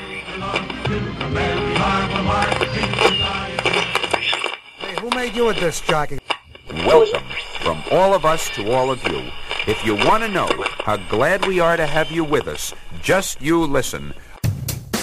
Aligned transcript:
Hey, 0.00 0.22
who 4.98 5.10
made 5.10 5.34
you 5.34 5.50
a 5.50 5.54
disc 5.54 5.84
jockey? 5.84 6.18
Welcome 6.86 7.22
from 7.60 7.82
all 7.90 8.14
of 8.14 8.24
us 8.24 8.48
to 8.50 8.72
all 8.72 8.90
of 8.90 9.06
you. 9.06 9.30
If 9.66 9.84
you 9.84 9.94
want 9.94 10.22
to 10.22 10.28
know 10.28 10.48
how 10.78 10.96
glad 10.96 11.46
we 11.46 11.60
are 11.60 11.76
to 11.76 11.86
have 11.86 12.10
you 12.10 12.24
with 12.24 12.48
us, 12.48 12.72
just 13.02 13.42
you 13.42 13.62
listen. 13.66 14.14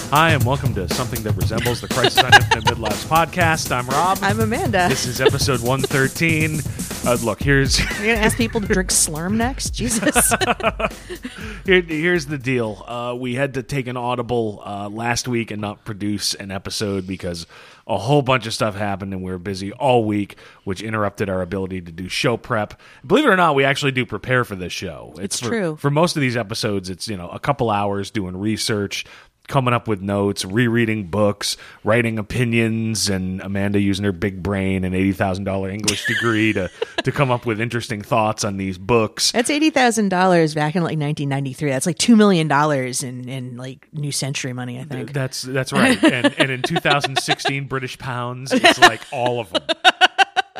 Hi, 0.09 0.31
and 0.31 0.43
welcome 0.43 0.73
to 0.73 0.89
something 0.89 1.21
that 1.23 1.33
resembles 1.33 1.79
the 1.81 1.89
Crisis 1.89 2.23
on 2.23 2.33
Infinite 2.33 2.63
Midlives 2.65 3.05
podcast. 3.05 3.71
I'm 3.71 3.85
Rob. 3.87 4.17
I'm 4.23 4.39
Amanda. 4.39 4.87
This 4.89 5.05
is 5.05 5.21
episode 5.21 5.61
113. 5.61 6.61
Uh, 7.05 7.17
look, 7.23 7.41
here's 7.41 7.79
You're 7.79 7.87
gonna 8.15 8.25
ask 8.25 8.37
people 8.37 8.59
to 8.59 8.67
drink 8.67 8.89
Slurm 8.89 9.35
next? 9.35 9.69
Jesus. 9.69 10.33
here, 11.65 11.81
here's 11.81 12.25
the 12.25 12.37
deal. 12.37 12.83
Uh, 12.85 13.15
we 13.17 13.35
had 13.35 13.53
to 13.53 13.63
take 13.63 13.87
an 13.87 13.95
audible 13.95 14.61
uh, 14.65 14.89
last 14.89 15.25
week 15.27 15.51
and 15.51 15.61
not 15.61 15.85
produce 15.85 16.33
an 16.33 16.51
episode 16.51 17.07
because 17.07 17.47
a 17.85 17.97
whole 17.97 18.21
bunch 18.21 18.45
of 18.45 18.53
stuff 18.53 18.75
happened 18.75 19.13
and 19.13 19.23
we 19.23 19.31
were 19.31 19.37
busy 19.37 19.71
all 19.71 20.03
week, 20.03 20.37
which 20.65 20.81
interrupted 20.81 21.29
our 21.29 21.41
ability 21.41 21.79
to 21.79 21.91
do 21.93 22.09
show 22.09 22.35
prep. 22.35 22.73
Believe 23.05 23.23
it 23.25 23.29
or 23.29 23.37
not, 23.37 23.55
we 23.55 23.63
actually 23.63 23.93
do 23.93 24.05
prepare 24.05 24.43
for 24.43 24.55
this 24.55 24.73
show. 24.73 25.13
It's 25.19 25.39
for- 25.39 25.47
true. 25.47 25.75
For 25.77 25.89
most 25.89 26.17
of 26.17 26.21
these 26.21 26.35
episodes, 26.35 26.89
it's 26.89 27.07
you 27.07 27.15
know 27.15 27.29
a 27.29 27.39
couple 27.39 27.69
hours 27.69 28.11
doing 28.11 28.35
research. 28.35 29.05
Coming 29.47 29.73
up 29.73 29.87
with 29.87 30.01
notes, 30.01 30.43
rereading 30.43 31.05
books, 31.05 31.55
writing 31.85 32.19
opinions, 32.19 33.09
and 33.09 33.41
Amanda 33.41 33.79
using 33.79 34.03
her 34.03 34.11
big 34.11 34.43
brain 34.43 34.83
and 34.83 34.93
eighty 34.93 35.13
thousand 35.13 35.45
dollar 35.45 35.69
English 35.69 36.05
degree 36.05 36.51
to 36.53 36.69
to 37.03 37.11
come 37.13 37.31
up 37.31 37.45
with 37.45 37.61
interesting 37.61 38.01
thoughts 38.01 38.43
on 38.43 38.57
these 38.57 38.77
books. 38.77 39.31
That's 39.31 39.49
eighty 39.49 39.69
thousand 39.69 40.09
dollars 40.09 40.53
back 40.53 40.75
in 40.75 40.83
like 40.83 40.97
nineteen 40.97 41.29
ninety 41.29 41.53
three. 41.53 41.69
That's 41.69 41.85
like 41.85 41.97
two 41.97 42.17
million 42.17 42.49
dollars 42.49 43.03
in, 43.03 43.29
in 43.29 43.55
like 43.55 43.87
New 43.93 44.11
Century 44.11 44.51
money, 44.51 44.79
I 44.79 44.83
think. 44.83 45.13
That's 45.13 45.43
that's 45.43 45.71
right. 45.71 46.01
And 46.03 46.33
and 46.37 46.51
in 46.51 46.61
2016 46.61 47.65
British 47.69 47.97
pounds, 47.97 48.51
it's 48.51 48.79
like 48.79 49.01
all 49.13 49.39
of 49.39 49.51
them. 49.53 49.63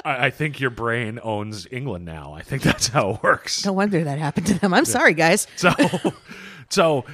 I, 0.06 0.28
I 0.28 0.30
think 0.30 0.60
your 0.62 0.70
brain 0.70 1.20
owns 1.22 1.68
England 1.72 2.06
now. 2.06 2.34
I 2.34 2.42
think 2.42 2.62
that's 2.64 2.88
how 2.88 3.12
it 3.12 3.24
works. 3.24 3.66
No 3.66 3.74
wonder 3.74 4.04
that 4.06 4.18
happened 4.18 4.48
to 4.48 4.60
them. 4.60 4.74
I'm 4.74 4.86
sorry, 4.86 5.14
guys. 5.14 5.46
So 5.58 5.72
so 6.70 7.06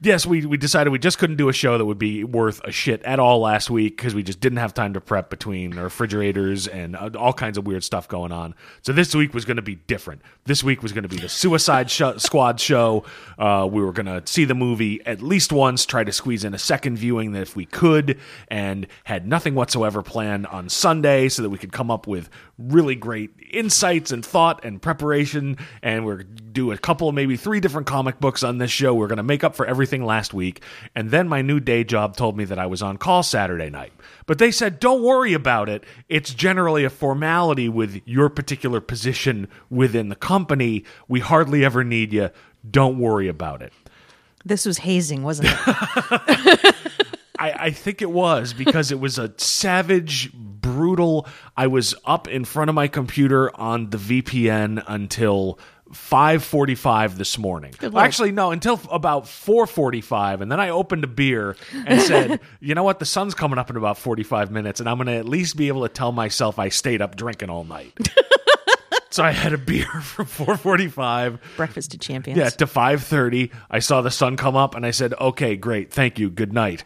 yes, 0.00 0.26
we 0.26 0.44
we 0.44 0.56
decided 0.56 0.90
we 0.90 0.98
just 0.98 1.18
couldn't 1.18 1.36
do 1.36 1.48
a 1.48 1.52
show 1.52 1.78
that 1.78 1.84
would 1.84 1.98
be 1.98 2.24
worth 2.24 2.60
a 2.64 2.72
shit 2.72 3.02
at 3.02 3.18
all 3.18 3.40
last 3.40 3.70
week 3.70 3.96
because 3.96 4.14
we 4.14 4.22
just 4.22 4.40
didn't 4.40 4.58
have 4.58 4.74
time 4.74 4.94
to 4.94 5.00
prep 5.00 5.30
between 5.30 5.74
refrigerators 5.74 6.66
and 6.66 6.96
uh, 6.96 7.10
all 7.18 7.32
kinds 7.32 7.56
of 7.56 7.66
weird 7.66 7.82
stuff 7.82 8.06
going 8.08 8.32
on. 8.32 8.54
So 8.82 8.92
this 8.92 9.14
week 9.14 9.32
was 9.34 9.44
going 9.44 9.56
to 9.56 9.62
be 9.62 9.76
different. 9.76 10.22
This 10.44 10.62
week 10.62 10.82
was 10.82 10.92
going 10.92 11.04
to 11.04 11.08
be 11.08 11.18
the 11.18 11.28
Suicide 11.28 11.90
Sh- 11.90 12.02
Squad 12.18 12.60
show. 12.60 13.04
Uh, 13.38 13.68
we 13.70 13.82
were 13.82 13.92
going 13.92 14.06
to 14.06 14.22
see 14.30 14.44
the 14.44 14.54
movie 14.54 15.04
at 15.06 15.22
least 15.22 15.52
once, 15.52 15.86
try 15.86 16.04
to 16.04 16.12
squeeze 16.12 16.44
in 16.44 16.54
a 16.54 16.58
second 16.58 16.98
viewing 16.98 17.32
that 17.32 17.42
if 17.42 17.56
we 17.56 17.64
could, 17.64 18.18
and 18.48 18.86
had 19.04 19.26
nothing 19.26 19.54
whatsoever 19.54 20.02
planned 20.02 20.46
on 20.48 20.68
Sunday 20.68 21.28
so 21.28 21.42
that 21.42 21.50
we 21.50 21.58
could 21.58 21.72
come 21.72 21.90
up 21.90 22.06
with 22.06 22.28
really 22.58 22.94
great 22.94 23.30
insights 23.50 24.12
and 24.12 24.24
thought 24.24 24.64
and 24.64 24.80
preparation. 24.82 25.56
And 25.82 26.04
we're 26.04 26.24
do 26.56 26.72
a 26.72 26.78
couple 26.78 27.12
maybe 27.12 27.36
three 27.36 27.60
different 27.60 27.86
comic 27.86 28.18
books 28.18 28.42
on 28.42 28.58
this 28.58 28.70
show. 28.70 28.94
We're 28.94 29.08
going 29.08 29.18
to 29.18 29.22
make 29.22 29.44
up 29.44 29.54
for 29.54 29.66
everything 29.66 29.85
last 29.92 30.34
week. 30.34 30.62
And 30.94 31.10
then 31.10 31.28
my 31.28 31.42
new 31.42 31.60
day 31.60 31.84
job 31.84 32.16
told 32.16 32.36
me 32.36 32.44
that 32.44 32.58
I 32.58 32.66
was 32.66 32.82
on 32.82 32.96
call 32.96 33.22
Saturday 33.22 33.70
night. 33.70 33.92
But 34.26 34.38
they 34.38 34.50
said, 34.50 34.80
don't 34.80 35.02
worry 35.02 35.32
about 35.32 35.68
it. 35.68 35.84
It's 36.08 36.34
generally 36.34 36.84
a 36.84 36.90
formality 36.90 37.68
with 37.68 38.00
your 38.04 38.28
particular 38.28 38.80
position 38.80 39.48
within 39.70 40.08
the 40.08 40.16
company. 40.16 40.84
We 41.08 41.20
hardly 41.20 41.64
ever 41.64 41.84
need 41.84 42.12
you. 42.12 42.30
Don't 42.68 42.98
worry 42.98 43.28
about 43.28 43.62
it. 43.62 43.72
This 44.44 44.66
was 44.66 44.78
hazing, 44.78 45.22
wasn't 45.22 45.48
it? 45.50 46.74
I, 47.38 47.52
I 47.52 47.70
think 47.70 48.02
it 48.02 48.10
was 48.10 48.52
because 48.52 48.92
it 48.92 49.00
was 49.00 49.18
a 49.18 49.32
savage, 49.36 50.32
brutal. 50.32 51.26
I 51.56 51.66
was 51.66 51.94
up 52.04 52.28
in 52.28 52.44
front 52.44 52.68
of 52.68 52.74
my 52.74 52.88
computer 52.88 53.54
on 53.56 53.90
the 53.90 53.98
VPN 53.98 54.82
until 54.86 55.58
5:45 55.92 57.16
this 57.16 57.38
morning. 57.38 57.72
Lord. 57.80 57.94
Actually, 57.96 58.32
no, 58.32 58.50
until 58.50 58.80
about 58.90 59.24
4:45, 59.24 60.40
and 60.40 60.50
then 60.50 60.58
I 60.58 60.70
opened 60.70 61.04
a 61.04 61.08
beer 61.08 61.56
and 61.86 62.00
said, 62.00 62.40
"You 62.60 62.74
know 62.74 62.82
what? 62.82 62.98
The 62.98 63.04
sun's 63.04 63.34
coming 63.34 63.58
up 63.58 63.70
in 63.70 63.76
about 63.76 63.98
45 63.98 64.50
minutes, 64.50 64.80
and 64.80 64.88
I'm 64.88 64.96
going 64.96 65.06
to 65.06 65.14
at 65.14 65.28
least 65.28 65.56
be 65.56 65.68
able 65.68 65.82
to 65.82 65.88
tell 65.88 66.12
myself 66.12 66.58
I 66.58 66.70
stayed 66.70 67.00
up 67.02 67.16
drinking 67.16 67.50
all 67.50 67.64
night." 67.64 67.92
so 69.10 69.22
I 69.22 69.30
had 69.30 69.52
a 69.52 69.58
beer 69.58 69.86
from 70.02 70.26
4:45 70.26 71.38
Breakfast 71.56 71.92
to 71.92 71.98
champions. 71.98 72.38
yeah, 72.38 72.50
to 72.50 72.66
5:30, 72.66 73.50
I 73.70 73.78
saw 73.78 74.02
the 74.02 74.10
sun 74.10 74.36
come 74.36 74.56
up 74.56 74.74
and 74.74 74.84
I 74.84 74.90
said, 74.90 75.14
"Okay, 75.20 75.56
great. 75.56 75.92
Thank 75.92 76.18
you. 76.18 76.30
Good 76.30 76.52
night." 76.52 76.84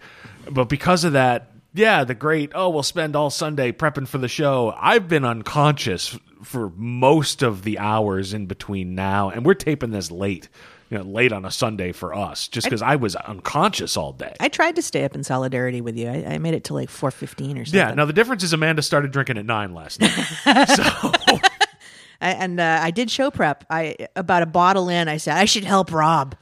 But 0.51 0.69
because 0.69 1.05
of 1.05 1.13
that, 1.13 1.53
yeah, 1.73 2.05
the 2.05 2.15
great, 2.15 2.53
oh, 2.55 2.69
we'll 2.71 2.83
spend 2.83 3.15
all 3.15 3.31
Sunday 3.31 3.73
prepping 3.73 4.09
for 4.09 4.19
the 4.19 4.29
show. 4.29 4.75
I've 4.77 5.09
been 5.09 5.25
unconscious 5.25 6.19
for 6.43 6.71
most 6.77 7.43
of 7.43 7.63
the 7.63 7.79
hours 7.79 8.33
in 8.35 8.47
between 8.47 8.95
now, 8.95 9.31
and 9.31 9.45
we're 9.45 9.55
taping 9.55 9.91
this 9.91 10.11
late. 10.11 10.49
You 10.91 10.99
know, 10.99 11.05
late 11.05 11.31
on 11.31 11.45
a 11.45 11.53
Sunday 11.53 11.93
for 11.93 12.13
us, 12.13 12.49
just 12.49 12.65
because 12.67 12.83
I 12.83 12.97
was 12.97 13.15
unconscious 13.15 13.97
all 13.97 14.13
day. 14.13 14.35
I 14.41 14.49
tried 14.49 14.75
to 14.75 14.83
stay 14.83 15.05
up 15.05 15.15
in 15.15 15.23
solidarity 15.23 15.81
with 15.81 15.97
you. 15.97 16.09
I, 16.09 16.25
I 16.35 16.39
made 16.39 16.53
it 16.55 16.65
to 16.65 16.75
like 16.75 16.91
four 16.91 17.13
fifteen 17.13 17.57
or 17.59 17.65
something. 17.65 17.79
yeah. 17.79 17.95
Now 17.95 18.07
the 18.07 18.13
difference 18.13 18.43
is 18.43 18.53
Amanda 18.53 18.83
started 18.83 19.13
drinking 19.13 19.39
at 19.39 19.47
nine 19.47 19.73
last 19.73 20.01
night. 20.01 20.11
so 20.75 21.39
and 22.21 22.59
uh, 22.59 22.81
I 22.83 22.91
did 22.91 23.09
show 23.09 23.31
prep. 23.31 23.65
I 23.71 23.95
about 24.17 24.43
a 24.43 24.47
bottle 24.47 24.89
in, 24.89 25.07
I 25.07 25.19
said 25.19 25.37
I 25.37 25.45
should 25.45 25.63
help 25.63 25.93
Rob. 25.93 26.35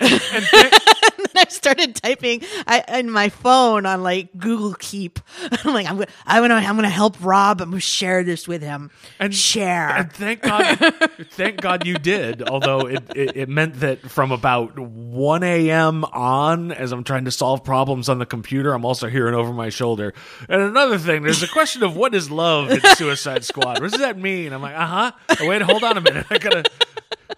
and 0.00 0.20
then 0.52 0.70
I 1.38 1.44
started 1.48 1.94
typing 1.96 2.42
I, 2.66 2.84
in 2.98 3.10
my 3.10 3.28
phone 3.28 3.84
on 3.86 4.02
like 4.02 4.36
Google 4.36 4.74
Keep. 4.74 5.20
I'm 5.64 5.74
like, 5.74 5.86
I'm 5.86 5.96
gonna, 5.96 6.10
I'm 6.26 6.42
gonna, 6.42 6.54
I'm 6.54 6.76
gonna 6.76 6.88
help 6.88 7.16
Rob. 7.20 7.60
I'm 7.60 7.70
gonna 7.70 7.80
share 7.80 8.24
this 8.24 8.48
with 8.48 8.62
him. 8.62 8.90
and 9.18 9.34
share. 9.34 9.88
And 9.90 10.12
thank 10.12 10.42
God, 10.42 10.78
thank 11.30 11.60
God 11.60 11.86
you 11.86 11.94
did. 11.94 12.48
Although 12.48 12.80
it, 12.86 13.04
it, 13.14 13.36
it 13.36 13.48
meant 13.48 13.80
that 13.80 14.00
from 14.10 14.32
about 14.32 14.78
one 14.78 15.42
a.m. 15.42 16.04
on, 16.04 16.72
as 16.72 16.92
I'm 16.92 17.04
trying 17.04 17.26
to 17.26 17.30
solve 17.30 17.64
problems 17.64 18.08
on 18.08 18.18
the 18.18 18.26
computer, 18.26 18.72
I'm 18.72 18.84
also 18.84 19.08
hearing 19.08 19.34
over 19.34 19.52
my 19.52 19.68
shoulder. 19.68 20.14
And 20.48 20.62
another 20.62 20.98
thing, 20.98 21.22
there's 21.22 21.42
a 21.42 21.48
question 21.48 21.82
of 21.82 21.96
what 21.96 22.14
is 22.14 22.30
love 22.30 22.70
in 22.70 22.80
Suicide 22.96 23.44
Squad. 23.44 23.80
What 23.80 23.90
does 23.90 24.00
that 24.00 24.18
mean? 24.18 24.52
I'm 24.52 24.62
like, 24.62 24.76
uh 24.76 24.86
huh. 24.86 25.12
Wait, 25.40 25.62
hold 25.62 25.84
on 25.84 25.96
a 25.96 26.00
minute. 26.00 26.26
I 26.30 26.38
gotta, 26.38 26.64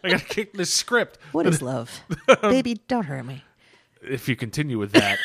I 0.05 0.11
gotta 0.11 0.25
kick 0.25 0.53
this 0.55 0.73
script. 0.73 1.19
what 1.33 1.47
is 1.47 1.61
love, 1.63 2.01
baby? 2.43 2.81
Don't 2.87 3.05
hurt 3.05 3.25
me. 3.25 3.43
If 4.03 4.29
you 4.29 4.37
continue 4.37 4.79
with 4.79 4.93
that, 4.93 5.19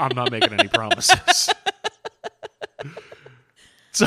I'm 0.00 0.14
not 0.14 0.30
making 0.30 0.52
any 0.52 0.68
promises. 0.68 1.50
So, 3.92 4.06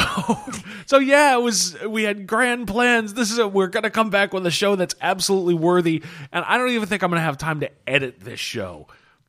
so 0.86 0.98
yeah, 1.00 1.36
it 1.36 1.42
was. 1.42 1.78
We 1.82 2.04
had 2.04 2.26
grand 2.26 2.68
plans. 2.68 3.14
This 3.14 3.32
is 3.32 3.38
a, 3.38 3.48
we're 3.48 3.68
gonna 3.68 3.90
come 3.90 4.10
back 4.10 4.34
with 4.34 4.46
a 4.46 4.52
show 4.52 4.76
that's 4.76 4.96
absolutely 5.02 5.56
worthy, 5.56 6.04
and 6.32 6.46
I 6.46 6.58
don't 6.58 6.70
even 6.70 6.88
think 6.88 7.04
I'm 7.04 7.10
gonna 7.10 7.22
have 7.22 7.38
time 7.38 7.60
to 7.60 7.70
edit 7.86 8.20
this 8.22 8.40
show. 8.40 8.88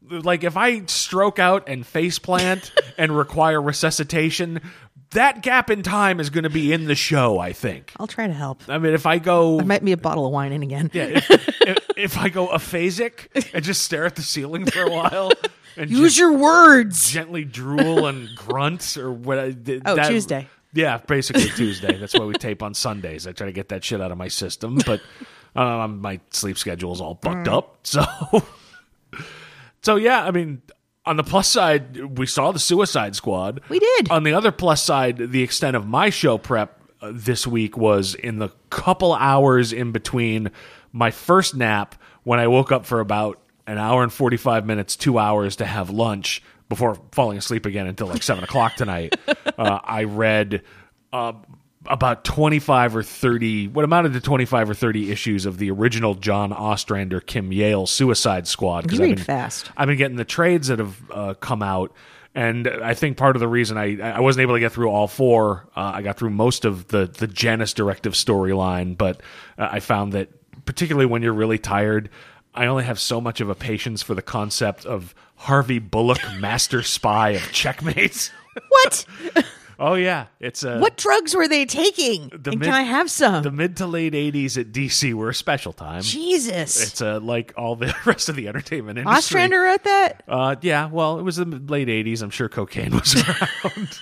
Like 0.08 0.44
if 0.44 0.56
I 0.56 0.84
stroke 0.86 1.38
out 1.38 1.68
and 1.68 1.84
face 1.84 2.18
plant 2.18 2.72
and 2.98 3.16
require 3.16 3.60
resuscitation, 3.60 4.60
that 5.14 5.42
gap 5.42 5.70
in 5.70 5.82
time 5.82 6.20
is 6.20 6.30
going 6.30 6.44
to 6.44 6.50
be 6.50 6.72
in 6.72 6.84
the 6.84 6.94
show. 6.94 7.38
I 7.40 7.52
think. 7.52 7.92
I'll 7.98 8.06
try 8.06 8.26
to 8.28 8.32
help. 8.32 8.60
I 8.68 8.78
mean, 8.78 8.94
if 8.94 9.06
I 9.06 9.18
go, 9.18 9.56
There 9.56 9.66
might 9.66 9.84
be 9.84 9.92
a 9.92 9.96
bottle 9.96 10.26
of 10.26 10.32
wine 10.32 10.52
in 10.52 10.62
again. 10.62 10.90
yeah, 10.92 11.04
if, 11.06 11.30
if, 11.62 11.78
if 11.96 12.18
I 12.18 12.28
go 12.28 12.48
aphasic 12.48 13.28
and 13.54 13.64
just 13.64 13.82
stare 13.82 14.04
at 14.06 14.14
the 14.16 14.22
ceiling 14.22 14.66
for 14.66 14.82
a 14.82 14.90
while 14.90 15.32
and 15.76 15.90
Use 15.90 16.16
your 16.16 16.32
words. 16.36 17.10
gently 17.10 17.44
drool 17.44 18.06
and 18.06 18.28
grunt 18.36 18.96
or 18.96 19.10
what? 19.12 19.38
I 19.40 19.50
did- 19.50 19.82
Oh, 19.86 19.96
that- 19.96 20.08
Tuesday. 20.08 20.48
Yeah, 20.76 20.98
basically 20.98 21.48
Tuesday. 21.50 21.96
That's 21.98 22.14
why 22.14 22.24
we 22.24 22.34
tape 22.34 22.60
on 22.60 22.74
Sundays. 22.74 23.28
I 23.28 23.32
try 23.32 23.46
to 23.46 23.52
get 23.52 23.68
that 23.68 23.84
shit 23.84 24.00
out 24.00 24.10
of 24.10 24.18
my 24.18 24.26
system, 24.26 24.78
but 24.84 25.00
um, 25.54 26.00
my 26.00 26.18
sleep 26.30 26.58
schedule 26.58 26.92
is 26.92 27.00
all 27.00 27.16
fucked 27.22 27.46
up. 27.46 27.78
So, 27.86 28.02
so 29.82 29.94
yeah. 29.96 30.24
I 30.24 30.30
mean, 30.32 30.62
on 31.06 31.16
the 31.16 31.22
plus 31.22 31.48
side, 31.48 32.18
we 32.18 32.26
saw 32.26 32.52
the 32.52 32.58
Suicide 32.58 33.14
Squad. 33.14 33.60
We 33.68 33.78
did. 33.78 34.10
On 34.10 34.22
the 34.22 34.32
other 34.32 34.52
plus 34.52 34.82
side, 34.82 35.18
the 35.18 35.42
extent 35.42 35.76
of 35.76 35.86
my 35.86 36.10
show 36.10 36.38
prep 36.38 36.80
uh, 37.00 37.12
this 37.14 37.46
week 37.46 37.76
was 37.76 38.14
in 38.14 38.38
the 38.38 38.48
couple 38.70 39.14
hours 39.14 39.72
in 39.72 39.92
between 39.92 40.50
my 40.92 41.10
first 41.10 41.54
nap 41.54 41.94
when 42.22 42.38
I 42.40 42.46
woke 42.46 42.72
up 42.72 42.86
for 42.86 43.00
about 43.00 43.40
an 43.66 43.78
hour 43.78 44.02
and 44.02 44.12
45 44.12 44.66
minutes, 44.66 44.96
two 44.96 45.18
hours 45.18 45.56
to 45.56 45.66
have 45.66 45.90
lunch 45.90 46.42
before 46.68 46.98
falling 47.12 47.38
asleep 47.38 47.66
again 47.66 47.86
until 47.86 48.06
like 48.06 48.22
seven 48.22 48.44
o'clock 48.44 48.74
tonight. 48.76 49.14
Uh, 49.56 49.78
I 49.84 50.02
read 50.02 50.62
uh, 51.12 51.34
about 51.86 52.24
25 52.24 52.96
or 52.96 53.02
30, 53.02 53.68
what 53.68 53.84
amounted 53.84 54.12
to 54.14 54.20
25 54.20 54.70
or 54.70 54.74
30 54.74 55.10
issues 55.10 55.46
of 55.46 55.58
the 55.58 55.70
original 55.70 56.14
John 56.14 56.52
Ostrander, 56.52 57.20
Kim 57.20 57.52
Yale 57.52 57.86
Suicide 57.86 58.46
Squad. 58.46 58.90
You 58.90 58.96
I've 58.96 59.00
read 59.00 59.16
been- 59.16 59.24
fast. 59.24 59.70
I've 59.76 59.88
been 59.88 59.98
getting 59.98 60.16
the 60.16 60.24
trades 60.24 60.68
that 60.68 60.78
have 60.78 60.96
uh, 61.10 61.34
come 61.34 61.62
out, 61.62 61.92
and 62.34 62.66
I 62.68 62.94
think 62.94 63.16
part 63.16 63.36
of 63.36 63.40
the 63.40 63.48
reason 63.48 63.76
I 63.78 64.00
I 64.00 64.20
wasn't 64.20 64.42
able 64.42 64.54
to 64.54 64.60
get 64.60 64.72
through 64.72 64.90
all 64.90 65.06
four, 65.08 65.68
uh, 65.76 65.92
I 65.94 66.02
got 66.02 66.16
through 66.16 66.30
most 66.30 66.64
of 66.64 66.88
the 66.88 67.06
the 67.06 67.26
Janus 67.26 67.72
directive 67.74 68.14
storyline, 68.14 68.96
but 68.96 69.20
uh, 69.58 69.68
I 69.70 69.80
found 69.80 70.12
that 70.14 70.30
particularly 70.64 71.06
when 71.06 71.22
you're 71.22 71.32
really 71.34 71.58
tired. 71.58 72.08
I 72.56 72.66
only 72.66 72.84
have 72.84 73.00
so 73.00 73.20
much 73.20 73.40
of 73.40 73.50
a 73.50 73.54
patience 73.56 74.00
for 74.00 74.14
the 74.14 74.22
concept 74.22 74.86
of 74.86 75.12
Harvey 75.34 75.80
Bullock, 75.80 76.20
master 76.38 76.84
spy 76.84 77.30
of 77.30 77.42
checkmates. 77.50 78.30
What? 78.68 79.04
Oh 79.78 79.94
yeah, 79.94 80.26
it's 80.40 80.62
a 80.62 80.78
what 80.78 80.96
drugs 80.96 81.34
were 81.34 81.48
they 81.48 81.66
taking? 81.66 82.28
The 82.28 82.50
and 82.52 82.60
mid- 82.60 82.62
can 82.62 82.74
I 82.74 82.82
have 82.82 83.10
some? 83.10 83.42
the 83.42 83.50
mid 83.50 83.76
to 83.78 83.86
late 83.86 84.12
'80s 84.12 84.58
at 84.58 84.72
DC 84.72 85.14
were 85.14 85.30
a 85.30 85.34
special 85.34 85.72
time. 85.72 86.02
Jesus. 86.02 86.82
It's 86.82 87.02
uh, 87.02 87.20
like 87.20 87.52
all 87.56 87.76
the 87.76 87.94
rest 88.04 88.28
of 88.28 88.36
the 88.36 88.48
entertainment 88.48 88.98
industry. 88.98 89.16
Ostrander 89.18 89.60
wrote 89.60 89.84
that? 89.84 90.22
Uh, 90.28 90.56
yeah, 90.60 90.86
well, 90.86 91.18
it 91.18 91.22
was 91.22 91.36
the 91.36 91.44
late 91.44 91.88
'80s. 91.88 92.22
I'm 92.22 92.30
sure 92.30 92.48
cocaine 92.48 92.92
was 92.92 93.16
around. 93.28 94.00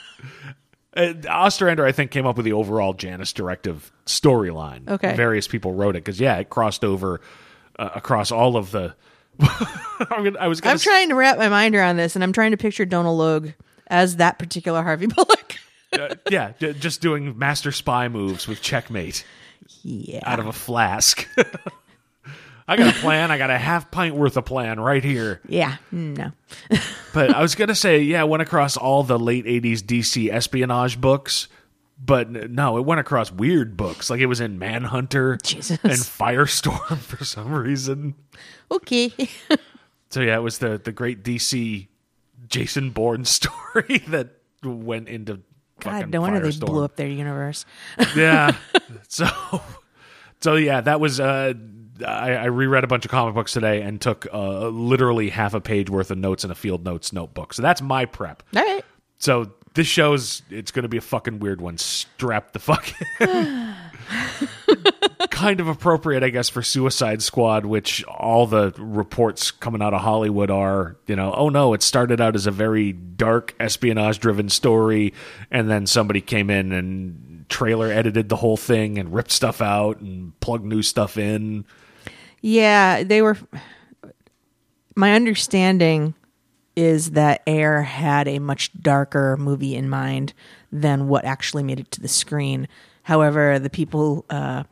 Uh, 0.95 1.15
Ostrander, 1.29 1.87
I 1.87 1.93
think, 1.93 2.11
came 2.11 2.27
up 2.27 2.37
with 2.37 2.45
the 2.45 2.53
overall 2.53 2.93
Janus 2.93 3.33
directive 3.33 3.91
storyline. 4.05 4.89
Okay. 4.89 5.15
various 5.17 5.49
people 5.49 5.73
wrote 5.73 5.97
it 5.97 6.05
because 6.05 6.21
yeah, 6.21 6.37
it 6.37 6.51
crossed 6.51 6.85
over 6.85 7.21
uh, 7.79 7.91
across 7.95 8.31
all 8.31 8.57
of 8.57 8.71
the. 8.73 8.95
I'm 9.41 10.25
gonna, 10.25 10.39
I 10.39 10.49
was 10.49 10.61
I'm 10.63 10.79
trying 10.79 11.09
to 11.09 11.15
wrap 11.15 11.39
my 11.39 11.49
mind 11.49 11.75
around 11.75 11.97
this, 11.97 12.15
and 12.15 12.23
I'm 12.23 12.33
trying 12.35 12.51
to 12.51 12.59
picture 12.59 12.85
Donal 12.85 13.17
Logue 13.17 13.49
as 13.87 14.17
that 14.17 14.39
particular 14.39 14.83
Harvey 14.83 15.07
Bullock. 15.07 15.57
Uh, 15.93 16.15
yeah, 16.31 16.53
j- 16.59 16.73
just 16.75 17.01
doing 17.01 17.39
master 17.39 17.73
spy 17.73 18.09
moves 18.09 18.47
with 18.49 18.63
checkmate 18.63 19.25
yeah. 19.83 20.21
out 20.25 20.39
of 20.39 20.47
a 20.47 20.53
flask. 20.53 21.29
I 22.69 22.77
got 22.77 22.95
a 22.97 22.99
plan. 23.01 23.31
I 23.31 23.39
got 23.39 23.51
a 23.51 23.59
half 23.59 23.91
pint 23.91 24.15
worth 24.15 24.37
of 24.37 24.45
plan 24.45 24.79
right 24.79 25.03
here. 25.03 25.41
yeah. 25.49 25.77
No. 25.91 26.33
But 27.15 27.35
I 27.35 27.43
was 27.43 27.55
gonna 27.57 27.75
say, 27.75 28.01
yeah, 28.01 28.23
it 28.23 28.29
went 28.29 28.41
across 28.43 28.79
all 28.79 29.03
the 29.03 29.19
late 29.19 29.45
'80s 29.45 29.81
DC 29.81 30.33
espionage 30.33 30.99
books, 30.99 31.47
but 32.03 32.31
no, 32.31 32.79
it 32.79 32.87
went 32.87 33.01
across 33.01 33.31
weird 33.31 33.77
books. 33.77 34.09
Like 34.09 34.21
it 34.21 34.27
was 34.27 34.41
in 34.41 34.59
Manhunter 34.59 35.37
Jesus. 35.43 35.79
and 35.83 35.93
Firestorm 35.93 36.97
for 37.01 37.23
some 37.23 37.53
reason. 37.53 38.15
Okay. 38.71 39.13
So 40.09 40.23
yeah, 40.23 40.37
it 40.37 40.43
was 40.43 40.57
the 40.57 40.81
the 40.83 40.91
great 40.93 41.23
DC 41.23 41.89
Jason 42.49 42.91
Bourne 42.91 43.25
story 43.27 43.99
that 44.09 44.31
went 44.63 45.09
into 45.09 45.41
God, 45.83 46.11
no 46.11 46.21
wonder 46.21 46.41
they 46.41 46.59
blew 46.59 46.85
up 46.85 46.97
their 46.97 47.09
universe. 47.09 47.65
yeah. 48.17 48.57
So, 49.09 49.27
so 50.41 50.55
yeah, 50.57 50.81
that 50.83 51.01
was. 51.01 51.21
Uh, 51.21 51.55
I, 52.07 52.33
I 52.33 52.45
reread 52.47 52.85
a 52.85 52.87
bunch 52.87 53.05
of 53.05 53.11
comic 53.11 53.35
books 53.35 53.53
today 53.53 53.83
and 53.83 54.01
took 54.01 54.27
uh, 54.33 54.69
literally 54.69 55.29
half 55.29 55.55
a 55.55 55.61
page 55.61 55.91
worth 55.91 56.11
of 56.11 56.19
notes 56.19 56.45
in 56.45 56.51
a 56.51 56.55
field 56.55 56.85
notes 56.85 57.13
notebook. 57.13 57.55
So 57.55 57.63
that's 57.63 57.83
my 57.83 58.07
prep. 58.07 58.43
All 58.57 58.63
right. 58.63 58.85
So 59.19 59.53
this 59.75 59.87
show's 59.87 60.43
it's 60.51 60.71
going 60.71 60.83
to 60.83 60.89
be 60.89 60.97
a 60.97 61.03
fucking 61.03 61.39
weird 61.39 61.61
one. 61.61 61.79
Strap 61.79 62.53
the 62.53 62.59
fuck 62.59 62.93
in. 63.21 63.75
kind 65.31 65.61
of 65.61 65.69
appropriate, 65.69 66.23
I 66.23 66.31
guess, 66.31 66.49
for 66.49 66.63
Suicide 66.63 67.23
Squad, 67.23 67.67
which 67.67 68.05
all 68.05 68.47
the 68.47 68.73
reports 68.79 69.51
coming 69.51 69.83
out 69.83 69.95
of 69.95 70.01
Hollywood 70.01 70.51
are, 70.51 70.97
you 71.07 71.17
know, 71.17 71.33
oh 71.35 71.49
no, 71.49 71.75
it 71.75 71.83
started 71.83 72.21
out 72.21 72.35
as 72.35 72.47
a 72.47 72.51
very 72.51 72.93
dark 72.93 73.55
espionage 73.61 74.19
driven 74.19 74.49
story, 74.49 75.13
and 75.51 75.71
then 75.71 75.87
somebody 75.87 76.21
came 76.21 76.51
in 76.51 76.73
and 76.73 77.45
trailer 77.49 77.91
edited 77.91 78.29
the 78.29 78.37
whole 78.37 78.57
thing 78.57 78.99
and 78.99 79.13
ripped 79.13 79.31
stuff 79.31 79.61
out 79.61 80.01
and 80.01 80.39
plugged 80.41 80.65
new 80.65 80.83
stuff 80.83 81.17
in. 81.17 81.65
Yeah, 82.41 83.05
they 83.05 83.23
were. 83.23 83.37
My 84.97 85.15
understanding 85.15 86.15
is 86.75 87.13
that 87.13 87.43
Ayer 87.47 87.83
had 87.83 88.27
a 88.29 88.39
much 88.39 88.73
darker 88.81 89.37
movie 89.37 89.77
in 89.77 89.89
mind 89.89 90.33
than 90.71 91.09
what 91.09 91.25
actually 91.25 91.63
made 91.63 91.81
it 91.81 91.91
to 91.93 92.01
the 92.01 92.09
screen. 92.09 92.67
However, 93.03 93.59
the 93.59 93.71
people, 93.71 94.25
uh, 94.31 94.65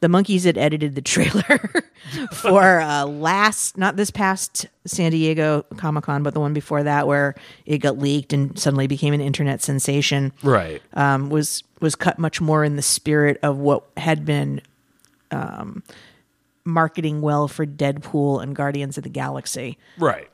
the 0.00 0.08
monkeys 0.08 0.44
that 0.44 0.56
edited 0.56 0.94
the 0.94 1.02
trailer 1.02 1.82
for 2.32 2.80
uh, 2.80 3.04
last, 3.04 3.76
not 3.76 3.96
this 3.96 4.10
past 4.10 4.66
San 4.86 5.10
Diego 5.12 5.62
Comic 5.76 6.04
Con, 6.04 6.22
but 6.22 6.32
the 6.34 6.40
one 6.40 6.54
before 6.54 6.82
that, 6.82 7.06
where 7.06 7.34
it 7.66 7.78
got 7.78 7.98
leaked 7.98 8.32
and 8.32 8.58
suddenly 8.58 8.86
became 8.86 9.12
an 9.12 9.20
internet 9.20 9.60
sensation 9.62 10.32
Right. 10.42 10.80
um, 10.94 11.28
was 11.30 11.62
was 11.80 11.94
cut 11.96 12.18
much 12.18 12.40
more 12.40 12.64
in 12.64 12.76
the 12.76 12.82
spirit 12.82 13.38
of 13.42 13.58
what 13.58 13.84
had 13.96 14.24
been 14.24 14.60
um, 15.30 15.82
marketing 16.64 17.20
well 17.20 17.48
for 17.48 17.66
Deadpool 17.66 18.42
and 18.42 18.54
Guardians 18.56 18.96
of 18.98 19.04
the 19.04 19.10
Galaxy, 19.10 19.76
Right. 19.98 20.29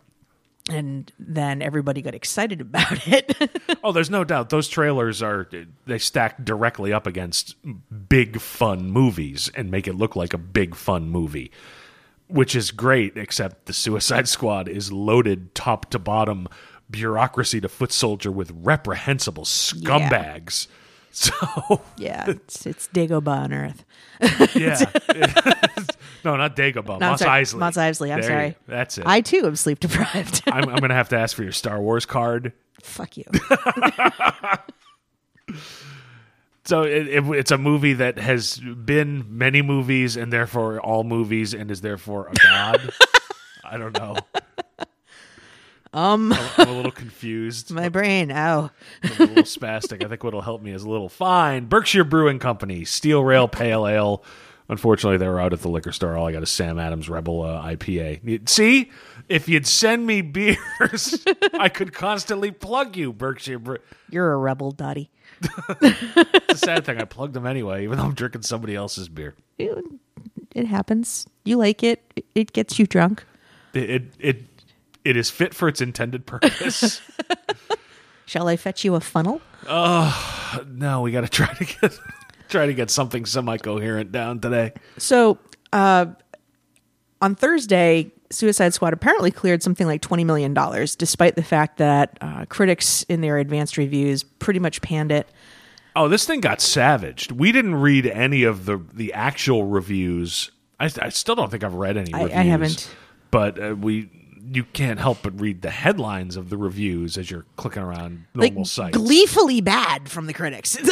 And 0.69 1.13
then 1.19 1.63
everybody 1.63 2.03
got 2.03 2.15
excited 2.15 2.61
about 2.61 3.07
it. 3.07 3.35
Oh, 3.85 3.93
there's 3.93 4.11
no 4.11 4.25
doubt 4.25 4.51
those 4.51 4.69
trailers 4.69 5.23
are 5.23 5.49
they 5.87 5.99
stack 5.99 6.45
directly 6.45 6.93
up 6.93 7.07
against 7.07 7.55
big 8.09 8.41
fun 8.41 8.91
movies 8.91 9.51
and 9.55 9.71
make 9.71 9.87
it 9.87 9.95
look 9.95 10.17
like 10.17 10.33
a 10.33 10.39
big 10.39 10.75
fun 10.75 11.09
movie, 11.09 11.51
which 12.29 12.57
is 12.57 12.71
great. 12.71 13.17
Except 13.17 13.67
the 13.67 13.73
Suicide 13.73 14.29
Squad 14.29 14.69
is 14.69 14.93
loaded 14.93 15.55
top 15.55 15.91
to 15.91 15.99
bottom, 15.99 16.49
bureaucracy 16.91 17.61
to 17.61 17.69
foot 17.69 17.93
soldier 17.93 18.31
with 18.31 18.53
reprehensible 18.55 19.45
scumbags. 19.45 20.67
So 21.19 21.81
yeah, 21.97 22.29
it's 22.29 22.67
it's 22.67 22.89
Dagobah 22.89 23.45
on 23.45 23.53
Earth. 23.55 23.85
yeah, 24.55 24.79
no, 26.27 26.37
not 26.37 26.55
Dagobah, 26.57 27.01
No, 27.01 27.07
I'm 27.07 27.13
Mos 27.13 27.23
Eisley. 27.23 27.59
Mos 27.59 27.77
Eisley, 27.79 28.13
I'm 28.13 28.21
There 28.21 28.31
you- 28.31 28.53
sorry. 28.53 28.57
that's 28.69 28.99
it. 28.99 29.05
I 29.07 29.23
too 29.23 29.47
am 29.47 29.57
sleep 29.57 29.81
deprived. 29.81 30.43
I'm, 30.47 30.69
I'm 30.69 30.77
gonna 30.79 30.93
have 30.95 31.09
to 31.11 31.19
ask 31.19 31.35
for 31.35 31.43
your 31.43 31.53
Star 31.53 31.81
Wars 31.81 32.05
card. 32.05 32.53
Fuck 32.83 33.17
you. 33.17 33.25
So 36.65 36.83
it, 36.83 37.07
it, 37.07 37.25
it's 37.31 37.51
a 37.53 37.59
movie 37.59 37.93
that 37.95 38.19
has 38.19 38.59
been 38.59 39.25
many 39.39 39.63
movies 39.63 40.17
and 40.17 40.33
therefore 40.33 40.81
all 40.81 41.05
movies 41.05 41.55
and 41.55 41.71
is 41.71 41.81
therefore 41.81 42.27
a 42.29 42.35
god. 42.35 42.91
I 43.65 43.79
don't 43.79 43.97
know. 43.97 44.17
Um, 45.97 46.33
I'm, 46.59 46.69
a 46.69 46.73
little 46.73 46.91
confused. 47.05 47.71
my 47.73 47.89
brain. 47.89 48.31
Ow. 48.31 48.71
I'm 49.03 49.11
a 49.11 49.25
little 49.25 49.43
spastic. 49.45 50.05
I 50.05 50.09
think 50.09 50.23
what'll 50.23 50.43
help 50.43 50.63
me 50.63 50.73
is 50.73 50.83
a 50.85 50.91
little 50.91 51.09
fine. 51.09 51.67
Berkshire 51.67 52.05
Brewing 52.05 52.39
Company, 52.39 52.85
Steel 52.85 53.25
Rail 53.25 53.49
Pale 53.49 53.87
Ale. 53.89 54.23
Unfortunately, 54.69 55.17
they 55.17 55.29
were 55.29 55.41
out 55.41 55.53
at 55.53 55.61
the 55.63 55.69
liquor 55.69 55.93
store. 55.93 56.17
All 56.17 56.27
I 56.27 56.33
got 56.33 56.43
is 56.43 56.51
Sam 56.51 56.79
Adams 56.79 57.09
Rebel 57.09 57.43
uh, 57.43 57.63
IPA. 57.63 58.49
See, 58.49 58.91
if 59.29 59.49
you'd 59.49 59.67
send 59.67 60.07
me 60.07 60.21
beers, 60.23 61.25
I 61.55 61.69
could 61.69 61.93
constantly 61.93 62.51
plug 62.51 62.97
you, 62.97 63.13
Berkshire. 63.13 63.59
Bre- 63.61 63.77
You're 64.11 64.33
a 64.33 64.37
rebel, 64.37 64.73
Dottie. 64.73 65.11
it's 65.81 66.55
a 66.55 66.59
sad 66.59 66.85
thing. 66.85 66.99
I 66.99 67.05
plugged 67.05 67.35
them 67.35 67.47
anyway, 67.47 67.85
even 67.85 67.97
though 67.99 68.05
I'm 68.05 68.15
drinking 68.15 68.43
somebody 68.43 68.75
else's 68.75 69.09
beer. 69.09 69.35
It, 69.59 69.85
it 70.55 70.67
happens. 70.67 71.27
You 71.45 71.57
like 71.59 71.83
it. 71.83 72.03
It- 72.17 72.27
It 72.35 72.53
gets 72.53 72.79
you 72.79 72.87
drunk. 72.87 73.25
It 73.73 73.91
it 73.91 74.03
it, 74.19 74.43
it 75.07 75.17
is 75.17 75.31
fit 75.31 75.55
for 75.55 75.69
its 75.69 75.81
intended 75.81 76.27
purpose. 76.27 77.01
Shall 78.27 78.49
I 78.49 78.57
fetch 78.57 78.85
you 78.85 78.95
a 78.97 79.01
funnel? 79.01 79.41
no, 79.69 81.01
we 81.03 81.13
got 81.13 81.21
to 81.23 81.29
try 81.29 81.53
to 81.55 81.65
get 81.65 81.99
try 82.49 82.67
to 82.67 82.75
get 82.75 82.91
something 82.91 83.25
semi 83.25 83.57
coherent 83.59 84.13
down 84.13 84.41
today. 84.41 84.73
So, 84.99 85.39
uh, 85.73 86.07
on 87.23 87.35
Thursday, 87.35 88.11
Suicide 88.31 88.75
Squad 88.75 88.93
apparently 88.93 89.31
cleared 89.31 89.63
something 89.63 89.87
like 89.87 90.03
$20 90.03 90.27
million, 90.27 90.53
despite 90.99 91.37
the 91.37 91.43
fact 91.43 91.79
that 91.79 92.19
uh, 92.21 92.45
critics 92.49 93.05
in 93.05 93.21
their 93.21 93.39
advanced 93.39 93.77
reviews 93.77 94.23
pretty 94.25 94.59
much 94.61 94.83
panned 94.83 95.13
it. 95.13 95.29
Oh, 95.95 96.09
this 96.09 96.27
thing 96.27 96.41
got 96.41 96.61
savaged. 96.61 97.33
We 97.33 97.53
didn't 97.53 97.77
read 97.77 98.07
any 98.07 98.43
of 98.43 98.67
the 98.67 98.79
the 98.93 99.13
actual 99.15 99.65
reviews. 99.65 100.51
I, 100.79 100.91
I 101.01 101.09
still 101.09 101.35
don't 101.37 101.51
think 101.51 101.65
I've 101.65 101.75
read 101.75 101.97
any. 101.97 102.13
I- 102.13 102.25
I 102.25 102.43
haven't. 102.43 102.95
But 103.31 103.63
uh, 103.63 103.75
we 103.75 104.11
you 104.53 104.65
can't 104.65 104.99
help 105.01 105.19
but 105.23 105.41
read 105.41 105.63
the 105.63 105.71
headlines 105.71 106.37
of 106.37 106.51
the 106.51 106.57
reviews 106.57 107.19
as 107.19 107.31
you're 107.31 107.45
clicking 107.57 107.83
around 107.83 108.25
Like, 108.35 108.53
normal 108.53 108.65
sites. 108.65 108.97
gleefully 108.97 109.61
bad 109.61 110.09
from 110.09 110.27
the 110.27 110.33
critics. 110.35 110.77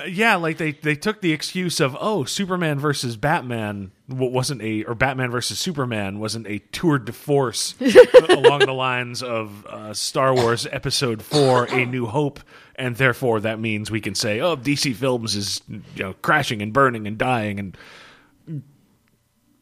Uh, 0.00 0.04
yeah, 0.04 0.34
like 0.34 0.56
they 0.56 0.72
they 0.72 0.96
took 0.96 1.20
the 1.20 1.32
excuse 1.32 1.78
of 1.78 1.96
oh 2.00 2.24
Superman 2.24 2.78
versus 2.80 3.16
Batman 3.16 3.92
wasn't 4.08 4.60
a 4.62 4.82
or 4.84 4.94
Batman 4.94 5.30
versus 5.30 5.58
Superman 5.60 6.18
wasn't 6.18 6.46
a 6.48 6.58
tour 6.72 6.98
de 6.98 7.12
force 7.12 7.74
along 8.28 8.60
the 8.60 8.72
lines 8.72 9.22
of 9.22 9.64
uh, 9.66 9.94
Star 9.94 10.34
Wars 10.34 10.66
Episode 10.72 11.22
Four: 11.22 11.66
A 11.66 11.84
New 11.84 12.06
Hope, 12.06 12.40
and 12.74 12.96
therefore 12.96 13.38
that 13.40 13.60
means 13.60 13.90
we 13.90 14.00
can 14.00 14.14
say 14.16 14.40
oh 14.40 14.56
DC 14.56 14.94
Films 14.96 15.36
is 15.36 15.60
you 15.68 15.82
know 15.98 16.14
crashing 16.22 16.60
and 16.62 16.72
burning 16.72 17.06
and 17.06 17.16
dying 17.18 17.60
and. 17.60 17.76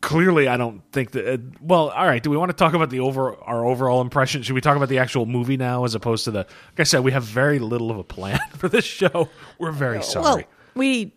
Clearly, 0.03 0.49
I 0.49 0.57
don't 0.57 0.83
think 0.93 1.13
that. 1.13 1.27
Uh, 1.27 1.39
well, 1.61 1.89
all 1.91 2.07
right. 2.07 2.23
Do 2.23 2.29
we 2.29 2.37
want 2.37 2.51
to 2.51 2.57
talk 2.57 2.75
about 2.75 2.91
the 2.91 3.01
over 3.01 3.37
our 3.43 3.65
overall 3.65 4.01
impression? 4.01 4.43
Should 4.43 4.55
we 4.55 4.61
talk 4.61 4.77
about 4.77 4.89
the 4.89 4.99
actual 4.99 5.27
movie 5.27 5.57
now, 5.57 5.85
as 5.85 5.95
opposed 5.95 6.25
to 6.25 6.33
the? 6.33 6.39
Like 6.39 6.81
I 6.81 6.83
said, 6.83 7.05
we 7.05 7.13
have 7.13 7.23
very 7.23 7.59
little 7.61 7.91
of 7.91 7.99
a 7.99 8.05
plan 8.05 8.41
for 8.57 8.69
this 8.69 8.85
show. 8.85 9.29
We're 9.59 9.73
very 9.73 10.03
sorry. 10.03 10.25
well, 10.25 10.43
we 10.75 11.15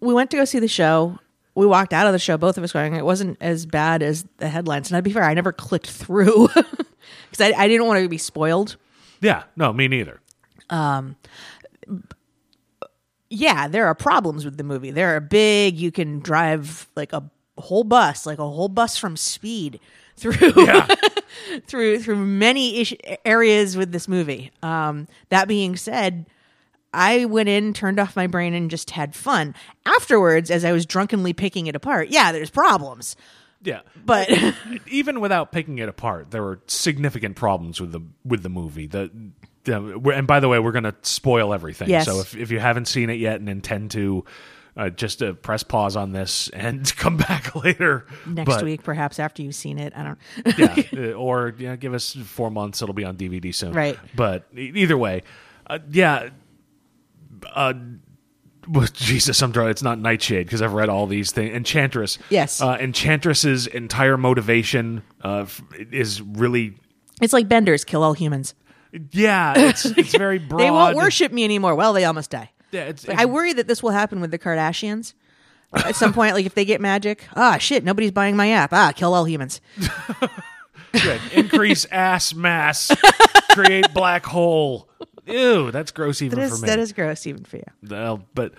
we 0.00 0.14
went 0.14 0.30
to 0.32 0.38
go 0.38 0.44
see 0.44 0.58
the 0.58 0.68
show. 0.68 1.18
We 1.54 1.66
walked 1.66 1.92
out 1.92 2.06
of 2.06 2.14
the 2.14 2.18
show, 2.18 2.38
both 2.38 2.56
of 2.56 2.64
us 2.64 2.72
going, 2.72 2.94
it 2.94 3.04
wasn't 3.04 3.36
as 3.42 3.66
bad 3.66 4.02
as 4.02 4.24
the 4.38 4.48
headlines. 4.48 4.90
And 4.90 4.96
I'd 4.96 5.04
be 5.04 5.12
fair, 5.12 5.22
I 5.22 5.34
never 5.34 5.52
clicked 5.52 5.90
through 5.90 6.48
because 6.54 7.40
I, 7.40 7.52
I 7.54 7.68
didn't 7.68 7.86
want 7.86 8.02
to 8.02 8.08
be 8.08 8.16
spoiled. 8.16 8.78
Yeah, 9.20 9.42
no, 9.54 9.70
me 9.70 9.86
neither. 9.86 10.22
Um, 10.70 11.16
yeah, 13.28 13.68
there 13.68 13.86
are 13.86 13.94
problems 13.94 14.46
with 14.46 14.56
the 14.56 14.64
movie. 14.64 14.90
There 14.90 15.14
are 15.14 15.20
big. 15.20 15.76
You 15.78 15.92
can 15.92 16.20
drive 16.20 16.88
like 16.96 17.12
a 17.12 17.30
whole 17.58 17.84
bus, 17.84 18.26
like 18.26 18.38
a 18.38 18.48
whole 18.48 18.68
bus 18.68 18.96
from 18.96 19.16
Speed 19.16 19.80
through 20.16 20.52
Yeah. 20.56 20.86
through 21.66 21.98
through 22.00 22.16
many 22.16 22.80
ish- 22.80 22.94
areas 23.24 23.76
with 23.76 23.92
this 23.92 24.06
movie. 24.08 24.50
Um, 24.62 25.08
that 25.30 25.48
being 25.48 25.76
said, 25.76 26.26
I 26.94 27.24
went 27.24 27.48
in, 27.48 27.72
turned 27.72 27.98
off 27.98 28.14
my 28.16 28.26
brain, 28.26 28.54
and 28.54 28.70
just 28.70 28.90
had 28.90 29.14
fun. 29.14 29.54
Afterwards, 29.86 30.50
as 30.50 30.64
I 30.64 30.72
was 30.72 30.84
drunkenly 30.86 31.32
picking 31.32 31.66
it 31.66 31.74
apart, 31.74 32.08
yeah, 32.10 32.32
there's 32.32 32.50
problems, 32.50 33.16
yeah. 33.62 33.80
but 34.04 34.30
even 34.86 35.20
without 35.20 35.52
picking 35.52 35.78
it 35.78 35.88
apart, 35.88 36.30
there 36.30 36.42
were 36.42 36.60
significant 36.66 37.36
problems 37.36 37.80
with 37.80 37.92
the 37.92 38.00
with 38.24 38.42
the 38.42 38.50
movie. 38.50 38.86
The, 38.86 39.10
and 39.64 40.26
by 40.26 40.40
the 40.40 40.48
way, 40.48 40.58
we're 40.58 40.72
going 40.72 40.84
to 40.84 40.94
spoil 41.02 41.54
everything. 41.54 41.88
Yes. 41.88 42.04
So 42.04 42.20
if 42.20 42.36
if 42.36 42.50
you 42.50 42.58
haven't 42.58 42.86
seen 42.88 43.08
it 43.10 43.18
yet 43.18 43.40
and 43.40 43.48
intend 43.48 43.92
to, 43.92 44.24
uh, 44.76 44.88
just 44.90 45.22
uh, 45.22 45.32
press 45.34 45.62
pause 45.62 45.96
on 45.96 46.12
this 46.12 46.48
and 46.50 46.94
come 46.96 47.16
back 47.16 47.54
later 47.54 48.06
next 48.26 48.48
But, 48.48 48.64
week, 48.64 48.82
perhaps 48.82 49.18
after 49.18 49.42
you've 49.42 49.54
seen 49.54 49.78
it, 49.78 49.92
I 49.96 50.02
don't. 50.02 50.58
yeah, 50.58 50.82
uh, 51.10 51.12
or 51.12 51.54
yeah, 51.58 51.76
give 51.76 51.94
us 51.94 52.12
four 52.14 52.50
months. 52.50 52.80
It'll 52.82 52.94
be 52.94 53.04
on 53.04 53.16
DVD 53.16 53.54
soon. 53.54 53.72
Right. 53.72 53.98
But 54.14 54.46
either 54.56 54.96
way, 54.96 55.22
uh, 55.66 55.78
yeah. 55.90 56.30
Uh, 57.54 57.74
well, 58.68 58.86
Jesus, 58.92 59.42
I'm 59.42 59.52
drawing. 59.52 59.70
It's 59.70 59.82
not 59.82 59.98
Nightshade 59.98 60.46
because 60.46 60.62
I've 60.62 60.72
read 60.72 60.88
all 60.88 61.06
these 61.06 61.32
things. 61.32 61.54
Enchantress. 61.54 62.18
Yes. 62.30 62.60
Uh, 62.62 62.78
Enchantress's 62.80 63.66
entire 63.66 64.16
motivation 64.16 65.02
uh, 65.22 65.46
is 65.90 66.22
really 66.22 66.76
It's 67.20 67.32
like 67.32 67.48
Benders 67.48 67.84
kill 67.84 68.02
all 68.02 68.14
humans. 68.14 68.54
Yeah, 69.10 69.54
it's 69.56 69.86
it's 69.86 70.14
very 70.14 70.38
broad. 70.38 70.60
They 70.60 70.70
won't 70.70 70.96
worship 70.96 71.32
me 71.32 71.44
anymore. 71.44 71.74
Well, 71.74 71.94
they 71.94 72.04
almost 72.04 72.30
die. 72.30 72.50
Yeah, 72.72 72.84
it's, 72.84 73.08
I 73.08 73.26
worry 73.26 73.52
that 73.52 73.68
this 73.68 73.82
will 73.82 73.90
happen 73.90 74.20
with 74.20 74.30
the 74.30 74.38
Kardashians. 74.38 75.14
At 75.74 75.96
some 75.96 76.12
point, 76.12 76.34
like 76.34 76.44
if 76.44 76.54
they 76.54 76.64
get 76.66 76.80
magic, 76.80 77.26
ah, 77.34 77.56
shit, 77.56 77.82
nobody's 77.84 78.10
buying 78.10 78.36
my 78.36 78.50
app. 78.50 78.72
Ah, 78.72 78.92
kill 78.94 79.14
all 79.14 79.24
humans. 79.24 79.60
good. 80.92 81.20
increase 81.32 81.86
ass 81.86 82.34
mass, 82.34 82.90
create 83.52 83.92
black 83.94 84.26
hole. 84.26 84.88
Ew, 85.26 85.70
that's 85.70 85.90
gross 85.92 86.20
even 86.20 86.38
That 86.38 86.50
for 86.50 86.58
me. 86.58 86.66
that 86.66 86.78
is 86.78 86.92
gross 86.92 87.26
even 87.26 87.44
for 87.44 87.56
you. 87.56 87.64
Well, 87.88 88.24
but 88.34 88.52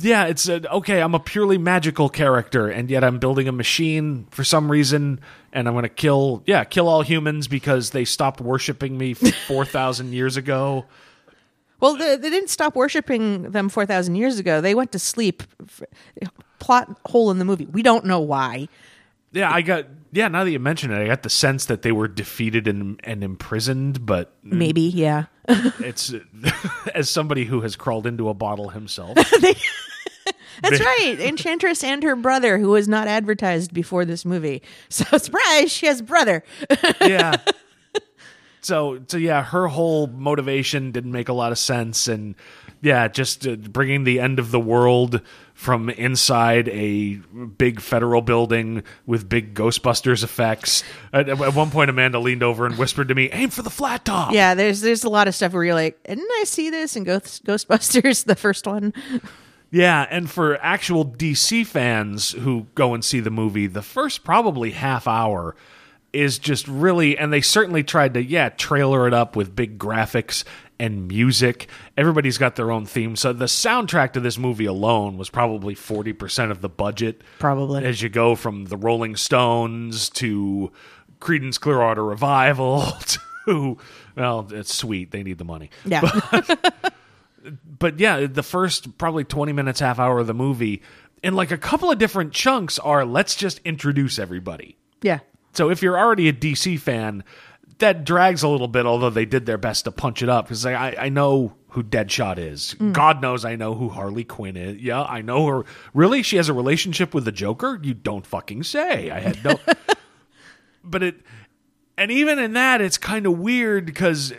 yeah, 0.00 0.24
it's 0.24 0.48
a, 0.48 0.68
okay. 0.72 1.00
I'm 1.00 1.14
a 1.14 1.20
purely 1.20 1.58
magical 1.58 2.08
character, 2.08 2.68
and 2.68 2.90
yet 2.90 3.04
I'm 3.04 3.18
building 3.18 3.46
a 3.46 3.52
machine 3.52 4.26
for 4.30 4.42
some 4.42 4.70
reason, 4.70 5.20
and 5.52 5.68
I'm 5.68 5.74
going 5.74 5.84
to 5.84 5.88
kill 5.88 6.42
yeah, 6.46 6.64
kill 6.64 6.88
all 6.88 7.02
humans 7.02 7.46
because 7.46 7.90
they 7.90 8.04
stopped 8.04 8.40
worshiping 8.40 8.98
me 8.98 9.14
four 9.46 9.64
thousand 9.64 10.12
years 10.12 10.36
ago. 10.36 10.86
Well, 11.84 11.96
they, 11.96 12.16
they 12.16 12.30
didn't 12.30 12.48
stop 12.48 12.74
worshiping 12.74 13.50
them 13.50 13.68
four 13.68 13.84
thousand 13.84 14.14
years 14.14 14.38
ago. 14.38 14.62
They 14.62 14.74
went 14.74 14.90
to 14.92 14.98
sleep. 14.98 15.42
Plot 16.58 16.98
hole 17.04 17.30
in 17.30 17.38
the 17.38 17.44
movie. 17.44 17.66
We 17.66 17.82
don't 17.82 18.06
know 18.06 18.20
why. 18.20 18.68
Yeah, 19.32 19.52
I 19.52 19.60
got 19.60 19.84
yeah. 20.10 20.28
Now 20.28 20.44
that 20.44 20.50
you 20.50 20.58
mention 20.58 20.92
it, 20.92 21.02
I 21.02 21.06
got 21.06 21.24
the 21.24 21.28
sense 21.28 21.66
that 21.66 21.82
they 21.82 21.92
were 21.92 22.08
defeated 22.08 22.66
and 22.68 22.98
and 23.04 23.22
imprisoned, 23.22 24.06
but 24.06 24.32
Maybe, 24.42 24.80
yeah. 24.80 25.26
it's 25.48 26.14
as 26.94 27.10
somebody 27.10 27.44
who 27.44 27.60
has 27.60 27.76
crawled 27.76 28.06
into 28.06 28.30
a 28.30 28.34
bottle 28.34 28.70
himself. 28.70 29.14
That's 30.62 30.80
right. 30.80 31.16
Enchantress 31.20 31.84
and 31.84 32.02
her 32.02 32.16
brother, 32.16 32.56
who 32.56 32.70
was 32.70 32.88
not 32.88 33.08
advertised 33.08 33.74
before 33.74 34.06
this 34.06 34.24
movie. 34.24 34.62
So 34.88 35.18
surprise, 35.18 35.70
she 35.70 35.84
has 35.84 36.00
a 36.00 36.04
brother. 36.04 36.44
yeah. 37.02 37.36
So 38.64 39.00
so 39.08 39.18
yeah, 39.18 39.42
her 39.42 39.68
whole 39.68 40.06
motivation 40.06 40.90
didn't 40.90 41.12
make 41.12 41.28
a 41.28 41.34
lot 41.34 41.52
of 41.52 41.58
sense, 41.58 42.08
and 42.08 42.34
yeah, 42.80 43.08
just 43.08 43.46
uh, 43.46 43.56
bringing 43.56 44.04
the 44.04 44.20
end 44.20 44.38
of 44.38 44.50
the 44.50 44.60
world 44.60 45.20
from 45.52 45.90
inside 45.90 46.68
a 46.70 47.16
big 47.58 47.80
federal 47.80 48.22
building 48.22 48.82
with 49.04 49.28
big 49.28 49.54
Ghostbusters 49.54 50.24
effects. 50.24 50.82
At, 51.12 51.28
at 51.28 51.54
one 51.54 51.70
point, 51.70 51.90
Amanda 51.90 52.18
leaned 52.18 52.42
over 52.42 52.64
and 52.64 52.78
whispered 52.78 53.08
to 53.08 53.14
me, 53.14 53.28
"Aim 53.32 53.50
for 53.50 53.60
the 53.60 53.68
flat 53.68 54.06
top." 54.06 54.32
Yeah, 54.32 54.54
there's 54.54 54.80
there's 54.80 55.04
a 55.04 55.10
lot 55.10 55.28
of 55.28 55.34
stuff 55.34 55.52
where 55.52 55.64
you're 55.64 55.74
like, 55.74 56.02
didn't 56.04 56.30
I 56.40 56.44
see 56.44 56.70
this 56.70 56.96
in 56.96 57.04
Ghost, 57.04 57.44
Ghostbusters, 57.44 58.24
the 58.24 58.34
first 58.34 58.66
one? 58.66 58.94
Yeah, 59.70 60.06
and 60.08 60.30
for 60.30 60.56
actual 60.62 61.04
DC 61.04 61.66
fans 61.66 62.30
who 62.30 62.68
go 62.74 62.94
and 62.94 63.04
see 63.04 63.20
the 63.20 63.30
movie, 63.30 63.66
the 63.66 63.82
first 63.82 64.24
probably 64.24 64.70
half 64.70 65.06
hour 65.06 65.54
is 66.14 66.38
just 66.38 66.66
really 66.68 67.18
and 67.18 67.32
they 67.32 67.40
certainly 67.40 67.82
tried 67.82 68.14
to 68.14 68.22
yeah, 68.22 68.48
trailer 68.50 69.06
it 69.06 69.14
up 69.14 69.36
with 69.36 69.54
big 69.54 69.78
graphics 69.78 70.44
and 70.78 71.06
music. 71.08 71.68
Everybody's 71.96 72.38
got 72.38 72.56
their 72.56 72.70
own 72.70 72.84
theme. 72.86 73.16
So 73.16 73.32
the 73.32 73.44
soundtrack 73.44 74.12
to 74.14 74.20
this 74.20 74.38
movie 74.38 74.64
alone 74.66 75.16
was 75.16 75.30
probably 75.30 75.74
40% 75.74 76.50
of 76.50 76.60
the 76.62 76.68
budget. 76.68 77.22
Probably. 77.38 77.84
As 77.84 78.02
you 78.02 78.08
go 78.08 78.34
from 78.34 78.64
the 78.66 78.76
Rolling 78.76 79.14
Stones 79.16 80.10
to 80.10 80.72
Creedence 81.20 81.60
Clearwater 81.60 82.04
Revival 82.04 82.82
to 83.46 83.78
well, 84.16 84.48
it's 84.50 84.74
sweet. 84.74 85.10
They 85.10 85.22
need 85.22 85.38
the 85.38 85.44
money 85.44 85.70
Yeah. 85.84 86.00
but 87.78 87.98
yeah, 87.98 88.26
the 88.26 88.42
first 88.42 88.96
probably 88.98 89.24
20 89.24 89.52
minutes, 89.52 89.80
half 89.80 89.98
hour 89.98 90.18
of 90.18 90.26
the 90.26 90.34
movie, 90.34 90.82
in 91.22 91.34
like 91.34 91.50
a 91.50 91.58
couple 91.58 91.90
of 91.90 91.98
different 91.98 92.32
chunks 92.32 92.78
are 92.78 93.04
let's 93.04 93.34
just 93.34 93.58
introduce 93.64 94.18
everybody. 94.18 94.76
yeah. 95.02 95.20
So 95.54 95.70
if 95.70 95.82
you're 95.82 95.98
already 95.98 96.28
a 96.28 96.32
DC 96.32 96.78
fan, 96.80 97.24
that 97.78 98.04
drags 98.04 98.42
a 98.42 98.48
little 98.48 98.68
bit, 98.68 98.86
although 98.86 99.10
they 99.10 99.24
did 99.24 99.46
their 99.46 99.58
best 99.58 99.84
to 99.84 99.92
punch 99.92 100.22
it 100.22 100.28
up. 100.28 100.46
Because 100.46 100.66
I, 100.66 100.94
I 100.98 101.08
know 101.08 101.54
who 101.68 101.82
Deadshot 101.82 102.38
is. 102.38 102.74
God 102.92 103.20
knows 103.20 103.44
I 103.44 103.56
know 103.56 103.74
who 103.74 103.88
Harley 103.88 104.22
Quinn 104.22 104.56
is. 104.56 104.80
Yeah, 104.80 105.02
I 105.02 105.22
know 105.22 105.46
her. 105.46 105.64
Really? 105.92 106.22
She 106.22 106.36
has 106.36 106.48
a 106.48 106.54
relationship 106.54 107.14
with 107.14 107.24
the 107.24 107.32
Joker? 107.32 107.80
You 107.82 107.94
don't 107.94 108.24
fucking 108.24 108.62
say. 108.62 109.10
I 109.10 109.18
had 109.18 109.44
no. 109.44 109.58
but 110.84 111.02
it. 111.02 111.16
And 111.96 112.10
even 112.10 112.38
in 112.38 112.52
that, 112.54 112.80
it's 112.80 112.98
kind 112.98 113.26
of 113.26 113.38
weird 113.38 113.86
because 113.86 114.32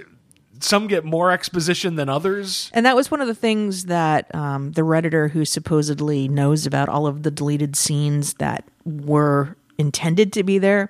some 0.59 0.87
get 0.87 1.03
more 1.03 1.31
exposition 1.31 1.95
than 1.95 2.09
others. 2.09 2.69
And 2.73 2.85
that 2.85 2.95
was 2.95 3.11
one 3.11 3.21
of 3.21 3.27
the 3.27 3.35
things 3.35 3.85
that 3.85 4.33
um, 4.33 4.71
the 4.71 4.81
Redditor, 4.81 5.29
who 5.31 5.45
supposedly 5.45 6.27
knows 6.27 6.65
about 6.65 6.89
all 6.89 7.07
of 7.07 7.23
the 7.23 7.31
deleted 7.31 7.75
scenes 7.75 8.35
that 8.35 8.65
were 8.85 9.57
intended 9.77 10.33
to 10.33 10.43
be 10.43 10.57
there, 10.57 10.89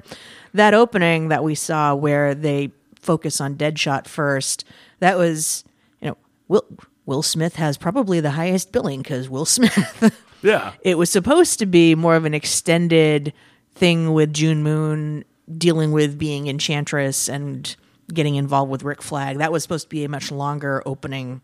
that 0.53 0.73
opening 0.73 1.29
that 1.29 1.43
we 1.43 1.55
saw 1.55 1.93
where 1.95 2.33
they 2.35 2.71
focus 2.99 3.39
on 3.39 3.55
Deadshot 3.55 4.07
first, 4.07 4.65
that 4.99 5.17
was, 5.17 5.63
you 6.01 6.09
know, 6.09 6.17
Will, 6.47 6.65
Will 7.05 7.21
Smith 7.21 7.55
has 7.55 7.77
probably 7.77 8.19
the 8.19 8.31
highest 8.31 8.71
billing 8.71 9.01
because 9.01 9.29
Will 9.29 9.45
Smith. 9.45 10.21
Yeah. 10.41 10.73
it 10.81 10.97
was 10.97 11.09
supposed 11.09 11.59
to 11.59 11.65
be 11.65 11.95
more 11.95 12.15
of 12.15 12.25
an 12.25 12.33
extended 12.33 13.33
thing 13.73 14.13
with 14.13 14.33
June 14.33 14.63
Moon 14.63 15.25
dealing 15.57 15.91
with 15.91 16.17
being 16.17 16.47
Enchantress 16.47 17.27
and 17.27 17.75
getting 18.13 18.35
involved 18.35 18.71
with 18.71 18.83
Rick 18.83 19.01
Flag. 19.01 19.37
That 19.37 19.51
was 19.51 19.63
supposed 19.63 19.85
to 19.85 19.89
be 19.89 20.03
a 20.03 20.09
much 20.09 20.31
longer 20.31 20.81
opening, 20.85 21.41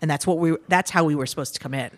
and 0.00 0.10
that's 0.10 0.26
what 0.26 0.38
we. 0.38 0.56
That's 0.68 0.90
how 0.90 1.04
we 1.04 1.14
were 1.14 1.26
supposed 1.26 1.54
to 1.54 1.60
come 1.60 1.74
in. 1.74 1.90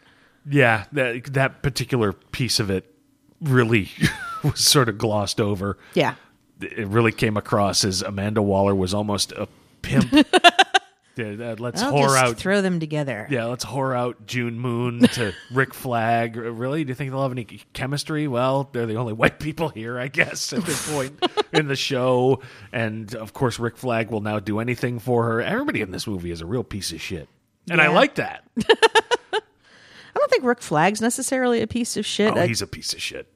Yeah, 0.48 0.84
that 0.92 1.32
that 1.32 1.62
particular 1.62 2.12
piece 2.12 2.60
of 2.60 2.70
it 2.70 2.93
really 3.40 3.90
was 4.42 4.60
sort 4.60 4.88
of 4.88 4.98
glossed 4.98 5.40
over. 5.40 5.78
Yeah, 5.94 6.14
It 6.60 6.86
really 6.88 7.12
came 7.12 7.36
across 7.36 7.84
as 7.84 8.02
Amanda 8.02 8.42
Waller 8.42 8.74
was 8.74 8.94
almost 8.94 9.32
a 9.32 9.48
pimp. 9.82 10.12
yeah, 11.16 11.24
uh, 11.52 11.56
let's 11.58 11.82
I'll 11.82 11.92
whore 11.92 12.02
just 12.06 12.16
out. 12.24 12.36
throw 12.38 12.60
them 12.62 12.80
together. 12.80 13.26
yeah, 13.30 13.44
let's 13.44 13.64
whore 13.64 13.96
out 13.96 14.26
June 14.26 14.58
Moon 14.58 15.00
to 15.00 15.32
Rick 15.52 15.72
Flag. 15.74 16.36
Really? 16.36 16.84
Do 16.84 16.88
you 16.88 16.94
think 16.94 17.10
they'll 17.10 17.22
have 17.22 17.32
any 17.32 17.44
chemistry? 17.72 18.26
Well, 18.28 18.68
they're 18.72 18.86
the 18.86 18.96
only 18.96 19.12
white 19.12 19.38
people 19.38 19.68
here, 19.68 19.98
I 19.98 20.08
guess, 20.08 20.52
at 20.52 20.64
this 20.64 20.90
point 20.92 21.22
in 21.52 21.68
the 21.68 21.76
show. 21.76 22.40
And 22.72 23.14
of 23.14 23.32
course, 23.32 23.58
Rick 23.58 23.76
Flag 23.76 24.10
will 24.10 24.20
now 24.22 24.40
do 24.40 24.58
anything 24.58 24.98
for 24.98 25.24
her. 25.24 25.40
Everybody 25.42 25.80
in 25.82 25.90
this 25.92 26.06
movie 26.06 26.30
is 26.30 26.40
a 26.40 26.46
real 26.46 26.64
piece 26.64 26.92
of 26.92 27.00
shit. 27.00 27.28
And 27.70 27.80
I 27.80 27.88
like 27.88 28.16
that. 28.16 28.44
I 30.14 30.18
don't 30.18 30.30
think 30.30 30.44
Rick 30.44 30.62
Flag's 30.62 31.00
necessarily 31.00 31.60
a 31.62 31.66
piece 31.66 31.96
of 31.96 32.06
shit 32.06 32.32
Oh, 32.34 32.40
I- 32.40 32.46
he's 32.46 32.62
a 32.62 32.66
piece 32.66 32.92
of 32.92 33.00
shit. 33.02 33.26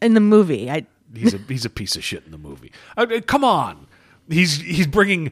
in 0.00 0.14
the 0.14 0.20
movie. 0.20 0.70
I 0.70 0.86
He's 1.14 1.34
a 1.34 1.38
he's 1.46 1.64
a 1.66 1.70
piece 1.70 1.94
of 1.94 2.02
shit 2.02 2.24
in 2.24 2.30
the 2.32 2.38
movie. 2.38 2.72
Uh, 2.96 3.06
uh, 3.14 3.20
come 3.20 3.44
on, 3.44 3.86
he's 4.30 4.56
he's 4.62 4.86
bringing 4.86 5.30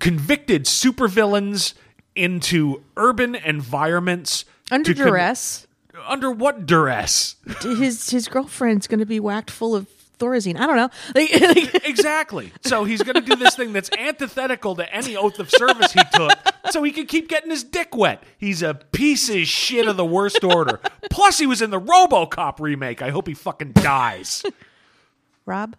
convicted 0.00 0.64
supervillains 0.64 1.74
into 2.16 2.82
urban 2.96 3.36
environments 3.36 4.44
under 4.70 4.92
to 4.92 4.98
con- 5.00 5.06
duress. 5.12 5.66
under 6.08 6.28
what 6.30 6.66
duress? 6.66 7.36
his 7.62 8.10
his 8.10 8.26
girlfriend's 8.26 8.88
going 8.88 8.98
to 8.98 9.06
be 9.06 9.20
whacked 9.20 9.50
full 9.50 9.76
of 9.76 9.86
Thorazine. 10.22 10.58
I 10.58 10.66
don't 10.66 10.76
know. 10.76 10.88
Like, 11.14 11.40
like, 11.40 11.74
exactly. 11.88 12.52
So 12.62 12.84
he's 12.84 13.02
going 13.02 13.16
to 13.16 13.20
do 13.20 13.36
this 13.36 13.54
thing 13.54 13.72
that's 13.72 13.90
antithetical 13.98 14.76
to 14.76 14.94
any 14.94 15.16
oath 15.16 15.38
of 15.38 15.50
service 15.50 15.92
he 15.92 16.00
took, 16.14 16.32
so 16.70 16.82
he 16.82 16.92
can 16.92 17.06
keep 17.06 17.28
getting 17.28 17.50
his 17.50 17.64
dick 17.64 17.96
wet. 17.96 18.22
He's 18.38 18.62
a 18.62 18.74
piece 18.74 19.28
of 19.28 19.46
shit 19.46 19.86
of 19.86 19.96
the 19.96 20.04
worst 20.04 20.42
order. 20.44 20.80
Plus, 21.10 21.38
he 21.38 21.46
was 21.46 21.60
in 21.60 21.70
the 21.70 21.80
RoboCop 21.80 22.60
remake. 22.60 23.02
I 23.02 23.10
hope 23.10 23.26
he 23.26 23.34
fucking 23.34 23.72
dies. 23.72 24.44
Rob, 25.44 25.76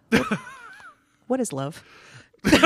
what 1.26 1.40
is 1.40 1.52
love? 1.52 1.82
All 2.52 2.60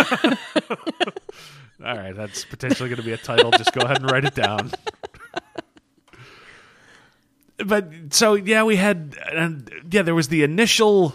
right, 1.97 2.15
that's 2.15 2.45
potentially 2.45 2.89
going 2.89 2.99
to 2.99 3.05
be 3.05 3.13
a 3.13 3.17
title. 3.17 3.51
Just 3.53 3.73
go 3.73 3.83
ahead 3.83 4.03
and 4.03 4.11
write 4.11 4.25
it 4.25 4.35
down. 4.35 4.73
but 7.65 7.89
so 8.11 8.35
yeah, 8.35 8.65
we 8.65 8.77
had 8.77 9.17
and 9.33 9.71
yeah, 9.91 10.03
there 10.03 10.15
was 10.15 10.29
the 10.29 10.43
initial 10.43 11.15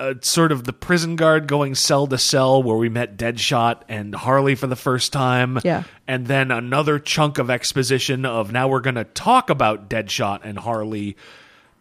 uh, 0.00 0.14
sort 0.20 0.52
of 0.52 0.64
the 0.64 0.72
prison 0.72 1.16
guard 1.16 1.46
going 1.48 1.74
cell 1.74 2.06
to 2.06 2.18
cell 2.18 2.62
where 2.62 2.76
we 2.76 2.88
met 2.88 3.16
Deadshot 3.16 3.82
and 3.88 4.14
Harley 4.14 4.54
for 4.54 4.66
the 4.68 4.76
first 4.76 5.12
time. 5.12 5.58
Yeah. 5.64 5.82
And 6.06 6.26
then 6.26 6.50
another 6.50 6.98
chunk 6.98 7.38
of 7.38 7.50
exposition 7.50 8.24
of 8.24 8.52
now 8.52 8.68
we're 8.68 8.80
going 8.80 8.94
to 8.94 9.04
talk 9.04 9.50
about 9.50 9.90
Deadshot 9.90 10.40
and 10.44 10.58
Harley. 10.58 11.16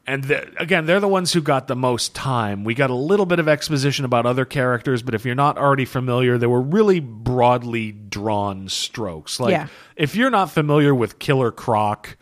And 0.09 0.24
the, 0.24 0.50
again, 0.59 0.86
they're 0.86 1.01
the 1.01 1.07
ones 1.07 1.33
who 1.33 1.41
got 1.41 1.67
the 1.67 1.75
most 1.75 2.15
time. 2.15 2.63
We 2.63 2.74
got 2.74 2.89
a 2.89 2.95
little 2.95 3.25
bit 3.25 3.39
of 3.39 3.47
exposition 3.50 4.05
about 4.05 4.25
other 4.25 4.45
characters, 4.45 5.03
but 5.03 5.13
if 5.13 5.25
you're 5.25 5.36
not 5.36 5.57
already 5.57 5.83
familiar, 5.86 6.38
they 6.38 6.47
were 6.47 6.62
really 6.62 7.01
broadly 7.01 7.91
drawn 7.91 8.69
strokes. 8.69 9.39
Like, 9.39 9.51
Yeah. 9.51 9.67
if 9.97 10.15
you're 10.15 10.29
not 10.29 10.50
familiar 10.50 10.95
with 10.95 11.19
Killer 11.19 11.51
Croc, 11.51 12.15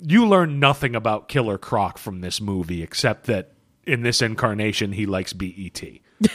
you 0.00 0.26
learn 0.26 0.58
nothing 0.58 0.96
about 0.96 1.28
Killer 1.28 1.56
Croc 1.56 1.98
from 1.98 2.20
this 2.20 2.40
movie 2.40 2.82
except 2.82 3.26
that 3.26 3.52
in 3.86 4.02
this 4.02 4.22
incarnation 4.22 4.92
he 4.92 5.06
likes 5.06 5.32
BET. 5.32 5.82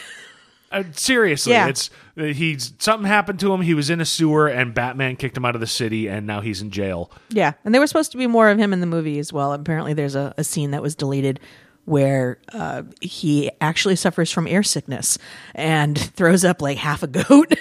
Uh, 0.72 0.84
seriously, 0.92 1.54
Yeah. 1.54 1.68
it's 1.68 1.90
he's 2.18 2.74
something 2.80 3.08
happened 3.08 3.40
to 3.40 3.54
him. 3.54 3.62
He 3.62 3.74
was 3.74 3.90
in 3.90 4.02
a 4.02 4.06
sewer, 4.06 4.48
and 4.48 4.74
Batman 4.74 5.16
kicked 5.16 5.38
him 5.38 5.46
out 5.46 5.56
of 5.56 5.62
the 5.62 5.68
city, 5.68 6.10
and 6.10 6.28
now 6.28 6.42
he's 6.42 6.60
in 6.62 6.70
jail. 6.70 7.12
Yeah, 7.30 7.54
and 7.64 7.74
there 7.74 7.80
was 7.80 7.90
supposed 7.90 8.12
to 8.12 8.18
be 8.18 8.28
more 8.28 8.50
of 8.50 8.58
him 8.58 8.74
in 8.74 8.82
the 8.82 8.88
movie 8.88 9.18
as 9.20 9.32
well. 9.32 9.54
Apparently, 9.54 9.94
there's 9.94 10.16
a, 10.16 10.34
a 10.38 10.44
scene 10.44 10.72
that 10.72 10.82
was 10.82 10.94
deleted 10.94 11.40
where 11.86 12.40
uh, 12.52 12.82
he 13.00 13.52
actually 13.62 13.96
suffers 13.96 14.32
from 14.32 14.48
air 14.48 14.64
sickness 14.64 15.18
and 15.54 15.98
throws 16.16 16.44
up 16.44 16.62
like 16.62 16.78
half 16.78 17.04
a 17.04 17.08
goat 17.08 17.54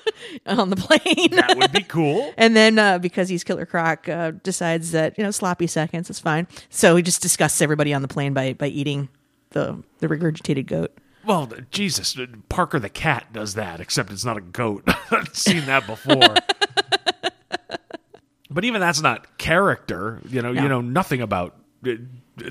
on 0.46 0.70
the 0.70 0.76
plane. 0.76 1.30
That 1.32 1.58
would 1.58 1.72
be 1.72 1.82
cool. 1.82 2.32
And 2.38 2.56
then 2.56 2.78
uh, 2.78 2.98
because 2.98 3.28
he's 3.28 3.44
Killer 3.44 3.66
Croc, 3.66 4.08
uh, 4.08 4.30
decides 4.44 4.92
that 4.92 5.18
you 5.18 5.24
know 5.24 5.30
sloppy 5.32 5.66
seconds 5.66 6.08
is 6.08 6.20
fine. 6.20 6.46
So 6.70 6.96
he 6.96 7.02
just 7.02 7.20
disgusts 7.20 7.60
everybody 7.60 7.92
on 7.92 8.00
the 8.00 8.08
plane 8.08 8.32
by 8.32 8.54
by 8.54 8.68
eating 8.68 9.10
the 9.52 9.82
the 9.98 10.08
regurgitated 10.08 10.66
goat. 10.66 10.92
Well, 11.24 11.48
Jesus, 11.70 12.16
Parker 12.48 12.80
the 12.80 12.88
cat 12.88 13.32
does 13.32 13.54
that, 13.54 13.78
except 13.80 14.10
it's 14.10 14.24
not 14.24 14.36
a 14.36 14.40
goat. 14.40 14.82
I've 15.10 15.34
seen 15.36 15.64
that 15.66 15.86
before. 15.86 16.34
but 18.50 18.64
even 18.64 18.80
that's 18.80 19.00
not 19.00 19.38
character. 19.38 20.20
You 20.28 20.42
know, 20.42 20.52
No. 20.52 20.62
you 20.62 20.68
know 20.68 20.80
nothing 20.80 21.20
about. 21.20 21.56
uh, 21.86 21.90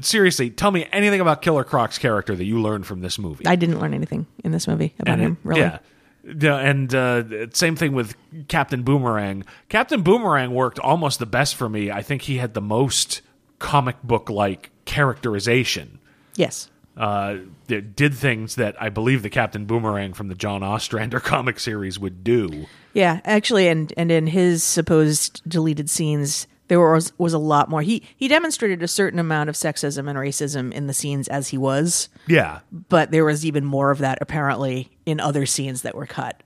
Seriously, 0.01 0.49
tell 0.51 0.69
me 0.71 0.87
anything 0.91 1.19
about 1.21 1.41
Killer 1.41 1.63
Croc's 1.63 1.97
character 1.97 2.35
that 2.35 2.45
you 2.45 2.61
learned 2.61 2.85
from 2.85 3.01
this 3.01 3.17
movie. 3.19 3.45
I 3.47 3.55
didn't 3.55 3.79
learn 3.79 3.93
anything 3.95 4.27
in 4.43 4.51
this 4.51 4.67
movie 4.67 4.93
about 4.99 5.13
And 5.13 5.21
him. 5.21 5.37
Really, 5.43 5.61
Yeah. 5.61 5.79
Yeah, 6.23 6.57
and 6.57 6.93
uh, 6.93 7.49
same 7.51 7.75
thing 7.75 7.93
with 7.93 8.15
Captain 8.47 8.83
Boomerang. 8.83 9.43
Captain 9.69 10.03
Boomerang 10.03 10.53
worked 10.53 10.77
almost 10.77 11.17
the 11.17 11.25
best 11.25 11.55
for 11.55 11.67
me. 11.67 11.89
I 11.89 12.03
think 12.03 12.21
he 12.21 12.37
had 12.37 12.53
the 12.53 12.61
most 12.61 13.21
comic 13.57 14.01
book 14.03 14.29
like 14.29 14.69
characterization. 14.85 15.97
yes, 16.35 16.69
Uh, 16.97 17.37
did 17.67 18.13
things 18.13 18.55
that 18.55 18.75
I 18.81 18.89
believe 18.89 19.23
the 19.23 19.29
Captain 19.29 19.65
Boomerang 19.65 20.11
from 20.13 20.27
the 20.27 20.35
John 20.35 20.61
Ostrander 20.61 21.19
comic 21.21 21.59
series 21.59 21.97
would 21.97 22.23
do. 22.23 22.65
Yeah, 22.93 23.21
actually, 23.23 23.69
and 23.69 23.93
and 23.95 24.11
in 24.11 24.27
his 24.27 24.61
supposed 24.63 25.41
deleted 25.47 25.89
scenes, 25.89 26.47
there 26.67 26.79
was 26.81 27.13
was 27.17 27.33
a 27.33 27.37
lot 27.37 27.69
more. 27.69 27.81
He 27.81 28.03
he 28.17 28.27
demonstrated 28.27 28.83
a 28.83 28.87
certain 28.89 29.19
amount 29.19 29.49
of 29.49 29.55
sexism 29.55 30.09
and 30.09 30.17
racism 30.19 30.73
in 30.73 30.87
the 30.87 30.93
scenes 30.93 31.29
as 31.29 31.47
he 31.49 31.57
was, 31.57 32.09
Yeah, 32.27 32.59
but 32.71 33.11
there 33.11 33.23
was 33.23 33.45
even 33.45 33.63
more 33.63 33.91
of 33.91 33.99
that 33.99 34.17
apparently 34.21 34.91
in 35.05 35.21
other 35.21 35.45
scenes 35.45 35.83
that 35.83 35.95
were 35.95 36.05
cut, 36.05 36.43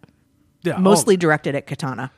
yeah, 0.62 0.78
mostly 0.78 1.18
directed 1.18 1.56
at 1.56 1.66
Katana. 1.66 2.12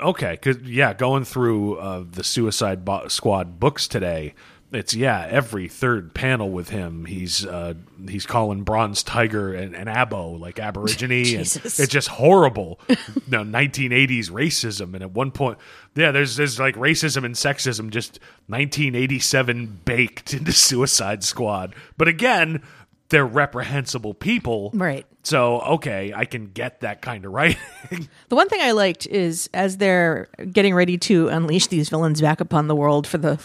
Oh, 0.00 0.10
okay, 0.10 0.32
because 0.32 0.58
yeah, 0.62 0.92
going 0.92 1.24
through 1.24 1.76
uh, 1.76 2.04
the 2.10 2.24
Suicide 2.24 2.84
Bo- 2.84 3.06
Squad 3.08 3.60
books 3.60 3.86
today, 3.86 4.34
it's 4.72 4.94
yeah, 4.94 5.26
every 5.28 5.68
third 5.68 6.14
panel 6.14 6.50
with 6.50 6.68
him, 6.68 7.04
he's 7.04 7.44
uh, 7.44 7.74
he's 8.08 8.26
calling 8.26 8.62
Bronze 8.62 9.02
Tiger 9.02 9.52
and, 9.52 9.74
and 9.74 9.88
Abo 9.88 10.38
like 10.38 10.58
Aborigine, 10.58 11.10
and 11.36 11.40
it's 11.40 11.88
just 11.88 12.08
horrible. 12.08 12.80
you 12.88 12.96
no, 13.28 13.42
1980s 13.42 14.30
racism, 14.30 14.94
and 14.94 15.02
at 15.02 15.10
one 15.12 15.30
point, 15.30 15.58
yeah, 15.94 16.12
there's 16.12 16.36
there's 16.36 16.58
like 16.58 16.76
racism 16.76 17.24
and 17.24 17.34
sexism 17.34 17.90
just 17.90 18.20
1987 18.46 19.80
baked 19.84 20.34
into 20.34 20.52
Suicide 20.52 21.24
Squad, 21.24 21.74
but 21.96 22.08
again. 22.08 22.62
They're 23.08 23.26
reprehensible 23.26 24.14
people, 24.14 24.70
Right. 24.72 25.04
So 25.24 25.60
okay, 25.62 26.12
I 26.14 26.26
can 26.26 26.52
get 26.52 26.82
that 26.82 27.02
kind 27.02 27.24
of 27.24 27.32
writing. 27.32 27.58
The 28.28 28.36
one 28.36 28.48
thing 28.48 28.60
I 28.60 28.70
liked 28.70 29.08
is 29.08 29.50
as 29.52 29.78
they're 29.78 30.28
getting 30.52 30.74
ready 30.76 30.96
to 30.98 31.26
unleash 31.26 31.66
these 31.66 31.88
villains 31.88 32.20
back 32.20 32.40
upon 32.40 32.68
the 32.68 32.76
world 32.76 33.08
for 33.08 33.18
the 33.18 33.36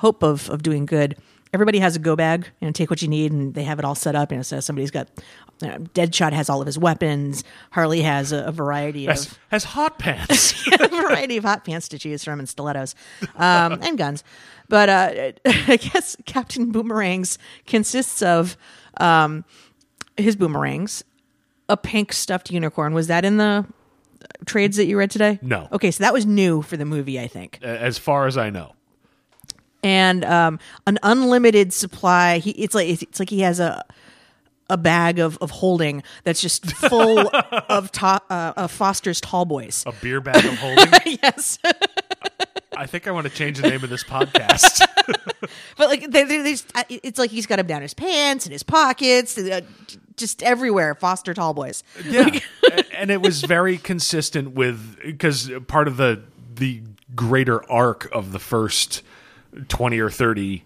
hope 0.00 0.22
of, 0.22 0.48
of 0.48 0.62
doing 0.62 0.86
good, 0.86 1.14
everybody 1.52 1.78
has 1.78 1.94
a 1.94 1.98
go 1.98 2.16
bag 2.16 2.48
and 2.62 2.74
take 2.74 2.88
what 2.88 3.02
you 3.02 3.08
need, 3.08 3.32
and 3.32 3.54
they 3.54 3.64
have 3.64 3.78
it 3.78 3.84
all 3.84 3.94
set 3.94 4.14
up. 4.14 4.30
You 4.32 4.38
know, 4.38 4.42
so 4.42 4.60
somebody's 4.60 4.90
got 4.90 5.08
you 5.60 5.68
know, 5.68 5.76
Deadshot 5.94 6.32
has 6.32 6.48
all 6.48 6.62
of 6.62 6.66
his 6.66 6.78
weapons. 6.78 7.44
Harley 7.70 8.00
has 8.00 8.32
a, 8.32 8.44
a 8.44 8.52
variety 8.52 9.04
has, 9.04 9.26
of 9.26 9.38
has 9.50 9.64
hot 9.64 9.98
pants. 9.98 10.66
a 10.80 10.88
variety 10.88 11.36
of 11.36 11.44
hot 11.44 11.64
pants 11.64 11.88
to 11.88 11.98
choose 11.98 12.24
from 12.24 12.38
and 12.38 12.48
stilettos 12.48 12.94
um, 13.36 13.78
and 13.82 13.98
guns. 13.98 14.24
But 14.68 14.88
uh, 14.88 15.32
I 15.46 15.76
guess 15.76 16.16
Captain 16.24 16.72
Boomerangs 16.72 17.36
consists 17.66 18.22
of 18.22 18.56
um, 18.98 19.44
his 20.16 20.36
boomerangs, 20.36 21.04
a 21.68 21.76
pink 21.76 22.14
stuffed 22.14 22.50
unicorn. 22.50 22.94
Was 22.94 23.08
that 23.08 23.26
in 23.26 23.36
the 23.36 23.66
trades 24.46 24.78
that 24.78 24.86
you 24.86 24.96
read 24.96 25.10
today? 25.10 25.38
No. 25.42 25.68
Okay, 25.72 25.90
so 25.90 26.02
that 26.04 26.14
was 26.14 26.24
new 26.24 26.62
for 26.62 26.78
the 26.78 26.86
movie, 26.86 27.20
I 27.20 27.26
think. 27.26 27.58
as 27.62 27.98
far 27.98 28.26
as 28.26 28.38
I 28.38 28.48
know. 28.48 28.72
And 29.82 30.24
um, 30.24 30.58
an 30.86 30.98
unlimited 31.02 31.72
supply. 31.72 32.38
He, 32.38 32.50
it's 32.52 32.74
like 32.74 32.88
it's 33.02 33.18
like 33.18 33.30
he 33.30 33.40
has 33.40 33.60
a 33.60 33.82
a 34.68 34.76
bag 34.76 35.18
of, 35.18 35.36
of 35.38 35.50
holding 35.50 36.02
that's 36.22 36.40
just 36.40 36.64
full 36.76 37.28
of 37.68 37.90
to, 37.92 38.06
uh, 38.30 38.52
of 38.56 38.70
Foster's 38.70 39.20
tall 39.20 39.44
boys. 39.44 39.82
A 39.86 39.92
beer 39.92 40.20
bag 40.20 40.44
of 40.44 40.56
holding. 40.58 40.86
yes. 41.22 41.58
I 42.76 42.86
think 42.86 43.08
I 43.08 43.10
want 43.10 43.26
to 43.26 43.32
change 43.32 43.58
the 43.60 43.68
name 43.68 43.82
of 43.82 43.90
this 43.90 44.04
podcast. 44.04 44.80
But 45.76 45.88
like, 45.88 46.02
they, 46.10 46.24
they, 46.24 46.42
they 46.42 46.50
just, 46.52 46.70
it's 46.90 47.18
like 47.18 47.30
he's 47.30 47.46
got 47.46 47.56
them 47.56 47.66
down 47.66 47.80
his 47.80 47.94
pants 47.94 48.44
and 48.44 48.52
his 48.52 48.62
pockets, 48.62 49.38
uh, 49.38 49.62
just 50.16 50.42
everywhere. 50.42 50.94
Foster 50.94 51.32
tall 51.32 51.54
boys. 51.54 51.82
yeah, 52.04 52.38
A- 52.70 52.96
and 53.00 53.10
it 53.10 53.22
was 53.22 53.40
very 53.42 53.78
consistent 53.78 54.52
with 54.54 54.98
because 55.02 55.50
part 55.66 55.88
of 55.88 55.96
the 55.96 56.22
the 56.54 56.82
greater 57.16 57.68
arc 57.72 58.08
of 58.14 58.32
the 58.32 58.38
first 58.38 59.02
twenty 59.68 59.98
or 59.98 60.10
thirty 60.10 60.64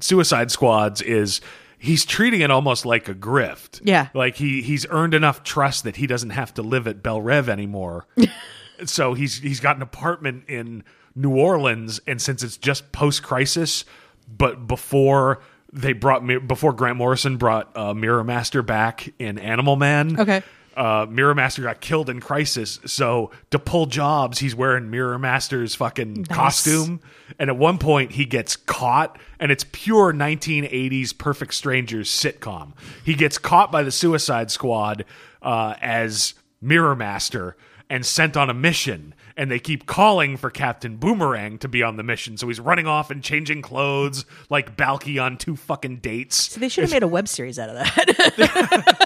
Suicide 0.00 0.50
Squads 0.50 1.02
is. 1.02 1.40
He's 1.78 2.06
treating 2.06 2.40
it 2.40 2.50
almost 2.50 2.86
like 2.86 3.06
a 3.06 3.14
grift. 3.14 3.82
Yeah. 3.84 4.08
Like 4.14 4.36
he 4.36 4.62
he's 4.62 4.86
earned 4.88 5.12
enough 5.12 5.42
trust 5.42 5.84
that 5.84 5.96
he 5.96 6.06
doesn't 6.06 6.30
have 6.30 6.54
to 6.54 6.62
live 6.62 6.88
at 6.88 7.02
Belle 7.02 7.20
Reve 7.20 7.50
anymore. 7.50 8.06
so 8.86 9.12
he's 9.12 9.38
he's 9.38 9.60
got 9.60 9.76
an 9.76 9.82
apartment 9.82 10.44
in 10.48 10.84
New 11.14 11.36
Orleans, 11.36 12.00
and 12.06 12.20
since 12.20 12.42
it's 12.42 12.56
just 12.56 12.92
post 12.92 13.22
crisis, 13.22 13.84
but 14.26 14.66
before 14.66 15.40
they 15.72 15.92
brought 15.92 16.26
before 16.46 16.72
Grant 16.72 16.96
Morrison 16.96 17.36
brought 17.36 17.76
uh, 17.76 17.94
Mirror 17.94 18.24
Master 18.24 18.62
back 18.62 19.12
in 19.18 19.38
Animal 19.38 19.76
Man. 19.76 20.18
Okay. 20.20 20.42
Uh, 20.76 21.06
Mirror 21.08 21.36
Master 21.36 21.62
got 21.62 21.80
killed 21.80 22.10
in 22.10 22.20
Crisis, 22.20 22.78
so 22.84 23.30
to 23.50 23.58
pull 23.58 23.86
jobs, 23.86 24.40
he's 24.40 24.54
wearing 24.54 24.90
Mirror 24.90 25.18
Master's 25.18 25.74
fucking 25.74 26.26
costume. 26.26 27.00
And 27.38 27.48
at 27.48 27.56
one 27.56 27.78
point, 27.78 28.12
he 28.12 28.26
gets 28.26 28.56
caught, 28.56 29.18
and 29.40 29.50
it's 29.50 29.64
pure 29.72 30.12
1980s 30.12 31.16
Perfect 31.16 31.54
Strangers 31.54 32.10
sitcom. 32.10 32.72
He 33.04 33.14
gets 33.14 33.38
caught 33.38 33.72
by 33.72 33.82
the 33.82 33.90
Suicide 33.90 34.50
Squad 34.50 35.06
uh, 35.40 35.74
as 35.80 36.34
Mirror 36.60 36.96
Master 36.96 37.56
and 37.88 38.04
sent 38.04 38.36
on 38.36 38.50
a 38.50 38.54
mission. 38.54 39.14
And 39.38 39.50
they 39.50 39.58
keep 39.58 39.86
calling 39.86 40.36
for 40.38 40.48
Captain 40.48 40.96
Boomerang 40.96 41.58
to 41.58 41.68
be 41.68 41.82
on 41.82 41.96
the 41.96 42.02
mission. 42.02 42.38
So 42.38 42.48
he's 42.48 42.58
running 42.58 42.86
off 42.86 43.10
and 43.10 43.22
changing 43.22 43.60
clothes 43.60 44.24
like 44.48 44.76
Balki 44.76 45.22
on 45.22 45.36
two 45.36 45.56
fucking 45.56 45.98
dates. 45.98 46.52
So 46.52 46.60
they 46.60 46.70
should 46.70 46.84
have 46.84 46.90
made 46.90 47.02
a 47.02 47.08
web 47.08 47.28
series 47.28 47.58
out 47.58 47.68
of 47.68 47.76
that. 47.76 49.05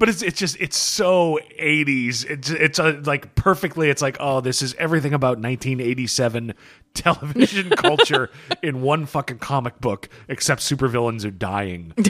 but 0.00 0.08
it's 0.08 0.22
it's 0.22 0.38
just 0.40 0.56
it's 0.58 0.76
so 0.76 1.38
80s 1.60 2.24
it's 2.28 2.50
it's 2.50 2.78
uh 2.80 3.00
like 3.04 3.34
perfectly 3.36 3.90
it's 3.90 4.02
like 4.02 4.16
oh 4.18 4.40
this 4.40 4.62
is 4.62 4.74
everything 4.74 5.14
about 5.14 5.38
1987 5.38 6.54
television 6.94 7.70
culture 7.70 8.30
in 8.62 8.80
one 8.82 9.06
fucking 9.06 9.38
comic 9.38 9.80
book 9.80 10.08
except 10.26 10.62
supervillains 10.62 11.24
are 11.24 11.30
dying. 11.30 11.94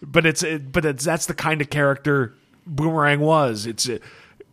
But 0.00 0.26
it's 0.26 0.44
it, 0.44 0.70
but 0.70 0.84
it's 0.84 1.04
that's 1.04 1.26
the 1.26 1.34
kind 1.34 1.60
of 1.60 1.70
character 1.70 2.32
boomerang 2.64 3.18
was. 3.18 3.66
It's 3.66 3.88
uh, 3.88 3.98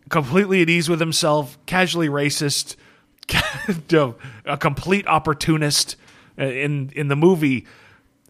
completely 0.09 0.63
at 0.63 0.69
ease 0.69 0.89
with 0.89 0.99
himself 0.99 1.59
casually 1.67 2.09
racist 2.09 2.75
a 4.45 4.57
complete 4.57 5.05
opportunist 5.07 5.97
Uh, 6.37 6.45
in 6.45 6.91
in 6.95 7.07
the 7.07 7.15
movie 7.15 7.65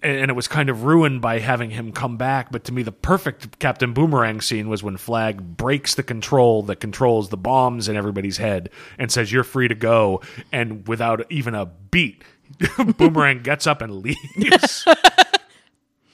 and 0.05 0.29
it 0.29 0.35
was 0.35 0.47
kind 0.47 0.69
of 0.69 0.83
ruined 0.83 1.21
by 1.21 1.39
having 1.39 1.71
him 1.71 1.91
come 1.91 2.15
back. 2.15 2.51
But 2.51 2.63
to 2.65 2.73
me, 2.73 2.83
the 2.83 2.91
perfect 2.91 3.57
Captain 3.59 3.93
Boomerang 3.93 4.39
scene 4.41 4.69
was 4.69 4.83
when 4.83 4.97
Flag 4.97 5.57
breaks 5.57 5.95
the 5.95 6.03
control 6.03 6.63
that 6.63 6.77
controls 6.77 7.29
the 7.29 7.37
bombs 7.37 7.87
in 7.89 7.95
everybody's 7.95 8.37
head 8.37 8.69
and 8.99 9.11
says, 9.11 9.31
You're 9.31 9.43
free 9.43 9.67
to 9.67 9.75
go. 9.75 10.21
And 10.51 10.87
without 10.87 11.29
even 11.31 11.55
a 11.55 11.65
beat, 11.65 12.23
Boomerang 12.97 13.41
gets 13.41 13.65
up 13.65 13.81
and 13.81 13.95
leaves. 14.03 14.85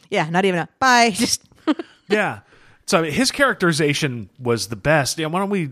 yeah, 0.09 0.29
not 0.29 0.45
even 0.45 0.61
a 0.61 0.69
bye. 0.79 1.09
Just 1.13 1.43
yeah. 2.07 2.39
So 2.85 3.03
his 3.03 3.31
characterization 3.31 4.29
was 4.39 4.67
the 4.67 4.75
best. 4.75 5.17
Yeah, 5.17 5.27
why 5.27 5.39
don't 5.39 5.49
we? 5.49 5.69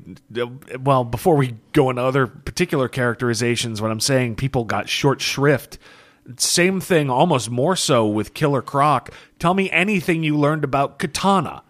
Well, 0.80 1.04
before 1.04 1.36
we 1.36 1.56
go 1.74 1.90
into 1.90 2.02
other 2.02 2.28
particular 2.28 2.88
characterizations, 2.88 3.82
what 3.82 3.92
I'm 3.92 4.00
saying, 4.00 4.36
people 4.36 4.64
got 4.64 4.88
short 4.88 5.20
shrift. 5.22 5.80
Same 6.38 6.80
thing, 6.80 7.10
almost 7.10 7.50
more 7.50 7.76
so 7.76 8.08
with 8.08 8.34
Killer 8.34 8.62
Croc. 8.62 9.10
Tell 9.40 9.54
me 9.54 9.70
anything 9.72 10.24
you 10.24 10.38
learned 10.38 10.64
about 10.64 11.00
Katana. 11.00 11.64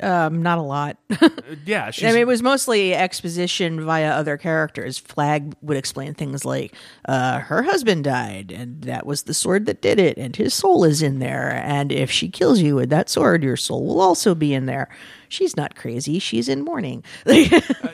Um, 0.00 0.42
not 0.42 0.58
a 0.58 0.62
lot. 0.62 0.98
Yeah, 1.66 1.90
she's, 1.90 2.04
I 2.04 2.08
mean, 2.08 2.18
it 2.18 2.26
was 2.26 2.42
mostly 2.42 2.94
exposition 2.94 3.84
via 3.84 4.10
other 4.10 4.36
characters. 4.36 4.98
Flag 4.98 5.54
would 5.62 5.76
explain 5.76 6.14
things 6.14 6.44
like, 6.44 6.74
uh, 7.06 7.38
her 7.38 7.62
husband 7.62 8.04
died, 8.04 8.50
and 8.50 8.82
that 8.82 9.06
was 9.06 9.22
the 9.22 9.34
sword 9.34 9.66
that 9.66 9.80
did 9.80 9.98
it, 9.98 10.18
and 10.18 10.34
his 10.34 10.52
soul 10.52 10.84
is 10.84 11.00
in 11.00 11.20
there. 11.20 11.62
And 11.64 11.92
if 11.92 12.10
she 12.10 12.28
kills 12.28 12.60
you 12.60 12.74
with 12.74 12.90
that 12.90 13.08
sword, 13.08 13.42
your 13.44 13.56
soul 13.56 13.86
will 13.86 14.00
also 14.00 14.34
be 14.34 14.52
in 14.52 14.66
there. 14.66 14.88
She's 15.28 15.56
not 15.56 15.76
crazy. 15.76 16.18
She's 16.18 16.48
in 16.48 16.64
mourning. 16.64 17.04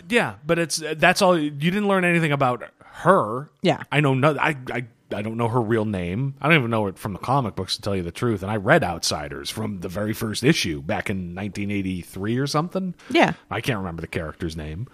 yeah, 0.09 0.37
but 0.45 0.59
it's 0.59 0.83
that's 0.97 1.23
all. 1.23 1.39
You 1.39 1.51
didn't 1.51 1.89
learn 1.89 2.05
anything 2.05 2.33
about 2.33 2.65
her. 2.83 3.51
Yeah. 3.63 3.83
I 3.93 4.01
know 4.01 4.15
no. 4.15 4.37
I 4.41 4.57
I 4.73 4.87
I 5.13 5.23
don't 5.23 5.37
know 5.37 5.49
her 5.49 5.61
real 5.61 5.85
name. 5.85 6.35
I 6.41 6.49
don't 6.49 6.59
even 6.59 6.71
know 6.71 6.87
it 6.87 6.99
from 6.99 7.13
the 7.13 7.19
comic 7.19 7.55
books 7.57 7.77
to 7.77 7.83
tell 7.83 7.97
you 7.97 8.03
the 8.03 8.13
truth. 8.13 8.43
And 8.43 8.51
I 8.51 8.57
read 8.57 8.85
Outsiders 8.85 9.51
from 9.51 9.81
the 9.81 9.89
very 9.89 10.13
first 10.13 10.45
issue 10.45 10.83
back 10.83 11.11
in 11.11 11.35
1983 11.35 12.39
or 12.39 12.47
something. 12.47 12.95
yeah. 13.09 13.33
I 13.51 13.61
can't 13.61 13.79
remember 13.79 14.01
the 14.01 14.07
character's 14.09 14.57
name. 14.57 14.89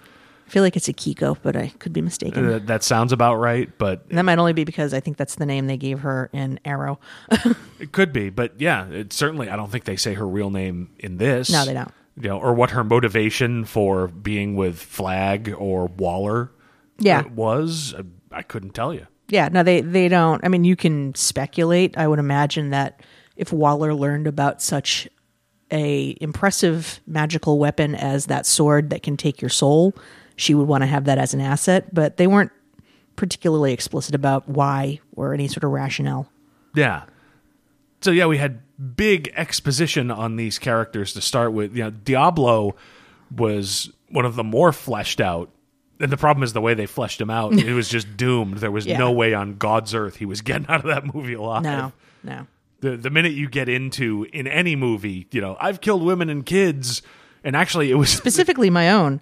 I 0.47 0.49
feel 0.51 0.63
like 0.63 0.77
it's 0.77 0.89
a 0.89 0.93
Kiko, 0.93 1.37
but 1.43 1.57
I 1.57 1.69
could 1.81 1.93
be 1.93 2.01
mistaken. 2.01 2.47
Uh, 2.49 2.61
that 2.67 2.85
sounds 2.85 3.13
about 3.13 3.37
right, 3.37 3.69
but 3.79 4.09
that 4.11 4.23
might 4.23 4.39
only 4.39 4.53
be 4.53 4.63
because 4.63 4.95
I 4.95 5.01
think 5.01 5.17
that's 5.17 5.35
the 5.35 5.47
name 5.47 5.67
they 5.67 5.77
gave 5.77 6.01
her 6.01 6.31
in 6.33 6.61
Arrow. 6.65 7.01
it 7.81 7.91
could 7.91 8.13
be. 8.13 8.31
But 8.31 8.61
yeah, 8.61 8.87
it 8.87 9.13
certainly. 9.13 9.51
I 9.51 9.57
don't 9.57 9.73
think 9.73 9.85
they 9.85 9.97
say 9.97 10.15
her 10.15 10.27
real 10.27 10.51
name 10.51 10.91
in 11.01 11.17
this. 11.17 11.51
No, 11.51 11.65
they 11.65 11.75
don't. 11.75 11.91
You 12.21 12.29
know, 12.29 12.39
or 12.39 12.55
what 12.55 12.71
her 12.71 12.85
motivation 12.85 13.65
for 13.65 14.07
being 14.07 14.55
with 14.55 14.79
Flag 14.79 15.53
or 15.59 15.87
Waller. 15.87 16.53
Yeah. 16.99 17.21
uh, 17.21 17.29
was. 17.29 17.95
I, 17.99 18.39
I 18.39 18.43
couldn't 18.43 18.71
tell 18.71 18.95
you. 18.95 19.09
Yeah, 19.29 19.49
no, 19.49 19.63
they 19.63 19.81
they 19.81 20.09
don't. 20.09 20.45
I 20.45 20.49
mean, 20.49 20.65
you 20.65 20.77
can 20.77 21.15
speculate. 21.15 21.97
I 21.99 22.07
would 22.07 22.19
imagine 22.19 22.71
that 22.71 23.01
if 23.37 23.53
Waller 23.53 23.95
learned 23.95 24.27
about 24.27 24.63
such 24.63 25.09
a 25.73 26.17
impressive 26.21 27.01
magical 27.07 27.59
weapon 27.59 27.95
as 27.95 28.27
that 28.27 28.47
sword 28.47 28.91
that 28.91 29.03
can 29.03 29.17
take 29.17 29.43
your 29.43 29.49
soul, 29.49 29.95
she 30.37 30.55
would 30.55 30.69
want 30.69 30.83
to 30.83 30.87
have 30.87 31.05
that 31.07 31.19
as 31.19 31.35
an 31.35 31.41
asset. 31.41 31.93
But 31.93 32.19
they 32.19 32.27
weren't 32.27 32.53
particularly 33.17 33.73
explicit 33.73 34.15
about 34.15 34.49
why 34.49 35.01
or 35.17 35.35
any 35.35 35.49
sort 35.49 35.65
of 35.65 35.71
rationale. 35.71 36.31
Yeah. 36.75 37.05
So 38.03 38.11
yeah, 38.11 38.27
we 38.27 38.37
had 38.37 38.61
big 38.97 39.33
exposition 39.35 40.11
on 40.11 40.37
these 40.37 40.59
characters 40.59 41.15
to 41.15 41.21
start 41.21 41.53
with. 41.53 41.75
You 41.75 41.85
know, 41.85 41.91
Diablo 41.91 42.77
was 43.35 43.91
one 44.11 44.25
of 44.25 44.37
the 44.37 44.45
more 44.45 44.73
fleshed 44.73 45.21
out. 45.21 45.51
And 45.99 46.13
the 46.13 46.17
problem 46.17 46.43
is 46.43 46.53
the 46.53 46.61
way 46.61 46.75
they 46.75 46.87
fleshed 46.87 47.21
him 47.21 47.31
out. 47.31 47.53
it 47.55 47.73
was 47.73 47.89
just 47.89 48.17
doomed. 48.17 48.59
There 48.59 48.71
was 48.71 48.85
Yeah. 48.87 48.99
no 48.99 49.11
way 49.13 49.33
on 49.35 49.57
God's 49.57 49.95
earth 49.95 50.17
he 50.17 50.27
was 50.27 50.41
getting 50.43 50.67
out 50.69 50.81
of 50.81 50.87
that 50.87 51.15
movie 51.15 51.35
alive. 51.35 51.63
No, 51.63 51.93
no. 52.23 52.47
The 52.81 52.97
the 52.97 53.11
minute 53.11 53.33
you 53.33 53.49
get 53.49 53.69
into 53.69 54.27
in 54.33 54.47
any 54.47 54.77
movie, 54.77 55.27
you 55.33 55.41
know, 55.41 55.57
I've 55.61 55.81
killed 55.81 56.03
women 56.03 56.29
and 56.29 56.45
kids, 56.45 57.01
and 57.43 57.57
actually 57.57 57.91
it 57.91 57.95
was 57.95 58.11
Specifically, 58.11 58.69
my 58.69 58.91
own. 58.91 59.21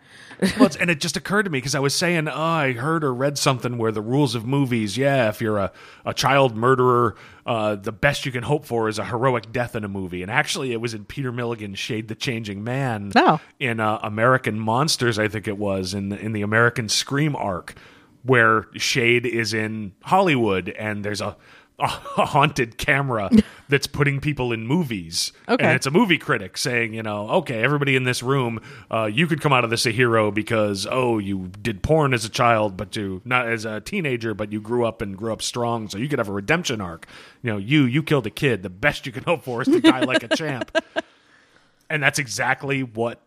Well, 0.56 0.66
it's- 0.66 0.76
and 0.76 0.90
it 0.90 1.00
just 1.00 1.16
occurred 1.16 1.44
to 1.44 1.50
me 1.50 1.58
because 1.58 1.74
I 1.74 1.80
was 1.80 1.94
saying, 1.94 2.28
oh, 2.28 2.32
I 2.40 2.72
heard 2.72 3.04
or 3.04 3.12
read 3.14 3.38
something 3.38 3.78
where 3.78 3.92
the 3.92 4.00
rules 4.02 4.34
of 4.34 4.46
movies, 4.46 4.96
yeah, 4.96 5.28
if 5.28 5.40
you're 5.40 5.58
a, 5.58 5.72
a 6.04 6.14
child 6.14 6.56
murderer, 6.56 7.16
uh, 7.46 7.76
the 7.76 7.92
best 7.92 8.24
you 8.26 8.32
can 8.32 8.42
hope 8.42 8.64
for 8.64 8.88
is 8.88 8.98
a 8.98 9.04
heroic 9.04 9.52
death 9.52 9.74
in 9.76 9.84
a 9.84 9.88
movie. 9.88 10.22
And 10.22 10.30
actually, 10.30 10.72
it 10.72 10.80
was 10.80 10.94
in 10.94 11.04
Peter 11.04 11.30
Milligan's 11.32 11.78
Shade 11.78 12.08
the 12.08 12.14
Changing 12.14 12.64
Man 12.64 13.12
Oh. 13.16 13.40
in 13.58 13.80
uh, 13.80 13.98
American 14.02 14.58
Monsters, 14.58 15.18
I 15.18 15.28
think 15.28 15.46
it 15.48 15.58
was, 15.58 15.94
in 15.94 16.08
the, 16.10 16.18
in 16.18 16.32
the 16.32 16.42
American 16.42 16.88
Scream 16.88 17.34
arc, 17.36 17.74
where 18.22 18.66
Shade 18.76 19.26
is 19.26 19.52
in 19.52 19.92
Hollywood 20.02 20.68
and 20.70 21.04
there's 21.04 21.20
a, 21.20 21.36
a 21.80 21.86
haunted 21.88 22.78
camera 22.78 23.28
that's 23.68 23.88
putting 23.88 24.20
people 24.20 24.52
in 24.52 24.64
movies. 24.66 25.32
Okay. 25.48 25.64
And 25.64 25.74
it's 25.74 25.86
a 25.86 25.90
movie 25.90 26.18
critic 26.18 26.56
saying, 26.56 26.94
you 26.94 27.02
know, 27.02 27.28
okay, 27.30 27.62
everybody 27.64 27.96
in 27.96 28.04
this 28.04 28.22
room, 28.22 28.60
uh, 28.92 29.06
you 29.06 29.26
could 29.26 29.40
come 29.40 29.52
out 29.52 29.64
of 29.64 29.70
this 29.70 29.84
a 29.84 29.90
hero 29.90 30.30
because 30.30 30.86
oh, 30.88 31.18
you 31.18 31.50
did 31.60 31.82
porn 31.82 32.14
as 32.14 32.24
a 32.24 32.28
child, 32.28 32.76
but 32.76 32.94
you 32.94 33.22
not 33.24 33.48
as 33.48 33.64
a 33.64 33.80
teenager, 33.80 34.34
but 34.34 34.52
you 34.52 34.60
grew 34.60 34.84
up 34.86 35.02
and 35.02 35.16
grew 35.16 35.32
up 35.32 35.42
strong, 35.42 35.88
so 35.88 35.98
you 35.98 36.08
could 36.08 36.20
have 36.20 36.28
a 36.28 36.32
redemption 36.32 36.80
arc. 36.80 37.06
You 37.42 37.50
know, 37.52 37.58
you 37.58 37.82
you 37.84 38.02
killed 38.04 38.26
a 38.26 38.30
kid. 38.30 38.62
The 38.62 38.70
best 38.70 39.04
you 39.04 39.10
can 39.12 39.24
hope 39.26 39.42
for 39.42 39.62
is 39.62 39.68
to 39.68 39.80
die 39.80 40.00
like 40.04 40.22
a 40.22 40.28
champ. 40.28 40.70
And 41.90 42.02
that's 42.02 42.18
exactly 42.18 42.82
what 42.82 43.20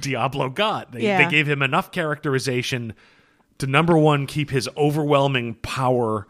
Diablo 0.00 0.50
got. 0.50 0.92
They, 0.92 1.02
Yeah. 1.02 1.24
they 1.24 1.30
gave 1.30 1.48
him 1.48 1.62
enough 1.62 1.90
characterization 1.90 2.94
to 3.58 3.66
number 3.66 3.96
one 3.96 4.26
keep 4.26 4.50
his 4.50 4.68
overwhelming 4.76 5.54
power 5.54 6.26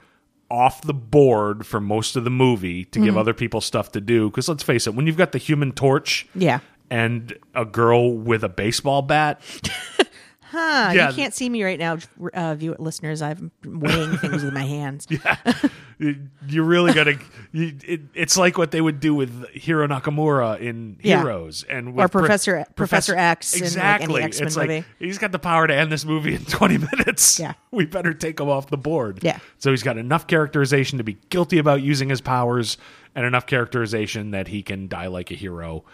off 0.54 0.82
the 0.82 0.94
board 0.94 1.66
for 1.66 1.80
most 1.80 2.14
of 2.16 2.22
the 2.24 2.30
movie 2.30 2.84
to 2.84 2.98
Mm-hmm. 2.98 3.06
give 3.06 3.16
other 3.18 3.34
people 3.34 3.60
stuff 3.60 3.90
to 3.92 4.00
do 4.00 4.30
because 4.30 4.48
let's 4.48 4.62
face 4.62 4.86
it 4.86 4.94
when 4.94 5.06
you've 5.06 5.16
got 5.16 5.32
the 5.32 5.38
human 5.38 5.72
torch 5.72 6.26
Yeah. 6.34 6.60
and 6.90 7.36
a 7.54 7.64
girl 7.64 8.12
with 8.16 8.44
a 8.44 8.48
baseball 8.48 9.02
bat 9.02 9.40
Huh, 10.56 10.92
Yeah. 10.94 11.08
you 11.10 11.14
can't 11.16 11.34
see 11.34 11.48
me 11.48 11.64
right 11.64 11.78
now, 11.80 11.98
uh, 12.32 12.54
view 12.54 12.76
listeners. 12.78 13.20
I'm 13.20 13.50
weighing 13.64 14.16
things 14.18 14.44
with 14.44 14.54
my 14.54 14.62
hands. 14.62 15.08
you 15.98 16.28
you 16.48 16.62
really 16.62 16.92
gotta 16.92 17.18
you, 17.52 17.74
it, 17.84 18.00
it's 18.14 18.36
like 18.36 18.56
what 18.56 18.70
they 18.70 18.80
would 18.80 19.00
do 19.00 19.14
with 19.14 19.48
hiro 19.50 19.86
nakamura 19.88 20.60
in 20.60 20.96
Yeah. 21.02 21.18
heroes 21.18 21.64
and 21.68 21.88
Or 21.88 21.92
with 21.92 22.12
Pro- 22.12 22.20
Professor- 22.22 22.64
Professor 22.76 23.16
X 23.16 23.54
in, 23.54 23.60
like, 23.60 23.66
exactly 23.66 24.22
X-Men 24.22 24.46
it's 24.46 24.56
like 24.56 24.84
he's 24.98 25.18
got 25.18 25.32
the 25.32 25.38
power 25.38 25.66
to 25.66 25.74
end 25.74 25.90
this 25.90 26.04
movie 26.04 26.34
in 26.34 26.44
20 26.44 26.78
minutes 26.78 27.38
Yeah. 27.40 27.54
we 27.72 27.84
better 27.86 28.12
take 28.14 28.38
him 28.40 28.48
off 28.48 28.68
the 28.68 28.76
board 28.76 29.20
Yeah. 29.22 29.38
so 29.58 29.70
he's 29.70 29.82
got 29.82 29.96
enough 29.98 30.26
characterization 30.26 30.98
to 30.98 31.04
be 31.04 31.16
guilty 31.30 31.58
about 31.58 31.82
using 31.82 32.08
his 32.10 32.20
powers 32.20 32.76
and 33.14 33.24
enough 33.26 33.46
characterization 33.46 34.30
that 34.32 34.48
he 34.48 34.62
can 34.62 34.88
die 34.88 35.06
like 35.06 35.30
a 35.30 35.34
hero 35.34 35.84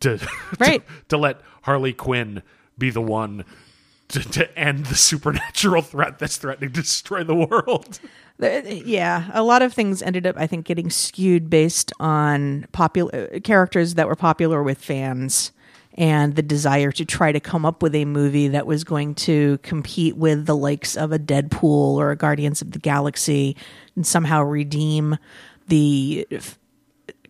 to 0.00 0.18
Right. 0.60 0.86
to, 0.86 0.92
to 1.08 1.16
let 1.16 1.40
harley 1.62 1.92
quinn 1.92 2.42
be 2.82 2.90
the 2.90 3.00
one 3.00 3.44
to, 4.08 4.20
to 4.20 4.58
end 4.58 4.86
the 4.86 4.94
supernatural 4.94 5.82
threat 5.82 6.18
that's 6.18 6.36
threatening 6.36 6.72
to 6.72 6.82
destroy 6.82 7.24
the 7.24 7.34
world 7.34 7.98
Yeah, 8.40 9.30
a 9.32 9.42
lot 9.42 9.62
of 9.62 9.72
things 9.72 10.02
ended 10.02 10.26
up, 10.26 10.36
I 10.36 10.46
think, 10.46 10.66
getting 10.66 10.90
skewed 10.90 11.48
based 11.48 11.92
on 12.00 12.66
popular 12.72 13.40
characters 13.40 13.94
that 13.94 14.08
were 14.08 14.16
popular 14.16 14.62
with 14.62 14.78
fans 14.78 15.52
and 15.94 16.34
the 16.34 16.42
desire 16.42 16.90
to 16.92 17.04
try 17.04 17.30
to 17.30 17.38
come 17.38 17.64
up 17.64 17.82
with 17.82 17.94
a 17.94 18.04
movie 18.04 18.48
that 18.48 18.66
was 18.66 18.82
going 18.82 19.14
to 19.14 19.58
compete 19.58 20.16
with 20.16 20.46
the 20.46 20.56
likes 20.56 20.96
of 20.96 21.12
a 21.12 21.18
Deadpool 21.18 21.96
or 21.96 22.10
a 22.10 22.16
Guardians 22.16 22.62
of 22.62 22.72
the 22.72 22.78
Galaxy 22.78 23.56
and 23.94 24.06
somehow 24.06 24.42
redeem 24.42 25.18
the 25.68 26.26
f- 26.30 26.58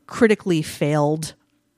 critically 0.06 0.62
failed 0.62 1.34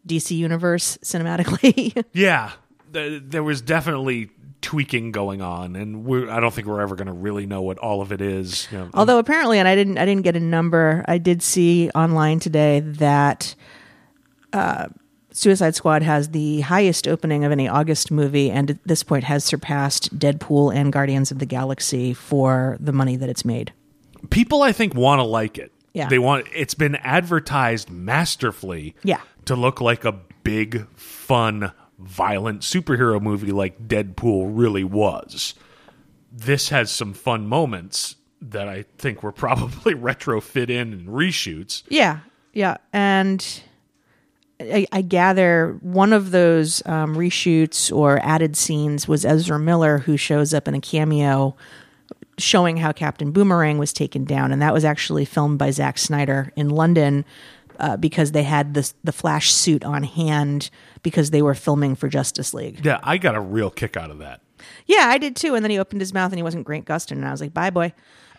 DC 0.06 0.36
universe 0.36 0.98
cinematically. 1.02 2.04
Yeah, 2.12 2.52
th- 2.94 3.22
there 3.26 3.42
was 3.42 3.60
definitely 3.60 4.30
tweaking 4.62 5.12
going 5.12 5.42
on, 5.42 5.76
and 5.76 6.06
we're, 6.06 6.30
I 6.30 6.40
don't 6.40 6.54
think 6.54 6.66
we're 6.66 6.80
ever 6.80 6.94
going 6.94 7.08
to 7.08 7.12
really 7.12 7.44
know 7.44 7.60
what 7.60 7.76
all 7.78 8.00
of 8.00 8.12
it 8.12 8.22
is. 8.22 8.66
You 8.72 8.78
know, 8.78 8.90
Although 8.94 9.18
apparently, 9.18 9.58
and 9.58 9.68
I 9.68 9.74
didn't, 9.74 9.98
I 9.98 10.06
didn't 10.06 10.22
get 10.22 10.36
a 10.36 10.40
number. 10.40 11.04
I 11.06 11.18
did 11.18 11.42
see 11.42 11.90
online 11.90 12.40
today 12.40 12.80
that 12.80 13.54
uh, 14.54 14.86
Suicide 15.32 15.74
Squad 15.74 16.02
has 16.02 16.30
the 16.30 16.60
highest 16.62 17.06
opening 17.06 17.44
of 17.44 17.52
any 17.52 17.68
August 17.68 18.10
movie, 18.10 18.50
and 18.50 18.70
at 18.70 18.78
this 18.86 19.02
point 19.02 19.24
has 19.24 19.44
surpassed 19.44 20.18
Deadpool 20.18 20.74
and 20.74 20.92
Guardians 20.92 21.30
of 21.30 21.40
the 21.40 21.46
Galaxy 21.46 22.14
for 22.14 22.78
the 22.80 22.92
money 22.92 23.16
that 23.16 23.28
it's 23.28 23.44
made. 23.44 23.72
people 24.30 24.62
I 24.62 24.72
think 24.72 24.94
want 24.94 25.18
to 25.18 25.24
like 25.24 25.58
it. 25.58 25.72
Yeah. 25.92 26.08
they 26.08 26.18
want. 26.18 26.46
It's 26.54 26.74
been 26.74 26.96
advertised 26.96 27.88
masterfully. 27.90 28.94
Yeah. 29.04 29.20
to 29.44 29.54
look 29.54 29.80
like 29.80 30.04
a 30.04 30.12
big, 30.42 30.88
fun, 30.96 31.70
violent 32.04 32.60
superhero 32.60 33.20
movie 33.20 33.52
like 33.52 33.88
Deadpool 33.88 34.50
really 34.52 34.84
was. 34.84 35.54
This 36.30 36.68
has 36.68 36.90
some 36.90 37.14
fun 37.14 37.46
moments 37.46 38.16
that 38.40 38.68
I 38.68 38.84
think 38.98 39.22
were 39.22 39.32
probably 39.44 39.94
retrofit 39.94 40.70
in 40.70 40.92
and 40.92 41.08
reshoots. 41.08 41.82
Yeah, 41.88 42.20
yeah, 42.52 42.76
and 42.92 43.62
I, 44.60 44.86
I 44.92 45.02
gather 45.02 45.78
one 45.80 46.12
of 46.12 46.30
those 46.30 46.84
um, 46.86 47.16
reshoots 47.16 47.94
or 47.94 48.20
added 48.22 48.56
scenes 48.56 49.08
was 49.08 49.24
Ezra 49.24 49.58
Miller, 49.58 49.98
who 49.98 50.16
shows 50.16 50.54
up 50.54 50.68
in 50.68 50.74
a 50.74 50.80
cameo 50.80 51.56
showing 52.36 52.76
how 52.78 52.92
Captain 52.92 53.30
Boomerang 53.30 53.78
was 53.78 53.92
taken 53.92 54.24
down, 54.24 54.52
and 54.52 54.60
that 54.60 54.74
was 54.74 54.84
actually 54.84 55.24
filmed 55.24 55.58
by 55.58 55.70
Zack 55.70 55.98
Snyder 55.98 56.52
in 56.56 56.68
London 56.68 57.24
uh, 57.78 57.96
because 57.96 58.32
they 58.32 58.42
had 58.42 58.74
this 58.74 58.94
the 59.04 59.12
Flash 59.12 59.52
suit 59.52 59.84
on 59.84 60.02
hand 60.02 60.70
because 61.02 61.30
they 61.30 61.42
were 61.42 61.54
filming 61.54 61.94
for 61.94 62.08
Justice 62.08 62.54
League. 62.54 62.84
Yeah, 62.84 63.00
I 63.02 63.18
got 63.18 63.34
a 63.34 63.40
real 63.40 63.70
kick 63.70 63.96
out 63.96 64.10
of 64.10 64.18
that. 64.18 64.40
Yeah, 64.86 65.04
I 65.08 65.18
did 65.18 65.36
too. 65.36 65.54
And 65.54 65.64
then 65.64 65.70
he 65.70 65.78
opened 65.78 66.00
his 66.00 66.14
mouth 66.14 66.30
and 66.32 66.38
he 66.38 66.42
wasn't 66.42 66.64
Grant 66.64 66.86
Gustin, 66.86 67.12
and 67.12 67.26
I 67.26 67.30
was 67.30 67.40
like, 67.40 67.52
"Bye, 67.54 67.70
boy." 67.70 67.92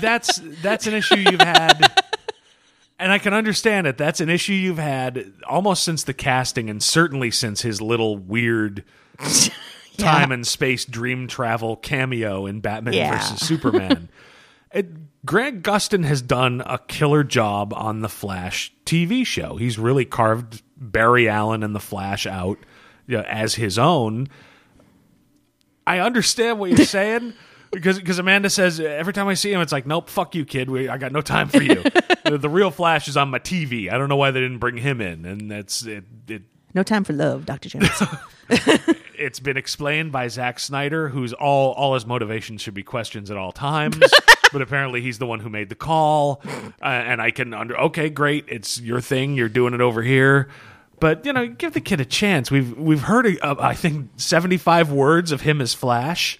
that's 0.00 0.40
that's 0.62 0.86
an 0.86 0.94
issue 0.94 1.16
you've 1.16 1.40
had 1.40 1.92
And 2.98 3.12
I 3.12 3.18
can 3.18 3.34
understand 3.34 3.86
it. 3.86 3.98
That's 3.98 4.20
an 4.20 4.30
issue 4.30 4.54
you've 4.54 4.78
had 4.78 5.32
almost 5.46 5.84
since 5.84 6.02
the 6.04 6.14
casting, 6.14 6.70
and 6.70 6.82
certainly 6.82 7.30
since 7.30 7.60
his 7.60 7.82
little 7.82 8.16
weird 8.16 8.84
time 9.98 10.32
and 10.32 10.46
space 10.46 10.84
dream 10.86 11.26
travel 11.28 11.76
cameo 11.76 12.46
in 12.46 12.60
Batman 12.60 12.94
Yeah. 12.94 13.18
versus 13.18 13.46
Superman. 13.46 14.08
it, 14.72 14.86
Grant 15.26 15.62
Gustin 15.62 16.04
has 16.04 16.22
done 16.22 16.62
a 16.64 16.78
killer 16.78 17.24
job 17.24 17.74
on 17.74 18.00
the 18.00 18.08
Flash 18.08 18.72
TV 18.86 19.26
show. 19.26 19.56
He's 19.56 19.76
really 19.76 20.04
carved 20.04 20.62
Barry 20.76 21.28
Allen 21.28 21.64
and 21.64 21.74
the 21.74 21.80
Flash 21.80 22.26
out 22.26 22.58
you 23.08 23.16
know, 23.16 23.24
as 23.24 23.56
his 23.56 23.76
own. 23.76 24.28
I 25.84 25.98
understand 25.98 26.60
what 26.60 26.70
you're 26.70 26.86
saying. 26.86 27.34
Because 27.72 27.98
because 27.98 28.20
Amanda 28.20 28.48
says 28.48 28.78
every 28.78 29.12
time 29.12 29.26
I 29.26 29.34
see 29.34 29.52
him, 29.52 29.60
it's 29.60 29.72
like, 29.72 29.86
nope, 29.86 30.08
fuck 30.08 30.36
you, 30.36 30.44
kid. 30.44 30.70
We, 30.70 30.88
I 30.88 30.96
got 30.96 31.10
no 31.10 31.20
time 31.20 31.48
for 31.48 31.60
you. 31.60 31.82
the, 32.24 32.38
the 32.38 32.48
real 32.48 32.70
Flash 32.70 33.08
is 33.08 33.16
on 33.16 33.28
my 33.28 33.40
TV. 33.40 33.90
I 33.92 33.98
don't 33.98 34.08
know 34.08 34.16
why 34.16 34.30
they 34.30 34.40
didn't 34.40 34.58
bring 34.58 34.76
him 34.76 35.00
in, 35.00 35.24
and 35.26 35.50
that's 35.50 35.84
it. 35.84 36.04
it 36.28 36.42
No 36.74 36.84
time 36.84 37.02
for 37.02 37.12
love, 37.12 37.44
Dr. 37.44 37.68
Jones. 37.68 38.02
it's 39.18 39.40
been 39.40 39.56
explained 39.56 40.12
by 40.12 40.28
Zack 40.28 40.60
Snyder, 40.60 41.08
who's 41.08 41.32
all 41.32 41.72
all 41.72 41.94
his 41.94 42.06
motivations 42.06 42.62
should 42.62 42.74
be 42.74 42.84
questions 42.84 43.30
at 43.30 43.36
all 43.36 43.50
times. 43.52 44.00
But 44.52 44.62
apparently, 44.62 45.00
he's 45.00 45.18
the 45.18 45.26
one 45.26 45.40
who 45.40 45.48
made 45.48 45.68
the 45.68 45.74
call, 45.74 46.40
uh, 46.46 46.84
and 46.84 47.20
I 47.20 47.30
can 47.30 47.52
under. 47.54 47.78
Okay, 47.78 48.08
great, 48.10 48.44
it's 48.48 48.80
your 48.80 49.00
thing. 49.00 49.34
You're 49.34 49.48
doing 49.48 49.74
it 49.74 49.80
over 49.80 50.02
here. 50.02 50.48
But 50.98 51.26
you 51.26 51.32
know, 51.32 51.46
give 51.46 51.74
the 51.74 51.80
kid 51.80 52.00
a 52.00 52.04
chance. 52.04 52.50
We've 52.50 52.76
we've 52.76 53.02
heard, 53.02 53.26
uh, 53.42 53.56
I 53.58 53.74
think, 53.74 54.10
seventy 54.16 54.56
five 54.56 54.90
words 54.90 55.32
of 55.32 55.42
him 55.42 55.60
as 55.60 55.74
Flash. 55.74 56.38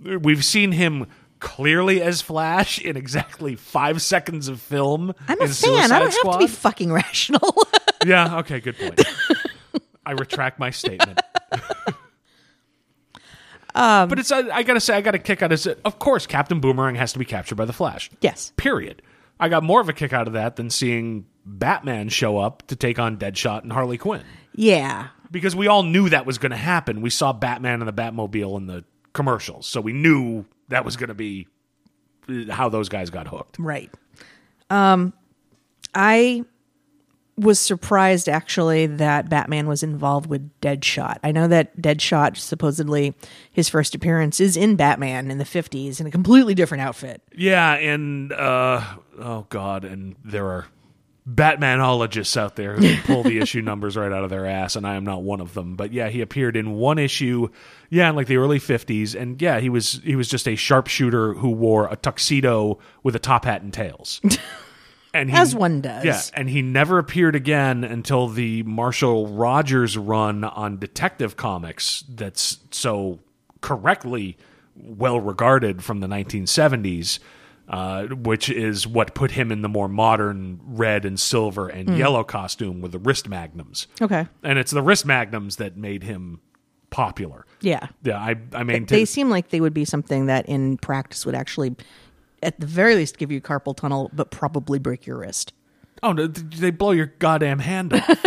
We've 0.00 0.44
seen 0.44 0.72
him 0.72 1.06
clearly 1.38 2.02
as 2.02 2.20
Flash 2.22 2.80
in 2.80 2.96
exactly 2.96 3.54
five 3.54 4.02
seconds 4.02 4.48
of 4.48 4.60
film. 4.60 5.14
I'm 5.28 5.40
a 5.40 5.44
fan. 5.46 5.52
Suicide 5.52 5.90
I 5.92 5.98
don't 6.00 6.12
have 6.12 6.32
to 6.32 6.38
be 6.38 6.46
fucking 6.48 6.92
rational. 6.92 7.54
Yeah. 8.04 8.38
Okay. 8.38 8.58
Good 8.58 8.76
point. 8.78 9.00
I 10.04 10.12
retract 10.12 10.58
my 10.58 10.70
statement. 10.70 11.20
Um, 13.74 14.08
but 14.08 14.18
it's 14.18 14.30
I, 14.30 14.40
I 14.50 14.62
gotta 14.62 14.80
say 14.80 14.94
I 14.94 15.00
got 15.00 15.14
a 15.14 15.18
kick 15.18 15.42
out 15.42 15.52
of 15.52 15.66
it. 15.66 15.80
Of 15.84 15.98
course, 15.98 16.26
Captain 16.26 16.60
Boomerang 16.60 16.94
has 16.96 17.12
to 17.14 17.18
be 17.18 17.24
captured 17.24 17.54
by 17.56 17.64
the 17.64 17.72
Flash. 17.72 18.10
yes. 18.20 18.52
Period. 18.56 19.02
I 19.40 19.48
got 19.48 19.62
more 19.64 19.80
of 19.80 19.88
a 19.88 19.92
kick 19.92 20.12
out 20.12 20.26
of 20.26 20.34
that 20.34 20.56
than 20.56 20.70
seeing 20.70 21.26
Batman 21.44 22.08
show 22.10 22.38
up 22.38 22.66
to 22.68 22.76
take 22.76 22.98
on 22.98 23.16
Deadshot 23.16 23.62
and 23.62 23.72
Harley 23.72 23.98
Quinn 23.98 24.22
Yeah. 24.54 25.08
because 25.32 25.56
we 25.56 25.66
all 25.66 25.82
knew 25.82 26.08
that 26.10 26.26
was 26.26 26.38
going 26.38 26.50
to 26.52 26.56
happen. 26.56 27.00
We 27.00 27.10
saw 27.10 27.32
Batman 27.32 27.80
and 27.82 27.88
the 27.88 27.92
Batmobile 27.92 28.56
in 28.58 28.66
the 28.66 28.84
commercials, 29.14 29.66
so 29.66 29.80
we 29.80 29.92
knew 29.92 30.44
that 30.68 30.84
was 30.84 30.96
going 30.96 31.08
to 31.08 31.14
be 31.14 31.48
uh, 32.28 32.52
how 32.52 32.68
those 32.68 32.88
guys 32.88 33.10
got 33.10 33.26
hooked. 33.26 33.58
Right. 33.58 33.90
Um, 34.70 35.12
I 35.94 36.44
was 37.36 37.58
surprised 37.58 38.28
actually 38.28 38.86
that 38.86 39.28
Batman 39.28 39.66
was 39.66 39.82
involved 39.82 40.26
with 40.26 40.50
Deadshot. 40.60 41.18
I 41.24 41.32
know 41.32 41.48
that 41.48 41.76
Deadshot 41.80 42.36
supposedly 42.36 43.14
his 43.50 43.68
first 43.68 43.94
appearance 43.94 44.38
is 44.40 44.56
in 44.56 44.76
Batman 44.76 45.30
in 45.30 45.38
the 45.38 45.44
50s 45.44 46.00
in 46.00 46.06
a 46.06 46.10
completely 46.10 46.54
different 46.54 46.82
outfit. 46.82 47.22
Yeah, 47.34 47.74
and 47.74 48.32
uh, 48.32 48.84
oh 49.18 49.46
god, 49.48 49.84
and 49.84 50.16
there 50.24 50.46
are 50.46 50.66
Batmanologists 51.28 52.36
out 52.36 52.56
there 52.56 52.74
who 52.74 52.96
pull 53.02 53.22
the 53.22 53.38
issue 53.42 53.62
numbers 53.62 53.96
right 53.96 54.10
out 54.10 54.24
of 54.24 54.30
their 54.30 54.44
ass, 54.44 54.74
and 54.74 54.84
I 54.84 54.96
am 54.96 55.04
not 55.04 55.22
one 55.22 55.40
of 55.40 55.54
them. 55.54 55.76
But 55.76 55.92
yeah, 55.92 56.08
he 56.08 56.20
appeared 56.20 56.56
in 56.56 56.72
one 56.72 56.98
issue, 56.98 57.48
yeah, 57.90 58.10
in 58.10 58.16
like 58.16 58.26
the 58.26 58.38
early 58.38 58.58
'50s, 58.58 59.14
and 59.14 59.40
yeah, 59.40 59.60
he 59.60 59.68
was 59.68 60.00
he 60.02 60.16
was 60.16 60.26
just 60.26 60.48
a 60.48 60.56
sharpshooter 60.56 61.34
who 61.34 61.50
wore 61.50 61.86
a 61.86 61.94
tuxedo 61.94 62.78
with 63.04 63.14
a 63.14 63.20
top 63.20 63.44
hat 63.44 63.62
and 63.62 63.72
tails. 63.72 64.20
And 65.14 65.30
he, 65.30 65.36
As 65.36 65.54
one 65.54 65.80
does. 65.82 66.04
Yeah, 66.04 66.20
and 66.34 66.48
he 66.48 66.62
never 66.62 66.98
appeared 66.98 67.36
again 67.36 67.84
until 67.84 68.28
the 68.28 68.62
Marshall 68.62 69.26
Rogers 69.28 69.96
run 69.98 70.42
on 70.44 70.78
Detective 70.78 71.36
Comics 71.36 72.04
that's 72.08 72.58
so 72.70 73.18
correctly 73.60 74.36
well 74.74 75.20
regarded 75.20 75.84
from 75.84 76.00
the 76.00 76.06
1970s, 76.06 77.18
uh, 77.68 78.04
which 78.06 78.48
is 78.48 78.86
what 78.86 79.14
put 79.14 79.32
him 79.32 79.52
in 79.52 79.60
the 79.62 79.68
more 79.68 79.88
modern 79.88 80.58
red 80.64 81.04
and 81.04 81.20
silver 81.20 81.68
and 81.68 81.90
Hmm. 81.90 81.96
yellow 81.96 82.24
costume 82.24 82.80
with 82.80 82.92
the 82.92 82.98
wrist 82.98 83.28
magnums. 83.28 83.86
Okay. 84.00 84.26
And 84.42 84.58
it's 84.58 84.70
the 84.72 84.82
wrist 84.82 85.04
magnums 85.04 85.56
that 85.56 85.76
made 85.76 86.02
him 86.04 86.40
popular. 86.90 87.46
Yeah. 87.60 87.88
Yeah, 88.02 88.18
I, 88.18 88.36
I 88.54 88.64
mean, 88.64 88.86
They 88.86 89.04
seem 89.04 89.30
like 89.30 89.50
they 89.50 89.60
would 89.60 89.74
be 89.74 89.84
something 89.84 90.26
that 90.26 90.46
in 90.48 90.76
practice 90.78 91.24
would 91.24 91.34
actually 91.34 91.74
at 92.42 92.60
the 92.60 92.66
very 92.66 92.94
least 92.94 93.18
give 93.18 93.30
you 93.30 93.40
carpal 93.40 93.76
tunnel 93.76 94.10
but 94.12 94.30
probably 94.30 94.78
break 94.78 95.06
your 95.06 95.18
wrist. 95.18 95.52
Oh, 96.02 96.12
no, 96.12 96.26
they 96.26 96.70
blow 96.70 96.90
your 96.90 97.06
goddamn 97.06 97.60
hand 97.60 97.92
off. 97.92 98.24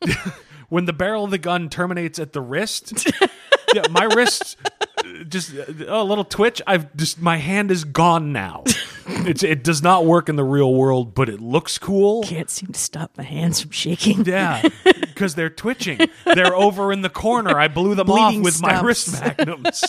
when 0.68 0.86
the 0.86 0.92
barrel 0.92 1.24
of 1.24 1.30
the 1.30 1.38
gun 1.38 1.68
terminates 1.68 2.18
at 2.18 2.32
the 2.32 2.40
wrist, 2.40 3.08
yeah, 3.74 3.82
my 3.90 4.04
wrist 4.04 4.56
uh, 5.04 5.24
just 5.28 5.54
uh, 5.54 5.64
a 5.86 6.02
little 6.02 6.24
twitch. 6.24 6.60
I've 6.66 6.94
just 6.96 7.20
my 7.20 7.36
hand 7.36 7.70
is 7.70 7.84
gone 7.84 8.32
now. 8.32 8.64
It's 9.06 9.42
it 9.42 9.62
does 9.62 9.82
not 9.82 10.04
work 10.04 10.28
in 10.28 10.36
the 10.36 10.44
real 10.44 10.74
world, 10.74 11.14
but 11.14 11.28
it 11.28 11.40
looks 11.40 11.78
cool. 11.78 12.24
Can't 12.24 12.50
seem 12.50 12.72
to 12.72 12.80
stop 12.80 13.12
my 13.16 13.24
hands 13.24 13.60
from 13.60 13.70
shaking. 13.70 14.24
Yeah, 14.24 14.68
because 14.84 15.36
they're 15.36 15.50
twitching. 15.50 16.00
They're 16.24 16.54
over 16.54 16.92
in 16.92 17.02
the 17.02 17.10
corner. 17.10 17.58
I 17.58 17.68
blew 17.68 17.94
them 17.94 18.10
off 18.10 18.30
Bleeding 18.30 18.42
with 18.42 18.60
my 18.60 18.80
wrist 18.80 19.12
magnums. 19.20 19.84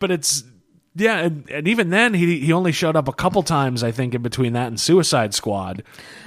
but 0.00 0.10
it's 0.10 0.44
yeah, 0.98 1.18
and, 1.20 1.48
and 1.50 1.68
even 1.68 1.90
then 1.90 2.14
he 2.14 2.40
he 2.40 2.52
only 2.52 2.72
showed 2.72 2.96
up 2.96 3.08
a 3.08 3.12
couple 3.12 3.42
times. 3.42 3.82
I 3.82 3.90
think 3.92 4.14
in 4.14 4.22
between 4.22 4.52
that 4.54 4.66
and 4.66 4.80
Suicide 4.80 5.32
Squad. 5.32 5.82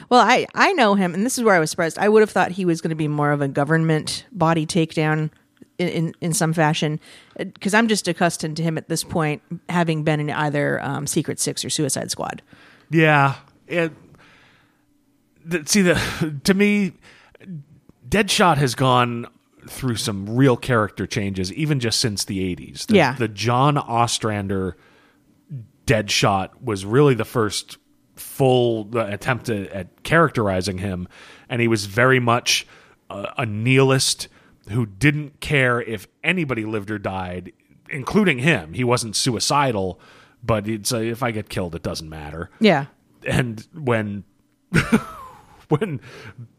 Well, 0.09 0.21
I 0.21 0.47
I 0.55 0.71
know 0.73 0.95
him, 0.95 1.13
and 1.13 1.25
this 1.25 1.37
is 1.37 1.43
where 1.43 1.55
I 1.55 1.59
was 1.59 1.69
surprised. 1.69 1.97
I 1.99 2.09
would 2.09 2.21
have 2.21 2.29
thought 2.29 2.51
he 2.51 2.65
was 2.65 2.81
going 2.81 2.89
to 2.89 2.95
be 2.95 3.07
more 3.07 3.31
of 3.31 3.41
a 3.41 3.47
government 3.47 4.25
body 4.31 4.65
takedown 4.65 5.29
in 5.77 5.87
in, 5.89 6.13
in 6.21 6.33
some 6.33 6.53
fashion, 6.53 6.99
because 7.37 7.73
I'm 7.73 7.87
just 7.87 8.07
accustomed 8.07 8.57
to 8.57 8.63
him 8.63 8.77
at 8.77 8.87
this 8.87 9.03
point 9.03 9.41
having 9.69 10.03
been 10.03 10.19
in 10.19 10.29
either 10.29 10.81
um, 10.81 11.05
Secret 11.05 11.39
Six 11.39 11.65
or 11.65 11.69
Suicide 11.69 12.09
Squad. 12.11 12.41
Yeah. 12.89 13.35
It, 13.67 13.91
see, 15.65 15.81
the 15.81 16.39
to 16.43 16.53
me, 16.53 16.93
Deadshot 18.07 18.57
has 18.57 18.75
gone 18.75 19.27
through 19.67 19.95
some 19.95 20.35
real 20.35 20.57
character 20.57 21.05
changes, 21.05 21.51
even 21.53 21.79
just 21.79 21.99
since 21.99 22.25
the 22.25 22.55
80s. 22.55 22.87
The, 22.87 22.95
Yeah. 22.95 23.15
The 23.15 23.27
John 23.27 23.77
Ostrander 23.77 24.77
Deadshot 25.85 26.61
was 26.61 26.85
really 26.85 27.13
the 27.13 27.25
first 27.25 27.77
full 28.15 28.89
uh, 28.95 29.05
attempt 29.05 29.49
at, 29.49 29.67
at 29.69 30.03
characterizing 30.03 30.77
him, 30.77 31.07
and 31.49 31.61
he 31.61 31.67
was 31.67 31.85
very 31.85 32.19
much 32.19 32.67
a, 33.09 33.33
a 33.39 33.45
nihilist 33.45 34.27
who 34.69 34.85
didn't 34.85 35.39
care 35.39 35.81
if 35.81 36.07
anybody 36.23 36.65
lived 36.65 36.91
or 36.91 36.99
died, 36.99 37.51
including 37.89 38.39
him. 38.39 38.73
He 38.73 38.83
wasn't 38.83 39.15
suicidal, 39.15 39.99
but 40.43 40.67
it's 40.67 40.93
uh, 40.93 40.97
if 40.97 41.23
I 41.23 41.31
get 41.31 41.49
killed, 41.49 41.75
it 41.75 41.83
doesn't 41.83 42.09
matter 42.09 42.49
Yeah, 42.59 42.85
and 43.25 43.67
when 43.73 44.23
when 45.69 45.99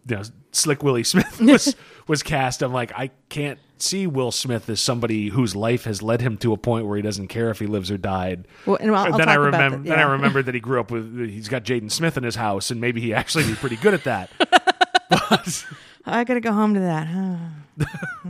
you 0.08 0.16
know, 0.16 0.22
Slick 0.50 0.82
Willie 0.82 1.04
Smith 1.04 1.40
was 1.40 1.76
was 2.08 2.22
cast, 2.22 2.62
I'm 2.62 2.72
like, 2.72 2.92
I 2.92 3.10
can't 3.28 3.58
see 3.78 4.06
Will 4.06 4.30
Smith 4.30 4.68
as 4.68 4.80
somebody 4.80 5.28
whose 5.28 5.56
life 5.56 5.84
has 5.84 6.02
led 6.02 6.20
him 6.20 6.36
to 6.38 6.52
a 6.52 6.56
point 6.56 6.86
where 6.86 6.96
he 6.96 7.02
doesn't 7.02 7.28
care 7.28 7.50
if 7.50 7.58
he 7.58 7.66
lives 7.66 7.90
or 7.90 7.98
died. 7.98 8.46
Well, 8.66 8.76
and 8.80 8.94
I'll- 8.94 9.12
I'll 9.12 9.18
then 9.18 9.28
I 9.28 9.34
remember 9.34 9.78
the- 9.78 9.88
then 9.88 9.98
I 9.98 10.02
yeah. 10.02 10.12
remembered 10.12 10.46
that 10.46 10.54
he 10.54 10.60
grew 10.60 10.78
up 10.80 10.90
with 10.90 11.18
he's 11.28 11.48
got 11.48 11.64
Jaden 11.64 11.90
Smith 11.90 12.16
in 12.16 12.22
his 12.22 12.36
house, 12.36 12.70
and 12.70 12.80
maybe 12.80 13.00
he 13.00 13.12
actually 13.12 13.44
be 13.44 13.54
pretty 13.54 13.76
good 13.76 13.94
at 13.94 14.04
that. 14.04 14.30
but 15.08 15.66
I 16.06 16.24
got 16.24 16.34
to 16.34 16.40
go 16.40 16.52
home 16.52 16.74
to 16.74 16.80
that. 16.80 17.06
Huh? 17.06 17.86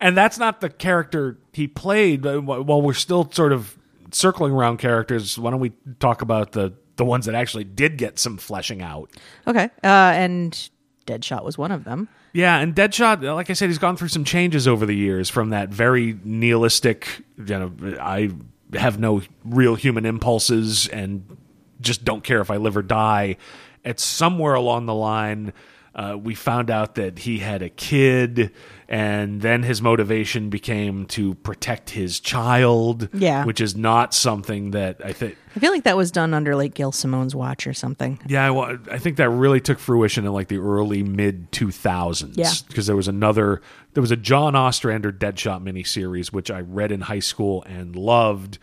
and 0.00 0.16
that's 0.16 0.38
not 0.38 0.60
the 0.60 0.68
character 0.68 1.38
he 1.52 1.66
played. 1.68 2.24
While 2.24 2.82
we're 2.82 2.92
still 2.94 3.30
sort 3.30 3.52
of 3.52 3.76
circling 4.12 4.52
around 4.52 4.78
characters, 4.78 5.38
why 5.38 5.50
don't 5.50 5.60
we 5.60 5.72
talk 5.98 6.22
about 6.22 6.52
the 6.52 6.74
the 6.96 7.04
ones 7.04 7.24
that 7.26 7.34
actually 7.34 7.64
did 7.64 7.96
get 7.96 8.18
some 8.18 8.36
fleshing 8.36 8.82
out? 8.82 9.10
Okay, 9.46 9.64
uh, 9.82 9.86
and 9.86 10.68
Deadshot 11.10 11.44
was 11.44 11.58
one 11.58 11.72
of 11.72 11.84
them. 11.84 12.08
Yeah, 12.32 12.58
and 12.58 12.74
Deadshot, 12.74 13.22
like 13.34 13.50
I 13.50 13.54
said, 13.54 13.68
he's 13.68 13.78
gone 13.78 13.96
through 13.96 14.08
some 14.08 14.24
changes 14.24 14.68
over 14.68 14.86
the 14.86 14.94
years 14.94 15.28
from 15.28 15.50
that 15.50 15.70
very 15.70 16.18
nihilistic, 16.22 17.24
you 17.36 17.58
know, 17.58 17.72
I 18.00 18.30
have 18.74 19.00
no 19.00 19.22
real 19.44 19.74
human 19.74 20.06
impulses 20.06 20.86
and 20.88 21.36
just 21.80 22.04
don't 22.04 22.22
care 22.22 22.40
if 22.40 22.50
I 22.50 22.56
live 22.56 22.76
or 22.76 22.82
die. 22.82 23.36
It's 23.84 24.04
somewhere 24.04 24.54
along 24.54 24.86
the 24.86 24.94
line. 24.94 25.52
Uh, 25.94 26.16
we 26.22 26.34
found 26.36 26.70
out 26.70 26.94
that 26.94 27.18
he 27.18 27.38
had 27.40 27.62
a 27.62 27.68
kid, 27.68 28.52
and 28.88 29.40
then 29.42 29.64
his 29.64 29.82
motivation 29.82 30.48
became 30.48 31.04
to 31.06 31.34
protect 31.34 31.90
his 31.90 32.20
child. 32.20 33.08
Yeah. 33.12 33.44
which 33.44 33.60
is 33.60 33.74
not 33.74 34.14
something 34.14 34.70
that 34.70 35.00
I 35.04 35.12
think. 35.12 35.36
I 35.56 35.58
feel 35.58 35.72
like 35.72 35.82
that 35.84 35.96
was 35.96 36.12
done 36.12 36.32
under 36.32 36.54
like 36.54 36.74
Gail 36.74 36.92
Simone's 36.92 37.34
watch 37.34 37.66
or 37.66 37.74
something. 37.74 38.20
Yeah, 38.26 38.46
I, 38.46 38.50
wa- 38.50 38.76
I 38.90 38.98
think 38.98 39.16
that 39.16 39.30
really 39.30 39.60
took 39.60 39.80
fruition 39.80 40.24
in 40.24 40.32
like 40.32 40.46
the 40.48 40.58
early 40.58 41.02
mid 41.02 41.50
2000s. 41.50 42.34
Yeah. 42.36 42.52
Because 42.68 42.86
there 42.86 42.96
was 42.96 43.08
another, 43.08 43.60
there 43.94 44.00
was 44.00 44.12
a 44.12 44.16
John 44.16 44.54
Ostrander 44.54 45.12
Deadshot 45.12 45.62
miniseries, 45.62 46.28
which 46.28 46.50
I 46.52 46.60
read 46.60 46.92
in 46.92 47.00
high 47.02 47.18
school 47.18 47.64
and 47.64 47.96
loved. 47.96 48.58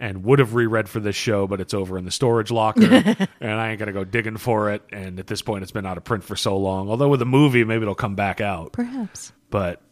And 0.00 0.24
would 0.24 0.38
have 0.40 0.54
reread 0.54 0.88
for 0.88 0.98
this 0.98 1.14
show, 1.14 1.46
but 1.46 1.60
it's 1.60 1.74
over 1.74 1.96
in 1.98 2.04
the 2.06 2.10
storage 2.10 2.50
locker, 2.50 2.82
and 3.40 3.50
I 3.52 3.70
ain't 3.70 3.78
gonna 3.78 3.92
go 3.92 4.02
digging 4.02 4.38
for 4.38 4.70
it. 4.70 4.82
And 4.90 5.20
at 5.20 5.26
this 5.28 5.42
point, 5.42 5.62
it's 5.62 5.70
been 5.72 5.86
out 5.86 5.98
of 5.98 6.04
print 6.04 6.24
for 6.24 6.34
so 6.34 6.56
long. 6.56 6.88
Although 6.88 7.08
with 7.10 7.20
a 7.22 7.26
movie, 7.26 7.62
maybe 7.64 7.82
it'll 7.82 7.94
come 7.94 8.14
back 8.16 8.40
out. 8.40 8.72
Perhaps. 8.72 9.32
But 9.50 9.82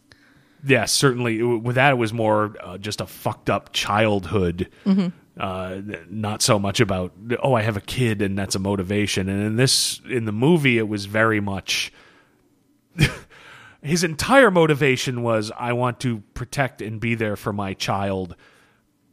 yeah, 0.67 0.87
certainly 0.87 1.39
it- 1.39 1.45
with 1.45 1.77
that, 1.77 1.91
it 1.93 1.97
was 1.97 2.13
more 2.13 2.57
uh, 2.61 2.79
just 2.79 3.01
a 3.01 3.07
fucked 3.07 3.51
up 3.51 3.73
childhood. 3.73 4.69
Uh, 5.39 5.83
not 6.11 6.43
so 6.43 6.59
much 6.59 6.81
about 6.81 7.13
oh, 7.45 7.53
I 7.55 7.63
have 7.63 7.77
a 7.77 7.81
kid 7.81 8.23
and 8.23 8.37
that's 8.37 8.57
a 8.57 8.59
motivation. 8.59 9.29
And 9.29 9.41
in 9.45 9.55
this, 9.57 10.01
in 10.09 10.25
the 10.25 10.33
movie, 10.33 10.79
it 10.79 10.89
was 10.89 11.05
very 11.07 11.39
much 11.39 11.93
his 13.83 14.03
entire 14.03 14.51
motivation 14.51 15.23
was 15.23 15.53
I 15.57 15.73
want 15.75 16.01
to 16.01 16.21
protect 16.35 16.83
and 16.83 16.99
be 17.01 17.15
there 17.15 17.37
for 17.37 17.53
my 17.53 17.75
child 17.75 18.35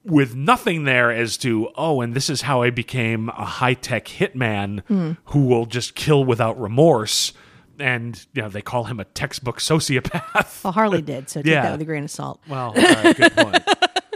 with 0.05 0.35
nothing 0.35 0.83
there 0.85 1.11
as 1.11 1.35
to 1.37 1.69
oh 1.75 1.99
and 2.01 2.13
this 2.13 2.29
is 2.29 2.41
how 2.43 2.61
I 2.61 2.69
became 2.69 3.29
a 3.29 3.43
high-tech 3.45 4.05
hitman 4.05 5.15
who 5.25 5.45
will 5.45 5.65
just 5.65 5.95
kill 5.95 6.23
without 6.23 6.59
remorse 6.59 7.33
and 7.79 8.25
you 8.33 8.41
know 8.43 8.47
they 8.49 8.61
call 8.61 8.83
him 8.85 8.99
a 8.99 9.05
textbook 9.05 9.59
sociopath 9.59 10.63
Well, 10.63 10.73
Harley 10.73 11.01
did, 11.01 11.29
so 11.29 11.41
take 11.41 11.51
Yeah. 11.51 11.63
that 11.63 11.71
with 11.73 11.81
a 11.81 11.85
grain 11.85 12.03
of 12.05 12.11
salt. 12.11 12.39
well 12.47 12.73
right, 12.73 13.17
good 13.17 13.35
point 13.35 13.63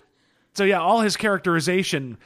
so 0.53 0.63
yeah 0.63 0.79
all 0.79 1.01
his 1.01 1.17
characterization 1.17 2.17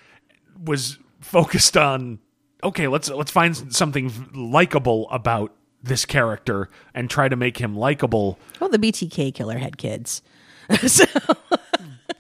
was 0.64 0.98
focused 1.22 1.78
on 1.78 2.20
okay 2.64 2.88
let's 2.88 3.10
let's 3.10 3.32
find 3.32 3.74
something 3.74 4.12
likable 4.34 5.10
about 5.10 5.54
this 5.82 6.06
character 6.06 6.70
and 6.94 7.10
try 7.10 7.28
to 7.30 7.36
make 7.36 7.58
him 7.58 7.76
likable 7.76 8.38
Well, 8.60 8.70
the 8.70 8.78
BTK 8.80 9.34
killer 9.34 9.58
had 9.58 9.78
kids. 9.78 10.22
so, 10.88 11.04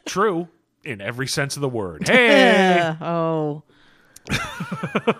true 0.05 0.47
in 0.83 1.01
every 1.01 1.27
sense 1.27 1.55
of 1.55 1.61
the 1.61 1.69
word 1.69 2.07
hey 2.07 2.95
oh, 3.01 3.63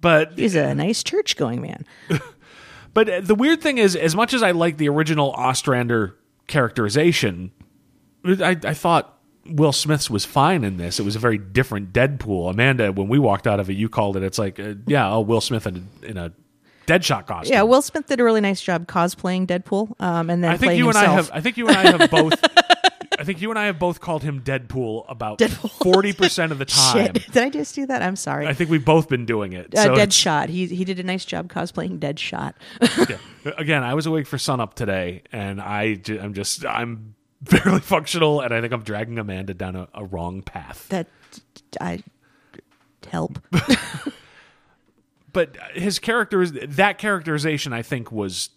but 0.00 0.32
he's 0.36 0.54
a 0.54 0.74
nice 0.74 1.02
church 1.02 1.36
going 1.36 1.60
man. 1.60 1.84
But 2.96 3.26
the 3.26 3.34
weird 3.34 3.60
thing 3.60 3.76
is, 3.76 3.94
as 3.94 4.16
much 4.16 4.32
as 4.32 4.42
I 4.42 4.52
like 4.52 4.78
the 4.78 4.88
original 4.88 5.30
Ostrander 5.32 6.16
characterization, 6.46 7.52
I, 8.24 8.56
I 8.64 8.72
thought 8.72 9.18
Will 9.44 9.72
Smith's 9.72 10.08
was 10.08 10.24
fine 10.24 10.64
in 10.64 10.78
this. 10.78 10.98
It 10.98 11.02
was 11.02 11.14
a 11.14 11.18
very 11.18 11.36
different 11.36 11.92
Deadpool. 11.92 12.50
Amanda, 12.50 12.92
when 12.92 13.08
we 13.08 13.18
walked 13.18 13.46
out 13.46 13.60
of 13.60 13.68
it, 13.68 13.74
you 13.74 13.90
called 13.90 14.16
it. 14.16 14.22
It's 14.22 14.38
like, 14.38 14.58
uh, 14.58 14.76
yeah, 14.86 15.12
oh, 15.12 15.20
Will 15.20 15.42
Smith 15.42 15.66
in 15.66 15.88
a, 16.02 16.06
in 16.06 16.16
a 16.16 16.32
Deadshot 16.86 17.26
costume. 17.26 17.52
Yeah, 17.52 17.64
Will 17.64 17.82
Smith 17.82 18.06
did 18.06 18.18
a 18.18 18.24
really 18.24 18.40
nice 18.40 18.62
job 18.62 18.86
cosplaying 18.86 19.46
Deadpool, 19.46 20.00
um, 20.00 20.30
and 20.30 20.42
then 20.42 20.52
I 20.52 20.56
think 20.56 20.78
you 20.78 20.88
and 20.88 20.96
I 20.96 21.04
have. 21.04 21.30
I 21.34 21.42
think 21.42 21.58
you 21.58 21.68
and 21.68 21.76
I 21.76 21.98
have 21.98 22.10
both. 22.10 22.32
I 23.18 23.24
think 23.24 23.40
you 23.40 23.50
and 23.50 23.58
I 23.58 23.66
have 23.66 23.78
both 23.78 24.00
called 24.00 24.22
him 24.22 24.42
Deadpool 24.42 25.04
about 25.08 25.40
forty 25.82 26.12
percent 26.12 26.52
of 26.52 26.58
the 26.58 26.64
time. 26.64 27.06
Shit, 27.14 27.32
did 27.32 27.42
I 27.42 27.50
just 27.50 27.74
do 27.74 27.86
that? 27.86 28.02
I'm 28.02 28.16
sorry. 28.16 28.46
I 28.46 28.52
think 28.52 28.70
we've 28.70 28.84
both 28.84 29.08
been 29.08 29.26
doing 29.26 29.52
it. 29.52 29.74
uh, 29.74 29.82
So 29.84 29.94
Deadshot. 29.94 30.48
He 30.48 30.66
he 30.66 30.84
did 30.84 30.98
a 31.00 31.02
nice 31.02 31.24
job 31.24 31.48
cosplaying 31.48 31.98
Deadshot. 31.98 32.54
yeah. 33.44 33.52
Again, 33.58 33.82
I 33.82 33.94
was 33.94 34.06
awake 34.06 34.26
for 34.26 34.38
sunup 34.38 34.74
today, 34.74 35.22
and 35.32 35.60
I 35.60 35.98
I'm 36.08 36.34
just 36.34 36.64
I'm 36.66 37.14
barely 37.42 37.80
functional, 37.80 38.40
and 38.40 38.52
I 38.52 38.60
think 38.60 38.72
I'm 38.72 38.82
dragging 38.82 39.18
Amanda 39.18 39.54
down 39.54 39.76
a, 39.76 39.88
a 39.94 40.04
wrong 40.04 40.42
path. 40.42 40.86
that 40.88 41.06
I 41.80 42.02
help. 43.10 43.38
But 45.32 45.56
his 45.74 45.98
character 45.98 46.40
is 46.40 46.52
that 46.52 46.96
characterization. 46.98 47.72
I 47.74 47.82
think 47.82 48.10
was 48.10 48.48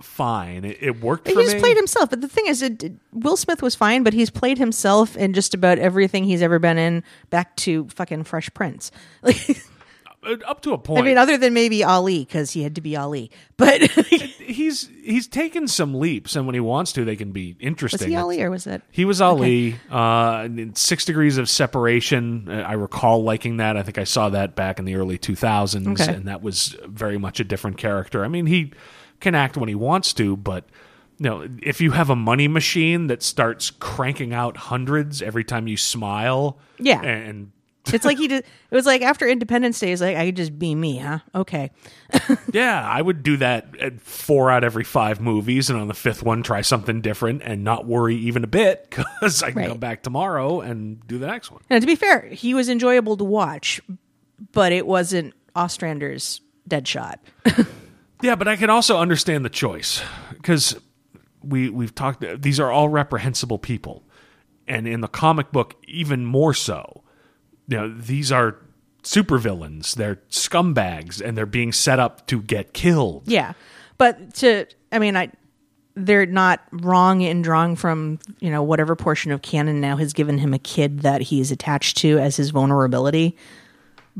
fine. 0.00 0.64
It, 0.64 0.78
it 0.80 1.00
worked 1.00 1.26
He 1.28 1.34
for 1.34 1.42
just 1.42 1.54
me. 1.56 1.60
played 1.60 1.76
himself. 1.76 2.10
But 2.10 2.20
the 2.20 2.28
thing 2.28 2.46
is, 2.46 2.62
it, 2.62 2.82
it- 2.82 2.92
Will 3.12 3.36
Smith 3.36 3.62
was 3.62 3.74
fine, 3.74 4.02
but 4.02 4.12
he's 4.12 4.30
played 4.30 4.58
himself 4.58 5.16
in 5.16 5.32
just 5.34 5.54
about 5.54 5.78
everything 5.78 6.24
he's 6.24 6.42
ever 6.42 6.58
been 6.58 6.78
in, 6.78 7.02
back 7.30 7.56
to 7.56 7.86
fucking 7.88 8.24
Fresh 8.24 8.50
Prince. 8.54 8.90
Like, 9.22 9.58
Uh, 10.20 10.48
up 10.48 10.62
to 10.62 10.72
a 10.72 10.78
point. 10.78 10.98
I 10.98 11.02
mean, 11.04 11.16
other 11.16 11.38
than 11.38 11.54
maybe 11.54 11.84
Ali, 11.84 12.18
because 12.24 12.50
he 12.50 12.64
had 12.64 12.74
to 12.74 12.80
be 12.80 12.96
Ali. 12.96 13.30
But 13.56 13.82
he's 13.82 14.90
he's 15.00 15.28
taken 15.28 15.68
some 15.68 15.94
leaps, 15.94 16.34
and 16.34 16.44
when 16.44 16.54
he 16.54 16.60
wants 16.60 16.92
to, 16.94 17.04
they 17.04 17.14
can 17.14 17.30
be 17.30 17.54
interesting. 17.60 17.98
was 18.00 18.06
he 18.06 18.16
Ali 18.16 18.42
or 18.42 18.50
was 18.50 18.66
it? 18.66 18.82
He 18.90 19.04
was 19.04 19.20
Ali. 19.20 19.78
Uh, 19.88 20.48
Six 20.74 21.04
Degrees 21.04 21.38
of 21.38 21.48
Separation. 21.48 22.48
I 22.50 22.72
recall 22.72 23.22
liking 23.22 23.58
that. 23.58 23.76
I 23.76 23.84
think 23.84 23.96
I 23.96 24.02
saw 24.04 24.28
that 24.30 24.56
back 24.56 24.80
in 24.80 24.86
the 24.86 24.96
early 24.96 25.18
2000s, 25.18 25.86
Okay. 26.00 26.12
and 26.14 26.26
that 26.26 26.42
was 26.42 26.76
very 26.86 27.16
much 27.16 27.38
a 27.38 27.44
different 27.44 27.76
character. 27.78 28.24
I 28.24 28.28
mean, 28.28 28.46
he 28.46 28.72
can 29.20 29.34
act 29.34 29.56
when 29.56 29.68
he 29.68 29.74
wants 29.74 30.12
to, 30.14 30.36
but 30.36 30.64
you 31.18 31.24
know, 31.28 31.48
if 31.62 31.80
you 31.80 31.90
have 31.92 32.10
a 32.10 32.16
money 32.16 32.46
machine 32.48 33.08
that 33.08 33.22
starts 33.22 33.70
cranking 33.70 34.32
out 34.32 34.56
hundreds 34.56 35.20
every 35.20 35.42
time 35.44 35.66
you 35.66 35.76
smile, 35.76 36.58
Yeah. 36.78 37.02
and 37.02 37.50
It's 37.92 38.04
like 38.04 38.18
he 38.18 38.28
did. 38.28 38.44
It 38.70 38.74
was 38.74 38.84
like 38.84 39.00
after 39.00 39.26
Independence 39.26 39.80
Day. 39.80 39.88
He's 39.88 40.02
like, 40.02 40.14
I 40.14 40.26
could 40.26 40.36
just 40.36 40.58
be 40.58 40.74
me, 40.74 40.98
huh? 40.98 41.20
Okay. 41.34 41.70
yeah, 42.52 42.86
I 42.86 43.00
would 43.00 43.22
do 43.22 43.38
that 43.38 43.68
at 43.80 43.98
four 44.02 44.50
out 44.50 44.62
of 44.62 44.66
every 44.66 44.84
five 44.84 45.20
movies, 45.22 45.70
and 45.70 45.80
on 45.80 45.88
the 45.88 45.94
fifth 45.94 46.22
one, 46.22 46.42
try 46.42 46.60
something 46.60 47.00
different 47.00 47.40
and 47.44 47.64
not 47.64 47.86
worry 47.86 48.14
even 48.16 48.44
a 48.44 48.46
bit 48.46 48.90
because 48.90 49.42
I 49.42 49.52
can 49.52 49.56
Right. 49.60 49.68
come 49.70 49.78
back 49.78 50.02
tomorrow 50.02 50.60
and 50.60 51.04
do 51.06 51.18
the 51.18 51.26
next 51.28 51.50
one. 51.50 51.62
And 51.70 51.80
to 51.80 51.86
be 51.86 51.96
fair, 51.96 52.28
he 52.30 52.52
was 52.52 52.68
enjoyable 52.68 53.16
to 53.16 53.24
watch, 53.24 53.80
but 54.52 54.70
it 54.70 54.86
wasn't 54.86 55.32
Ostrander's 55.56 56.42
Deadshot. 56.68 57.16
Yeah, 58.22 58.34
but 58.34 58.48
I 58.48 58.56
can 58.56 58.70
also 58.70 58.98
understand 58.98 59.44
the 59.44 59.50
choice 59.50 60.02
because 60.30 60.76
we 61.42 61.68
we've 61.70 61.94
talked. 61.94 62.24
These 62.42 62.58
are 62.58 62.70
all 62.70 62.88
reprehensible 62.88 63.58
people, 63.58 64.02
and 64.66 64.88
in 64.88 65.00
the 65.00 65.08
comic 65.08 65.52
book, 65.52 65.76
even 65.86 66.24
more 66.24 66.54
so. 66.54 67.04
You 67.68 67.76
know, 67.76 67.94
these 67.94 68.32
are 68.32 68.56
supervillains. 69.02 69.94
They're 69.94 70.16
scumbags, 70.30 71.20
and 71.20 71.36
they're 71.36 71.46
being 71.46 71.72
set 71.72 71.98
up 71.98 72.26
to 72.28 72.42
get 72.42 72.72
killed. 72.72 73.24
Yeah, 73.26 73.52
but 73.98 74.34
to 74.36 74.66
I 74.90 74.98
mean, 74.98 75.16
I 75.16 75.30
they're 75.94 76.26
not 76.26 76.60
wrong 76.70 77.22
in 77.22 77.42
drawing 77.42 77.76
from 77.76 78.18
you 78.40 78.50
know 78.50 78.62
whatever 78.62 78.96
portion 78.96 79.32
of 79.32 79.42
canon 79.42 79.80
now 79.80 79.96
has 79.96 80.12
given 80.12 80.38
him 80.38 80.54
a 80.54 80.58
kid 80.58 81.00
that 81.00 81.20
he's 81.22 81.50
attached 81.50 81.96
to 81.98 82.18
as 82.18 82.36
his 82.36 82.50
vulnerability. 82.50 83.36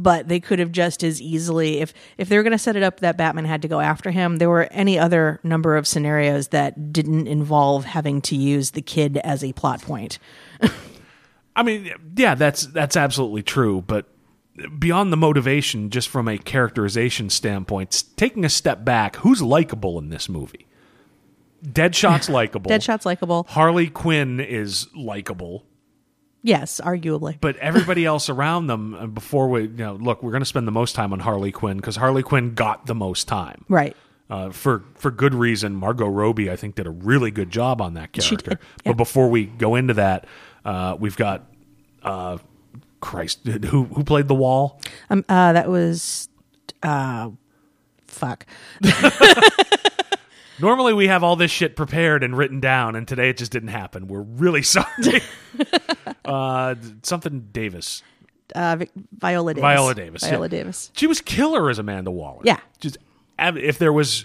But 0.00 0.28
they 0.28 0.38
could 0.38 0.60
have 0.60 0.70
just 0.70 1.02
as 1.02 1.20
easily, 1.20 1.80
if 1.80 1.92
if 2.18 2.28
they 2.28 2.36
were 2.36 2.44
going 2.44 2.52
to 2.52 2.58
set 2.58 2.76
it 2.76 2.84
up 2.84 3.00
that 3.00 3.16
Batman 3.16 3.46
had 3.46 3.62
to 3.62 3.68
go 3.68 3.80
after 3.80 4.12
him, 4.12 4.36
there 4.36 4.48
were 4.48 4.68
any 4.70 4.96
other 4.96 5.40
number 5.42 5.76
of 5.76 5.88
scenarios 5.88 6.48
that 6.48 6.92
didn't 6.92 7.26
involve 7.26 7.84
having 7.84 8.20
to 8.22 8.36
use 8.36 8.70
the 8.70 8.80
kid 8.80 9.16
as 9.18 9.42
a 9.42 9.52
plot 9.54 9.82
point. 9.82 10.20
I 11.56 11.64
mean, 11.64 11.92
yeah, 12.16 12.36
that's 12.36 12.66
that's 12.66 12.96
absolutely 12.96 13.42
true. 13.42 13.82
But 13.84 14.06
beyond 14.78 15.12
the 15.12 15.16
motivation, 15.16 15.90
just 15.90 16.08
from 16.08 16.28
a 16.28 16.38
characterization 16.38 17.28
standpoint, 17.28 18.04
taking 18.14 18.44
a 18.44 18.48
step 18.48 18.84
back, 18.84 19.16
who's 19.16 19.42
likable 19.42 19.98
in 19.98 20.10
this 20.10 20.28
movie? 20.28 20.66
Deadshot's 21.64 22.28
likable. 22.28 22.70
Deadshot's 22.70 23.04
likable, 23.04 23.46
Harley 23.48 23.88
Quinn 23.88 24.38
is 24.38 24.86
likable. 24.94 25.64
Yes, 26.42 26.80
arguably. 26.84 27.36
but 27.40 27.56
everybody 27.56 28.04
else 28.04 28.28
around 28.28 28.66
them 28.68 28.94
uh, 28.94 29.06
before 29.06 29.48
we 29.48 29.62
you 29.62 29.68
know 29.68 29.94
look 29.94 30.22
we're 30.22 30.30
going 30.30 30.40
to 30.42 30.46
spend 30.46 30.66
the 30.66 30.72
most 30.72 30.94
time 30.94 31.12
on 31.12 31.20
harley 31.20 31.52
quinn 31.52 31.76
because 31.76 31.96
harley 31.96 32.22
quinn 32.22 32.54
got 32.54 32.86
the 32.86 32.94
most 32.94 33.26
time 33.28 33.64
Right. 33.68 33.96
uh, 34.30 34.50
for 34.50 34.84
for 34.94 35.10
good 35.10 35.34
reason 35.34 35.74
margot 35.74 36.06
robbie 36.08 36.50
i 36.50 36.56
think 36.56 36.74
did 36.76 36.86
a 36.86 36.90
really 36.90 37.30
good 37.30 37.50
job 37.50 37.80
on 37.80 37.94
that 37.94 38.12
character 38.12 38.50
did, 38.50 38.58
yeah. 38.84 38.92
but 38.92 38.96
before 38.96 39.28
we 39.28 39.44
go 39.46 39.74
into 39.74 39.94
that 39.94 40.26
uh, 40.64 40.96
we've 40.98 41.16
got 41.16 41.46
uh, 42.02 42.38
christ 43.00 43.46
who 43.46 43.84
who 43.84 44.04
played 44.04 44.28
the 44.28 44.34
wall 44.34 44.80
Um, 45.10 45.24
uh, 45.28 45.52
that 45.52 45.68
was, 45.68 46.28
uh, 46.82 47.30
fuck. 48.06 48.44
normally 50.60 50.92
we 50.92 51.06
have 51.08 51.22
all 51.22 51.36
this 51.36 51.50
shit 51.50 51.76
prepared 51.76 52.22
and 52.24 52.36
written 52.36 52.60
down 52.60 52.96
and 52.96 53.06
today 53.08 53.30
it 53.30 53.36
just 53.36 53.52
didn't 53.52 53.68
happen 53.70 54.06
we're 54.08 54.20
really 54.22 54.62
sorry 54.62 55.22
uh, 56.24 56.74
something 57.02 57.48
davis 57.52 58.02
Uh, 58.54 58.76
Vi- 58.76 58.88
Viola 59.12 59.52
Davis. 59.54 59.62
Viola 59.62 59.94
Davis, 59.94 60.22
Viola 60.24 60.46
yeah. 60.46 60.48
Davis. 60.48 60.90
She 60.94 61.06
was 61.06 61.20
killer 61.20 61.68
as 61.68 61.78
Amanda 61.78 62.10
Waller. 62.10 62.40
Yeah. 62.44 62.58
Just 62.80 62.96
if 63.38 63.78
there 63.78 63.92
was 63.92 64.24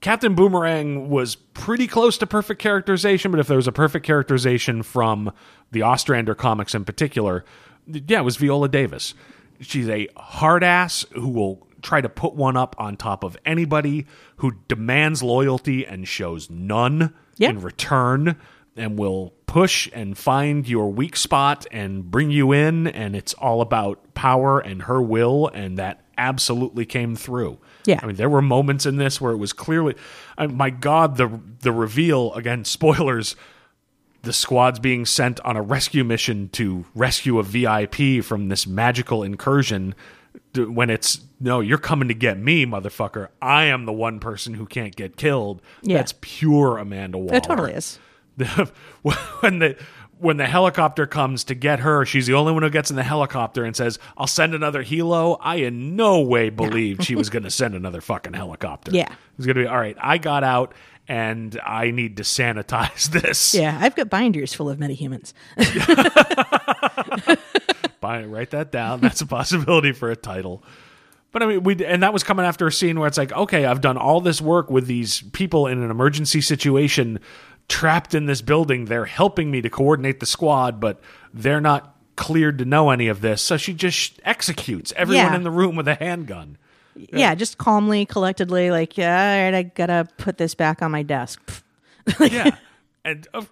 Captain 0.00 0.34
Boomerang 0.34 1.10
was 1.10 1.36
pretty 1.36 1.86
close 1.86 2.16
to 2.18 2.26
perfect 2.26 2.60
characterization, 2.60 3.30
but 3.30 3.38
if 3.38 3.46
there 3.46 3.56
was 3.58 3.68
a 3.68 3.72
perfect 3.72 4.04
characterization 4.06 4.82
from 4.82 5.30
the 5.70 5.82
Ostrander 5.82 6.34
comics 6.34 6.74
in 6.74 6.84
particular, 6.84 7.44
yeah, 7.86 8.20
it 8.20 8.24
was 8.24 8.36
Viola 8.36 8.68
Davis. 8.68 9.14
She's 9.60 9.88
a 9.88 10.08
hard 10.16 10.64
ass 10.64 11.04
who 11.12 11.28
will 11.28 11.68
try 11.82 12.00
to 12.00 12.08
put 12.08 12.34
one 12.34 12.56
up 12.56 12.74
on 12.78 12.96
top 12.96 13.24
of 13.24 13.36
anybody 13.44 14.06
who 14.36 14.52
demands 14.68 15.22
loyalty 15.22 15.86
and 15.86 16.06
shows 16.08 16.48
none 16.50 17.12
Yeah. 17.36 17.50
in 17.50 17.60
return 17.60 18.36
and 18.76 18.98
will 18.98 19.34
push 19.46 19.88
and 19.92 20.16
find 20.16 20.66
your 20.66 20.90
weak 20.90 21.16
spot 21.16 21.66
and 21.70 22.10
bring 22.10 22.30
you 22.30 22.52
in 22.52 22.86
and 22.86 23.14
it's 23.14 23.34
all 23.34 23.60
about 23.60 24.14
power 24.14 24.58
and 24.60 24.82
her 24.82 25.02
will 25.02 25.48
and 25.48 25.78
that 25.78 26.00
absolutely 26.16 26.86
came 26.86 27.14
through. 27.16 27.58
Yeah. 27.84 27.98
I 28.02 28.06
mean 28.06 28.16
there 28.16 28.30
were 28.30 28.40
moments 28.42 28.86
in 28.86 28.96
this 28.96 29.20
where 29.20 29.32
it 29.32 29.36
was 29.38 29.52
clearly 29.52 29.94
I, 30.38 30.46
my 30.46 30.70
god 30.70 31.16
the 31.16 31.40
the 31.60 31.72
reveal 31.72 32.32
again 32.34 32.64
spoilers 32.76 33.36
the 34.22 34.32
squad's 34.32 34.78
being 34.78 35.04
sent 35.04 35.40
on 35.40 35.56
a 35.56 35.62
rescue 35.62 36.04
mission 36.04 36.48
to 36.50 36.84
rescue 36.94 37.38
a 37.40 37.42
VIP 37.42 38.22
from 38.24 38.48
this 38.48 38.68
magical 38.68 39.24
incursion. 39.24 39.96
When 40.54 40.90
it's 40.90 41.20
no, 41.40 41.60
you're 41.60 41.78
coming 41.78 42.08
to 42.08 42.14
get 42.14 42.38
me, 42.38 42.66
motherfucker. 42.66 43.28
I 43.40 43.64
am 43.64 43.86
the 43.86 43.92
one 43.92 44.20
person 44.20 44.54
who 44.54 44.66
can't 44.66 44.94
get 44.94 45.16
killed. 45.16 45.62
Yeah. 45.82 45.96
That's 45.98 46.14
pure 46.20 46.78
Amanda 46.78 47.18
Waller. 47.18 47.36
It 47.36 47.44
totally 47.44 47.72
is. 47.72 47.98
When 49.02 49.58
the 49.58 49.76
when 50.18 50.36
the 50.36 50.46
helicopter 50.46 51.04
comes 51.06 51.42
to 51.44 51.54
get 51.54 51.80
her, 51.80 52.04
she's 52.06 52.26
the 52.28 52.34
only 52.34 52.52
one 52.52 52.62
who 52.62 52.70
gets 52.70 52.90
in 52.90 52.96
the 52.96 53.02
helicopter 53.02 53.64
and 53.64 53.74
says, 53.74 53.98
"I'll 54.16 54.28
send 54.28 54.54
another 54.54 54.84
helo." 54.84 55.36
I 55.40 55.56
in 55.56 55.96
no 55.96 56.20
way 56.20 56.48
believed 56.48 57.02
she 57.04 57.16
was 57.16 57.28
going 57.30 57.42
to 57.42 57.50
send 57.50 57.74
another 57.74 58.00
fucking 58.00 58.32
helicopter. 58.34 58.92
Yeah. 58.92 59.10
it 59.10 59.18
was 59.36 59.46
going 59.46 59.56
to 59.56 59.62
be 59.62 59.66
all 59.66 59.78
right. 59.78 59.96
I 60.00 60.18
got 60.18 60.44
out 60.44 60.74
and 61.08 61.60
I 61.66 61.90
need 61.90 62.18
to 62.18 62.22
sanitize 62.22 63.06
this. 63.22 63.52
Yeah, 63.52 63.76
I've 63.80 63.96
got 63.96 64.08
binders 64.08 64.54
full 64.54 64.70
of 64.70 64.78
metahumans. 64.78 65.32
Buy, 68.02 68.24
write 68.26 68.50
that 68.50 68.70
down. 68.70 69.00
That's 69.00 69.22
a 69.22 69.26
possibility 69.38 69.92
for 69.92 70.10
a 70.10 70.16
title. 70.16 70.62
But 71.30 71.42
I 71.42 71.46
mean, 71.46 71.62
we 71.62 71.82
and 71.86 72.02
that 72.02 72.12
was 72.12 72.22
coming 72.22 72.44
after 72.44 72.66
a 72.66 72.72
scene 72.72 72.98
where 72.98 73.08
it's 73.08 73.16
like, 73.16 73.32
okay, 73.32 73.64
I've 73.64 73.80
done 73.80 73.96
all 73.96 74.20
this 74.20 74.42
work 74.42 74.70
with 74.70 74.86
these 74.86 75.22
people 75.32 75.66
in 75.66 75.82
an 75.82 75.90
emergency 75.90 76.42
situation, 76.42 77.18
trapped 77.68 78.14
in 78.14 78.26
this 78.26 78.42
building. 78.42 78.84
They're 78.84 79.06
helping 79.06 79.50
me 79.50 79.62
to 79.62 79.70
coordinate 79.70 80.20
the 80.20 80.26
squad, 80.26 80.78
but 80.78 81.00
they're 81.32 81.62
not 81.62 81.96
cleared 82.16 82.58
to 82.58 82.66
know 82.66 82.90
any 82.90 83.08
of 83.08 83.22
this. 83.22 83.40
So 83.40 83.56
she 83.56 83.72
just 83.72 84.20
executes 84.26 84.92
everyone 84.94 85.24
Yeah. 85.32 85.36
in 85.36 85.42
the 85.44 85.50
room 85.50 85.74
with 85.76 85.88
a 85.88 85.94
handgun. 85.94 86.58
Yeah. 86.94 87.34
just 87.34 87.56
calmly, 87.56 88.04
collectedly, 88.04 88.70
like, 88.70 88.98
yeah, 88.98 89.16
all 89.38 89.44
right, 89.50 89.54
I 89.58 89.62
gotta 89.62 90.06
put 90.18 90.36
this 90.36 90.54
back 90.54 90.82
on 90.82 90.90
my 90.90 91.02
desk. 91.02 91.40
Yeah, 92.20 92.56
and 93.06 93.26
uh, 93.32 93.42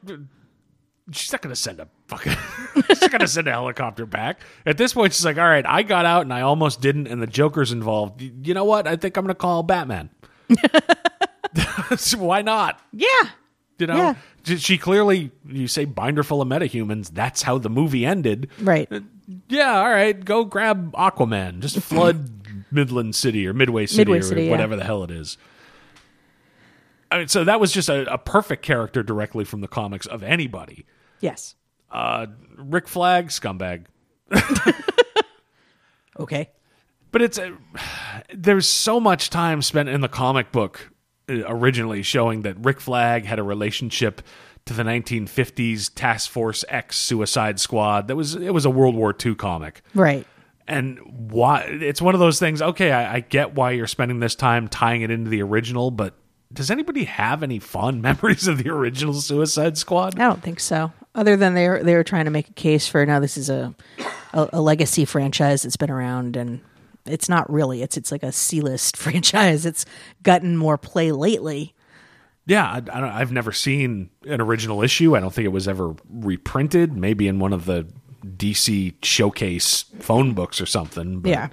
she's 1.12 1.32
not 1.32 1.40
going 1.40 1.54
to 1.54 1.60
send 1.60 1.78
a 1.80 1.86
fucking. 2.10 2.36
she's 2.88 3.08
going 3.08 3.20
to 3.20 3.28
send 3.28 3.48
a 3.48 3.52
helicopter 3.52 4.04
back. 4.06 4.40
At 4.66 4.76
this 4.76 4.92
point, 4.92 5.12
she's 5.14 5.24
like, 5.24 5.38
"All 5.38 5.44
right, 5.44 5.64
I 5.66 5.82
got 5.82 6.04
out 6.04 6.22
and 6.22 6.32
I 6.34 6.42
almost 6.42 6.80
didn't, 6.80 7.06
and 7.06 7.22
the 7.22 7.26
Joker's 7.26 7.72
involved. 7.72 8.20
Y- 8.20 8.30
You 8.42 8.54
know 8.54 8.64
what? 8.64 8.86
I 8.86 8.96
think 8.96 9.16
I'm 9.16 9.24
going 9.24 9.34
to 9.34 9.38
call 9.38 9.62
Batman. 9.62 10.10
Why 12.16 12.42
not? 12.42 12.80
Yeah. 12.92 13.06
You 13.78 13.86
know, 13.86 13.96
Yeah. 13.96 14.14
She- 14.44 14.56
she 14.58 14.78
clearly. 14.78 15.30
You 15.46 15.68
say 15.68 15.84
binder 15.84 16.22
full 16.22 16.40
of 16.42 16.48
metahumans. 16.48 17.10
That's 17.12 17.42
how 17.42 17.58
the 17.58 17.70
movie 17.70 18.04
ended. 18.06 18.48
Right. 18.60 18.88
Uh, 18.90 19.00
yeah, 19.48 19.78
all 19.78 19.88
right, 19.90 20.24
go 20.24 20.44
grab 20.44 20.92
Aquaman. 20.92 21.60
Just 21.60 21.78
flood 21.80 22.64
Midland 22.72 23.14
City 23.14 23.46
or 23.46 23.54
Midway 23.54 23.86
City 23.86 23.98
Midway 24.00 24.18
or 24.18 24.22
City, 24.22 24.44
yeah. 24.44 24.50
whatever 24.50 24.74
the 24.76 24.82
hell 24.84 25.04
it 25.04 25.10
is. 25.12 25.38
I 27.12 27.18
mean, 27.18 27.28
so 27.28 27.44
that 27.44 27.60
was 27.60 27.70
just 27.72 27.88
a, 27.88 28.12
a 28.12 28.18
perfect 28.18 28.62
character 28.62 29.02
directly 29.02 29.44
from 29.44 29.60
the 29.60 29.68
comics 29.68 30.06
of 30.06 30.22
anybody. 30.22 30.84
Yes. 31.20 31.54
Uh, 31.90 32.26
Rick 32.56 32.88
Flag, 32.88 33.28
scumbag. 33.28 33.86
Okay. 36.18 36.50
But 37.12 37.22
it's 37.22 37.38
a, 37.38 37.56
there's 38.34 38.68
so 38.68 39.00
much 39.00 39.30
time 39.30 39.62
spent 39.62 39.88
in 39.88 40.00
the 40.02 40.08
comic 40.08 40.52
book 40.52 40.90
uh, 41.30 41.42
originally 41.46 42.02
showing 42.02 42.42
that 42.42 42.62
Rick 42.62 42.80
Flag 42.80 43.24
had 43.24 43.38
a 43.38 43.42
relationship 43.42 44.20
to 44.66 44.74
the 44.74 44.82
1950s 44.82 45.90
Task 45.94 46.30
Force 46.30 46.62
X 46.68 46.98
Suicide 46.98 47.58
Squad. 47.58 48.08
That 48.08 48.16
was 48.16 48.34
it 48.34 48.52
was 48.52 48.66
a 48.66 48.70
World 48.70 48.94
War 48.94 49.14
II 49.24 49.34
comic. 49.34 49.82
Right. 49.94 50.26
and 50.68 50.98
why 51.30 51.62
it's 51.62 52.02
one 52.02 52.14
of 52.14 52.20
those 52.20 52.38
things 52.38 52.60
okay 52.60 52.92
I, 52.92 53.14
I 53.16 53.20
get 53.20 53.54
why 53.54 53.70
you're 53.70 53.86
spending 53.86 54.20
this 54.20 54.34
time 54.34 54.68
tying 54.68 55.00
it 55.02 55.10
into 55.10 55.30
the 55.30 55.42
original 55.42 55.90
but 55.90 56.14
does 56.52 56.70
anybody 56.70 57.04
have 57.04 57.42
any 57.42 57.58
fond 57.58 58.02
memories 58.08 58.46
of 58.46 58.62
the 58.62 58.68
original 58.70 59.14
suicide 59.14 59.78
squad 59.78 60.20
I 60.20 60.24
don't 60.28 60.42
think 60.42 60.60
so. 60.60 60.92
Other 61.14 61.36
than 61.36 61.54
they 61.54 61.68
were 61.68 61.82
they 61.82 61.94
were 61.94 62.04
trying 62.04 62.26
to 62.26 62.30
make 62.30 62.48
a 62.48 62.52
case 62.52 62.86
for 62.86 63.04
now 63.04 63.18
this 63.20 63.36
is 63.36 63.50
a 63.50 63.74
a, 64.32 64.48
a 64.54 64.60
legacy 64.60 65.04
franchise 65.04 65.62
that's 65.62 65.76
been 65.76 65.90
around 65.90 66.36
and 66.36 66.60
it's 67.06 67.28
not 67.28 67.50
really. 67.52 67.82
It's 67.82 67.96
it's 67.96 68.12
like 68.12 68.22
a 68.22 68.30
C 68.32 68.60
list 68.60 68.96
franchise. 69.04 69.66
It's 69.66 69.84
gotten 70.22 70.56
more 70.56 70.78
play 70.78 71.10
lately. 71.12 71.74
yeah 72.46 72.80
I, 72.92 73.20
i've 73.20 73.32
never 73.32 73.52
seen 73.52 74.10
an 74.26 74.40
original 74.40 74.82
issue 74.82 75.14
i 75.16 75.20
don't 75.20 75.32
think 75.32 75.44
it 75.44 75.52
was 75.52 75.68
ever 75.68 75.94
reprinted 76.08 76.96
maybe 76.96 77.28
in 77.28 77.38
one 77.38 77.52
of 77.52 77.66
the 77.66 77.86
dc 78.24 78.94
showcase 79.04 79.84
phone 80.00 80.32
books 80.32 80.58
or 80.60 80.66
something 80.66 81.20
but 81.20 81.28
Yeah. 81.28 81.48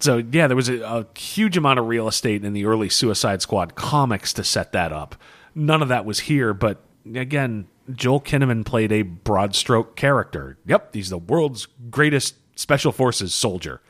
so 0.00 0.18
yeah 0.30 0.46
there 0.46 0.56
was 0.56 0.68
a, 0.68 0.80
a 0.82 1.06
huge 1.18 1.56
amount 1.56 1.78
of 1.78 1.86
real 1.86 2.08
estate 2.08 2.44
in 2.44 2.52
the 2.52 2.66
early 2.66 2.88
suicide 2.90 3.40
squad 3.42 3.74
comics 3.74 4.32
to 4.34 4.44
set 4.44 4.72
that 4.72 4.92
up 4.92 5.16
none 5.54 5.80
of 5.82 5.88
that 5.88 6.04
was 6.04 6.20
here 6.20 6.52
but 6.54 6.82
again 7.14 7.66
joel 7.90 8.20
kinnaman 8.20 8.64
played 8.64 8.92
a 8.92 9.02
broad 9.02 9.54
stroke 9.54 9.96
character. 9.96 10.58
Yep 10.66 10.94
he's 10.94 11.10
the 11.10 11.18
world's 11.18 11.66
greatest 11.90 12.36
special 12.56 12.92
forces 12.92 13.34
soldier. 13.34 13.80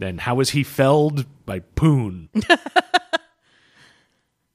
And 0.00 0.20
how 0.20 0.40
is 0.40 0.50
he 0.50 0.62
felled? 0.62 1.26
By 1.44 1.60
poon. 1.60 2.30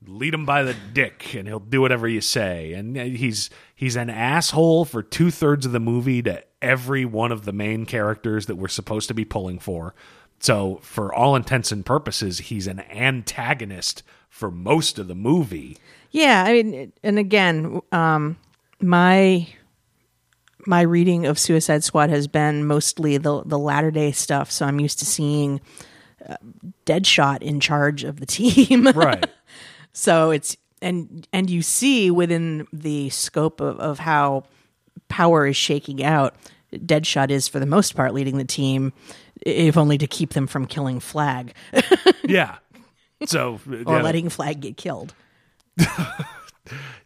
Lead 0.07 0.33
him 0.33 0.45
by 0.45 0.63
the 0.63 0.75
dick 0.93 1.33
and 1.35 1.47
he'll 1.47 1.59
do 1.59 1.81
whatever 1.81 2.07
you 2.07 2.21
say. 2.21 2.73
And 2.73 2.95
he's 2.95 3.49
he's 3.75 3.95
an 3.95 4.09
asshole 4.09 4.85
for 4.85 5.01
two-thirds 5.01 5.65
of 5.65 5.71
the 5.71 5.79
movie 5.79 6.21
to 6.23 6.43
every 6.61 7.05
one 7.05 7.31
of 7.31 7.45
the 7.45 7.53
main 7.53 7.85
characters 7.85 8.45
that 8.47 8.55
we're 8.55 8.67
supposed 8.67 9.07
to 9.07 9.13
be 9.13 9.25
pulling 9.25 9.59
for. 9.59 9.95
So 10.39 10.79
for 10.83 11.13
all 11.13 11.35
intents 11.35 11.71
and 11.71 11.85
purposes 11.85 12.39
he's 12.39 12.67
an 12.67 12.81
antagonist 12.91 14.03
for 14.29 14.51
most 14.51 14.99
of 14.99 15.07
the 15.07 15.15
movie. 15.15 15.77
Yeah, 16.11 16.43
I 16.45 16.53
mean, 16.53 16.93
and 17.03 17.17
again, 17.17 17.81
um, 17.91 18.37
my 18.85 19.47
my 20.67 20.81
reading 20.81 21.25
of 21.25 21.37
Suicide 21.37 21.83
Squad 21.83 22.09
has 22.09 22.27
been 22.27 22.65
mostly 22.65 23.17
the 23.17 23.43
the 23.43 23.59
latter 23.59 23.91
day 23.91 24.11
stuff. 24.11 24.51
So 24.51 24.65
I'm 24.65 24.79
used 24.79 24.99
to 24.99 25.05
seeing 25.05 25.59
uh, 26.27 26.37
Deadshot 26.85 27.41
in 27.41 27.59
charge 27.59 28.03
of 28.03 28.19
the 28.19 28.25
team. 28.25 28.87
right 28.89 29.25
so 29.93 30.31
it's 30.31 30.55
and 30.81 31.27
and 31.33 31.49
you 31.49 31.61
see 31.61 32.11
within 32.11 32.67
the 32.71 33.09
scope 33.09 33.59
of, 33.59 33.79
of 33.79 33.99
how 33.99 34.43
power 35.07 35.47
is 35.47 35.57
shaking 35.57 36.03
out, 36.03 36.35
Deadshot 36.71 37.29
is 37.31 37.47
for 37.47 37.59
the 37.59 37.65
most 37.65 37.95
part 37.95 38.13
leading 38.13 38.37
the 38.37 38.45
team, 38.45 38.93
if 39.45 39.77
only 39.77 39.97
to 39.97 40.07
keep 40.07 40.33
them 40.33 40.47
from 40.47 40.65
killing 40.65 40.99
Flag 40.99 41.53
yeah 42.23 42.57
so 43.25 43.59
or 43.85 44.03
letting 44.03 44.29
Flag 44.29 44.59
get 44.59 44.77
killed. 44.77 45.13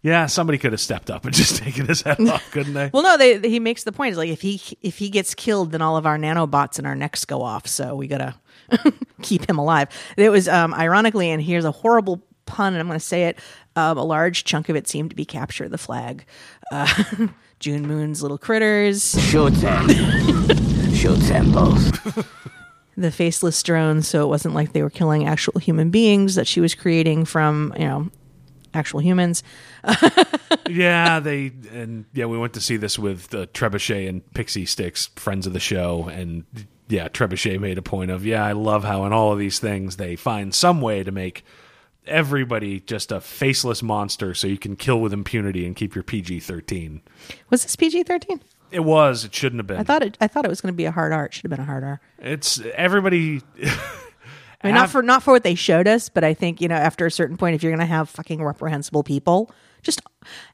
Yeah 0.01 0.25
somebody 0.25 0.57
could 0.57 0.71
have 0.71 0.81
stepped 0.81 1.09
up 1.09 1.25
and 1.25 1.33
just 1.35 1.57
taken 1.57 1.85
his 1.85 2.01
head 2.01 2.19
off 2.27 2.49
couldn't 2.51 2.73
they 2.73 2.89
Well, 2.93 3.03
no, 3.03 3.17
they, 3.17 3.39
he 3.47 3.59
makes 3.59 3.83
the 3.83 3.91
point. 3.91 4.09
It's 4.09 4.17
like 4.17 4.29
if 4.29 4.41
he 4.41 4.61
if 4.81 4.97
he 4.97 5.09
gets 5.09 5.33
killed, 5.35 5.71
then 5.71 5.81
all 5.81 5.97
of 5.97 6.05
our 6.05 6.17
nanobots 6.17 6.77
and 6.77 6.87
our 6.87 6.95
necks 6.95 7.25
go 7.25 7.41
off. 7.41 7.67
So 7.67 7.95
we 7.95 8.07
gotta 8.07 8.35
keep 9.21 9.49
him 9.49 9.57
alive. 9.57 9.89
It 10.17 10.29
was 10.29 10.47
um, 10.47 10.73
ironically, 10.73 11.29
and 11.29 11.41
here's 11.41 11.65
a 11.65 11.71
horrible 11.71 12.21
pun, 12.45 12.73
and 12.73 12.79
I'm 12.81 12.87
going 12.87 12.99
to 12.99 13.05
say 13.05 13.25
it. 13.25 13.39
Um, 13.75 13.97
a 13.97 14.03
large 14.03 14.43
chunk 14.43 14.69
of 14.69 14.75
it 14.75 14.87
seemed 14.87 15.11
to 15.11 15.15
be 15.15 15.25
capture 15.25 15.69
the 15.69 15.77
flag. 15.77 16.25
Uh, 16.71 17.03
June 17.59 17.85
Moon's 17.87 18.21
little 18.21 18.37
critters, 18.37 19.19
Shoot 19.29 19.53
them. 19.55 19.87
Shoot 20.93 21.19
them 21.19 21.51
both. 21.51 22.27
the 22.97 23.11
faceless 23.11 23.61
drones. 23.63 24.07
So 24.07 24.23
it 24.23 24.27
wasn't 24.27 24.55
like 24.55 24.73
they 24.73 24.81
were 24.81 24.89
killing 24.89 25.27
actual 25.27 25.59
human 25.59 25.89
beings 25.89 26.35
that 26.35 26.47
she 26.47 26.61
was 26.61 26.75
creating 26.75 27.25
from 27.25 27.73
you 27.77 27.85
know 27.85 28.09
actual 28.73 28.99
humans. 28.99 29.43
yeah, 30.69 31.19
they 31.19 31.51
and 31.71 32.05
yeah, 32.13 32.25
we 32.25 32.37
went 32.37 32.53
to 32.53 32.61
see 32.61 32.77
this 32.77 32.99
with 32.99 33.33
uh, 33.33 33.45
Trebuchet 33.47 34.07
and 34.07 34.33
Pixie 34.33 34.65
Sticks, 34.65 35.07
friends 35.15 35.47
of 35.47 35.53
the 35.53 35.59
show, 35.59 36.07
and 36.09 36.45
yeah, 36.87 37.07
Trebuchet 37.07 37.59
made 37.59 37.77
a 37.77 37.81
point 37.81 38.11
of 38.11 38.25
yeah, 38.25 38.43
I 38.43 38.53
love 38.53 38.83
how 38.83 39.05
in 39.05 39.13
all 39.13 39.31
of 39.31 39.39
these 39.39 39.59
things 39.59 39.97
they 39.97 40.15
find 40.15 40.53
some 40.53 40.81
way 40.81 41.03
to 41.03 41.11
make 41.11 41.43
everybody 42.05 42.79
just 42.79 43.11
a 43.11 43.21
faceless 43.21 43.83
monster, 43.83 44.33
so 44.33 44.47
you 44.47 44.57
can 44.57 44.75
kill 44.75 44.99
with 44.99 45.13
impunity 45.13 45.65
and 45.65 45.75
keep 45.75 45.95
your 45.95 46.03
PG 46.03 46.41
thirteen. 46.41 47.01
Was 47.49 47.63
this 47.63 47.75
PG 47.75 48.03
thirteen? 48.03 48.41
It 48.71 48.81
was, 48.81 49.25
it 49.25 49.33
shouldn't 49.33 49.59
have 49.59 49.67
been. 49.67 49.77
I 49.77 49.83
thought 49.83 50.03
it. 50.03 50.17
I 50.21 50.27
thought 50.27 50.45
it 50.45 50.49
was 50.49 50.61
going 50.61 50.73
to 50.73 50.77
be 50.77 50.85
a 50.85 50.91
hard 50.91 51.11
R. 51.11 51.25
It 51.25 51.33
should 51.33 51.43
have 51.43 51.49
been 51.49 51.59
a 51.59 51.65
hard 51.65 51.83
R. 51.83 52.01
it's 52.19 52.61
everybody. 52.75 53.41
I 54.61 54.67
mean, 54.67 54.75
not 54.75 54.89
for 54.89 55.01
not 55.01 55.23
for 55.23 55.31
what 55.31 55.43
they 55.43 55.55
showed 55.55 55.87
us, 55.87 56.09
but 56.09 56.23
I 56.23 56.33
think 56.33 56.59
you 56.61 56.67
know 56.67 56.75
after 56.75 57.05
a 57.05 57.11
certain 57.11 57.37
point, 57.37 57.55
if 57.55 57.63
you're 57.63 57.71
going 57.71 57.79
to 57.79 57.85
have 57.85 58.09
fucking 58.09 58.43
reprehensible 58.43 59.03
people, 59.03 59.51
just 59.83 60.01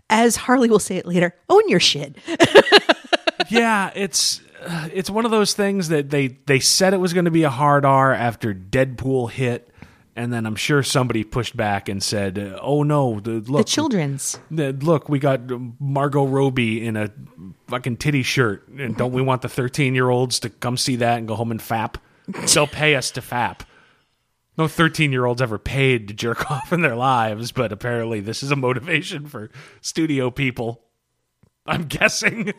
as 0.10 0.36
Harley 0.36 0.70
will 0.70 0.80
say 0.80 0.98
it 0.98 1.06
later, 1.08 1.34
own 1.50 1.68
your 1.70 1.80
shit. 1.80 2.16
yeah, 3.50 3.92
it's 3.96 4.42
uh, 4.66 4.90
it's 4.94 5.10
one 5.10 5.26
of 5.26 5.32
those 5.32 5.54
things 5.54 5.88
that 5.90 6.10
they 6.10 6.28
they 6.46 6.60
said 6.60 6.94
it 6.94 6.98
was 6.98 7.14
going 7.14 7.26
to 7.26 7.32
be 7.32 7.44
a 7.44 7.50
hard 7.50 7.86
R 7.86 8.14
after 8.14 8.54
Deadpool 8.54 9.32
hit, 9.32 9.70
and 10.16 10.32
then 10.32 10.46
I'm 10.46 10.56
sure 10.56 10.84
somebody 10.84 11.24
pushed 11.24 11.58
back 11.58 11.90
and 11.90 12.02
said, 12.02 12.38
uh, 12.38 12.60
"Oh 12.62 12.84
no, 12.84 13.20
the, 13.20 13.32
look, 13.32 13.66
The 13.66 13.72
children's. 13.72 14.40
the- 14.52 14.72
look, 14.74 15.10
we 15.10 15.18
got 15.20 15.42
Margot 15.80 16.26
Robbie 16.26 16.86
in 16.86 16.96
a 16.96 17.12
fucking 17.68 17.98
titty 17.98 18.22
shirt, 18.24 18.68
and 18.68 18.96
don't 18.96 19.14
we 19.14 19.22
want 19.24 19.42
the 19.42 19.50
13 19.50 19.96
year 19.96 20.10
olds 20.10 20.40
to 20.42 20.50
come 20.50 20.78
see 20.78 20.96
that 20.98 21.18
and 21.18 21.28
go 21.28 21.36
home 21.36 21.50
and 21.52 21.60
fap? 21.60 21.96
They'll 22.54 22.68
pay 22.68 22.96
us 22.96 23.10
to 23.12 23.22
fap." 23.22 23.62
No 24.58 24.68
13 24.68 25.12
year 25.12 25.26
olds 25.26 25.42
ever 25.42 25.58
paid 25.58 26.08
to 26.08 26.14
jerk 26.14 26.50
off 26.52 26.72
in 26.72 26.82
their 26.82 26.96
lives, 26.96 27.52
but 27.52 27.72
apparently 27.72 28.20
this 28.20 28.44
is 28.44 28.52
a 28.52 28.56
motivation 28.56 29.28
for 29.28 29.50
studio 29.82 30.32
people. 30.32 30.82
I'm 31.66 31.86
guessing. 31.86 32.54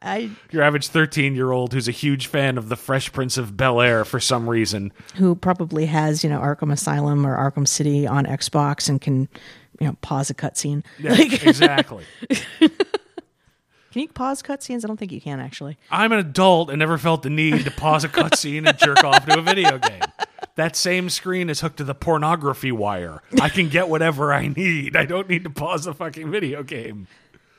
I 0.00 0.30
Your 0.50 0.62
average 0.62 0.88
13 0.88 1.34
year 1.34 1.50
old 1.50 1.72
who's 1.74 1.88
a 1.88 1.92
huge 1.92 2.26
fan 2.26 2.56
of 2.56 2.68
the 2.68 2.76
Fresh 2.76 3.12
Prince 3.12 3.36
of 3.36 3.56
Bel 3.56 3.80
Air 3.80 4.04
for 4.04 4.20
some 4.20 4.48
reason. 4.48 4.92
who 5.16 5.34
probably 5.34 5.86
has 5.86 6.24
you 6.24 6.30
know 6.30 6.40
Arkham 6.40 6.72
Asylum 6.72 7.26
or 7.26 7.36
Arkham 7.36 7.68
City 7.68 8.06
on 8.06 8.24
Xbox 8.24 8.88
and 8.88 9.00
can 9.00 9.28
you 9.80 9.86
know 9.86 9.96
pause 10.00 10.30
a 10.30 10.34
cutscene. 10.34 10.84
Yeah, 10.98 11.14
exactly. 11.20 12.04
Can 13.92 14.02
you 14.02 14.08
pause 14.08 14.42
cutscenes? 14.42 14.84
I 14.84 14.88
don't 14.88 14.96
think 14.96 15.12
you 15.12 15.20
can 15.20 15.38
actually. 15.38 15.76
I'm 15.90 16.12
an 16.12 16.18
adult 16.18 16.70
and 16.70 16.78
never 16.78 16.96
felt 16.96 17.22
the 17.22 17.30
need 17.30 17.64
to 17.64 17.70
pause 17.70 18.04
a 18.04 18.08
cutscene 18.08 18.66
and 18.66 18.78
jerk 18.78 19.04
off 19.04 19.26
to 19.26 19.38
a 19.38 19.42
video 19.42 19.78
game. 19.78 20.00
That 20.56 20.76
same 20.76 21.10
screen 21.10 21.50
is 21.50 21.60
hooked 21.60 21.76
to 21.76 21.84
the 21.84 21.94
pornography 21.94 22.72
wire. 22.72 23.22
I 23.40 23.48
can 23.48 23.68
get 23.68 23.88
whatever 23.88 24.32
I 24.32 24.48
need. 24.48 24.96
I 24.96 25.04
don't 25.04 25.28
need 25.28 25.44
to 25.44 25.50
pause 25.50 25.84
the 25.84 25.94
fucking 25.94 26.30
video 26.30 26.62
game. 26.62 27.06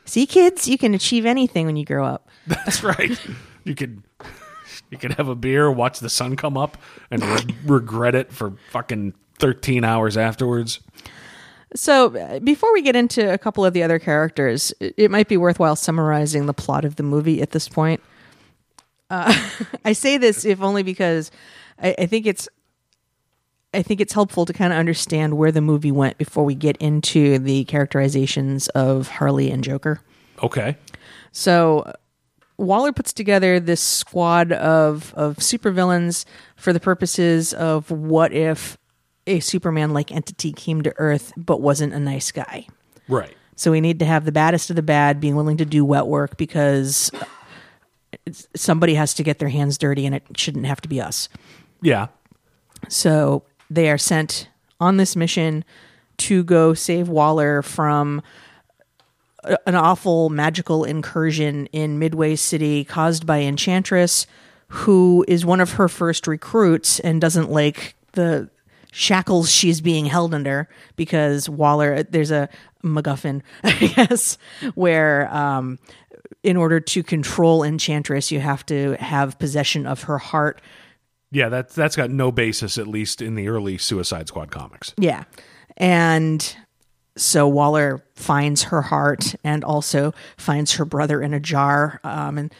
See, 0.06 0.26
kids, 0.26 0.68
you 0.68 0.78
can 0.78 0.94
achieve 0.94 1.26
anything 1.26 1.66
when 1.66 1.76
you 1.76 1.86
grow 1.86 2.06
up. 2.06 2.28
That's 2.48 2.84
right. 2.84 3.20
You 3.64 3.76
could 3.76 4.04
you 4.90 4.98
could 4.98 5.14
have 5.14 5.28
a 5.28 5.36
beer, 5.36 5.72
watch 5.72 6.00
the 6.00 6.10
sun 6.10 6.36
come 6.36 6.58
up, 6.58 6.78
and 7.10 7.24
re- 7.24 7.56
regret 7.66 8.16
it 8.16 8.32
for 8.32 8.56
fucking 8.72 9.14
13 9.40 9.84
hours 9.84 10.18
afterwards. 10.18 10.80
So, 11.76 12.16
uh, 12.16 12.40
before 12.40 12.72
we 12.74 12.82
get 12.82 12.96
into 12.96 13.34
a 13.34 13.38
couple 13.38 13.66
of 13.66 13.74
the 13.74 13.84
other 13.84 14.00
characters, 14.00 14.74
it, 14.80 14.94
it 14.98 15.12
might 15.12 15.28
be 15.28 15.38
worthwhile 15.38 15.76
summarizing 15.76 16.46
the 16.46 16.54
plot 16.54 16.86
of 16.86 16.98
the 16.98 17.04
movie 17.04 17.42
at 17.42 17.52
this 17.52 17.68
point. 17.68 18.02
Uh, 19.10 19.34
I 19.86 19.94
say 19.94 20.18
this 20.18 20.46
if 20.46 20.62
only 20.62 20.84
because 20.84 21.32
I, 21.82 21.96
I 22.00 22.06
think 22.06 22.26
it's 22.26 22.48
I 23.74 23.82
think 23.82 24.00
it's 24.02 24.14
helpful 24.14 24.46
to 24.46 24.54
kind 24.54 24.72
of 24.72 24.78
understand 24.78 25.36
where 25.36 25.52
the 25.52 25.62
movie 25.62 25.92
went 25.92 26.18
before 26.18 26.46
we 26.46 26.54
get 26.54 26.78
into 26.78 27.40
the 27.40 27.64
characterizations 27.66 28.68
of 28.70 29.08
Harley 29.08 29.50
and 29.50 29.64
Joker. 29.64 30.00
Okay. 30.44 30.78
So 31.32 31.92
Waller 32.58 32.92
puts 32.92 33.14
together 33.14 33.60
this 33.60 33.82
squad 33.82 34.52
of 34.52 35.14
of 35.16 35.38
supervillains 35.38 36.26
for 36.56 36.72
the 36.72 36.80
purposes 36.80 37.54
of 37.54 37.90
what 37.90 38.32
if 38.32 38.78
a 39.28 39.40
Superman 39.40 39.94
like 39.94 40.12
entity 40.12 40.52
came 40.52 40.82
to 40.82 40.94
Earth 40.98 41.34
but 41.38 41.62
wasn't 41.62 41.94
a 41.94 42.00
nice 42.00 42.32
guy. 42.32 42.68
Right. 43.08 43.36
So 43.56 43.72
we 43.72 43.82
need 43.82 44.00
to 44.00 44.06
have 44.06 44.26
the 44.26 44.32
baddest 44.32 44.70
of 44.70 44.76
the 44.76 44.82
bad 44.82 45.20
being 45.20 45.36
willing 45.36 45.58
to 45.58 45.66
do 45.66 45.86
wet 45.86 46.08
work 46.08 46.38
because 46.38 47.12
somebody 48.56 48.96
has 48.96 49.14
to 49.16 49.24
get 49.24 49.40
their 49.40 49.50
hands 49.50 49.78
dirty 49.78 50.06
and 50.06 50.16
it 50.16 50.24
shouldn't 50.36 50.66
have 50.66 50.82
to 50.82 50.90
be 50.90 51.00
us. 51.02 51.30
Yeah. 51.82 52.08
So 52.90 53.44
they 53.70 53.90
are 53.90 53.98
sent 53.98 54.50
on 54.80 54.98
this 54.98 55.16
mission 55.16 55.64
to 56.18 56.44
go 56.44 56.74
save 56.74 57.10
Waller 57.10 57.62
from 57.62 58.22
an 59.66 59.76
awful 59.76 60.30
magical 60.30 60.84
incursion 60.84 61.66
in 61.68 62.00
Midway 62.00 62.36
City 62.36 62.84
caused 62.84 63.26
by 63.26 63.42
Enchantress, 63.42 64.26
who 64.68 65.26
is 65.28 65.46
one 65.46 65.60
of 65.60 65.74
her 65.74 65.90
first 65.90 66.28
recruits 66.28 67.00
and 67.00 67.20
doesn't 67.20 67.52
like 67.52 67.96
the 68.14 68.50
shackles 68.94 69.52
she's 69.52 69.82
being 69.82 70.06
held 70.06 70.34
under 70.34 70.70
because 70.96 71.50
Waller, 71.50 72.04
there's 72.04 72.32
a 72.32 72.48
MacGuffin, 72.84 73.42
I 73.64 73.88
guess, 73.88 74.38
where 74.76 75.34
um, 75.34 75.80
in 76.44 76.56
order 76.56 76.80
to 76.80 77.04
control 77.04 77.64
Enchantress, 77.64 78.32
you 78.32 78.40
have 78.40 78.66
to 78.68 78.96
have 79.00 79.40
possession 79.40 79.86
of 79.88 80.04
her 80.04 80.18
heart 80.18 80.62
Yeah, 81.32 81.50
that's 81.50 81.74
that's 81.74 81.96
got 81.96 82.12
no 82.12 82.32
basis 82.32 82.78
at 82.78 82.88
least 82.88 83.22
in 83.22 83.34
the 83.34 83.48
early 83.48 83.80
Suicide 83.80 84.28
Squad 84.28 84.52
comics. 84.52 84.94
Yeah. 84.98 85.24
And 85.78 86.56
so 87.18 87.48
Waller 87.48 88.06
finds 88.16 88.64
her 88.64 88.84
heart 88.84 89.36
and 89.44 89.64
also 89.64 90.14
finds 90.38 90.74
her 90.74 90.86
brother 90.86 91.22
in 91.22 91.34
a 91.34 91.40
jar 91.40 92.00
um, 92.04 92.38
and 92.38 92.54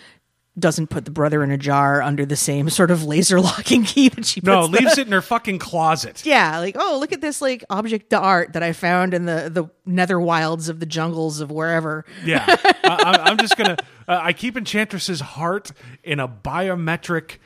doesn't 0.60 0.88
put 0.88 1.04
the 1.06 1.12
brother 1.12 1.44
in 1.44 1.50
a 1.50 1.58
jar 1.58 2.02
under 2.02 2.26
the 2.26 2.36
same 2.36 2.70
sort 2.70 2.92
of 2.92 3.04
laser 3.04 3.42
locking 3.42 3.84
key 3.84 4.10
that 4.10 4.26
she 4.26 4.40
puts 4.40 4.48
No, 4.48 4.68
the- 4.68 4.80
leaves 4.80 4.98
it 5.00 5.08
in 5.08 5.14
her 5.14 5.22
fucking 5.22 5.58
closet. 5.60 6.24
yeah, 6.26 6.60
like 6.60 6.76
oh, 6.80 6.98
look 7.00 7.12
at 7.12 7.22
this 7.22 7.42
like 7.42 7.64
object 7.70 8.10
d'art 8.10 8.54
that 8.54 8.62
I 8.64 8.72
found 8.74 9.14
in 9.14 9.26
the 9.26 9.50
the 9.52 9.66
nether 9.86 10.20
wilds 10.20 10.70
of 10.70 10.80
the 10.80 10.86
jungles 10.86 11.40
of 11.42 11.50
wherever. 11.52 12.06
Yeah, 12.24 12.46
I, 12.48 12.74
I- 12.84 13.24
I'm 13.30 13.38
just 13.38 13.58
gonna. 13.58 13.78
Uh, 14.08 14.20
I 14.22 14.34
keep 14.34 14.56
Enchantress's 14.58 15.22
heart 15.22 15.72
in 16.04 16.20
a 16.20 16.28
biometric 16.28 17.38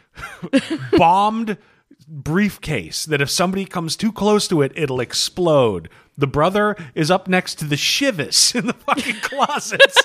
bombed 0.98 1.58
briefcase 2.08 3.06
that 3.06 3.22
if 3.22 3.30
somebody 3.30 3.66
comes 3.66 3.96
too 3.96 4.12
close 4.12 4.48
to 4.48 4.62
it, 4.62 4.72
it'll 4.76 5.00
explode. 5.00 5.90
The 6.18 6.28
brother 6.28 6.76
is 6.96 7.12
up 7.12 7.28
next 7.28 7.56
to 7.60 7.66
the 7.66 7.76
Chivas 7.76 8.56
in 8.56 8.66
the 8.68 8.74
fucking 8.74 9.18
closets. 9.22 9.98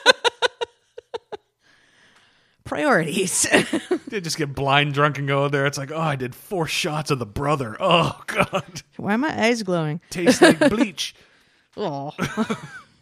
Priorities. 2.73 3.47
they 4.09 4.23
just 4.23 4.39
get 4.39 4.55
blind 4.55 4.95
drunk 4.95 5.19
and 5.19 5.29
go 5.29 5.47
there. 5.49 5.67
It's 5.67 5.77
like, 5.77 5.91
oh, 5.91 6.01
I 6.01 6.17
did 6.17 6.35
four 6.35 6.67
shots 6.67 7.11
of 7.11 7.19
the 7.19 7.27
brother. 7.27 7.77
Oh 7.79 8.19
god, 8.27 8.81
Why 8.97 9.13
are 9.15 9.19
my 9.19 9.45
eyes 9.47 9.63
glowing? 9.63 10.01
tastes 10.09 10.41
like 10.41 10.59
bleach. 10.71 11.15
Oh. 11.77 12.13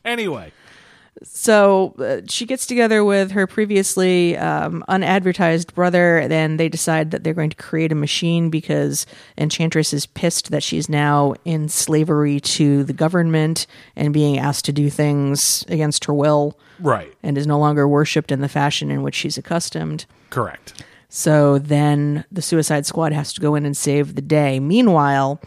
Anyway, 0.05 0.51
So 1.23 1.95
uh, 1.99 2.27
she 2.29 2.47
gets 2.47 2.67
together 2.67 3.05
with 3.05 3.33
her 3.33 3.47
previously 3.47 4.37
um, 4.37 4.85
unadvertised 4.89 5.75
brother. 5.75 6.27
Then 6.29 6.57
they 6.57 6.69
decide 6.69 7.11
that 7.11 7.25
they're 7.25 7.35
going 7.35 7.51
to 7.51 7.57
create 7.57 7.93
a 7.93 7.97
machine 7.97 8.49
because 8.49 9.07
Enchantress 9.37 9.93
is 9.93 10.07
pissed 10.07 10.51
that 10.51 10.63
she's 10.63 10.89
now 10.89 11.35
in 11.45 11.69
slavery 11.69 12.41
to 12.41 12.85
the 12.85 12.93
government 12.93 13.67
and 13.97 14.15
being 14.15 14.39
asked 14.39 14.65
to 14.67 14.73
do 14.73 14.89
things 14.89 15.65
against 15.69 16.07
her 16.07 16.15
will 16.15 16.59
right, 16.79 17.13
and 17.23 17.37
is 17.37 17.47
no 17.47 17.59
longer 17.59 17.87
worshipped 17.87 18.33
in 18.33 18.41
the 18.41 18.49
fashion 18.49 18.91
in 18.91 19.03
which 19.03 19.15
she's 19.15 19.37
accustomed. 19.37 20.07
correct. 20.31 20.85
So 21.13 21.59
then 21.59 22.25
the 22.31 22.41
Suicide 22.41 22.87
Squad 22.87 23.13
has 23.13 23.33
to 23.33 23.41
go 23.41 23.57
in 23.57 23.67
and 23.67 23.77
save 23.77 24.15
the 24.15 24.23
day. 24.23 24.61
Meanwhile, 24.61 25.41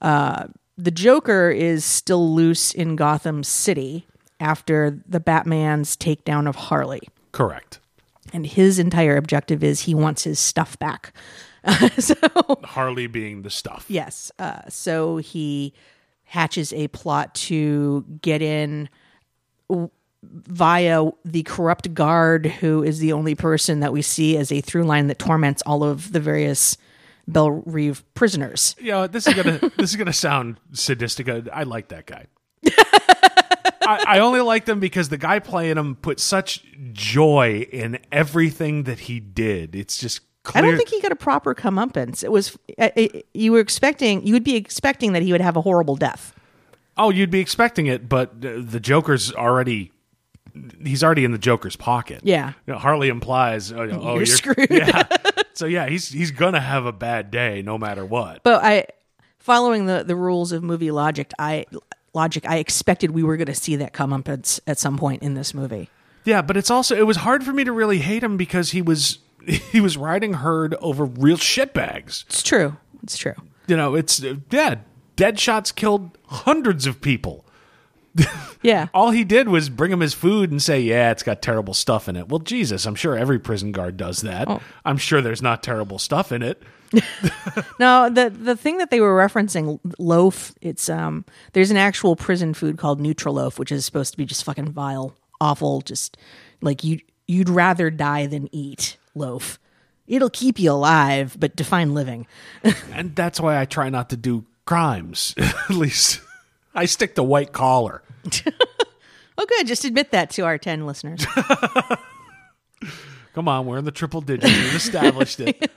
uh, 0.00 0.46
the 0.78 0.90
Joker 0.90 1.50
is 1.50 1.84
still 1.84 2.34
loose 2.34 2.72
in 2.72 2.96
Gotham 2.96 3.44
City 3.44 4.06
after 4.42 5.00
the 5.08 5.20
Batman's 5.20 5.96
takedown 5.96 6.48
of 6.48 6.56
Harley. 6.56 7.00
Correct. 7.30 7.78
And 8.32 8.46
his 8.46 8.78
entire 8.78 9.16
objective 9.16 9.62
is 9.64 9.80
he 9.82 9.94
wants 9.94 10.24
his 10.24 10.38
stuff 10.38 10.78
back. 10.78 11.14
so, 11.98 12.14
Harley 12.64 13.06
being 13.06 13.42
the 13.42 13.50
stuff. 13.50 13.86
yes. 13.88 14.32
Uh, 14.38 14.60
so 14.68 15.18
he 15.18 15.72
hatches 16.24 16.72
a 16.72 16.88
plot 16.88 17.34
to 17.34 18.04
get 18.20 18.42
in 18.42 18.88
w- 19.68 19.90
via 20.22 21.10
the 21.24 21.42
corrupt 21.44 21.94
guard, 21.94 22.46
who 22.46 22.82
is 22.82 22.98
the 22.98 23.12
only 23.12 23.34
person 23.34 23.80
that 23.80 23.92
we 23.92 24.02
see 24.02 24.36
as 24.36 24.50
a 24.50 24.60
through 24.60 24.84
line 24.84 25.06
that 25.06 25.18
torments 25.18 25.62
all 25.66 25.84
of 25.84 26.12
the 26.12 26.20
various 26.20 26.76
Belle 27.28 27.50
Reve 27.50 28.02
prisoners. 28.14 28.74
you 28.80 28.90
know, 28.90 29.06
this 29.06 29.26
is 29.28 29.34
gonna 29.34 29.58
this 29.76 29.90
is 29.90 29.96
gonna 29.96 30.12
sound 30.12 30.58
sadistic. 30.72 31.28
I, 31.28 31.42
I 31.52 31.62
like 31.62 31.88
that 31.88 32.06
guy. 32.06 32.26
I, 33.86 34.04
I 34.16 34.18
only 34.20 34.40
like 34.40 34.64
them 34.64 34.80
because 34.80 35.08
the 35.08 35.18
guy 35.18 35.38
playing 35.38 35.76
them 35.76 35.96
put 35.96 36.20
such 36.20 36.64
joy 36.92 37.66
in 37.72 37.98
everything 38.10 38.84
that 38.84 39.00
he 39.00 39.20
did. 39.20 39.74
It's 39.74 39.98
just 39.98 40.20
I 40.54 40.60
don't 40.60 40.76
think 40.76 40.88
he 40.88 41.00
got 41.00 41.12
a 41.12 41.16
proper 41.16 41.54
comeuppance. 41.54 42.24
It 42.24 42.32
was 42.32 42.56
uh, 42.78 42.90
it, 42.96 43.26
you 43.34 43.52
were 43.52 43.60
expecting 43.60 44.26
you 44.26 44.32
would 44.34 44.44
be 44.44 44.56
expecting 44.56 45.12
that 45.12 45.22
he 45.22 45.32
would 45.32 45.40
have 45.40 45.56
a 45.56 45.60
horrible 45.60 45.96
death. 45.96 46.34
oh, 46.96 47.10
you'd 47.10 47.30
be 47.30 47.40
expecting 47.40 47.86
it, 47.86 48.08
but 48.08 48.30
uh, 48.44 48.60
the 48.60 48.80
Joker's 48.80 49.32
already. 49.32 49.92
He's 50.84 51.02
already 51.02 51.24
in 51.24 51.32
the 51.32 51.38
Joker's 51.38 51.76
pocket. 51.76 52.20
Yeah. 52.24 52.52
You 52.66 52.74
know, 52.74 52.78
Harley 52.78 53.08
implies, 53.08 53.72
"Oh, 53.72 53.88
oh, 53.90 54.16
You're 54.16 54.26
screwed. 54.26 54.58
Yeah. 54.70 55.04
so 55.54 55.64
yeah, 55.64 55.88
he's 55.88 56.08
he's 56.10 56.30
gonna 56.30 56.60
have 56.60 56.84
a 56.84 56.92
bad 56.92 57.30
day 57.30 57.62
no 57.62 57.78
matter 57.78 58.04
what. 58.04 58.42
But 58.42 58.62
I, 58.62 58.86
following 59.38 59.86
the 59.86 60.02
the 60.04 60.14
rules 60.16 60.52
of 60.52 60.62
movie 60.62 60.90
logic, 60.90 61.32
I 61.38 61.64
logic 62.14 62.48
I 62.48 62.58
expected 62.58 63.10
we 63.12 63.22
were 63.22 63.36
going 63.36 63.46
to 63.46 63.54
see 63.54 63.76
that 63.76 63.92
comeuppance 63.92 64.60
at 64.66 64.72
at 64.72 64.78
some 64.78 64.96
point 64.98 65.22
in 65.22 65.34
this 65.34 65.54
movie. 65.54 65.90
Yeah, 66.24 66.42
but 66.42 66.56
it's 66.56 66.70
also 66.70 66.96
it 66.96 67.06
was 67.06 67.18
hard 67.18 67.44
for 67.44 67.52
me 67.52 67.64
to 67.64 67.72
really 67.72 67.98
hate 67.98 68.22
him 68.22 68.36
because 68.36 68.70
he 68.70 68.82
was 68.82 69.18
he 69.46 69.80
was 69.80 69.96
riding 69.96 70.34
herd 70.34 70.74
over 70.80 71.04
real 71.04 71.36
shitbags. 71.36 72.24
It's 72.26 72.42
true. 72.42 72.76
It's 73.02 73.16
true. 73.16 73.34
You 73.66 73.76
know, 73.76 73.94
it's 73.94 74.20
yeah, 74.50 74.76
Deadshot's 75.16 75.72
killed 75.72 76.16
hundreds 76.26 76.86
of 76.86 77.00
people. 77.00 77.44
Yeah. 78.62 78.86
All 78.94 79.10
he 79.10 79.24
did 79.24 79.48
was 79.48 79.68
bring 79.68 79.90
him 79.90 79.98
his 79.98 80.14
food 80.14 80.52
and 80.52 80.62
say, 80.62 80.80
"Yeah, 80.80 81.10
it's 81.10 81.24
got 81.24 81.42
terrible 81.42 81.74
stuff 81.74 82.08
in 82.08 82.14
it." 82.14 82.28
Well, 82.28 82.38
Jesus, 82.38 82.86
I'm 82.86 82.94
sure 82.94 83.18
every 83.18 83.40
prison 83.40 83.72
guard 83.72 83.96
does 83.96 84.20
that. 84.22 84.48
Oh. 84.48 84.60
I'm 84.84 84.98
sure 84.98 85.20
there's 85.20 85.42
not 85.42 85.64
terrible 85.64 85.98
stuff 85.98 86.30
in 86.30 86.42
it. 86.42 86.62
No, 87.78 88.08
the 88.10 88.30
the 88.30 88.56
thing 88.56 88.78
that 88.78 88.90
they 88.90 89.00
were 89.00 89.16
referencing 89.16 89.78
loaf, 89.98 90.54
it's 90.60 90.88
um 90.88 91.24
there's 91.52 91.70
an 91.70 91.76
actual 91.76 92.16
prison 92.16 92.54
food 92.54 92.78
called 92.78 93.00
Nutriloaf, 93.00 93.58
which 93.58 93.72
is 93.72 93.84
supposed 93.84 94.12
to 94.12 94.16
be 94.18 94.24
just 94.24 94.44
fucking 94.44 94.72
vile, 94.72 95.14
awful, 95.40 95.80
just 95.80 96.16
like 96.60 96.84
you 96.84 97.00
you'd 97.26 97.48
rather 97.48 97.90
die 97.90 98.26
than 98.26 98.48
eat 98.54 98.96
loaf. 99.14 99.58
It'll 100.06 100.30
keep 100.30 100.58
you 100.58 100.72
alive, 100.72 101.36
but 101.38 101.56
define 101.56 101.94
living. 101.94 102.26
And 102.92 103.14
that's 103.16 103.40
why 103.40 103.58
I 103.60 103.64
try 103.64 103.88
not 103.88 104.10
to 104.10 104.16
do 104.16 104.44
crimes. 104.66 105.34
At 105.38 105.70
least 105.70 106.20
I 106.74 106.84
stick 106.86 107.14
to 107.16 107.22
white 107.22 107.52
collar. 107.52 108.02
Oh, 109.38 109.46
good. 109.46 109.66
Just 109.66 109.86
admit 109.86 110.10
that 110.10 110.28
to 110.32 110.42
our 110.42 110.58
10 110.58 110.86
listeners. 110.86 111.26
Come 113.34 113.48
on, 113.48 113.64
we're 113.66 113.78
in 113.78 113.84
the 113.86 113.90
triple 113.90 114.20
digits. 114.20 114.52
We've 114.52 114.74
established 114.74 115.40
it. 115.40 115.70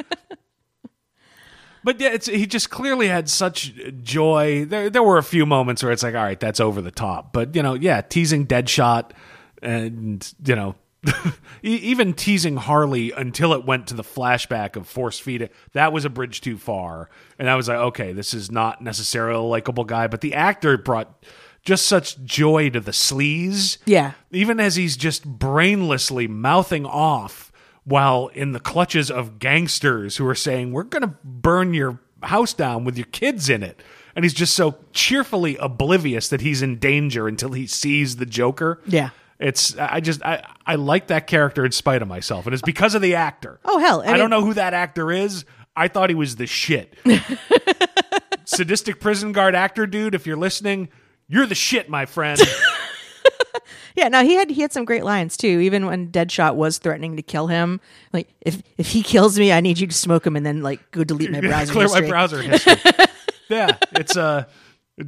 But 1.86 2.01
yeah, 2.01 2.09
it's 2.09 2.25
he 2.25 2.47
just 2.47 2.71
clearly 2.71 3.07
had 3.07 3.29
such 3.29 3.71
joy. 4.01 4.65
There, 4.65 4.89
there 4.89 5.03
were 5.03 5.19
a 5.19 5.23
few 5.23 5.45
moments 5.45 5.83
where 5.83 5.91
it's 5.91 6.01
like, 6.01 6.15
all 6.15 6.23
right, 6.23 6.39
that's 6.39 6.59
over 6.59 6.81
the 6.81 6.89
top. 6.89 7.31
But 7.31 7.55
you 7.55 7.61
know, 7.61 7.75
yeah, 7.75 8.01
teasing 8.01 8.47
Deadshot, 8.47 9.11
and 9.61 10.33
you 10.43 10.55
know, 10.55 10.73
even 11.61 12.15
teasing 12.15 12.57
Harley 12.57 13.11
until 13.11 13.53
it 13.53 13.65
went 13.65 13.86
to 13.89 13.93
the 13.93 14.03
flashback 14.03 14.75
of 14.75 14.88
force 14.88 15.19
feeding. 15.19 15.49
That 15.73 15.93
was 15.93 16.05
a 16.05 16.09
bridge 16.09 16.41
too 16.41 16.57
far, 16.57 17.11
and 17.38 17.47
I 17.47 17.55
was 17.55 17.67
like, 17.67 17.77
okay, 17.77 18.13
this 18.13 18.33
is 18.33 18.49
not 18.49 18.81
necessarily 18.81 19.38
a 19.38 19.41
likable 19.41 19.83
guy. 19.83 20.07
But 20.07 20.21
the 20.21 20.33
actor 20.33 20.79
brought 20.79 21.23
just 21.61 21.86
such 21.86 22.19
joy 22.23 22.71
to 22.71 22.79
the 22.79 22.93
sleaze. 22.93 23.77
Yeah. 23.86 24.13
even 24.31 24.59
as 24.59 24.75
he's 24.75 24.97
just 24.97 25.38
brainlessly 25.38 26.27
mouthing 26.27 26.88
off 26.88 27.44
while 27.86 28.27
in 28.33 28.51
the 28.51 28.59
clutches 28.59 29.09
of 29.09 29.39
gangsters 29.39 30.17
who 30.17 30.27
are 30.27 30.36
saying, 30.36 30.73
We're 30.73 30.83
going 30.83 31.03
to 31.03 31.15
burn 31.23 31.73
your 31.73 31.99
house 32.23 32.53
down 32.53 32.83
with 32.83 32.97
your 32.97 33.07
kids 33.07 33.49
in 33.49 33.63
it. 33.63 33.81
And 34.15 34.23
he's 34.25 34.33
just 34.33 34.55
so 34.55 34.75
cheerfully 34.93 35.57
oblivious 35.57 36.29
that 36.29 36.41
he's 36.41 36.61
in 36.61 36.79
danger 36.79 37.27
until 37.27 37.51
he 37.51 37.67
sees 37.67 38.15
the 38.15 38.25
Joker. 38.25 38.81
Yeah. 38.86 39.09
It's 39.39 39.77
I 39.77 39.99
just 39.99 40.23
I 40.23 40.47
I 40.65 40.75
like 40.75 41.07
that 41.07 41.27
character 41.27 41.65
in 41.65 41.73
spite 41.73 42.01
of 42.01 42.07
myself, 42.07 42.45
and 42.45 42.53
it's 42.53 42.61
because 42.61 42.95
of 42.95 43.01
the 43.01 43.15
actor. 43.15 43.59
Oh, 43.65 43.79
hell. 43.79 44.01
I 44.01 44.13
I, 44.13 44.17
don't 44.17 44.29
know 44.29 44.41
who 44.41 44.53
that 44.53 44.73
actor 44.73 45.11
is. 45.11 45.43
I 45.75 45.89
thought 45.89 46.09
he 46.09 46.15
was 46.15 46.38
the 46.38 46.47
shit. 46.47 46.95
Sadistic 48.45 49.01
prison 49.01 49.33
guard 49.33 49.53
actor 49.53 49.86
dude, 49.86 50.15
if 50.15 50.25
you're 50.25 50.38
listening, 50.38 50.88
you're 51.27 51.45
the 51.45 51.55
shit, 51.55 51.89
my 51.89 52.05
friend. 52.05 52.39
Yeah, 53.95 54.10
no, 54.10 54.24
he 54.24 54.34
had 54.36 54.49
he 54.49 54.62
had 54.62 54.74
some 54.74 54.86
great 54.86 55.03
lines 55.03 55.38
too. 55.38 55.60
Even 55.62 55.86
when 55.86 56.12
Deadshot 56.12 56.56
was 56.56 56.78
threatening 56.78 57.16
to 57.16 57.22
kill 57.22 57.47
him, 57.47 57.80
like 58.14 58.30
if 58.41 58.62
if 58.78 58.88
he 58.89 59.01
kills 59.03 59.39
me, 59.39 59.51
I 59.53 59.62
need 59.62 59.80
you 59.80 59.88
to 59.88 59.93
smoke 59.95 60.26
him 60.28 60.36
and 60.36 60.45
then 60.45 60.62
like 60.62 60.91
go 60.91 61.03
delete 61.03 61.32
my 61.32 61.39
browser. 61.41 61.72
clear 61.72 61.84
history. 61.84 62.01
my 62.01 62.08
browser 62.08 62.41
history. 62.41 62.76
yeah, 63.49 63.78
it's 63.93 64.18
uh, 64.18 64.45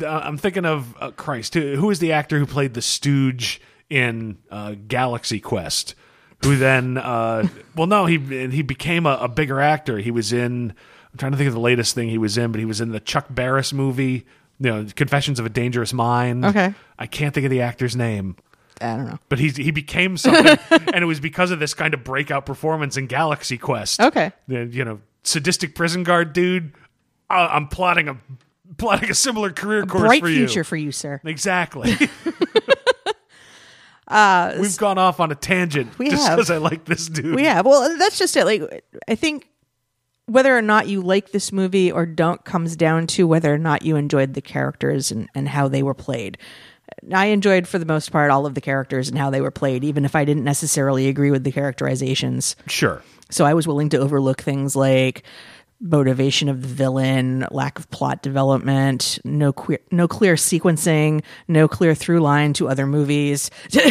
I'm 0.06 0.38
thinking 0.38 0.66
of 0.66 0.95
uh, 1.00 1.12
Christ. 1.12 1.54
Who, 1.54 1.76
who 1.76 1.89
is 1.89 2.00
the 2.00 2.12
actor 2.12 2.39
who 2.39 2.45
played 2.45 2.74
the 2.74 2.82
Stooge 2.82 3.62
in 3.89 4.38
uh, 4.52 4.76
Galaxy 4.88 5.39
Quest? 5.39 5.95
Who 6.43 6.56
then? 6.56 6.98
Uh, 6.98 7.48
well, 7.76 7.88
no, 7.88 8.06
he 8.06 8.18
he 8.50 8.62
became 8.62 9.06
a, 9.06 9.18
a 9.22 9.28
bigger 9.28 9.60
actor. 9.60 9.98
He 9.98 10.12
was 10.12 10.32
in. 10.32 10.74
I'm 11.12 11.18
trying 11.18 11.32
to 11.32 11.38
think 11.38 11.48
of 11.48 11.54
the 11.54 11.60
latest 11.60 11.95
thing 11.95 12.10
he 12.10 12.18
was 12.18 12.38
in, 12.38 12.52
but 12.52 12.60
he 12.60 12.66
was 12.66 12.80
in 12.80 12.91
the 12.91 13.00
Chuck 13.00 13.26
Barris 13.30 13.74
movie. 13.74 14.26
You 14.60 14.70
know, 14.72 14.86
Confessions 14.95 15.39
of 15.39 15.45
a 15.45 15.49
Dangerous 15.49 15.93
Mind. 15.93 16.43
Okay. 16.45 16.74
I 16.97 17.05
can't 17.08 17.34
think 17.34 17.45
of 17.45 17.51
the 17.51 17.62
actor's 17.62 17.95
name 17.95 18.36
I 18.82 18.95
don't 18.95 19.05
know. 19.05 19.20
but 19.30 19.39
he 19.39 19.49
he 19.49 19.72
became 19.72 20.18
something, 20.18 20.58
and 20.93 21.03
it 21.03 21.05
was 21.05 21.20
because 21.20 21.51
of 21.51 21.60
this 21.60 21.74
kind 21.74 21.93
of 21.93 22.03
breakout 22.03 22.45
performance 22.45 22.97
in 22.97 23.08
Galaxy 23.08 23.58
Quest. 23.58 23.99
Okay. 23.99 24.32
The, 24.47 24.66
you 24.66 24.84
know, 24.86 24.99
sadistic 25.24 25.76
prison 25.76 26.03
guard 26.03 26.34
dude. 26.34 26.74
I, 27.30 27.47
I'm 27.47 27.68
plotting 27.68 28.08
a 28.08 28.18
plotting 28.78 29.10
a 29.10 29.14
similar 29.16 29.51
career 29.51 29.84
course 29.86 30.03
Bright 30.03 30.22
for 30.22 30.28
future 30.28 30.60
you. 30.60 30.64
for 30.64 30.76
you, 30.76 30.91
sir. 30.91 31.22
Exactly. 31.24 31.95
We've 34.10 34.78
gone 34.78 34.97
off 34.97 35.20
on 35.20 35.32
a 35.32 35.36
tangent 35.36 35.89
Uh, 35.91 35.95
we 35.97 36.10
just 36.10 36.26
have. 36.28 36.38
because 36.38 36.49
I 36.51 36.58
like 36.58 36.86
this 36.86 37.08
dude. 37.08 37.39
Yeah, 37.39 37.62
well, 37.62 37.97
that's 37.97 38.18
just 38.18 38.38
it. 38.38 38.45
Like, 38.45 38.86
I 39.08 39.16
think 39.16 39.47
whether 40.28 40.55
or 40.55 40.61
not 40.61 40.88
you 40.88 41.01
like 41.01 41.32
this 41.32 41.51
movie 41.51 41.91
or 41.91 42.05
don't 42.05 42.43
comes 42.45 42.75
down 42.75 43.07
to 43.07 43.25
whether 43.25 43.53
or 43.53 43.57
not 43.57 43.84
you 43.84 43.95
enjoyed 43.95 44.34
the 44.34 44.41
characters 44.41 45.09
and, 45.09 45.30
and 45.34 45.47
how 45.47 45.67
they 45.67 45.82
were 45.82 45.93
played. 45.93 46.38
I 47.11 47.28
enjoyed, 47.28 47.67
for 47.67 47.80
the 47.80 47.86
most 47.86 48.11
part, 48.11 48.32
all 48.32 48.45
of 48.45 48.53
the 48.53 48.61
characters 48.61 49.09
and 49.09 49.17
how 49.17 49.30
they 49.30 49.41
were 49.41 49.51
played, 49.51 49.84
even 49.84 50.05
if 50.05 50.15
I 50.15 50.25
didn't 50.25 50.43
necessarily 50.43 51.07
agree 51.07 51.32
with 51.32 51.43
the 51.43 51.51
characterizations. 51.51 52.55
Sure. 52.67 53.01
So 53.30 53.45
I 53.45 53.53
was 53.53 53.67
willing 53.67 53.89
to 53.89 53.97
overlook 53.97 54.41
things 54.41 54.75
like 54.75 55.23
motivation 55.80 56.49
of 56.49 56.61
the 56.61 56.67
villain, 56.67 57.45
lack 57.51 57.78
of 57.80 57.89
plot 57.91 58.21
development, 58.23 59.19
no 59.23 59.53
queer, 59.53 59.80
no 59.91 60.07
clear 60.07 60.36
sequencing, 60.36 61.23
no 61.47 61.67
clear 61.67 61.93
through 61.93 62.19
line 62.19 62.53
to 62.53 62.67
other 62.67 62.88
movies, 62.88 63.49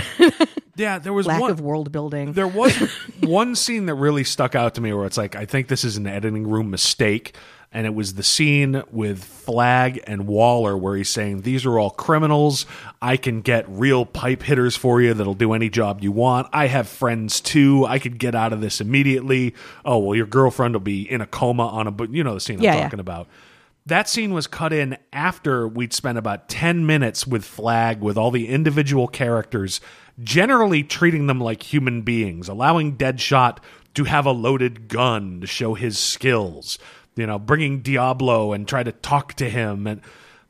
Yeah, 0.77 0.99
there 0.99 1.15
was 1.15 1.27
lack 1.27 1.41
one. 1.41 1.51
of 1.51 1.61
world 1.61 1.91
building. 1.91 2.35
There 2.35 2.47
was 2.47 2.77
one 3.21 3.55
scene 3.55 3.87
that 3.87 3.95
really 3.95 4.25
stuck 4.25 4.55
out 4.55 4.75
to 4.75 4.83
me 4.83 4.93
where 4.93 5.07
it's 5.07 5.17
like, 5.17 5.35
I 5.35 5.47
think 5.47 5.69
this 5.69 5.85
is 5.85 5.97
an 5.97 6.07
editing 6.07 6.47
room 6.47 6.71
mistake. 6.71 7.35
And 7.77 7.85
it 7.85 7.95
was 7.95 8.15
the 8.15 8.23
scene 8.23 8.83
with 8.91 9.23
Flag 9.23 10.03
and 10.07 10.27
Waller 10.27 10.79
where 10.79 10.97
he's 10.97 11.11
saying, 11.11 11.43
These 11.43 11.67
are 11.67 11.79
all 11.79 11.91
criminals. 11.91 12.65
I 13.03 13.19
can 13.19 13.43
get 13.43 13.69
real 13.69 14.07
pipe 14.07 14.43
hitters 14.43 14.75
for 14.75 15.03
you 15.03 15.13
that'll 15.13 15.35
do 15.35 15.53
any 15.53 15.69
job 15.69 16.03
you 16.03 16.11
want. 16.11 16.49
I 16.55 16.69
have 16.69 16.89
friends 16.89 17.39
too. 17.39 17.85
I 17.85 17.99
could 17.99 18.19
get 18.19 18.35
out 18.35 18.55
of 18.55 18.63
this 18.63 18.81
immediately. 18.81 19.55
Oh, 19.85 19.99
well, 19.99 20.17
your 20.17 20.25
girlfriend 20.25 20.75
will 20.75 20.81
be 20.81 21.03
in 21.03 21.21
a 21.21 21.27
coma 21.27 21.67
on 21.67 21.87
a, 21.87 21.91
but 21.91 22.11
you 22.15 22.25
know 22.25 22.33
the 22.33 22.41
scene 22.41 22.63
Yeah, 22.63 22.71
I'm 22.73 22.77
yeah. 22.79 22.83
talking 22.85 23.01
about. 23.01 23.29
That 23.85 24.09
scene 24.09 24.33
was 24.33 24.47
cut 24.47 24.73
in 24.73 24.97
after 25.13 25.69
we'd 25.69 25.93
spent 25.93 26.17
about 26.17 26.49
10 26.49 26.87
minutes 26.87 27.27
with 27.27 27.45
Flag, 27.45 28.01
with 28.01 28.17
all 28.17 28.31
the 28.31 28.49
individual 28.49 29.07
characters, 29.07 29.83
generally 30.19 30.83
treating 30.83 31.27
them 31.27 31.43
like 31.43 31.63
human 31.63 32.01
beings, 32.01 32.49
allowing 32.49 32.97
Deadshot 32.97 33.59
to 33.93 34.05
have 34.05 34.25
a 34.25 34.33
loaded 34.33 34.89
gun 34.89 35.43
to 35.43 35.47
show 35.47 35.75
his 35.75 35.99
skills, 35.99 36.79
you 37.17 37.27
know, 37.27 37.39
bringing 37.39 37.81
Diablo 37.81 38.53
and 38.53 38.69
try 38.69 38.83
to 38.83 38.93
talk 38.93 39.35
to 39.35 39.49
him. 39.51 39.87
And 39.87 40.01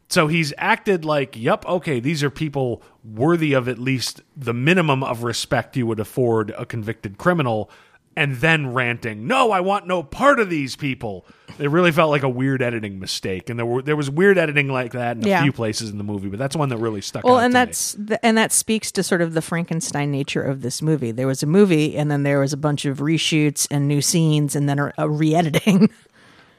so 0.08 0.26
he's 0.26 0.52
acted 0.58 1.04
like, 1.04 1.36
yep, 1.36 1.64
okay, 1.66 2.00
these 2.00 2.22
are 2.22 2.30
people 2.30 2.82
worthy 3.04 3.52
of 3.54 3.68
at 3.68 3.78
least 3.78 4.20
the 4.36 4.54
minimum 4.54 5.02
of 5.02 5.22
respect 5.22 5.76
you 5.76 5.86
would 5.86 6.00
afford 6.00 6.50
a 6.58 6.66
convicted 6.66 7.18
criminal 7.18 7.70
and 8.18 8.36
then 8.36 8.72
ranting, 8.72 9.26
"No, 9.26 9.50
I 9.50 9.60
want 9.60 9.86
no 9.86 10.02
part 10.02 10.40
of 10.40 10.48
these 10.48 10.74
people." 10.74 11.26
It 11.58 11.68
really 11.70 11.92
felt 11.92 12.10
like 12.10 12.22
a 12.22 12.30
weird 12.30 12.62
editing 12.62 12.98
mistake, 12.98 13.50
and 13.50 13.58
there 13.58 13.66
were 13.66 13.82
there 13.82 13.94
was 13.94 14.10
weird 14.10 14.38
editing 14.38 14.68
like 14.68 14.92
that 14.92 15.18
in 15.18 15.26
a 15.26 15.28
Yeah. 15.28 15.42
few 15.42 15.52
places 15.52 15.90
in 15.90 15.98
the 15.98 16.04
movie, 16.04 16.30
but 16.30 16.38
that's 16.38 16.56
one 16.56 16.70
that 16.70 16.78
really 16.78 17.02
stuck 17.02 17.24
well 17.24 17.36
out. 17.36 17.44
and 17.44 17.52
to 17.52 17.58
me. 17.58 17.64
that's 17.66 17.94
th- 17.94 18.20
and 18.22 18.38
that 18.38 18.52
speaks 18.52 18.90
to 18.92 19.02
sort 19.02 19.20
of 19.20 19.34
the 19.34 19.42
frankenstein 19.42 20.10
nature 20.10 20.40
of 20.42 20.62
this 20.62 20.80
movie 20.80 21.10
there 21.12 21.26
was 21.26 21.42
a 21.42 21.46
movie 21.46 21.94
and 21.94 22.10
then 22.10 22.22
there 22.22 22.40
was 22.40 22.54
a 22.54 22.56
bunch 22.56 22.86
of 22.86 22.98
reshoots 23.00 23.66
and 23.70 23.86
new 23.86 24.00
scenes 24.00 24.56
and 24.56 24.66
then 24.66 24.78
a, 24.78 24.92
a 24.96 25.10
re-editing 25.10 25.90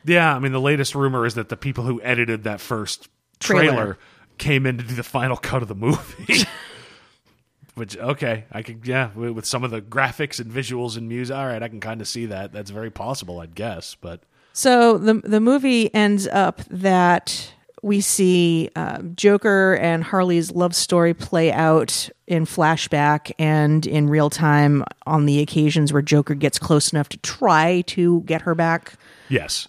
yeah. 0.05 0.35
I 0.35 0.39
mean, 0.39 0.51
the 0.51 0.61
latest 0.61 0.95
rumor 0.95 1.25
is 1.25 1.35
that 1.35 1.49
the 1.49 1.57
people 1.57 1.83
who 1.83 2.01
edited 2.01 2.43
that 2.43 2.61
first 2.61 3.09
trailer, 3.39 3.65
Trailer. 3.65 3.97
came 4.37 4.65
in 4.65 4.77
to 4.77 4.83
do 4.83 4.95
the 4.95 5.03
final 5.03 5.37
cut 5.37 5.61
of 5.61 5.67
the 5.67 5.75
movie. 5.75 6.45
Which 7.75 7.95
okay, 7.95 8.45
I 8.51 8.63
could 8.63 8.87
yeah 8.87 9.13
with 9.13 9.45
some 9.45 9.63
of 9.63 9.69
the 9.69 9.81
graphics 9.81 10.39
and 10.39 10.51
visuals 10.51 10.97
and 10.97 11.07
music. 11.07 11.35
All 11.35 11.45
right, 11.45 11.61
I 11.61 11.67
can 11.67 11.79
kind 11.79 12.01
of 12.01 12.07
see 12.07 12.25
that. 12.27 12.51
That's 12.51 12.71
very 12.71 12.89
possible, 12.89 13.39
I'd 13.39 13.53
guess. 13.53 13.95
But 13.95 14.21
so 14.53 14.97
the 14.97 15.15
the 15.15 15.39
movie 15.39 15.93
ends 15.93 16.27
up 16.27 16.61
that 16.71 17.53
we 17.83 18.01
see 18.01 18.69
uh, 18.75 19.01
joker 19.15 19.75
and 19.75 20.03
harley's 20.03 20.51
love 20.51 20.75
story 20.75 21.13
play 21.13 21.51
out 21.51 22.09
in 22.25 22.45
flashback 22.45 23.31
and 23.37 23.85
in 23.85 24.09
real 24.09 24.29
time 24.29 24.83
on 25.05 25.25
the 25.25 25.39
occasions 25.39 25.93
where 25.93 26.01
joker 26.01 26.33
gets 26.33 26.57
close 26.57 26.91
enough 26.91 27.07
to 27.09 27.17
try 27.17 27.81
to 27.81 28.21
get 28.21 28.41
her 28.41 28.55
back 28.55 28.95
yes, 29.29 29.67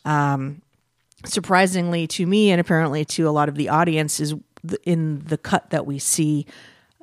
surprisingly 1.25 2.07
to 2.07 2.27
me 2.27 2.51
and 2.51 2.61
apparently 2.61 3.05
to 3.05 3.29
a 3.29 3.31
lot 3.31 3.49
of 3.49 3.57
the 3.57 3.69
audience 3.69 4.21
is 4.21 4.35
in 4.85 5.21
the 5.25 5.37
cut 5.39 5.71
that 5.71 5.87
we 5.87 5.99
see 5.99 6.47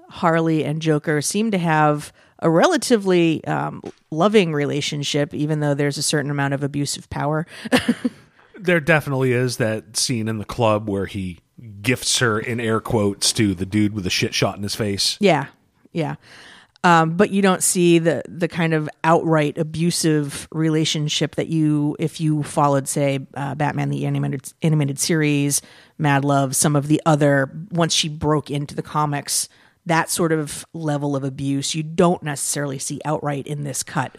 harley 0.10 0.64
and 0.64 0.82
joker 0.82 1.22
seem 1.22 1.52
to 1.52 1.58
have 1.58 2.14
a 2.40 2.50
relatively 2.50 3.44
um, 3.46 3.82
loving 4.12 4.54
relationship 4.54 5.34
even 5.34 5.60
though 5.60 5.74
there's 5.74 5.98
a 5.98 6.04
certain 6.04 6.30
amount 6.32 6.54
of 6.54 6.64
abusive 6.64 7.10
power. 7.10 7.46
There 8.58 8.80
definitely 8.80 9.34
is 9.34 9.58
that 9.58 9.98
scene 9.98 10.30
in 10.30 10.38
the 10.38 10.46
club 10.46 10.90
where 10.90 11.08
he 11.08 11.40
gifts 11.82 12.20
her 12.20 12.40
in 12.40 12.62
air 12.62 12.80
quotes 12.80 13.34
to 13.34 13.54
the 13.54 13.66
dude 13.66 13.94
with 13.94 14.08
a 14.08 14.10
shit 14.10 14.34
shot 14.34 14.56
in 14.56 14.64
his 14.64 14.76
face. 14.76 15.18
yeah. 15.20 15.48
Yeah 15.92 16.16
um, 16.86 17.18
but 17.18 17.32
you 17.32 17.42
don't 17.42 17.62
see 17.64 18.00
the 18.00 18.22
the 18.30 18.48
kind 18.48 18.74
of 18.74 18.88
outright 19.04 19.58
abusive 19.58 20.48
relationship 20.52 21.36
that 21.36 21.48
you 21.48 21.96
if 22.00 22.22
you 22.22 22.44
followed 22.44 22.88
say 22.88 23.20
uh, 23.34 23.56
Batman 23.56 23.90
the 23.90 24.06
animated 24.06 24.54
animated 24.62 25.00
series, 25.00 25.62
Mad 25.98 26.24
Love, 26.24 26.56
some 26.56 26.76
of 26.76 26.88
the 26.88 27.02
other 27.06 27.50
once 27.72 27.94
she 27.94 28.08
broke 28.08 28.50
into 28.52 28.76
the 28.76 28.84
comics, 28.84 29.50
that 29.86 30.10
sort 30.10 30.32
of 30.32 30.66
level 30.74 31.16
of 31.16 31.24
abuse 31.24 31.74
you 31.76 31.84
don't 31.84 32.22
necessarily 32.24 32.78
see 32.80 33.02
outright 33.04 33.48
in 33.48 33.64
this 33.64 33.84
cut. 33.84 34.16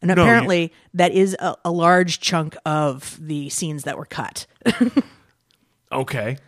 And 0.00 0.08
you- 0.08 0.20
apparently, 0.20 0.72
that 0.94 1.12
is 1.12 1.36
a, 1.38 1.54
a 1.64 1.70
large 1.70 2.18
chunk 2.18 2.56
of 2.66 3.16
the 3.24 3.48
scenes 3.50 3.84
that 3.84 3.96
were 3.96 4.04
cut, 4.06 4.46
Okay. 5.92 6.38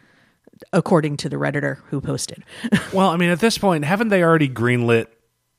according 0.72 1.16
to 1.18 1.28
the 1.28 1.36
redditor 1.36 1.76
who 1.90 2.00
posted. 2.00 2.42
Well, 2.92 3.10
I 3.10 3.16
mean, 3.16 3.28
at 3.30 3.38
this 3.40 3.58
point, 3.58 3.84
haven't 3.84 4.08
they 4.08 4.22
already 4.24 4.48
greenlit 4.48 5.06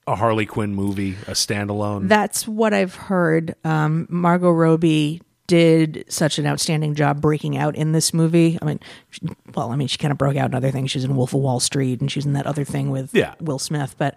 a 0.07 0.15
Harley 0.15 0.45
Quinn 0.45 0.75
movie, 0.75 1.13
a 1.27 1.31
standalone? 1.31 2.07
That's 2.07 2.47
what 2.47 2.73
I've 2.73 2.95
heard. 2.95 3.55
Um, 3.63 4.07
Margot 4.09 4.51
Robbie 4.51 5.21
did 5.47 6.05
such 6.07 6.39
an 6.39 6.47
outstanding 6.47 6.95
job 6.95 7.21
breaking 7.21 7.57
out 7.57 7.75
in 7.75 7.91
this 7.91 8.13
movie. 8.13 8.57
I 8.61 8.65
mean, 8.65 8.79
she, 9.11 9.21
well, 9.53 9.71
I 9.71 9.75
mean, 9.75 9.87
she 9.87 9.97
kind 9.97 10.11
of 10.11 10.17
broke 10.17 10.35
out 10.37 10.49
in 10.49 10.55
other 10.55 10.71
things. 10.71 10.91
She's 10.91 11.03
in 11.03 11.15
Wolf 11.15 11.33
of 11.33 11.41
Wall 11.41 11.59
Street, 11.59 12.01
and 12.01 12.11
she's 12.11 12.25
in 12.25 12.33
that 12.33 12.47
other 12.47 12.63
thing 12.65 12.89
with 12.89 13.13
Yeah. 13.13 13.35
Will 13.39 13.59
Smith. 13.59 13.95
But 13.97 14.15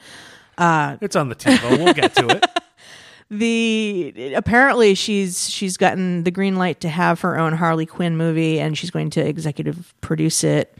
It's 0.59 1.17
on 1.17 1.29
the 1.29 1.35
TiVo. 1.35 1.79
We'll 1.85 1.95
get 1.95 2.15
to 2.17 2.29
it. 2.37 2.45
the 3.31 4.33
apparently 4.35 4.95
she's 4.95 5.51
she's 5.51 5.77
gotten 5.77 6.25
the 6.25 6.31
green 6.31 6.57
light 6.57 6.81
to 6.81 6.89
have 6.89 7.21
her 7.21 7.39
own 7.39 7.53
Harley 7.53 7.85
Quinn 7.85 8.17
movie, 8.17 8.59
and 8.59 8.77
she's 8.77 8.91
going 8.91 9.11
to 9.11 9.21
executive 9.21 9.95
produce 10.01 10.43
it. 10.45 10.75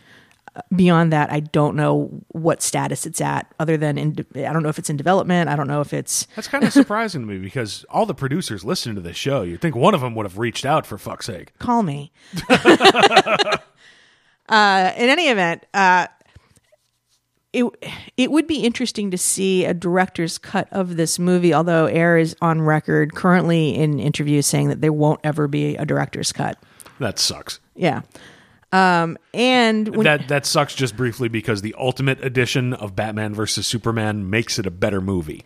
Beyond 0.75 1.13
that, 1.13 1.33
I 1.33 1.41
don't 1.41 1.77
know 1.77 2.23
what 2.29 2.63
status 2.63 3.07
it's 3.07 3.21
at. 3.21 3.53
Other 3.59 3.77
than 3.77 3.99
in, 3.99 4.27
I 4.35 4.53
don't 4.53 4.63
know 4.63 4.69
if 4.69 4.79
it's 4.79 4.91
in 4.91 4.97
development. 4.97 5.49
I 5.49 5.57
don't 5.57 5.69
know 5.69 5.81
if 5.81 5.93
it's 5.93 6.27
That's 6.37 6.49
kind 6.49 6.65
of 6.65 6.73
surprising 6.73 7.23
to 7.23 7.27
me 7.27 7.39
because 7.39 7.85
all 7.91 8.07
the 8.07 8.15
producers 8.15 8.65
listening 8.65 8.95
to 8.97 9.01
this 9.01 9.17
show, 9.17 9.43
you'd 9.43 9.61
think 9.61 9.77
one 9.77 9.95
of 9.95 10.01
them 10.01 10.15
would 10.15 10.27
have 10.27 10.39
reached 10.39 10.65
out 10.65 10.87
for 10.87 10.99
fuck's 10.99 11.27
sake. 11.27 11.57
call 11.59 11.83
me. 11.83 12.13
uh, 12.49 12.59
in 14.97 15.09
any 15.09 15.29
event, 15.29 15.65
uh, 15.75 16.07
it 17.53 17.65
it 18.17 18.31
would 18.31 18.47
be 18.47 18.59
interesting 18.61 19.11
to 19.11 19.19
see 19.19 19.65
a 19.65 19.73
director's 19.73 20.39
cut 20.39 20.69
of 20.71 20.97
this 20.97 21.19
movie. 21.19 21.55
Although 21.55 21.87
Ayer 21.87 22.19
is 22.19 22.37
on 22.43 22.61
record 22.61 23.15
currently 23.15 23.75
in 23.75 23.99
interviews 23.99 24.47
saying 24.47 24.69
that 24.69 24.81
there 24.81 24.93
won't 24.93 25.21
ever 25.25 25.49
be 25.49 25.77
a 25.77 25.87
director's 25.87 26.33
cut. 26.33 26.63
That 27.01 27.19
sucks. 27.19 27.61
Yeah, 27.75 28.03
um, 28.73 29.17
and 29.33 29.97
when, 29.97 30.05
that 30.05 30.29
that 30.29 30.47
sucks 30.47 30.75
just 30.75 30.97
briefly 30.97 31.29
because 31.29 31.63
the 31.63 31.75
ultimate 31.79 32.23
edition 32.23 32.75
of 32.75 32.95
Batman 32.95 33.35
versus 33.35 33.67
Superman 33.67 34.29
makes 34.29 34.59
it 34.59 34.67
a 34.67 34.71
better 34.71 35.01
movie. 35.01 35.45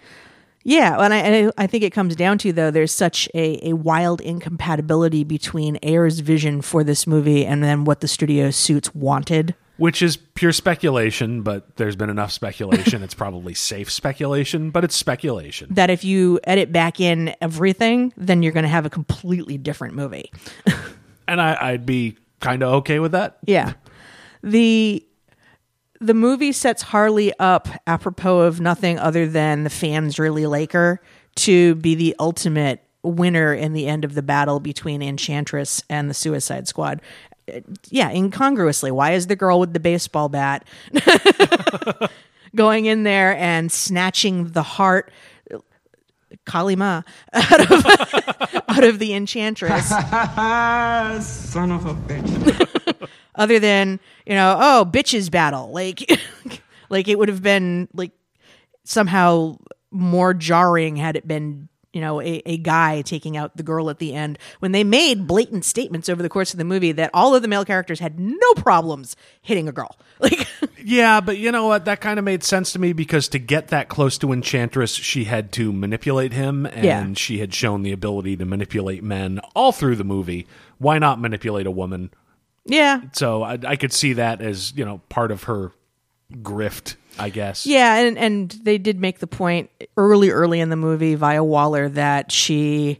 Yeah, 0.64 1.00
and 1.00 1.12
I, 1.12 1.16
and 1.18 1.52
I 1.58 1.64
I 1.64 1.66
think 1.66 1.84
it 1.84 1.90
comes 1.90 2.16
down 2.16 2.38
to 2.38 2.52
though 2.52 2.70
there's 2.70 2.92
such 2.92 3.28
a, 3.34 3.70
a 3.70 3.74
wild 3.74 4.20
incompatibility 4.20 5.24
between 5.24 5.78
Ayer's 5.82 6.20
vision 6.20 6.62
for 6.62 6.82
this 6.82 7.06
movie 7.06 7.46
and 7.46 7.62
then 7.62 7.84
what 7.84 8.00
the 8.00 8.08
studio 8.08 8.50
suits 8.50 8.94
wanted. 8.94 9.54
Which 9.78 10.02
is 10.02 10.16
pure 10.16 10.52
speculation, 10.52 11.42
but 11.42 11.76
there's 11.76 11.96
been 11.96 12.10
enough 12.10 12.30
speculation. 12.30 13.02
it's 13.04 13.14
probably 13.14 13.54
safe 13.54 13.90
speculation, 13.90 14.70
but 14.70 14.84
it's 14.84 14.94
speculation. 14.94 15.68
That 15.72 15.90
if 15.90 16.04
you 16.04 16.38
edit 16.44 16.70
back 16.70 17.00
in 17.00 17.34
everything, 17.40 18.12
then 18.16 18.42
you're 18.42 18.52
going 18.52 18.64
to 18.64 18.68
have 18.68 18.86
a 18.86 18.90
completely 18.90 19.58
different 19.58 19.94
movie. 19.94 20.30
And 21.28 21.40
I, 21.40 21.56
I'd 21.60 21.86
be 21.86 22.18
kind 22.42 22.62
of 22.62 22.74
okay 22.74 22.98
with 22.98 23.12
that. 23.12 23.38
Yeah, 23.46 23.72
the 24.42 25.06
the 26.00 26.14
movie 26.14 26.52
sets 26.52 26.82
Harley 26.82 27.32
up 27.38 27.68
apropos 27.86 28.40
of 28.40 28.60
nothing 28.60 28.98
other 28.98 29.26
than 29.26 29.62
the 29.64 29.70
fans 29.70 30.18
really 30.18 30.46
like 30.46 30.72
her 30.72 31.00
to 31.36 31.76
be 31.76 31.94
the 31.94 32.14
ultimate 32.18 32.82
winner 33.04 33.54
in 33.54 33.72
the 33.72 33.86
end 33.86 34.04
of 34.04 34.14
the 34.14 34.22
battle 34.22 34.60
between 34.60 35.00
Enchantress 35.00 35.82
and 35.88 36.10
the 36.10 36.14
Suicide 36.14 36.68
Squad. 36.68 37.00
Yeah, 37.88 38.10
incongruously, 38.10 38.90
why 38.90 39.12
is 39.12 39.28
the 39.28 39.36
girl 39.36 39.60
with 39.60 39.72
the 39.72 39.80
baseball 39.80 40.28
bat 40.28 40.66
going 42.54 42.86
in 42.86 43.04
there 43.04 43.36
and 43.36 43.70
snatching 43.70 44.48
the 44.48 44.62
heart? 44.62 45.12
Kalima 46.46 47.04
out 47.32 47.70
of 47.70 47.86
out 48.68 48.84
of 48.84 48.98
the 48.98 49.14
enchantress. 49.14 49.88
Son 49.90 51.70
of 51.70 51.86
a 51.86 51.94
bitch. 51.94 53.08
other 53.34 53.58
than 53.58 53.98
you 54.26 54.34
know 54.34 54.56
oh 54.60 54.84
bitches 54.90 55.30
battle 55.30 55.70
like 55.72 56.20
like 56.90 57.08
it 57.08 57.18
would 57.18 57.28
have 57.28 57.42
been 57.42 57.88
like 57.94 58.12
somehow 58.84 59.56
more 59.90 60.34
jarring 60.34 60.96
had 60.96 61.16
it 61.16 61.26
been 61.26 61.68
you 61.92 62.00
know 62.00 62.20
a, 62.20 62.42
a 62.46 62.56
guy 62.58 63.02
taking 63.02 63.36
out 63.36 63.56
the 63.56 63.62
girl 63.62 63.90
at 63.90 63.98
the 63.98 64.14
end 64.14 64.38
when 64.58 64.72
they 64.72 64.84
made 64.84 65.26
blatant 65.26 65.64
statements 65.64 66.08
over 66.08 66.22
the 66.22 66.28
course 66.28 66.52
of 66.52 66.58
the 66.58 66.64
movie 66.64 66.92
that 66.92 67.10
all 67.14 67.34
of 67.34 67.42
the 67.42 67.48
male 67.48 67.64
characters 67.64 68.00
had 68.00 68.18
no 68.18 68.54
problems 68.56 69.16
hitting 69.40 69.68
a 69.68 69.72
girl 69.72 69.96
like 70.20 70.46
Yeah, 70.84 71.20
but 71.20 71.38
you 71.38 71.52
know 71.52 71.66
what? 71.66 71.84
That 71.86 72.00
kind 72.00 72.18
of 72.18 72.24
made 72.24 72.42
sense 72.44 72.72
to 72.72 72.78
me 72.78 72.92
because 72.92 73.28
to 73.28 73.38
get 73.38 73.68
that 73.68 73.88
close 73.88 74.18
to 74.18 74.32
Enchantress, 74.32 74.94
she 74.94 75.24
had 75.24 75.52
to 75.52 75.72
manipulate 75.72 76.32
him, 76.32 76.66
and 76.66 76.84
Yeah. 76.84 77.12
she 77.14 77.38
had 77.38 77.54
shown 77.54 77.82
the 77.82 77.92
ability 77.92 78.36
to 78.38 78.44
manipulate 78.44 79.02
men 79.02 79.40
all 79.54 79.72
through 79.72 79.96
the 79.96 80.04
movie. 80.04 80.46
Why 80.78 80.98
not 80.98 81.20
manipulate 81.20 81.66
a 81.66 81.70
woman? 81.70 82.10
yeah 82.64 83.00
So 83.12 83.42
I, 83.42 83.58
I 83.66 83.76
could 83.76 83.92
see 83.92 84.12
that 84.14 84.40
as 84.40 84.72
you 84.76 84.84
know 84.84 85.00
part 85.08 85.30
of 85.32 85.44
her 85.44 85.72
grift, 86.32 86.94
I 87.18 87.28
guess. 87.28 87.66
Yeah, 87.66 87.96
and 87.96 88.16
and 88.18 88.50
they 88.62 88.78
did 88.78 89.00
make 89.00 89.18
the 89.18 89.26
point 89.26 89.70
early, 89.96 90.30
early 90.30 90.60
in 90.60 90.70
the 90.70 90.76
movie 90.76 91.14
via 91.14 91.42
Waller 91.44 91.88
that 91.90 92.30
she 92.32 92.98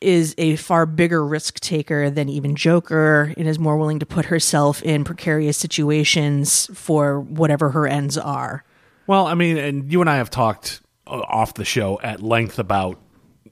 is 0.00 0.34
a 0.38 0.56
far 0.56 0.86
bigger 0.86 1.24
risk 1.24 1.60
taker 1.60 2.10
than 2.10 2.28
even 2.28 2.54
Joker 2.54 3.32
and 3.36 3.48
is 3.48 3.58
more 3.58 3.76
willing 3.76 3.98
to 3.98 4.06
put 4.06 4.26
herself 4.26 4.82
in 4.82 5.04
precarious 5.04 5.56
situations 5.56 6.70
for 6.74 7.20
whatever 7.20 7.70
her 7.70 7.86
ends 7.86 8.18
are. 8.18 8.64
Well, 9.06 9.26
I 9.26 9.34
mean, 9.34 9.56
and 9.56 9.90
you 9.90 10.00
and 10.00 10.10
I 10.10 10.16
have 10.16 10.30
talked 10.30 10.80
uh, 11.06 11.20
off 11.20 11.54
the 11.54 11.64
show 11.64 12.00
at 12.02 12.22
length 12.22 12.58
about 12.58 12.98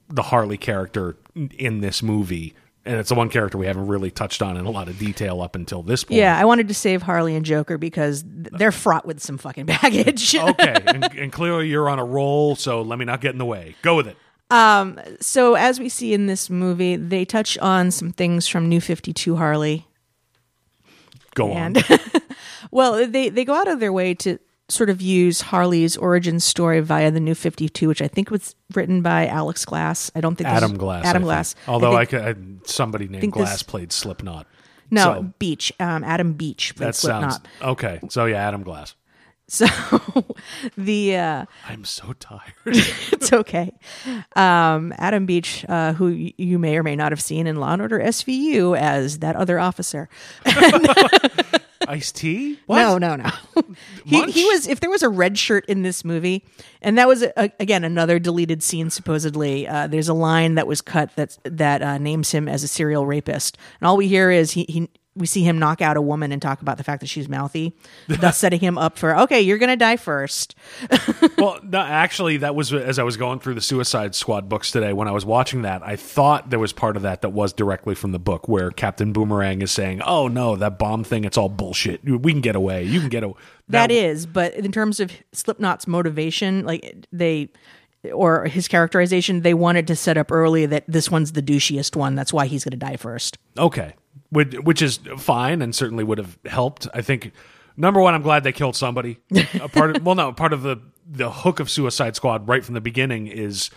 the 0.09 0.21
Harley 0.21 0.57
character 0.57 1.17
in 1.57 1.79
this 1.81 2.03
movie, 2.03 2.53
and 2.85 2.97
it's 2.97 3.09
the 3.09 3.15
one 3.15 3.29
character 3.29 3.57
we 3.57 3.65
haven't 3.65 3.87
really 3.87 4.11
touched 4.11 4.41
on 4.41 4.57
in 4.57 4.65
a 4.65 4.69
lot 4.69 4.87
of 4.87 4.99
detail 4.99 5.41
up 5.41 5.55
until 5.55 5.81
this 5.81 6.03
point. 6.03 6.19
Yeah, 6.19 6.37
I 6.37 6.45
wanted 6.45 6.67
to 6.67 6.73
save 6.73 7.01
Harley 7.01 7.35
and 7.35 7.45
Joker 7.45 7.77
because 7.77 8.23
they're 8.25 8.71
fraught 8.71 9.05
with 9.05 9.21
some 9.21 9.37
fucking 9.37 9.65
baggage. 9.65 10.35
okay, 10.35 10.75
and, 10.85 11.05
and 11.05 11.31
clearly 11.31 11.69
you're 11.69 11.89
on 11.89 11.97
a 11.97 12.05
roll, 12.05 12.55
so 12.55 12.81
let 12.81 12.99
me 12.99 13.05
not 13.05 13.21
get 13.21 13.31
in 13.31 13.39
the 13.39 13.45
way. 13.45 13.75
Go 13.81 13.95
with 13.95 14.07
it. 14.07 14.17
So 14.51 15.55
as 15.55 15.79
we 15.79 15.89
see 15.89 16.13
in 16.13 16.27
this 16.27 16.49
movie, 16.49 16.95
they 16.95 17.25
touch 17.25 17.57
on 17.59 17.91
some 17.91 18.11
things 18.11 18.47
from 18.47 18.69
New 18.69 18.81
52 18.81 19.35
Harley. 19.35 19.87
Go 21.33 21.51
on. 21.51 21.57
And 21.77 21.85
well, 22.71 23.07
they 23.07 23.29
they 23.29 23.43
go 23.43 23.53
out 23.53 23.67
of 23.67 23.79
their 23.79 23.91
way 23.91 24.13
to 24.15 24.39
sort 24.69 24.89
of 24.89 25.01
use 25.01 25.41
Harley's 25.41 25.97
origin 25.97 26.39
story 26.39 26.79
via 26.79 27.11
the 27.11 27.19
New 27.19 27.35
Fifty 27.35 27.67
Two, 27.67 27.87
which 27.89 28.01
I 28.01 28.07
think 28.07 28.31
was 28.31 28.55
written 28.73 29.01
by 29.01 29.27
Alex 29.27 29.65
Glass. 29.65 30.09
I 30.15 30.21
don't 30.21 30.35
think 30.35 30.47
Adam 30.47 30.77
Glass. 30.77 31.03
Adam 31.05 31.09
I 31.09 31.13
think. 31.19 31.23
Glass. 31.25 31.55
Although 31.67 31.93
I, 31.93 32.05
think- 32.05 32.23
could, 32.23 32.61
I 32.63 32.67
somebody 32.67 33.07
named 33.09 33.33
Glass 33.33 33.51
this- 33.51 33.63
played 33.63 33.91
Slipknot. 33.91 34.47
no 34.91 35.01
so 35.03 35.21
Beach, 35.39 35.73
um, 35.81 36.03
Adam 36.05 36.33
Beach 36.33 36.73
played 36.75 36.87
that 36.87 36.95
sounds 36.95 37.35
Slipknot. 37.35 37.69
okay. 37.71 37.99
So 38.09 38.25
yeah, 38.25 38.47
Adam 38.47 38.63
Glass. 38.63 38.95
So 39.47 39.65
the 40.77 41.17
uh, 41.17 41.45
I'm 41.67 41.85
so 41.85 42.13
tired. 42.13 42.41
it's 42.65 43.31
okay. 43.31 43.71
Um, 44.35 44.91
Adam 44.97 45.25
Beach, 45.27 45.63
uh, 45.69 45.93
who 45.93 46.07
y- 46.11 46.33
you 46.37 46.57
may 46.57 46.77
or 46.77 46.83
may 46.83 46.95
not 46.95 47.11
have 47.11 47.21
seen 47.21 47.45
in 47.45 47.57
Law 47.57 47.73
and 47.73 47.81
Order 47.81 47.99
SVU 47.99 48.77
as 48.77 49.19
that 49.19 49.35
other 49.35 49.59
officer. 49.59 50.09
Ice-T? 51.87 52.59
No, 52.67 52.97
no, 52.97 53.15
no. 53.15 53.29
he, 54.05 54.17
Munch? 54.19 54.33
he 54.33 54.43
was. 54.45 54.65
If 54.67 54.79
there 54.79 54.89
was 54.89 55.03
a 55.03 55.09
red 55.09 55.37
shirt 55.37 55.65
in 55.67 55.83
this 55.83 56.03
movie, 56.03 56.43
and 56.81 56.97
that 56.97 57.07
was 57.07 57.21
a, 57.21 57.51
again 57.59 57.83
another 57.83 58.17
deleted 58.17 58.63
scene. 58.63 58.89
Supposedly, 58.89 59.67
uh, 59.67 59.85
there's 59.85 60.09
a 60.09 60.13
line 60.15 60.55
that 60.55 60.65
was 60.65 60.81
cut 60.81 61.15
that 61.15 61.37
that 61.43 61.83
uh, 61.83 61.99
names 61.99 62.31
him 62.31 62.47
as 62.47 62.63
a 62.63 62.67
serial 62.67 63.05
rapist, 63.05 63.57
and 63.79 63.87
all 63.87 63.97
we 63.97 64.07
hear 64.07 64.31
is 64.31 64.51
he. 64.53 64.65
he 64.67 64.89
we 65.15 65.25
see 65.25 65.43
him 65.43 65.57
knock 65.57 65.81
out 65.81 65.95
a 65.95 66.01
woman 66.01 66.31
and 66.31 66.41
talk 66.41 66.61
about 66.61 66.77
the 66.77 66.83
fact 66.83 66.99
that 66.99 67.07
she's 67.07 67.29
mouthy, 67.29 67.73
thus 68.07 68.37
setting 68.37 68.59
him 68.59 68.77
up 68.77 68.97
for 68.97 69.17
okay, 69.19 69.41
you're 69.41 69.57
gonna 69.57 69.77
die 69.77 69.97
first. 69.97 70.55
Well, 71.37 71.59
no, 71.63 71.79
actually, 71.79 72.37
that 72.37 72.55
was 72.55 72.73
as 72.73 72.97
I 72.97 73.03
was 73.03 73.17
going 73.17 73.39
through 73.39 73.55
the 73.55 73.61
Suicide 73.61 74.15
Squad 74.15 74.47
books 74.49 74.71
today. 74.71 74.93
When 74.93 75.07
I 75.07 75.11
was 75.11 75.25
watching 75.25 75.63
that, 75.63 75.83
I 75.83 75.95
thought 75.95 76.49
there 76.49 76.59
was 76.59 76.71
part 76.73 76.95
of 76.95 77.03
that 77.03 77.21
that 77.21 77.29
was 77.29 77.53
directly 77.53 77.93
from 77.93 78.13
the 78.13 78.19
book, 78.19 78.47
where 78.47 78.71
Captain 78.71 79.11
Boomerang 79.11 79.61
is 79.61 79.71
saying, 79.71 80.01
"Oh 80.01 80.27
no, 80.27 80.55
that 80.55 80.79
bomb 80.79 81.03
thing, 81.03 81.25
it's 81.25 81.37
all 81.37 81.49
bullshit. 81.49 82.03
We 82.03 82.31
can 82.31 82.41
get 82.41 82.55
away. 82.55 82.83
You 82.83 82.99
can 82.99 83.09
get 83.09 83.23
away." 83.23 83.35
that 83.67 83.91
is, 83.91 84.25
but 84.25 84.53
in 84.53 84.71
terms 84.71 84.99
of 84.99 85.11
Slipknot's 85.33 85.87
motivation, 85.87 86.65
like 86.65 87.05
they 87.11 87.49
or 88.13 88.45
his 88.45 88.67
characterization, 88.67 89.41
they 89.41 89.53
wanted 89.53 89.87
to 89.87 89.95
set 89.95 90.17
up 90.17 90.31
early 90.31 90.65
that 90.67 90.83
this 90.87 91.09
one's 91.11 91.33
the 91.33 91.41
douchiest 91.41 91.95
one. 91.95 92.15
That's 92.15 92.31
why 92.33 92.45
he's 92.47 92.63
gonna 92.63 92.77
die 92.77 92.97
first. 92.97 93.37
Okay, 93.57 93.93
which, 94.29 94.53
which 94.55 94.81
is 94.81 94.99
fine 95.17 95.61
and 95.61 95.73
certainly 95.73 96.03
would 96.03 96.17
have 96.17 96.37
helped. 96.45 96.87
I 96.93 97.01
think 97.01 97.31
number 97.77 98.01
one, 98.01 98.13
I'm 98.13 98.21
glad 98.21 98.43
they 98.43 98.51
killed 98.51 98.75
somebody. 98.75 99.19
A 99.61 99.69
part 99.69 99.95
of, 99.95 100.05
well, 100.05 100.15
no, 100.15 100.31
part 100.33 100.53
of 100.53 100.61
the 100.63 100.77
the 101.07 101.29
hook 101.31 101.59
of 101.59 101.69
Suicide 101.69 102.15
Squad 102.15 102.47
right 102.47 102.65
from 102.65 102.73
the 102.73 102.81
beginning 102.81 103.27
is 103.27 103.69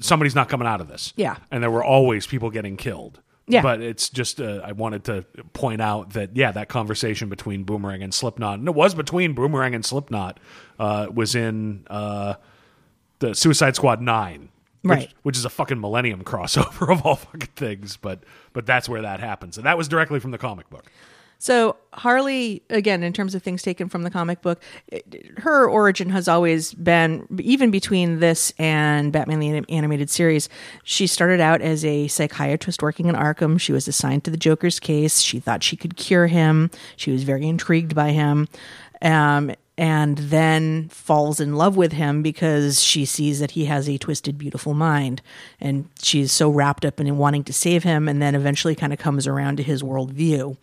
somebody's 0.00 0.34
not 0.34 0.48
coming 0.48 0.66
out 0.66 0.80
of 0.80 0.88
this. 0.88 1.12
Yeah, 1.16 1.36
and 1.50 1.62
there 1.62 1.70
were 1.70 1.84
always 1.84 2.26
people 2.26 2.50
getting 2.50 2.76
killed. 2.76 3.20
Yeah. 3.48 3.62
But 3.62 3.80
it's 3.80 4.10
just, 4.10 4.40
uh, 4.40 4.60
I 4.62 4.72
wanted 4.72 5.04
to 5.04 5.24
point 5.54 5.80
out 5.80 6.12
that, 6.12 6.36
yeah, 6.36 6.52
that 6.52 6.68
conversation 6.68 7.30
between 7.30 7.64
Boomerang 7.64 8.02
and 8.02 8.12
Slipknot, 8.12 8.58
and 8.58 8.68
it 8.68 8.74
was 8.74 8.94
between 8.94 9.32
Boomerang 9.32 9.74
and 9.74 9.84
Slipknot, 9.84 10.38
uh, 10.78 11.06
was 11.12 11.34
in 11.34 11.86
uh, 11.88 12.34
the 13.20 13.34
Suicide 13.34 13.74
Squad 13.74 14.02
9. 14.02 14.50
Right. 14.84 15.12
which 15.22 15.36
is 15.36 15.44
a 15.44 15.50
fucking 15.50 15.80
Millennium 15.80 16.22
crossover 16.24 16.90
of 16.92 17.04
all 17.04 17.16
fucking 17.16 17.50
things, 17.56 17.96
but 17.96 18.22
but 18.52 18.64
that's 18.66 18.88
where 18.88 19.02
that 19.02 19.20
happens, 19.20 19.56
and 19.56 19.66
that 19.66 19.76
was 19.76 19.88
directly 19.88 20.20
from 20.20 20.30
the 20.30 20.38
comic 20.38 20.70
book. 20.70 20.86
So 21.40 21.76
Harley, 21.92 22.62
again, 22.68 23.04
in 23.04 23.12
terms 23.12 23.32
of 23.36 23.44
things 23.44 23.62
taken 23.62 23.88
from 23.88 24.02
the 24.02 24.10
comic 24.10 24.42
book, 24.42 24.60
it- 24.88 25.38
her 25.38 25.68
origin 25.68 26.10
has 26.10 26.26
always 26.26 26.74
been, 26.74 27.28
even 27.38 27.70
between 27.70 28.18
this 28.18 28.52
and 28.58 29.12
Batman 29.12 29.38
the 29.38 29.48
Anim- 29.48 29.64
Animated 29.68 30.10
Series, 30.10 30.48
she 30.82 31.06
started 31.06 31.38
out 31.40 31.60
as 31.60 31.84
a 31.84 32.08
psychiatrist 32.08 32.82
working 32.82 33.06
in 33.06 33.14
Arkham. 33.14 33.60
She 33.60 33.72
was 33.72 33.86
assigned 33.86 34.24
to 34.24 34.32
the 34.32 34.36
Joker's 34.36 34.80
case. 34.80 35.20
She 35.20 35.38
thought 35.38 35.62
she 35.62 35.76
could 35.76 35.96
cure 35.96 36.26
him. 36.26 36.72
She 36.96 37.12
was 37.12 37.22
very 37.22 37.46
intrigued 37.46 37.94
by 37.94 38.10
him. 38.10 38.48
Um, 39.00 39.52
and 39.78 40.18
then 40.18 40.88
falls 40.88 41.38
in 41.38 41.54
love 41.54 41.76
with 41.76 41.92
him 41.92 42.20
because 42.20 42.82
she 42.82 43.04
sees 43.04 43.38
that 43.38 43.52
he 43.52 43.66
has 43.66 43.88
a 43.88 43.96
twisted, 43.96 44.36
beautiful 44.36 44.74
mind. 44.74 45.22
And 45.60 45.88
she's 46.02 46.32
so 46.32 46.50
wrapped 46.50 46.84
up 46.84 46.98
in 46.98 47.16
wanting 47.16 47.44
to 47.44 47.52
save 47.52 47.84
him, 47.84 48.08
and 48.08 48.20
then 48.20 48.34
eventually 48.34 48.74
kind 48.74 48.92
of 48.92 48.98
comes 48.98 49.28
around 49.28 49.56
to 49.58 49.62
his 49.62 49.80
worldview. 49.80 50.56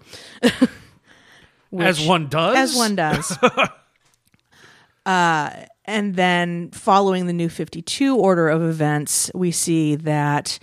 as 1.80 2.06
one 2.06 2.28
does. 2.28 2.58
As 2.58 2.76
one 2.76 2.96
does. 2.98 3.38
uh, 5.06 5.50
and 5.86 6.16
then 6.16 6.72
following 6.72 7.28
the 7.28 7.34
new 7.34 7.48
52 7.48 8.18
order 8.18 8.50
of 8.50 8.62
events, 8.62 9.32
we 9.34 9.50
see 9.52 9.96
that 9.96 10.60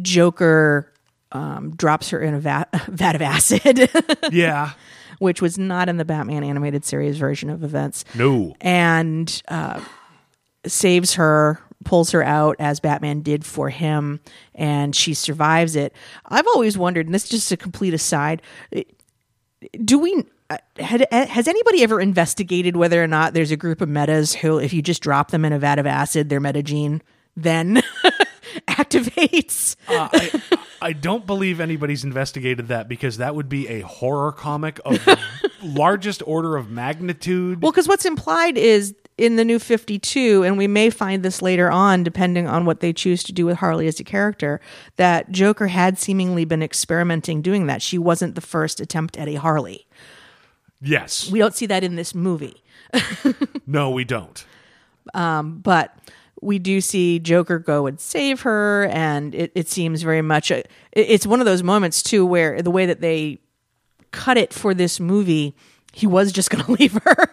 Joker 0.00 0.90
um, 1.32 1.76
drops 1.76 2.08
her 2.10 2.20
in 2.20 2.32
a 2.32 2.40
vat, 2.40 2.68
vat 2.88 3.14
of 3.14 3.20
acid, 3.20 3.90
Yeah. 4.32 4.72
Which 5.18 5.40
was 5.42 5.58
not 5.58 5.88
in 5.88 5.96
the 5.96 6.04
Batman 6.04 6.44
animated 6.44 6.84
series 6.84 7.16
version 7.18 7.50
of 7.50 7.62
events, 7.64 8.04
No. 8.14 8.54
and 8.60 9.42
uh, 9.48 9.80
saves 10.66 11.14
her. 11.14 11.60
Pulls 11.84 12.12
her 12.12 12.22
out 12.22 12.56
as 12.60 12.80
Batman 12.80 13.20
did 13.20 13.44
for 13.44 13.68
him, 13.68 14.20
and 14.54 14.96
she 14.96 15.12
survives 15.12 15.76
it. 15.76 15.92
I've 16.24 16.46
always 16.46 16.78
wondered, 16.78 17.04
and 17.04 17.14
this 17.14 17.24
is 17.24 17.28
just 17.30 17.52
a 17.52 17.58
complete 17.58 17.92
aside 17.92 18.40
do 19.84 19.98
we 19.98 20.24
had, 20.78 21.06
has 21.12 21.48
anybody 21.48 21.82
ever 21.82 22.00
investigated 22.00 22.76
whether 22.76 23.02
or 23.02 23.06
not 23.06 23.34
there's 23.34 23.50
a 23.50 23.56
group 23.56 23.80
of 23.80 23.88
metas 23.88 24.34
who 24.34 24.58
if 24.58 24.72
you 24.72 24.82
just 24.82 25.02
drop 25.02 25.30
them 25.30 25.44
in 25.44 25.52
a 25.52 25.58
vat 25.58 25.78
of 25.78 25.86
acid 25.86 26.28
their 26.28 26.40
metagene 26.40 27.00
then 27.36 27.82
activates 28.68 29.76
Uh, 29.88 30.08
I, 30.12 30.42
I 30.80 30.92
don't 30.92 31.26
believe 31.26 31.60
anybody's 31.60 32.04
investigated 32.04 32.68
that 32.68 32.88
because 32.88 33.18
that 33.18 33.34
would 33.34 33.48
be 33.48 33.68
a 33.68 33.80
horror 33.80 34.32
comic 34.32 34.80
of 34.84 35.04
the 35.04 35.18
largest 35.62 36.22
order 36.26 36.56
of 36.56 36.70
magnitude. 36.70 37.62
well 37.62 37.72
because 37.72 37.88
what's 37.88 38.04
implied 38.04 38.56
is 38.58 38.94
in 39.16 39.36
the 39.36 39.44
new 39.44 39.58
52 39.60 40.42
and 40.42 40.58
we 40.58 40.66
may 40.66 40.90
find 40.90 41.22
this 41.22 41.40
later 41.40 41.70
on 41.70 42.02
depending 42.02 42.48
on 42.48 42.64
what 42.64 42.80
they 42.80 42.92
choose 42.92 43.22
to 43.22 43.32
do 43.32 43.46
with 43.46 43.58
harley 43.58 43.86
as 43.86 44.00
a 44.00 44.04
character 44.04 44.60
that 44.96 45.30
joker 45.30 45.68
had 45.68 45.98
seemingly 45.98 46.44
been 46.44 46.62
experimenting 46.62 47.40
doing 47.40 47.66
that 47.66 47.80
she 47.80 47.96
wasn't 47.96 48.34
the 48.34 48.40
first 48.40 48.80
attempt 48.80 49.16
at 49.16 49.28
a 49.28 49.34
harley 49.36 49.86
yes. 50.82 51.30
we 51.30 51.38
don't 51.38 51.54
see 51.54 51.66
that 51.66 51.84
in 51.84 51.94
this 51.94 52.14
movie 52.14 52.60
no, 53.66 53.90
we 53.90 54.04
don't. 54.04 54.44
but 55.12 55.96
we 56.44 56.58
do 56.58 56.80
see 56.80 57.18
Joker 57.18 57.58
go 57.58 57.86
and 57.86 57.98
save 57.98 58.42
her, 58.42 58.84
and 58.86 59.34
it, 59.34 59.50
it 59.54 59.68
seems 59.68 60.02
very 60.02 60.22
much. 60.22 60.50
A, 60.50 60.62
it's 60.92 61.26
one 61.26 61.40
of 61.40 61.46
those 61.46 61.62
moments 61.62 62.02
too 62.02 62.24
where 62.26 62.62
the 62.62 62.70
way 62.70 62.86
that 62.86 63.00
they 63.00 63.40
cut 64.10 64.36
it 64.36 64.52
for 64.52 64.74
this 64.74 65.00
movie, 65.00 65.56
he 65.92 66.06
was 66.06 66.30
just 66.30 66.50
going 66.50 66.64
to 66.66 66.72
leave 66.72 66.92
her, 67.02 67.26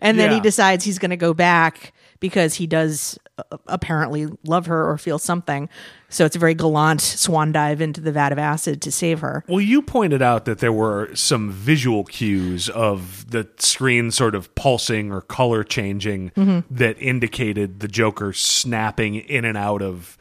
and 0.00 0.18
then 0.18 0.32
he 0.32 0.40
decides 0.40 0.84
he's 0.84 0.98
going 0.98 1.10
to 1.10 1.16
go 1.16 1.32
back 1.32 1.92
because 2.20 2.54
he 2.54 2.66
does 2.66 3.18
uh, 3.38 3.56
apparently 3.66 4.28
love 4.44 4.66
her 4.66 4.88
or 4.88 4.96
feel 4.98 5.18
something. 5.18 5.68
So 6.08 6.24
it's 6.24 6.36
a 6.36 6.38
very 6.38 6.54
gallant 6.54 7.00
swan 7.00 7.50
dive 7.52 7.80
into 7.80 8.00
the 8.00 8.12
vat 8.12 8.30
of 8.30 8.38
acid 8.38 8.80
to 8.82 8.92
save 8.92 9.20
her. 9.20 9.44
Well, 9.48 9.60
you 9.60 9.82
pointed 9.82 10.22
out 10.22 10.44
that 10.44 10.58
there 10.58 10.72
were 10.72 11.14
some 11.14 11.50
visual 11.50 12.04
cues 12.04 12.68
of 12.68 13.30
the 13.30 13.48
screen 13.58 14.10
sort 14.10 14.34
of 14.34 14.54
pulsing 14.54 15.10
or 15.10 15.20
color 15.20 15.64
changing 15.64 16.30
that 16.70 16.96
indicated 17.00 17.80
the 17.80 17.88
Joker 17.88 18.32
snapping 18.32 19.16
in 19.16 19.44
and 19.44 19.58
out 19.58 19.82
of 19.82 20.16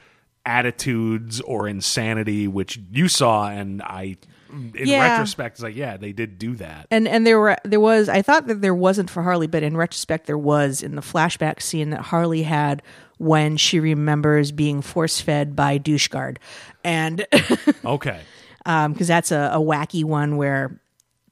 attitudes 0.45 1.39
or 1.41 1.67
insanity, 1.67 2.47
which 2.47 2.79
you 2.91 3.07
saw, 3.07 3.47
and 3.47 3.81
I, 3.83 4.17
in 4.75 4.87
Yeah. 4.87 5.11
retrospect, 5.11 5.55
it's 5.55 5.63
like, 5.63 5.75
yeah, 5.75 5.97
they 5.97 6.13
did 6.13 6.37
do 6.37 6.55
that. 6.55 6.87
and 6.91 7.07
and 7.07 7.25
there 7.25 7.39
were 7.39 7.57
there 7.63 7.79
was 7.79 8.07
I 8.09 8.21
thought 8.21 8.47
that 8.47 8.61
there 8.61 8.75
wasn't 8.75 9.09
for 9.09 9.23
Harley, 9.23 9.47
but 9.47 9.63
in 9.63 9.75
retrospect 9.75 10.27
there 10.27 10.37
was 10.37 10.81
in 10.83 10.95
the 10.95 11.01
flashback 11.01 11.61
scene 11.61 11.89
that 11.89 12.01
Harley 12.01 12.43
had 12.43 12.81
when 13.17 13.57
she 13.57 13.79
remembers 13.79 14.51
being 14.51 14.81
force 14.81 15.19
fed 15.21 15.55
by 15.55 15.79
doucheguard, 15.79 16.37
and 16.83 17.25
Okay. 17.85 18.19
because 18.63 19.07
that's 19.07 19.31
a, 19.31 19.51
a 19.53 19.59
wacky 19.59 20.03
one 20.03 20.37
where 20.37 20.79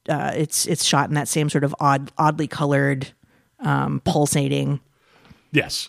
uh, 0.08 0.32
it's 0.34 0.66
it's 0.66 0.84
shot 0.84 1.08
in 1.08 1.14
that 1.14 1.28
same 1.28 1.48
sort 1.48 1.64
of 1.64 1.74
odd 1.80 2.10
oddly 2.18 2.46
colored 2.48 3.08
um, 3.60 4.00
pulsating 4.04 4.80
Yes. 5.52 5.88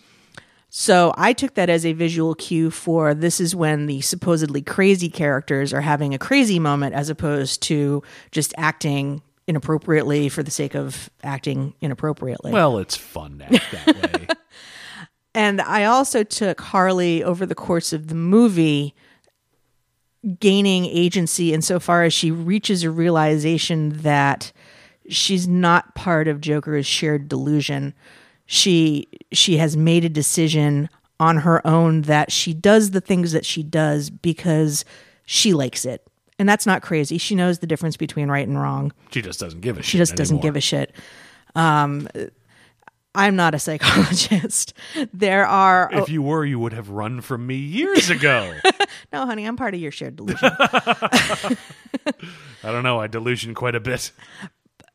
So 0.76 1.14
I 1.16 1.34
took 1.34 1.54
that 1.54 1.70
as 1.70 1.86
a 1.86 1.92
visual 1.92 2.34
cue 2.34 2.68
for 2.68 3.14
this 3.14 3.38
is 3.38 3.54
when 3.54 3.86
the 3.86 4.00
supposedly 4.00 4.60
crazy 4.60 5.08
characters 5.08 5.72
are 5.72 5.80
having 5.80 6.14
a 6.14 6.18
crazy 6.18 6.58
moment 6.58 6.96
as 6.96 7.08
opposed 7.08 7.62
to 7.62 8.02
just 8.32 8.52
acting 8.56 9.22
inappropriately 9.46 10.28
for 10.28 10.42
the 10.42 10.50
sake 10.50 10.74
of 10.74 11.10
acting 11.22 11.74
inappropriately. 11.80 12.50
Well, 12.50 12.78
it's 12.78 12.96
fun 12.96 13.38
to 13.38 13.54
act 13.54 13.70
that 13.70 14.18
way. 14.18 14.26
and 15.36 15.60
I 15.60 15.84
also 15.84 16.24
took 16.24 16.60
Harley 16.60 17.22
over 17.22 17.46
the 17.46 17.54
course 17.54 17.92
of 17.92 18.08
the 18.08 18.16
movie 18.16 18.96
gaining 20.40 20.86
agency 20.86 21.52
insofar 21.52 22.02
as 22.02 22.12
she 22.12 22.32
reaches 22.32 22.82
a 22.82 22.90
realization 22.90 23.90
that 23.98 24.50
she's 25.08 25.46
not 25.46 25.94
part 25.94 26.26
of 26.26 26.40
Joker's 26.40 26.84
shared 26.84 27.28
delusion. 27.28 27.94
She 28.46 29.08
she 29.32 29.56
has 29.56 29.76
made 29.76 30.04
a 30.04 30.08
decision 30.08 30.88
on 31.20 31.38
her 31.38 31.64
own 31.66 32.02
that 32.02 32.30
she 32.30 32.52
does 32.52 32.90
the 32.90 33.00
things 33.00 33.32
that 33.32 33.46
she 33.46 33.62
does 33.62 34.10
because 34.10 34.84
she 35.24 35.54
likes 35.54 35.84
it. 35.84 36.06
And 36.38 36.48
that's 36.48 36.66
not 36.66 36.82
crazy. 36.82 37.18
She 37.18 37.34
knows 37.34 37.60
the 37.60 37.66
difference 37.66 37.96
between 37.96 38.28
right 38.28 38.46
and 38.46 38.60
wrong. 38.60 38.92
She 39.10 39.22
just 39.22 39.38
doesn't 39.38 39.60
give 39.60 39.78
a 39.78 39.82
shit. 39.82 39.86
She 39.86 39.98
just 39.98 40.16
doesn't 40.16 40.42
give 40.42 40.56
a 40.56 40.60
shit. 40.60 40.92
Um, 41.54 42.08
I'm 43.14 43.36
not 43.36 43.54
a 43.54 43.58
psychologist. 43.58 44.74
There 45.12 45.46
are 45.46 45.88
If 45.92 46.08
you 46.08 46.22
were, 46.22 46.44
you 46.44 46.58
would 46.58 46.72
have 46.72 46.90
run 46.90 47.20
from 47.20 47.46
me 47.46 47.54
years 47.56 48.10
ago. 48.10 48.52
no, 49.12 49.26
honey. 49.26 49.44
I'm 49.44 49.56
part 49.56 49.74
of 49.74 49.80
your 49.80 49.92
shared 49.92 50.16
delusion. 50.16 50.50
I 50.58 51.56
don't 52.62 52.82
know. 52.82 52.98
I 53.00 53.06
delusion 53.06 53.54
quite 53.54 53.74
a 53.74 53.80
bit. 53.80 54.10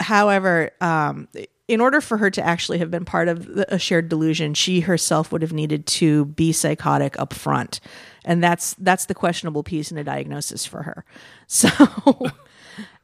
However, 0.01 0.71
um, 0.81 1.27
in 1.69 1.79
order 1.79 2.01
for 2.01 2.17
her 2.17 2.31
to 2.31 2.41
actually 2.41 2.79
have 2.79 2.89
been 2.89 3.05
part 3.05 3.27
of 3.27 3.45
the, 3.45 3.73
a 3.73 3.77
shared 3.77 4.09
delusion, 4.09 4.55
she 4.55 4.81
herself 4.81 5.31
would 5.31 5.43
have 5.43 5.53
needed 5.53 5.85
to 5.85 6.25
be 6.25 6.51
psychotic 6.51 7.17
up 7.19 7.31
front, 7.31 7.79
and 8.25 8.43
that's 8.43 8.73
that's 8.79 9.05
the 9.05 9.13
questionable 9.13 9.61
piece 9.63 9.91
in 9.91 9.97
a 9.97 10.03
diagnosis 10.03 10.65
for 10.65 10.83
her. 10.83 11.05
So. 11.47 11.69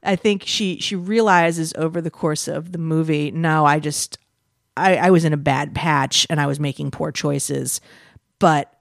I 0.03 0.16
think 0.16 0.43
she 0.45 0.80
she 0.80 0.95
realizes 0.95 1.74
over 1.76 1.99
the 1.99 2.11
course 2.11 2.47
of 2.47 2.72
the 2.72 2.78
movie, 2.78 3.32
no, 3.32 3.66
I 3.66 3.80
just 3.80 4.20
I, 4.78 4.97
I 4.97 5.09
was 5.09 5.26
in 5.26 5.34
a 5.34 5.38
bad 5.38 5.74
patch 5.74 6.28
and 6.30 6.39
I 6.39 6.45
was 6.45 6.59
making 6.59 6.91
poor 6.91 7.11
choices, 7.11 7.82
but 8.38 8.72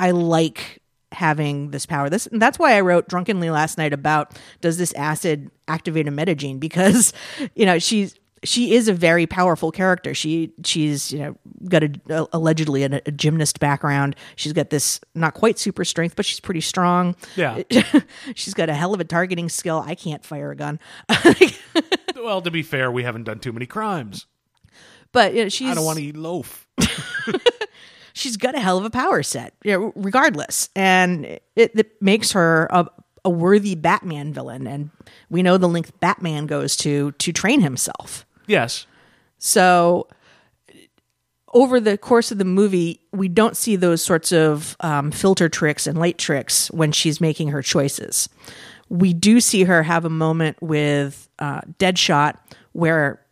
I 0.00 0.10
like 0.10 0.82
having 1.12 1.70
this 1.70 1.86
power. 1.86 2.10
This 2.10 2.26
and 2.26 2.42
that's 2.42 2.58
why 2.58 2.76
I 2.76 2.80
wrote 2.80 3.08
drunkenly 3.08 3.50
last 3.50 3.78
night 3.78 3.92
about 3.92 4.38
does 4.60 4.78
this 4.78 4.92
acid 4.94 5.50
activate 5.68 6.08
a 6.08 6.10
metagene 6.10 6.58
because 6.58 7.12
you 7.54 7.64
know 7.64 7.78
she's 7.78 8.16
she 8.44 8.74
is 8.74 8.88
a 8.88 8.92
very 8.92 9.26
powerful 9.26 9.70
character. 9.72 10.14
She 10.14 10.52
she's 10.64 11.12
you 11.12 11.18
know 11.18 11.36
got 11.68 11.82
a, 11.84 11.90
a- 12.10 12.26
allegedly 12.32 12.84
a, 12.84 13.00
a 13.06 13.10
gymnast 13.10 13.60
background. 13.60 14.14
She's 14.36 14.52
got 14.52 14.70
this 14.70 15.00
not 15.14 15.34
quite 15.34 15.58
super 15.58 15.84
strength, 15.84 16.16
but 16.16 16.24
she's 16.24 16.40
pretty 16.40 16.60
strong. 16.60 17.16
Yeah. 17.36 17.62
she's 18.34 18.54
got 18.54 18.68
a 18.68 18.74
hell 18.74 18.94
of 18.94 19.00
a 19.00 19.04
targeting 19.04 19.48
skill. 19.48 19.82
I 19.86 19.94
can't 19.94 20.24
fire 20.24 20.50
a 20.50 20.56
gun, 20.56 20.78
Well, 22.16 22.42
to 22.42 22.50
be 22.50 22.62
fair, 22.62 22.90
we 22.90 23.04
haven't 23.04 23.24
done 23.24 23.38
too 23.38 23.52
many 23.52 23.66
crimes. 23.66 24.26
but 25.12 25.34
you 25.34 25.44
know, 25.44 25.48
she's 25.48 25.70
I 25.70 25.74
don't 25.74 25.84
want 25.84 25.98
to 25.98 26.04
eat 26.04 26.16
loaf. 26.16 26.66
she's 28.12 28.36
got 28.36 28.54
a 28.54 28.60
hell 28.60 28.78
of 28.78 28.84
a 28.84 28.90
power 28.90 29.22
set, 29.22 29.54
you 29.64 29.72
know, 29.72 29.92
regardless, 29.96 30.68
and 30.74 31.24
it, 31.24 31.40
it 31.56 32.02
makes 32.02 32.32
her 32.32 32.66
a, 32.70 32.86
a 33.24 33.30
worthy 33.30 33.74
Batman 33.74 34.32
villain. 34.32 34.66
And 34.66 34.90
we 35.30 35.42
know 35.42 35.56
the 35.58 35.68
length 35.68 35.98
Batman 36.00 36.46
goes 36.46 36.76
to 36.78 37.12
to 37.12 37.32
train 37.32 37.60
himself. 37.60 38.26
Yes. 38.48 38.86
So 39.38 40.08
over 41.54 41.80
the 41.80 41.96
course 41.96 42.30
of 42.30 42.38
the 42.38 42.44
movie, 42.44 43.00
we 43.12 43.28
don't 43.28 43.56
see 43.56 43.76
those 43.76 44.02
sorts 44.02 44.32
of 44.32 44.76
um, 44.80 45.10
filter 45.10 45.48
tricks 45.48 45.86
and 45.86 45.98
light 45.98 46.18
tricks 46.18 46.70
when 46.72 46.92
she's 46.92 47.20
making 47.20 47.48
her 47.48 47.62
choices. 47.62 48.28
We 48.88 49.12
do 49.12 49.40
see 49.40 49.64
her 49.64 49.82
have 49.82 50.04
a 50.04 50.10
moment 50.10 50.60
with 50.60 51.28
uh, 51.38 51.60
Deadshot 51.78 52.36
where 52.72 53.24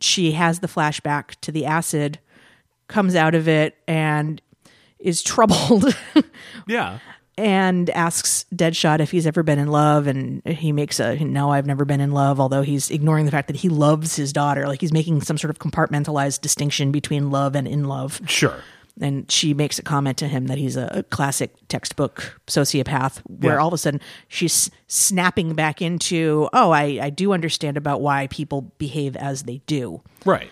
she 0.00 0.32
has 0.32 0.60
the 0.60 0.66
flashback 0.66 1.34
to 1.42 1.52
the 1.52 1.66
acid, 1.66 2.18
comes 2.88 3.14
out 3.14 3.34
of 3.34 3.48
it, 3.48 3.76
and 3.86 4.40
is 4.98 5.22
troubled. 5.22 5.96
Yeah. 6.66 6.98
And 7.38 7.88
asks 7.90 8.44
Deadshot 8.54 9.00
if 9.00 9.10
he's 9.10 9.26
ever 9.26 9.42
been 9.42 9.58
in 9.58 9.68
love, 9.68 10.06
and 10.06 10.42
he 10.46 10.72
makes 10.72 11.00
a 11.00 11.16
no, 11.24 11.50
I've 11.50 11.66
never 11.66 11.84
been 11.84 12.00
in 12.00 12.12
love, 12.12 12.38
although 12.40 12.62
he's 12.62 12.90
ignoring 12.90 13.24
the 13.24 13.30
fact 13.30 13.46
that 13.48 13.56
he 13.56 13.68
loves 13.68 14.16
his 14.16 14.32
daughter. 14.32 14.66
Like 14.66 14.80
he's 14.80 14.92
making 14.92 15.22
some 15.22 15.38
sort 15.38 15.50
of 15.50 15.58
compartmentalized 15.58 16.40
distinction 16.40 16.92
between 16.92 17.30
love 17.30 17.54
and 17.54 17.66
in 17.66 17.84
love. 17.84 18.20
Sure. 18.26 18.56
And 19.00 19.30
she 19.30 19.54
makes 19.54 19.78
a 19.78 19.82
comment 19.82 20.18
to 20.18 20.28
him 20.28 20.48
that 20.48 20.58
he's 20.58 20.76
a 20.76 21.04
classic 21.10 21.54
textbook 21.68 22.38
sociopath, 22.46 23.20
where 23.26 23.54
Yeah. 23.54 23.60
all 23.60 23.68
of 23.68 23.72
a 23.74 23.78
sudden 23.78 24.00
she's 24.28 24.70
snapping 24.88 25.54
back 25.54 25.80
into, 25.80 26.50
oh, 26.52 26.70
I, 26.72 26.98
I 27.00 27.08
do 27.10 27.32
understand 27.32 27.78
about 27.78 28.02
why 28.02 28.26
people 28.26 28.62
behave 28.76 29.16
as 29.16 29.44
they 29.44 29.62
do. 29.66 30.02
Right. 30.26 30.50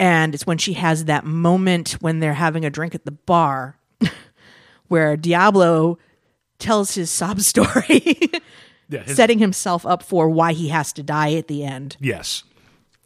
And 0.00 0.34
it's 0.34 0.46
when 0.46 0.58
she 0.58 0.72
has 0.72 1.04
that 1.04 1.24
moment 1.24 1.92
when 2.00 2.18
they're 2.18 2.34
having 2.34 2.64
a 2.64 2.70
drink 2.70 2.94
at 2.96 3.04
the 3.04 3.12
bar 3.12 3.78
where 4.88 5.16
Diablo 5.16 5.98
tells 6.58 6.94
his 6.94 7.10
sob 7.10 7.40
story, 7.52 8.30
Yeah. 8.88 9.02
his- 9.04 9.16
setting 9.16 9.38
himself 9.38 9.84
up 9.86 10.02
for 10.02 10.28
why 10.28 10.52
he 10.52 10.68
has 10.68 10.92
to 10.94 11.02
die 11.02 11.34
at 11.34 11.48
the 11.48 11.64
end 11.64 11.96
yes. 12.00 12.44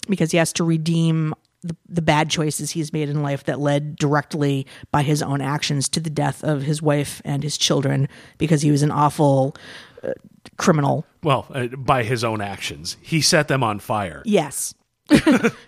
because 0.09 0.30
he 0.30 0.38
has 0.38 0.53
to 0.55 0.64
redeem 0.64 1.34
the, 1.62 1.76
the 1.88 2.01
bad 2.03 2.30
choices 2.30 2.70
he's 2.70 2.92
made 2.92 3.09
in 3.11 3.22
life 3.22 3.44
that 3.44 3.61
led 3.61 3.96
directly 3.96 4.66
by 4.90 5.03
his 5.03 5.22
own 5.22 5.40
actions 5.42 5.88
to 5.90 6.01
the 6.01 6.09
death 6.11 6.42
of 6.42 6.62
his 6.62 6.80
wife 6.80 7.20
and 7.24 7.42
his 7.42 7.59
children 7.59 8.09
because 8.38 8.62
he 8.62 8.70
was 8.70 8.82
an 8.82 8.90
awful 8.90 9.55
uh, 10.03 10.12
criminal. 10.57 11.05
Well, 11.22 11.46
uh, 11.53 11.66
by 11.66 12.03
his 12.05 12.24
own 12.24 12.40
actions, 12.40 12.96
he 13.03 13.20
set 13.20 13.48
them 13.48 13.62
on 13.62 13.78
fire. 13.78 14.22
Yes. 14.24 14.74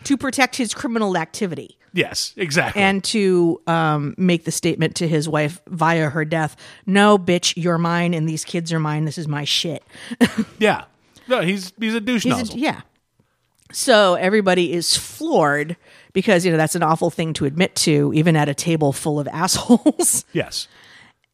to 0.05 0.17
protect 0.17 0.57
his 0.57 0.73
criminal 0.73 1.17
activity. 1.19 1.77
Yes, 1.95 2.33
exactly. 2.37 2.81
and 2.81 3.05
to 3.05 3.61
um, 3.67 4.15
make 4.17 4.45
the 4.45 4.51
statement 4.53 4.97
to 4.97 5.07
his 5.09 5.29
wife 5.29 5.61
via 5.69 6.09
her 6.09 6.25
death 6.25 6.57
no 6.87 7.19
bitch 7.19 7.55
you're 7.57 7.79
mine 7.79 8.15
and 8.15 8.29
these 8.29 8.45
kids 8.45 8.73
are 8.73 8.81
mine 8.81 9.05
this 9.05 9.19
is 9.19 9.29
my 9.29 9.45
shit 9.45 9.83
yeah. 10.59 10.85
No, 11.29 11.41
he's 11.41 11.73
he's 11.79 11.95
a 11.95 12.01
douche 12.01 12.25
He's 12.25 12.33
a- 12.33 12.37
nozzle. 12.39 12.59
yeah 12.59 12.81
so 13.73 14.15
everybody 14.15 14.73
is 14.73 14.97
floored 14.97 15.77
because 16.13 16.45
you 16.45 16.51
know 16.51 16.59
that's 16.59 16.75
an 16.75 16.83
awful 16.83 17.11
thing 17.11 17.33
to 17.35 17.45
admit 17.47 17.75
to 17.77 18.13
even 18.15 18.37
at 18.37 18.49
a 18.49 18.55
table 18.55 18.93
full 18.93 19.19
of 19.21 19.27
assholes 19.33 20.25
Yes. 20.33 20.69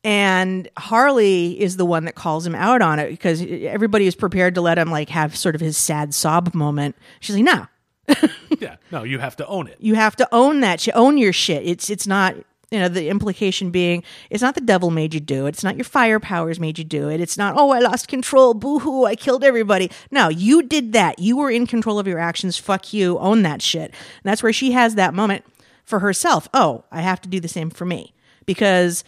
and 0.04 0.68
harley 0.76 1.60
is 1.60 1.76
the 1.76 1.86
one 1.86 2.04
that 2.04 2.14
calls 2.14 2.46
him 2.46 2.54
out 2.54 2.80
on 2.82 2.98
it 2.98 3.10
because 3.10 3.42
everybody 3.42 4.06
is 4.06 4.14
prepared 4.14 4.54
to 4.54 4.60
let 4.60 4.78
him 4.78 4.90
like 4.90 5.08
have 5.08 5.36
sort 5.36 5.54
of 5.54 5.60
his 5.60 5.76
sad 5.76 6.14
sob 6.14 6.54
moment 6.54 6.94
she's 7.20 7.34
like 7.36 7.44
no 7.44 7.66
Yeah. 8.60 8.76
No, 8.90 9.04
you 9.04 9.18
have 9.18 9.36
to 9.36 9.46
own 9.46 9.68
it. 9.68 9.76
you 9.78 9.94
have 9.94 10.16
to 10.16 10.28
own 10.32 10.60
that 10.60 10.86
You 10.86 10.92
Own 10.94 11.16
your 11.18 11.32
shit. 11.32 11.64
It's 11.66 11.90
it's 11.90 12.06
not 12.06 12.34
you 12.70 12.78
know 12.78 12.88
the 12.88 13.08
implication 13.08 13.70
being 13.70 14.02
it's 14.30 14.42
not 14.42 14.54
the 14.54 14.60
devil 14.60 14.90
made 14.90 15.14
you 15.14 15.20
do 15.20 15.46
it. 15.46 15.50
It's 15.50 15.64
not 15.64 15.76
your 15.76 15.84
fire 15.84 16.18
powers 16.20 16.58
made 16.58 16.78
you 16.78 16.84
do 16.84 17.08
it. 17.08 17.20
It's 17.20 17.38
not 17.38 17.54
oh 17.56 17.70
I 17.70 17.78
lost 17.78 18.08
control. 18.08 18.54
Boo 18.54 18.78
hoo! 18.80 19.04
I 19.04 19.14
killed 19.14 19.44
everybody. 19.44 19.90
No, 20.10 20.28
you 20.28 20.62
did 20.62 20.92
that. 20.92 21.18
You 21.18 21.36
were 21.36 21.50
in 21.50 21.66
control 21.66 21.98
of 21.98 22.06
your 22.06 22.18
actions. 22.18 22.58
Fuck 22.58 22.92
you. 22.92 23.18
Own 23.18 23.42
that 23.42 23.62
shit. 23.62 23.90
And 23.90 24.24
that's 24.24 24.42
where 24.42 24.52
she 24.52 24.72
has 24.72 24.96
that 24.96 25.14
moment 25.14 25.44
for 25.84 26.00
herself. 26.00 26.48
Oh, 26.52 26.84
I 26.92 27.00
have 27.00 27.20
to 27.22 27.28
do 27.28 27.40
the 27.40 27.48
same 27.48 27.70
for 27.70 27.84
me 27.86 28.12
because 28.44 29.04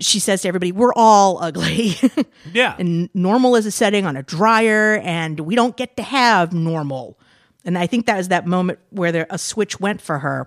she 0.00 0.18
says 0.20 0.42
to 0.42 0.48
everybody, 0.48 0.72
"We're 0.72 0.94
all 0.94 1.42
ugly." 1.42 1.96
Yeah. 2.52 2.74
and 2.78 3.08
normal 3.14 3.56
is 3.56 3.66
a 3.66 3.70
setting 3.70 4.04
on 4.04 4.16
a 4.16 4.22
dryer 4.22 4.98
and 5.04 5.40
we 5.40 5.54
don't 5.54 5.76
get 5.76 5.96
to 5.96 6.02
have 6.02 6.52
normal 6.52 7.18
and 7.64 7.78
i 7.78 7.86
think 7.86 8.06
that 8.06 8.16
was 8.16 8.28
that 8.28 8.46
moment 8.46 8.78
where 8.90 9.12
there 9.12 9.26
a 9.30 9.38
switch 9.38 9.80
went 9.80 10.00
for 10.00 10.18
her 10.18 10.46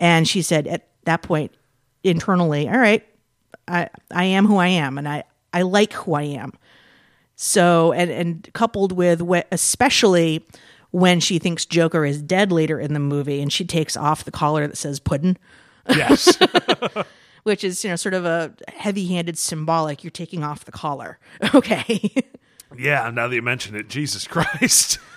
and 0.00 0.28
she 0.28 0.42
said 0.42 0.66
at 0.66 0.86
that 1.04 1.22
point 1.22 1.52
internally 2.02 2.68
all 2.68 2.78
right 2.78 3.06
i 3.68 3.88
i 4.10 4.24
am 4.24 4.46
who 4.46 4.56
i 4.56 4.68
am 4.68 4.98
and 4.98 5.08
i 5.08 5.22
i 5.52 5.62
like 5.62 5.92
who 5.92 6.14
i 6.14 6.22
am 6.22 6.52
so 7.36 7.92
and 7.92 8.10
and 8.10 8.48
coupled 8.52 8.92
with 8.92 9.20
what 9.20 9.46
especially 9.52 10.44
when 10.90 11.20
she 11.20 11.38
thinks 11.38 11.64
joker 11.64 12.04
is 12.04 12.22
dead 12.22 12.52
later 12.52 12.78
in 12.78 12.92
the 12.94 13.00
movie 13.00 13.40
and 13.40 13.52
she 13.52 13.64
takes 13.64 13.96
off 13.96 14.24
the 14.24 14.30
collar 14.30 14.66
that 14.66 14.76
says 14.76 15.00
puddin 15.00 15.36
Yes. 15.86 16.38
which 17.42 17.62
is 17.62 17.84
you 17.84 17.90
know 17.90 17.96
sort 17.96 18.14
of 18.14 18.24
a 18.24 18.54
heavy-handed 18.68 19.36
symbolic 19.36 20.02
you're 20.02 20.10
taking 20.10 20.42
off 20.42 20.64
the 20.64 20.72
collar 20.72 21.18
okay 21.54 22.10
yeah. 22.76 23.10
Now 23.10 23.28
that 23.28 23.34
you 23.34 23.42
mention 23.42 23.76
it, 23.76 23.88
Jesus 23.88 24.26
Christ. 24.26 24.98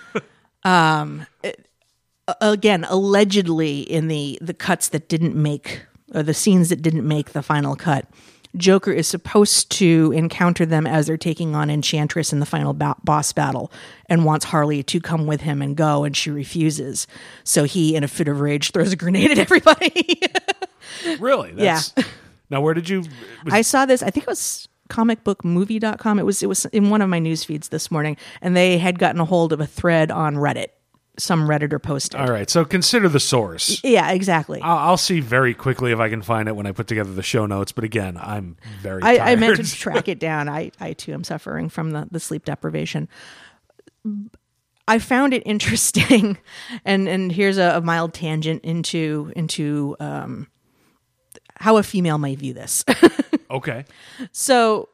Um, 0.64 1.26
again 2.40 2.84
allegedly 2.88 3.80
in 3.80 4.08
the 4.08 4.38
the 4.42 4.52
cuts 4.52 4.88
that 4.88 5.08
didn't 5.08 5.34
make 5.34 5.82
or 6.14 6.22
the 6.22 6.34
scenes 6.34 6.68
that 6.68 6.82
didn't 6.82 7.08
make 7.08 7.32
the 7.32 7.42
final 7.42 7.74
cut 7.74 8.06
joker 8.54 8.92
is 8.92 9.08
supposed 9.08 9.70
to 9.70 10.12
encounter 10.14 10.66
them 10.66 10.86
as 10.86 11.06
they're 11.06 11.16
taking 11.16 11.54
on 11.54 11.70
enchantress 11.70 12.30
in 12.30 12.38
the 12.38 12.44
final 12.44 12.74
ba- 12.74 12.96
boss 13.02 13.32
battle 13.32 13.72
and 14.10 14.26
wants 14.26 14.44
harley 14.44 14.82
to 14.82 15.00
come 15.00 15.26
with 15.26 15.40
him 15.40 15.62
and 15.62 15.74
go 15.74 16.04
and 16.04 16.14
she 16.16 16.30
refuses 16.30 17.06
so 17.44 17.64
he 17.64 17.96
in 17.96 18.04
a 18.04 18.08
fit 18.08 18.28
of 18.28 18.40
rage 18.40 18.72
throws 18.72 18.92
a 18.92 18.96
grenade 18.96 19.30
at 19.30 19.38
everybody 19.38 20.20
really? 21.18 21.52
That's, 21.52 21.92
Now, 22.50 22.60
where 22.60 22.74
did 22.74 22.88
you? 22.88 23.00
Was, 23.44 23.52
I 23.52 23.62
saw 23.62 23.86
this. 23.86 24.02
I 24.02 24.10
think 24.10 24.24
it 24.24 24.28
was 24.28 24.67
comicbookmovie.com. 24.88 26.18
It 26.18 26.24
was 26.24 26.42
it 26.42 26.46
was 26.46 26.64
in 26.66 26.90
one 26.90 27.02
of 27.02 27.08
my 27.08 27.18
news 27.18 27.44
feeds 27.44 27.68
this 27.68 27.90
morning, 27.90 28.16
and 28.40 28.56
they 28.56 28.78
had 28.78 28.98
gotten 28.98 29.20
a 29.20 29.24
hold 29.24 29.52
of 29.52 29.60
a 29.60 29.66
thread 29.66 30.10
on 30.10 30.36
Reddit. 30.36 30.68
Some 31.18 31.48
redditor 31.48 31.82
posted. 31.82 32.20
all 32.20 32.30
right. 32.30 32.48
So 32.48 32.64
consider 32.64 33.08
the 33.08 33.18
source. 33.18 33.82
Yeah, 33.82 34.12
exactly. 34.12 34.60
I'll, 34.62 34.78
I'll 34.90 34.96
see 34.96 35.18
very 35.18 35.52
quickly 35.52 35.90
if 35.90 35.98
I 35.98 36.08
can 36.08 36.22
find 36.22 36.48
it 36.48 36.54
when 36.54 36.64
I 36.64 36.70
put 36.70 36.86
together 36.86 37.12
the 37.12 37.24
show 37.24 37.44
notes. 37.44 37.72
But 37.72 37.82
again, 37.82 38.16
I'm 38.16 38.56
very. 38.80 39.02
I, 39.02 39.32
I 39.32 39.36
meant 39.36 39.56
to 39.56 39.64
track 39.76 40.06
it 40.06 40.20
down. 40.20 40.48
I, 40.48 40.70
I 40.78 40.92
too 40.92 41.12
am 41.12 41.24
suffering 41.24 41.70
from 41.70 41.90
the, 41.90 42.06
the 42.08 42.20
sleep 42.20 42.44
deprivation. 42.44 43.08
I 44.86 45.00
found 45.00 45.34
it 45.34 45.42
interesting, 45.46 46.38
and 46.84 47.08
and 47.08 47.32
here's 47.32 47.58
a, 47.58 47.78
a 47.78 47.80
mild 47.80 48.14
tangent 48.14 48.64
into 48.64 49.32
into 49.34 49.96
um, 49.98 50.46
how 51.56 51.78
a 51.78 51.82
female 51.82 52.18
may 52.18 52.36
view 52.36 52.54
this. 52.54 52.84
okay. 53.50 53.84
So 54.32 54.88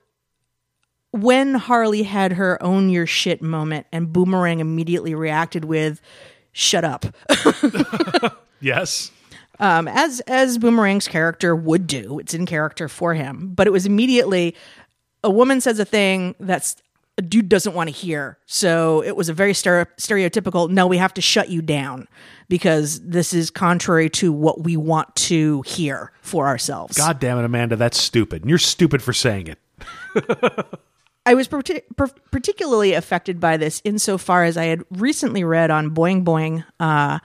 when 1.10 1.54
Harley 1.54 2.02
had 2.02 2.32
her 2.32 2.62
own 2.62 2.88
your 2.88 3.06
shit 3.06 3.40
moment 3.40 3.86
and 3.92 4.12
Boomerang 4.12 4.60
immediately 4.60 5.14
reacted 5.14 5.64
with 5.64 6.00
shut 6.52 6.84
up. 6.84 7.06
Yes. 8.64 9.12
Um, 9.60 9.86
as 9.86 10.20
as 10.20 10.56
Boomerang's 10.58 11.06
character 11.06 11.54
would 11.54 11.86
do. 11.86 12.18
It's 12.18 12.32
in 12.32 12.46
character 12.46 12.88
for 12.88 13.12
him. 13.12 13.52
But 13.54 13.66
it 13.66 13.70
was 13.70 13.84
immediately 13.84 14.56
a 15.22 15.30
woman 15.30 15.60
says 15.60 15.78
a 15.78 15.84
thing 15.84 16.34
that's 16.40 16.76
a 17.16 17.22
dude 17.22 17.48
doesn't 17.48 17.74
want 17.74 17.88
to 17.88 17.94
hear. 17.94 18.38
So 18.46 19.02
it 19.02 19.16
was 19.16 19.28
a 19.28 19.34
very 19.34 19.52
stere- 19.52 19.86
stereotypical 19.98 20.68
no, 20.68 20.86
we 20.86 20.98
have 20.98 21.14
to 21.14 21.20
shut 21.20 21.48
you 21.48 21.62
down 21.62 22.08
because 22.48 23.00
this 23.00 23.32
is 23.32 23.50
contrary 23.50 24.10
to 24.10 24.32
what 24.32 24.64
we 24.64 24.76
want 24.76 25.14
to 25.16 25.62
hear 25.62 26.12
for 26.22 26.46
ourselves. 26.46 26.96
God 26.96 27.20
damn 27.20 27.38
it, 27.38 27.44
Amanda. 27.44 27.76
That's 27.76 28.00
stupid. 28.00 28.42
And 28.42 28.48
you're 28.50 28.58
stupid 28.58 29.02
for 29.02 29.12
saying 29.12 29.48
it. 29.48 29.58
I 31.26 31.34
was 31.34 31.48
per- 31.48 31.62
particularly 32.30 32.92
affected 32.92 33.40
by 33.40 33.56
this 33.56 33.80
insofar 33.84 34.44
as 34.44 34.56
I 34.56 34.64
had 34.64 34.82
recently 34.90 35.42
read 35.42 35.70
on 35.70 35.94
Boing 35.94 36.22
Boing 36.22 36.64
uh, 36.78 37.20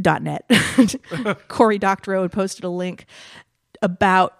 dot 0.00 0.22
net. 0.22 0.50
Cory 1.48 1.78
Doctorow 1.78 2.22
had 2.22 2.32
posted 2.32 2.64
a 2.64 2.70
link 2.70 3.06
about 3.82 4.34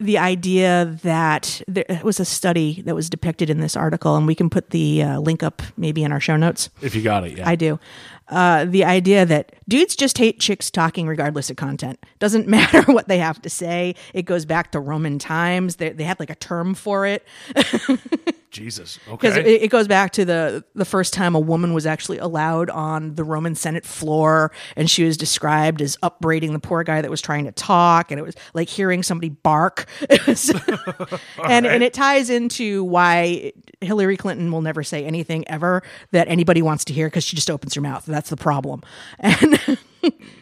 the 0.00 0.16
idea 0.16 0.98
that 1.02 1.60
there 1.68 2.00
was 2.02 2.18
a 2.18 2.24
study 2.24 2.82
that 2.86 2.94
was 2.94 3.10
depicted 3.10 3.50
in 3.50 3.60
this 3.60 3.76
article, 3.76 4.16
and 4.16 4.26
we 4.26 4.34
can 4.34 4.48
put 4.48 4.70
the 4.70 5.02
uh, 5.02 5.20
link 5.20 5.42
up 5.42 5.62
maybe 5.76 6.02
in 6.02 6.10
our 6.10 6.20
show 6.20 6.36
notes. 6.36 6.70
If 6.80 6.94
you 6.94 7.02
got 7.02 7.24
it, 7.24 7.36
yeah. 7.36 7.48
I 7.48 7.54
do. 7.54 7.78
Uh, 8.28 8.64
the 8.64 8.84
idea 8.84 9.26
that 9.26 9.52
dudes 9.68 9.94
just 9.94 10.16
hate 10.16 10.40
chicks 10.40 10.70
talking 10.70 11.06
regardless 11.06 11.50
of 11.50 11.56
content. 11.56 11.98
Doesn't 12.18 12.48
matter 12.48 12.82
what 12.92 13.08
they 13.08 13.18
have 13.18 13.42
to 13.42 13.50
say. 13.50 13.94
It 14.14 14.22
goes 14.22 14.46
back 14.46 14.72
to 14.72 14.80
Roman 14.80 15.18
times. 15.18 15.76
They, 15.76 15.90
they 15.90 16.04
had 16.04 16.18
like 16.18 16.30
a 16.30 16.34
term 16.34 16.74
for 16.74 17.04
it 17.04 17.26
Jesus. 18.50 18.98
because 19.10 19.36
Okay. 19.36 19.54
it, 19.56 19.62
it 19.62 19.68
goes 19.68 19.86
back 19.88 20.12
to 20.12 20.24
the 20.24 20.64
the 20.74 20.84
first 20.84 21.12
time 21.12 21.34
a 21.34 21.40
woman 21.40 21.72
was 21.74 21.86
actually 21.86 22.18
allowed 22.18 22.70
on 22.70 23.14
the 23.14 23.24
Roman 23.24 23.54
Senate 23.54 23.84
floor, 23.86 24.52
and 24.76 24.90
she 24.90 25.04
was 25.04 25.16
described 25.16 25.80
as 25.82 25.96
upbraiding 26.02 26.52
the 26.52 26.58
poor 26.58 26.82
guy 26.82 27.00
that 27.00 27.10
was 27.10 27.20
trying 27.20 27.44
to 27.44 27.52
talk, 27.52 28.10
and 28.10 28.18
it 28.18 28.22
was 28.24 28.34
like 28.54 28.68
hearing 28.68 29.02
somebody 29.02 29.28
bark. 29.30 29.86
Was- 30.26 30.50
and 31.44 31.66
and 31.66 31.82
it 31.82 31.94
ties 31.94 32.30
into 32.30 32.84
why 32.84 33.52
Hillary 33.80 34.16
Clinton 34.16 34.50
will 34.52 34.62
never 34.62 34.82
say 34.82 35.04
anything 35.04 35.46
ever 35.48 35.82
that 36.12 36.28
anybody 36.28 36.62
wants 36.62 36.84
to 36.86 36.92
hear 36.92 37.06
because 37.06 37.24
she 37.24 37.36
just 37.36 37.50
opens 37.50 37.74
her 37.74 37.80
mouth. 37.80 38.04
That's 38.06 38.30
the 38.30 38.36
problem. 38.36 38.82
And 39.18 39.58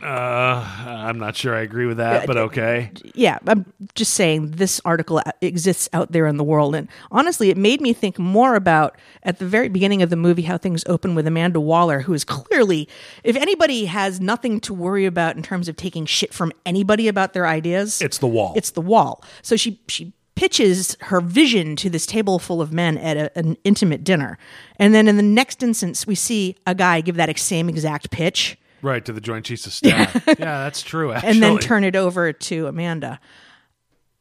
Uh, 0.03 0.65
I'm 0.87 1.19
not 1.19 1.35
sure 1.35 1.57
I 1.57 1.61
agree 1.61 1.87
with 1.87 1.97
that, 1.97 2.27
but 2.27 2.37
okay. 2.37 2.93
yeah, 3.15 3.39
I'm 3.47 3.67
just 3.95 4.15
saying 4.15 4.53
this 4.53 4.81
article 4.85 5.21
exists 5.41 5.89
out 5.93 6.13
there 6.13 6.27
in 6.27 6.37
the 6.37 6.45
world. 6.45 6.77
And 6.77 6.89
honestly, 7.11 7.51
it 7.51 7.57
made 7.57 7.81
me 7.81 7.93
think 7.93 8.19
more 8.19 8.55
about 8.55 8.97
at 9.25 9.41
the 9.41 9.47
very 9.47 9.69
beginning 9.69 10.03
of 10.03 10.11
the 10.11 10.17
movie 10.17 10.43
how 10.43 10.57
things 10.57 10.85
open 10.87 11.17
with 11.17 11.27
Amanda 11.27 11.61
Waller, 11.61 12.01
who 12.01 12.15
is 12.15 12.25
clearly, 12.25 12.89
if 13.25 13.35
anybody 13.35 13.87
has 13.87 14.21
nothing 14.21 14.61
to 14.61 14.73
worry 14.73 15.05
about 15.05 15.37
in 15.37 15.43
terms 15.43 15.69
of 15.69 15.77
taking 15.77 16.07
shit 16.07 16.33
from 16.33 16.53
anybody 16.65 17.09
about 17.09 17.33
their 17.33 17.47
ideas, 17.47 18.01
It's 18.01 18.19
the 18.19 18.29
wall. 18.29 18.53
It's 18.57 18.71
the 18.71 18.81
wall. 18.81 19.25
So 19.43 19.57
she 19.57 19.81
she 19.89 20.13
pitches 20.37 20.97
her 21.01 21.21
vision 21.21 21.75
to 21.75 21.91
this 21.91 22.07
table 22.07 22.39
full 22.39 22.63
of 22.63 22.73
men 22.73 22.97
at 22.99 23.17
a, 23.17 23.37
an 23.37 23.57
intimate 23.65 24.05
dinner. 24.05 24.39
And 24.77 24.95
then 24.95 25.09
in 25.09 25.17
the 25.17 25.23
next 25.25 25.65
instance, 25.65 26.07
we 26.07 26.15
see 26.15 26.55
a 26.65 26.77
guy 26.77 27.01
give 27.01 27.17
that 27.17 27.37
same 27.37 27.69
exact 27.69 28.13
pitch 28.13 28.57
Right 28.83 29.05
to 29.05 29.13
the 29.13 29.21
Joint 29.21 29.45
Chiefs 29.45 29.67
of 29.67 29.73
Staff. 29.73 30.25
yeah, 30.27 30.35
that's 30.65 30.83
true. 30.83 31.13
Actually. 31.13 31.31
and 31.31 31.43
then 31.43 31.59
turn 31.59 31.85
it 31.85 31.97
over 31.97 32.33
to 32.33 32.67
Amanda. 32.67 33.21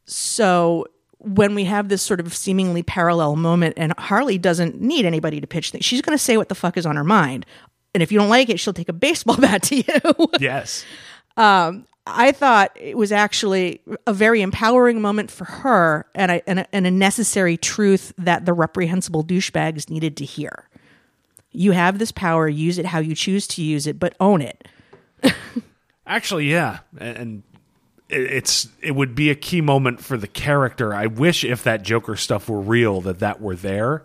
So 0.04 0.86
when 1.18 1.54
we 1.54 1.64
have 1.64 1.88
this 1.88 2.02
sort 2.02 2.20
of 2.20 2.34
seemingly 2.34 2.82
parallel 2.82 3.36
moment, 3.36 3.74
and 3.76 3.92
Harley 3.98 4.38
doesn't 4.38 4.80
need 4.80 5.04
anybody 5.04 5.40
to 5.40 5.46
pitch 5.46 5.70
things, 5.70 5.84
she's 5.84 6.02
going 6.02 6.16
to 6.16 6.22
say 6.22 6.36
what 6.36 6.48
the 6.48 6.54
fuck 6.54 6.76
is 6.76 6.86
on 6.86 6.96
her 6.96 7.04
mind. 7.04 7.44
And 7.94 8.02
if 8.02 8.12
you 8.12 8.18
don't 8.18 8.28
like 8.28 8.48
it, 8.48 8.60
she'll 8.60 8.72
take 8.72 8.88
a 8.88 8.92
baseball 8.92 9.36
bat 9.40 9.62
to 9.64 9.76
you. 9.76 10.28
Yes. 10.40 10.84
Um, 11.36 11.86
I 12.06 12.32
thought 12.32 12.72
it 12.74 12.96
was 12.96 13.12
actually 13.12 13.82
a 14.06 14.14
very 14.14 14.40
empowering 14.40 15.00
moment 15.00 15.30
for 15.30 15.44
her 15.44 16.06
and 16.14 16.32
a, 16.32 16.48
and 16.48 16.60
a, 16.60 16.74
and 16.74 16.86
a 16.86 16.90
necessary 16.90 17.56
truth 17.56 18.12
that 18.16 18.46
the 18.46 18.52
reprehensible 18.52 19.24
douchebags 19.24 19.90
needed 19.90 20.16
to 20.18 20.24
hear. 20.24 20.68
You 21.58 21.72
have 21.72 21.98
this 21.98 22.12
power, 22.12 22.48
use 22.48 22.78
it 22.78 22.86
how 22.86 23.00
you 23.00 23.16
choose 23.16 23.48
to 23.48 23.62
use 23.62 23.88
it, 23.88 23.98
but 23.98 24.14
own 24.20 24.42
it. 24.42 24.68
Actually, 26.06 26.50
yeah, 26.50 26.78
and 26.98 27.42
it's 28.08 28.68
it 28.80 28.92
would 28.92 29.16
be 29.16 29.30
a 29.30 29.34
key 29.34 29.60
moment 29.60 30.00
for 30.00 30.16
the 30.16 30.28
character. 30.28 30.94
I 30.94 31.06
wish 31.06 31.42
if 31.42 31.64
that 31.64 31.82
Joker 31.82 32.14
stuff 32.14 32.48
were 32.48 32.60
real, 32.60 33.00
that 33.00 33.18
that 33.18 33.40
were 33.40 33.56
there, 33.56 34.04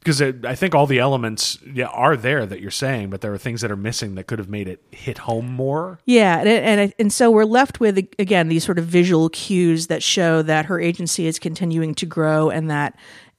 because 0.00 0.20
I 0.20 0.54
think 0.54 0.74
all 0.74 0.86
the 0.86 0.98
elements 0.98 1.58
yeah 1.72 1.86
are 1.86 2.18
there 2.18 2.44
that 2.44 2.60
you're 2.60 2.70
saying, 2.70 3.08
but 3.08 3.22
there 3.22 3.32
are 3.32 3.38
things 3.38 3.62
that 3.62 3.70
are 3.70 3.76
missing 3.76 4.14
that 4.16 4.24
could 4.24 4.38
have 4.38 4.50
made 4.50 4.68
it 4.68 4.82
hit 4.90 5.18
home 5.18 5.50
more. 5.50 5.98
Yeah, 6.04 6.40
and 6.40 6.48
and 6.48 6.94
and 6.98 7.12
so 7.12 7.30
we're 7.30 7.44
left 7.44 7.80
with 7.80 7.96
again 8.18 8.48
these 8.48 8.62
sort 8.62 8.78
of 8.78 8.84
visual 8.84 9.30
cues 9.30 9.86
that 9.86 10.02
show 10.02 10.42
that 10.42 10.66
her 10.66 10.78
agency 10.78 11.26
is 11.26 11.38
continuing 11.38 11.94
to 11.94 12.04
grow 12.04 12.50
and 12.50 12.70
that 12.70 12.94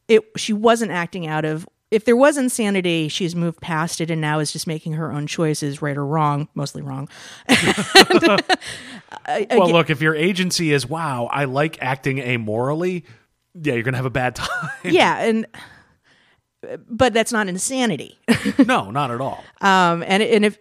it 0.07 0.23
she 0.35 0.51
wasn't 0.51 0.91
acting 0.91 1.27
out 1.27 1.45
of 1.45 1.67
if 1.91 2.05
there 2.05 2.15
was 2.15 2.37
insanity, 2.37 3.09
she's 3.09 3.35
moved 3.35 3.59
past 3.61 3.99
it 3.99 4.09
and 4.09 4.21
now 4.21 4.39
is 4.39 4.53
just 4.53 4.65
making 4.65 4.93
her 4.93 5.11
own 5.11 5.27
choices, 5.27 5.81
right 5.81 5.97
or 5.97 6.05
wrong, 6.05 6.47
mostly 6.55 6.81
wrong. 6.81 7.09
Well, 9.51 9.69
look, 9.69 9.89
if 9.89 10.01
your 10.01 10.15
agency 10.15 10.73
is 10.73 10.87
wow, 10.87 11.27
I 11.31 11.43
like 11.45 11.81
acting 11.81 12.17
amorally, 12.17 13.03
yeah, 13.53 13.73
you're 13.73 13.83
gonna 13.83 13.97
have 13.97 14.05
a 14.05 14.09
bad 14.09 14.35
time. 14.35 14.69
yeah, 14.83 15.19
and 15.19 15.45
but 16.89 17.13
that's 17.13 17.31
not 17.31 17.47
insanity. 17.47 18.17
no, 18.65 18.89
not 18.89 19.11
at 19.11 19.21
all. 19.21 19.43
Um, 19.59 20.03
and 20.07 20.23
and 20.23 20.45
if 20.45 20.57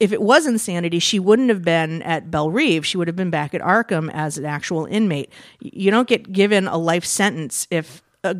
if 0.00 0.12
it 0.12 0.22
was 0.22 0.46
insanity, 0.46 0.98
she 0.98 1.18
wouldn't 1.18 1.50
have 1.50 1.62
been 1.62 2.02
at 2.02 2.30
Belle 2.30 2.50
Reve. 2.50 2.86
She 2.86 2.96
would 2.96 3.06
have 3.06 3.16
been 3.16 3.30
back 3.30 3.54
at 3.54 3.60
Arkham 3.60 4.10
as 4.12 4.38
an 4.38 4.44
actual 4.44 4.86
inmate. 4.86 5.30
You 5.60 5.90
don't 5.90 6.08
get 6.08 6.32
given 6.32 6.66
a 6.66 6.76
life 6.76 7.04
sentence 7.04 7.68
if 7.70 8.02
a, 8.24 8.36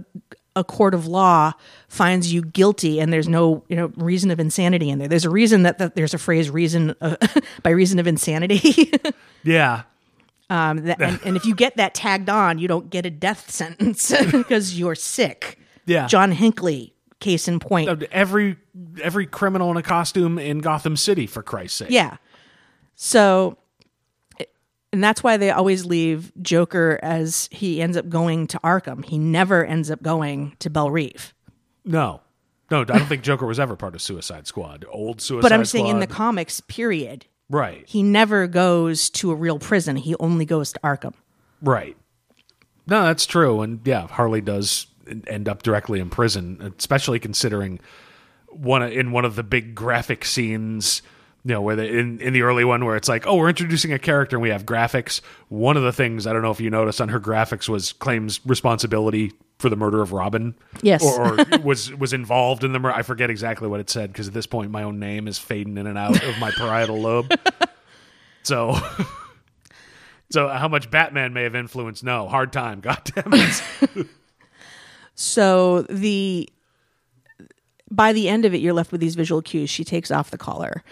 a 0.57 0.65
court 0.65 0.95
of 0.95 1.07
law 1.07 1.53
finds 1.89 2.33
you 2.33 2.43
guilty 2.43 3.01
and 3.01 3.13
there's 3.13 3.29
no 3.29 3.65
you 3.69 3.77
know 3.77 3.93
reason 3.97 4.31
of 4.31 4.39
insanity 4.39 4.91
in 4.91 4.99
there. 4.99 5.09
There's 5.09 5.25
a 5.25 5.31
reason 5.31 5.63
that, 5.65 5.79
that 5.79 5.95
there's 5.95 6.15
a 6.15 6.19
phrase 6.19 6.51
"reason 6.51 6.95
uh, 7.01 7.17
by 7.63 7.71
reason 7.71 7.99
of 7.99 8.07
insanity." 8.07 8.93
Yeah, 9.47 9.83
um, 10.51 10.85
that, 10.85 11.01
and, 11.01 11.21
and 11.25 11.37
if 11.37 11.45
you 11.47 11.55
get 11.55 11.77
that 11.77 11.95
tagged 11.95 12.29
on, 12.29 12.59
you 12.59 12.69
don't 12.69 12.91
get 12.91 13.07
a 13.07 13.11
death 13.11 13.51
sentence 13.51 14.13
because 14.31 14.79
you're 14.79 14.95
sick. 14.95 15.59
Yeah. 15.87 16.07
John 16.07 16.33
Hinckley, 16.33 16.95
case 17.21 17.49
in 17.49 17.61
point. 17.61 18.03
every 18.11 18.57
every 19.03 19.27
criminal 19.27 19.71
in 19.71 19.77
a 19.77 19.83
costume 19.83 20.39
in 20.39 20.59
Gotham 20.59 20.97
City, 20.97 21.27
for 21.27 21.43
Christ's 21.43 21.79
sake. 21.79 21.91
Yeah. 21.91 22.17
So, 22.95 23.59
and 24.95 25.03
that's 25.03 25.25
why 25.25 25.37
they 25.37 25.51
always 25.51 25.85
leave 25.85 26.31
Joker 26.41 27.01
as 27.03 27.49
he 27.51 27.83
ends 27.83 27.97
up 27.97 28.09
going 28.09 28.47
to 28.47 28.61
Arkham. 28.61 29.05
He 29.05 29.19
never 29.19 29.65
ends 29.65 29.91
up 29.91 30.01
going 30.03 30.55
to 30.61 30.71
Belle 30.71 30.89
Reve. 30.89 31.35
No, 31.85 32.21
no, 32.71 32.83
I 32.83 32.85
don't 32.85 33.07
think 33.07 33.23
Joker 33.25 33.45
was 33.45 33.59
ever 33.59 33.75
part 33.75 33.97
of 33.97 34.01
Suicide 34.03 34.47
Squad. 34.47 34.85
Old 34.89 35.21
Suicide. 35.21 35.41
Squad. 35.41 35.43
But 35.43 35.53
I'm 35.53 35.65
saying 35.65 35.89
in 35.89 35.99
the 35.99 36.07
comics, 36.07 36.61
period, 36.61 37.27
right, 37.51 37.83
he 37.89 38.05
never 38.05 38.47
goes 38.47 39.11
to 39.11 39.33
a 39.33 39.35
real 39.35 39.59
prison. 39.59 39.97
He 39.97 40.15
only 40.21 40.45
goes 40.45 40.73
to 40.73 40.81
Arkham. 40.81 41.15
right. 41.61 41.97
No, 42.87 43.03
that's 43.03 43.25
true, 43.27 43.63
and 43.63 43.81
yeah, 43.85 44.07
Harley 44.07 44.43
does 44.43 44.87
end 45.27 45.49
up 45.49 45.63
directly 45.63 46.01
in 46.01 46.11
prison, 46.11 46.75
especially 46.79 47.19
considering 47.19 47.81
one 48.49 48.83
in 48.83 49.11
one 49.11 49.25
of 49.25 49.35
the 49.37 49.43
big 49.43 49.75
graphic 49.75 50.25
scenes. 50.25 51.03
You 51.47 51.55
know, 51.55 51.61
where 51.61 51.77
the, 51.77 51.87
in 51.87 52.21
in 52.21 52.33
the 52.33 52.43
early 52.43 52.65
one 52.65 52.85
where 52.85 52.97
it's 52.97 53.09
like, 53.09 53.27
oh, 53.27 53.37
we're 53.37 53.51
introducing 53.51 53.93
a 53.93 53.99
character 53.99 54.37
and 54.37 54.43
we 54.43 54.49
have 54.49 54.65
graphics. 54.65 55.21
One 55.49 55.77
of 55.77 55.83
the 55.83 55.93
things 55.93 56.27
I 56.27 56.33
don't 56.33 56.43
know 56.43 56.51
if 56.51 56.61
you 56.61 56.71
noticed 56.71 57.01
on 57.01 57.11
her 57.11 57.21
graphics 57.21 57.69
was 57.69 57.93
claims 57.93 58.41
responsibility 58.47 59.33
for 59.59 59.69
the 59.69 59.77
murder 59.77 60.01
of 60.01 60.13
Robin. 60.13 60.55
Yes. 60.83 61.05
or, 61.05 61.41
or 61.41 61.59
was 61.63 61.93
was 61.95 62.13
involved 62.15 62.65
in 62.65 62.73
the 62.73 62.79
murder. 62.79 62.95
I 62.95 63.03
forget 63.03 63.29
exactly 63.29 63.69
what 63.69 63.81
it 63.81 63.91
said 63.91 64.11
because 64.11 64.27
at 64.27 64.35
this 64.35 64.47
point 64.47 64.71
my 64.71 64.83
own 64.85 64.99
name 64.99 65.29
is 65.29 65.39
fading 65.39 65.77
in 65.77 65.87
and 65.87 65.99
out 65.99 66.23
of 66.25 66.39
my 66.39 66.51
parietal 66.51 66.99
lobe. 67.01 67.33
So, 68.45 68.79
so 70.31 70.49
how 70.49 70.69
much 70.69 70.91
Batman 70.91 71.33
may 71.33 71.43
have 71.43 71.55
influenced? 71.55 72.05
No, 72.05 72.29
hard 72.29 72.53
time. 72.53 72.81
God 72.81 73.01
damn 73.15 73.33
it. 73.33 74.07
So 75.15 75.83
the 75.83 76.49
by 77.91 78.13
the 78.13 78.29
end 78.29 78.45
of 78.45 78.55
it, 78.55 78.61
you're 78.61 78.73
left 78.73 78.93
with 78.93 79.01
these 79.01 79.15
visual 79.15 79.43
cues. 79.43 79.71
She 79.71 79.85
takes 79.85 80.11
off 80.11 80.31
the 80.31 80.39
collar. 80.39 80.83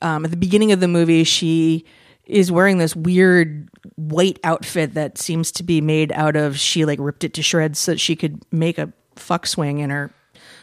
Um, 0.00 0.24
at 0.24 0.30
the 0.30 0.36
beginning 0.36 0.72
of 0.72 0.80
the 0.80 0.88
movie, 0.88 1.24
she 1.24 1.84
is 2.26 2.52
wearing 2.52 2.78
this 2.78 2.94
weird 2.94 3.68
white 3.96 4.38
outfit 4.44 4.94
that 4.94 5.18
seems 5.18 5.50
to 5.52 5.62
be 5.62 5.80
made 5.80 6.12
out 6.12 6.36
of. 6.36 6.58
She 6.58 6.84
like 6.84 6.98
ripped 7.00 7.24
it 7.24 7.34
to 7.34 7.42
shreds 7.42 7.78
so 7.78 7.92
that 7.92 7.98
she 7.98 8.14
could 8.16 8.42
make 8.52 8.78
a 8.78 8.92
fuck 9.16 9.46
swing 9.46 9.78
in 9.78 9.90
her 9.90 10.12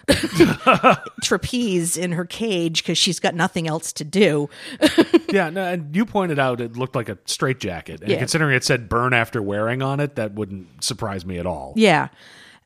trapeze 1.23 1.97
in 1.97 2.11
her 2.13 2.25
cage 2.25 2.83
because 2.83 2.97
she's 2.97 3.19
got 3.19 3.35
nothing 3.35 3.67
else 3.67 3.93
to 3.93 4.03
do. 4.03 4.49
yeah, 5.29 5.49
no, 5.49 5.63
and 5.63 5.95
you 5.95 6.05
pointed 6.05 6.39
out 6.39 6.61
it 6.61 6.75
looked 6.77 6.95
like 6.95 7.09
a 7.09 7.17
straitjacket, 7.25 8.01
and 8.01 8.09
Yeah. 8.09 8.17
considering 8.17 8.55
it 8.55 8.63
said 8.63 8.89
"burn 8.89 9.13
after 9.13 9.41
wearing" 9.41 9.81
on 9.81 9.99
it, 9.99 10.15
that 10.15 10.33
wouldn't 10.33 10.83
surprise 10.83 11.25
me 11.25 11.37
at 11.37 11.45
all. 11.45 11.73
Yeah. 11.75 12.09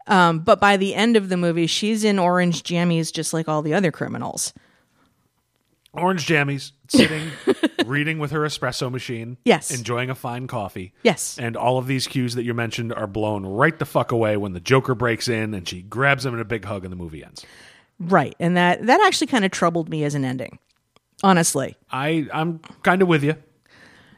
Um, 0.08 0.40
but 0.40 0.60
by 0.60 0.78
the 0.78 0.96
end 0.96 1.16
of 1.16 1.30
the 1.30 1.38
movie, 1.38 1.68
she's 1.68 2.04
in 2.04 2.20
orange 2.20 2.64
jammies 2.64 3.12
just 3.12 3.34
like 3.34 3.48
all 3.48 3.62
the 3.62 3.74
other 3.74 3.92
criminals. 3.92 4.54
Orange 5.94 6.26
jammies, 6.26 6.72
sitting, 6.88 7.30
reading 7.86 8.18
with 8.18 8.32
her 8.32 8.42
espresso 8.42 8.92
machine. 8.92 9.38
Yes. 9.46 9.70
Enjoying 9.70 10.10
a 10.10 10.16
fine 10.16 10.48
coffee. 10.48 10.92
Yes. 11.04 11.38
And 11.38 11.56
all 11.56 11.78
of 11.78 11.86
these 11.86 12.08
cues 12.08 12.34
that 12.36 12.44
you 12.44 12.54
mentioned 12.56 12.92
are 12.94 13.06
blown 13.06 13.46
right 13.46 13.78
the 13.78 13.86
fuck 13.86 14.12
away 14.12 14.36
when 14.36 14.54
the 14.54 14.60
Joker 14.60 14.96
breaks 14.96 15.28
in 15.28 15.54
and 15.54 15.68
she 15.68 15.84
grabs 15.84 16.26
him 16.26 16.34
in 16.34 16.40
a 16.40 16.46
big 16.46 16.66
hug 16.66 16.84
and 16.84 16.92
the 16.92 16.96
movie 16.96 17.24
ends. 17.24 17.46
Right. 18.00 18.36
And 18.40 18.58
that 18.58 18.86
that 18.88 19.02
actually 19.06 19.28
kind 19.28 19.46
of 19.46 19.52
troubled 19.52 19.88
me 19.88 20.04
as 20.04 20.16
an 20.16 20.26
ending. 20.26 20.58
Honestly. 21.22 21.78
I 21.92 22.28
I'm 22.34 22.60
kind 22.82 23.04
of 23.04 23.08
with 23.08 23.24
you. 23.24 23.36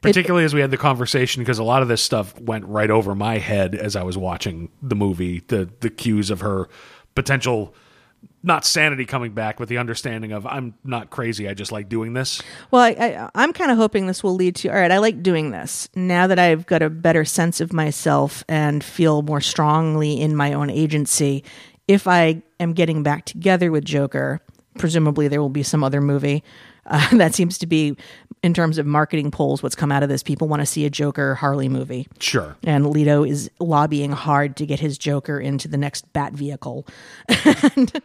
Particularly 0.02 0.46
as 0.46 0.54
we 0.54 0.62
had 0.62 0.72
the 0.72 0.78
conversation 0.78 1.41
because 1.41 1.60
a 1.60 1.64
lot 1.64 1.82
of 1.82 1.88
this 1.88 2.02
stuff 2.02 2.39
went 2.39 2.66
right 2.66 2.89
over 2.89 3.16
my 3.16 3.38
head 3.38 3.76
as 3.76 3.96
I 3.96 4.04
was 4.04 4.18
watching 4.18 4.70
the 4.82 4.96
movie, 4.96 5.43
the 5.48 5.70
the 5.80 5.89
cues 5.89 6.30
of 6.30 6.41
her 6.41 6.70
potential 7.16 7.74
not 8.43 8.64
sanity 8.64 9.06
coming 9.06 9.34
back, 9.34 9.58
but 9.58 9.68
the 9.68 9.80
understanding 9.80 10.32
of 10.32 10.46
I'm 10.46 10.76
not 10.84 11.10
crazy, 11.10 11.50
I 11.50 11.56
just 11.56 11.72
like 11.72 11.89
doing 11.89 12.14
this. 12.14 12.41
Well, 12.70 12.84
I, 12.84 12.89
I, 12.89 13.30
I'm 13.34 13.54
kind 13.54 13.72
of 13.72 13.78
hoping 13.78 14.06
this 14.06 14.24
will 14.24 14.36
lead 14.36 14.56
to 14.58 14.70
all 14.70 14.76
right, 14.76 14.91
I 14.91 15.00
like 15.00 15.24
doing 15.24 15.52
this. 15.52 15.89
Now 15.96 16.28
that 16.28 16.38
I've 16.38 16.66
got 16.66 16.84
a 16.84 16.89
better 16.89 17.26
sense 17.26 17.60
of 17.60 17.74
myself 17.74 18.43
and 18.48 18.84
feel 18.84 19.24
more 19.24 19.41
strongly 19.41 20.22
in 20.22 20.36
my 20.36 20.53
own 20.53 20.69
agency, 20.69 21.44
if 21.88 22.07
I 22.07 22.44
am 22.60 22.74
getting 22.74 23.03
back 23.03 23.26
together 23.26 23.72
with 23.72 23.84
Joker, 23.84 24.41
presumably 24.78 25.28
there 25.28 25.41
will 25.41 25.49
be 25.49 25.64
some 25.64 25.84
other 25.84 26.02
movie. 26.02 26.44
Uh, 26.86 27.10
that 27.18 27.36
seems 27.36 27.57
to 27.60 27.68
be, 27.68 27.95
in 28.44 28.53
terms 28.53 28.78
of 28.78 28.86
marketing 28.86 29.32
polls, 29.32 29.64
what's 29.64 29.76
come 29.76 29.91
out 29.91 30.03
of 30.03 30.10
this. 30.10 30.24
People 30.24 30.48
want 30.48 30.62
to 30.62 30.66
see 30.66 30.86
a 30.86 30.90
Joker 30.90 31.36
Harley 31.36 31.70
movie. 31.70 32.07
Sure. 32.20 32.56
And 32.64 32.90
Leto 32.90 33.24
is 33.24 33.49
lobbying 33.60 34.12
hard 34.12 34.56
to 34.57 34.66
get 34.66 34.80
his 34.80 34.98
Joker 34.98 35.40
into 35.40 35.68
the 35.68 35.78
next 35.78 36.12
Bat 36.14 36.34
vehicle. 36.34 36.86
and, 37.76 38.02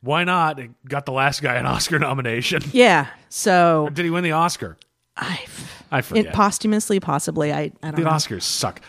Why 0.00 0.24
not? 0.24 0.58
It 0.58 0.70
got 0.88 1.06
the 1.06 1.12
last 1.12 1.42
guy 1.42 1.56
an 1.56 1.66
Oscar 1.66 1.98
nomination. 1.98 2.62
Yeah. 2.72 3.08
So 3.28 3.88
Did 3.92 4.04
he 4.04 4.10
win 4.10 4.24
the 4.24 4.32
Oscar? 4.32 4.76
I, 5.16 5.44
I 5.90 6.00
forget. 6.00 6.26
it 6.26 6.32
posthumously, 6.32 7.00
possibly. 7.00 7.52
I, 7.52 7.60
I 7.60 7.68
don't 7.68 7.82
know. 7.82 7.90
the 7.92 8.02
know. 8.02 8.10
Oscars 8.10 8.42
suck. 8.42 8.80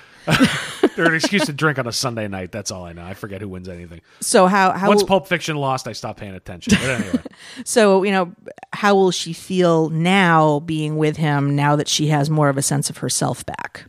They're 0.96 1.06
an 1.08 1.16
excuse 1.16 1.46
to 1.46 1.54
drink 1.54 1.80
on 1.80 1.88
a 1.88 1.92
Sunday 1.92 2.28
night. 2.28 2.52
That's 2.52 2.72
all 2.72 2.86
I 2.86 2.94
know. 2.94 3.04
I 3.04 3.14
forget 3.14 3.42
who 3.42 3.48
wins 3.50 3.68
anything. 3.70 4.02
So 4.22 4.48
how 4.48 4.72
how 4.74 4.90
Once 4.90 5.04
Pulp 5.04 5.28
Fiction 5.28 5.56
lost, 5.56 5.88
I 5.88 5.94
stopped 5.94 6.20
paying 6.20 6.36
attention. 6.36 6.74
But 6.80 6.90
anyway, 6.90 7.24
so 7.66 8.04
you 8.04 8.12
know 8.12 8.32
how 8.74 8.96
will 8.96 9.12
she 9.12 9.34
feel 9.34 9.90
now 9.90 10.60
being 10.60 10.98
with 10.98 11.18
him 11.18 11.56
now 11.56 11.76
that 11.76 11.88
she 11.88 12.08
has 12.08 12.30
more 12.30 12.50
of 12.50 12.58
a 12.58 12.62
sense 12.62 12.90
of 12.90 12.98
herself 12.98 13.46
back? 13.46 13.86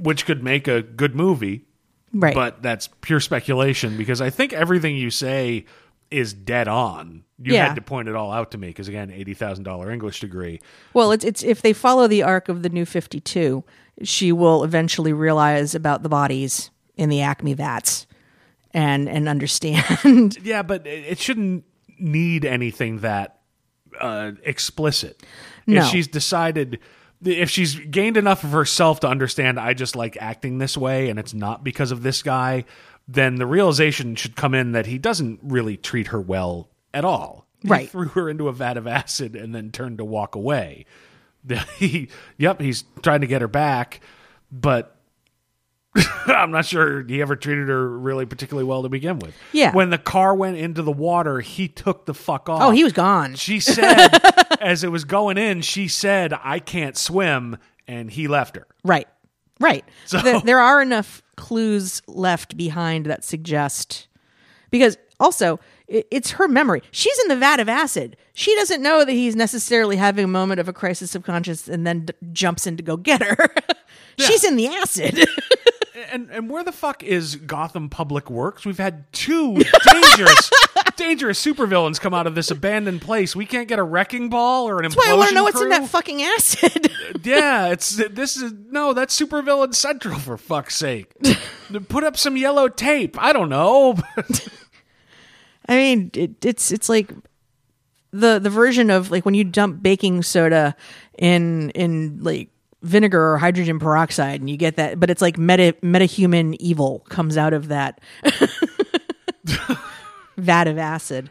which 0.00 0.24
could 0.24 0.44
make 0.44 0.68
a 0.68 0.80
good 0.80 1.16
movie, 1.16 1.64
Right. 2.12 2.32
but 2.32 2.62
that's 2.62 2.88
pure 3.00 3.18
speculation 3.18 3.96
because 3.96 4.20
I 4.20 4.30
think 4.30 4.52
everything 4.52 4.94
you 4.96 5.10
say 5.10 5.64
is 6.08 6.32
dead 6.32 6.68
on. 6.68 7.24
You 7.42 7.54
Yeah. 7.54 7.66
had 7.66 7.74
to 7.74 7.82
point 7.82 8.08
it 8.08 8.14
all 8.14 8.30
out 8.30 8.52
to 8.52 8.58
me 8.58 8.68
because 8.68 8.86
again, 8.86 9.10
eighty 9.10 9.34
thousand 9.34 9.64
dollar 9.64 9.90
English 9.90 10.20
degree. 10.20 10.60
well, 10.94 11.10
it's 11.10 11.24
it's 11.24 11.42
if 11.42 11.62
they 11.62 11.72
follow 11.72 12.06
the 12.06 12.22
arc 12.22 12.48
of 12.48 12.62
the 12.62 12.68
new 12.68 12.84
Fifty 12.84 13.18
Two, 13.20 13.64
she 14.02 14.32
will 14.32 14.64
eventually 14.64 15.12
realize 15.12 15.74
about 15.74 16.02
the 16.02 16.08
bodies 16.08 16.70
in 16.96 17.08
the 17.08 17.22
Acme 17.22 17.54
vats 17.54 18.06
and 18.72 19.08
and 19.08 19.28
understand. 19.28 20.36
Yeah, 20.42 20.62
but 20.62 20.86
it 20.86 21.18
shouldn't 21.18 21.64
need 21.98 22.44
anything 22.44 22.98
that 22.98 23.40
uh, 24.00 24.32
explicit. 24.44 25.22
No. 25.66 25.82
If 25.82 25.88
she's 25.88 26.08
decided, 26.08 26.78
if 27.24 27.50
she's 27.50 27.74
gained 27.74 28.16
enough 28.16 28.44
of 28.44 28.50
herself 28.50 29.00
to 29.00 29.08
understand, 29.08 29.58
I 29.58 29.74
just 29.74 29.96
like 29.96 30.16
acting 30.20 30.58
this 30.58 30.76
way, 30.76 31.10
and 31.10 31.18
it's 31.18 31.34
not 31.34 31.64
because 31.64 31.90
of 31.90 32.02
this 32.02 32.22
guy, 32.22 32.64
then 33.06 33.36
the 33.36 33.46
realization 33.46 34.14
should 34.14 34.36
come 34.36 34.54
in 34.54 34.72
that 34.72 34.86
he 34.86 34.98
doesn't 34.98 35.40
really 35.42 35.76
treat 35.76 36.08
her 36.08 36.20
well 36.20 36.68
at 36.94 37.04
all 37.04 37.46
right 37.64 37.82
He 37.82 37.86
threw 37.88 38.08
her 38.08 38.28
into 38.30 38.48
a 38.48 38.52
vat 38.52 38.76
of 38.76 38.86
acid 38.86 39.34
and 39.34 39.54
then 39.54 39.70
turned 39.70 39.98
to 39.98 40.04
walk 40.04 40.34
away. 40.34 40.86
He, 41.78 42.08
yep, 42.36 42.60
he's 42.60 42.84
trying 43.02 43.20
to 43.22 43.26
get 43.26 43.40
her 43.40 43.48
back, 43.48 44.00
but 44.50 44.96
I'm 46.26 46.50
not 46.50 46.66
sure 46.66 47.02
he 47.04 47.22
ever 47.22 47.36
treated 47.36 47.68
her 47.68 47.88
really 47.88 48.26
particularly 48.26 48.66
well 48.68 48.82
to 48.82 48.88
begin 48.88 49.18
with. 49.18 49.34
Yeah. 49.52 49.72
When 49.72 49.90
the 49.90 49.98
car 49.98 50.34
went 50.34 50.56
into 50.58 50.82
the 50.82 50.92
water, 50.92 51.40
he 51.40 51.68
took 51.68 52.06
the 52.06 52.14
fuck 52.14 52.48
off. 52.48 52.62
oh, 52.62 52.70
he 52.70 52.84
was 52.84 52.92
gone. 52.92 53.34
She 53.34 53.60
said, 53.60 54.08
as 54.60 54.84
it 54.84 54.92
was 54.92 55.04
going 55.04 55.38
in, 55.38 55.62
she 55.62 55.88
said, 55.88 56.32
I 56.42 56.58
can't 56.58 56.96
swim, 56.96 57.56
and 57.86 58.10
he 58.10 58.28
left 58.28 58.56
her. 58.56 58.66
Right. 58.84 59.08
Right. 59.60 59.84
So- 60.04 60.20
Th- 60.20 60.42
there 60.42 60.60
are 60.60 60.82
enough 60.82 61.22
clues 61.36 62.02
left 62.06 62.56
behind 62.56 63.06
that 63.06 63.24
suggest 63.24 64.08
because 64.70 64.98
also 65.18 65.58
it's 65.88 66.32
her 66.32 66.48
memory. 66.48 66.82
She's 66.90 67.18
in 67.20 67.28
the 67.28 67.36
vat 67.36 67.60
of 67.60 67.68
acid. 67.68 68.16
She 68.34 68.54
doesn't 68.56 68.82
know 68.82 69.04
that 69.04 69.12
he's 69.12 69.34
necessarily 69.34 69.96
having 69.96 70.24
a 70.24 70.28
moment 70.28 70.60
of 70.60 70.68
a 70.68 70.72
crisis 70.72 71.14
of 71.14 71.22
conscience 71.24 71.66
and 71.68 71.86
then 71.86 72.06
d- 72.06 72.14
jumps 72.32 72.66
in 72.66 72.76
to 72.76 72.82
go 72.82 72.96
get 72.96 73.22
her. 73.22 73.48
She's 74.18 74.44
in 74.44 74.56
the 74.56 74.66
acid. 74.66 75.26
And 76.10 76.30
and 76.30 76.48
where 76.48 76.62
the 76.64 76.72
fuck 76.72 77.02
is 77.02 77.36
Gotham 77.36 77.90
Public 77.90 78.30
Works? 78.30 78.64
We've 78.64 78.78
had 78.78 79.12
two 79.12 79.54
dangerous, 79.92 80.50
dangerous 80.96 81.44
supervillains 81.44 82.00
come 82.00 82.14
out 82.14 82.26
of 82.26 82.34
this 82.34 82.50
abandoned 82.50 83.02
place. 83.02 83.34
We 83.36 83.44
can't 83.44 83.68
get 83.68 83.78
a 83.78 83.82
wrecking 83.82 84.30
ball 84.30 84.68
or 84.68 84.78
an 84.78 84.84
That's 84.84 84.96
why 84.96 85.10
I 85.10 85.14
want 85.14 85.30
to 85.30 85.32
implosion 85.32 85.34
know 85.34 85.42
what's 85.42 85.60
in 85.60 85.68
that 85.70 85.88
fucking 85.88 86.22
acid. 86.22 86.92
yeah, 87.24 87.66
it's 87.72 87.96
this 87.96 88.36
is 88.36 88.54
no, 88.70 88.94
that's 88.94 89.20
supervillain 89.20 89.74
central 89.74 90.18
for 90.18 90.38
fuck's 90.38 90.76
sake. 90.76 91.12
Put 91.88 92.04
up 92.04 92.16
some 92.16 92.36
yellow 92.36 92.68
tape. 92.68 93.20
I 93.20 93.32
don't 93.32 93.48
know. 93.50 93.98
I 95.68 95.76
mean, 95.76 96.10
it, 96.14 96.44
it's 96.44 96.70
it's 96.72 96.88
like 96.88 97.12
the 98.10 98.38
the 98.38 98.50
version 98.50 98.90
of 98.90 99.10
like 99.10 99.24
when 99.24 99.34
you 99.34 99.44
dump 99.44 99.82
baking 99.82 100.22
soda 100.22 100.74
in 101.18 101.70
in 101.70 102.22
like 102.22 102.50
vinegar 102.82 103.32
or 103.32 103.38
hydrogen 103.38 103.78
peroxide 103.78 104.40
and 104.40 104.48
you 104.48 104.56
get 104.56 104.76
that 104.76 105.00
but 105.00 105.10
it's 105.10 105.20
like 105.20 105.36
meta 105.36 105.74
metahuman 105.82 106.54
evil 106.60 107.00
comes 107.08 107.36
out 107.36 107.52
of 107.52 107.68
that 107.68 108.00
vat 110.36 110.68
of 110.68 110.78
acid 110.78 111.28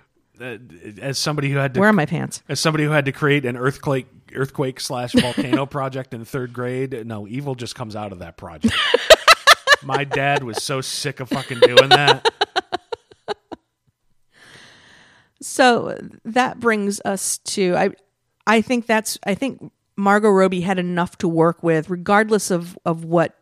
As 1.02 1.18
somebody 1.18 1.50
who 1.50 1.58
had 1.58 1.74
to 1.74 1.80
where 1.80 1.88
are 1.88 1.94
my 1.94 2.06
pants 2.06 2.44
As 2.50 2.60
somebody 2.60 2.84
who 2.84 2.92
had 2.92 3.06
to 3.06 3.14
create 3.14 3.46
an 3.46 3.56
earthquake 3.56 4.08
earthquake 4.36 4.80
slash 4.80 5.14
volcano 5.14 5.66
project 5.66 6.14
in 6.14 6.26
third 6.26 6.54
grade, 6.54 7.06
no, 7.06 7.28
evil 7.28 7.56
just 7.56 7.76
comes 7.76 7.96
out 7.96 8.12
of 8.12 8.20
that 8.20 8.38
project. 8.38 8.76
My 9.84 10.04
dad 10.04 10.44
was 10.44 10.64
so 10.64 10.82
sick 10.82 11.20
of 11.20 11.30
fucking 11.30 11.60
doing 11.60 11.90
that. 11.90 12.28
So 15.42 15.98
that 16.26 16.60
brings 16.60 17.02
us 17.06 17.38
to 17.40 17.76
i 17.76 17.90
i 18.46 18.62
think 18.62 18.86
that's 18.86 19.18
i 19.26 19.34
think 19.34 19.72
margot 19.96 20.30
robbie 20.30 20.62
had 20.62 20.80
enough 20.80 21.18
to 21.18 21.28
work 21.28 21.64
with 21.64 21.90
regardless 21.90 22.52
of 22.52 22.78
of 22.86 23.04
what 23.04 23.36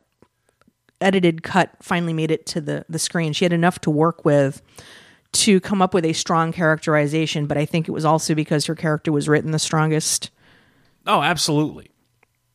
edited 1.01 1.43
cut 1.43 1.71
finally 1.81 2.13
made 2.13 2.31
it 2.31 2.45
to 2.45 2.61
the 2.61 2.85
the 2.89 2.99
screen 2.99 3.33
she 3.33 3.45
had 3.45 3.53
enough 3.53 3.79
to 3.79 3.89
work 3.89 4.25
with 4.25 4.61
to 5.31 5.59
come 5.59 5.81
up 5.81 5.93
with 5.93 6.05
a 6.05 6.13
strong 6.13 6.51
characterization 6.51 7.45
but 7.45 7.57
i 7.57 7.65
think 7.65 7.87
it 7.87 7.91
was 7.91 8.05
also 8.05 8.33
because 8.33 8.65
her 8.65 8.75
character 8.75 9.11
was 9.11 9.27
written 9.27 9.51
the 9.51 9.59
strongest 9.59 10.31
Oh, 11.07 11.21
absolutely. 11.21 11.91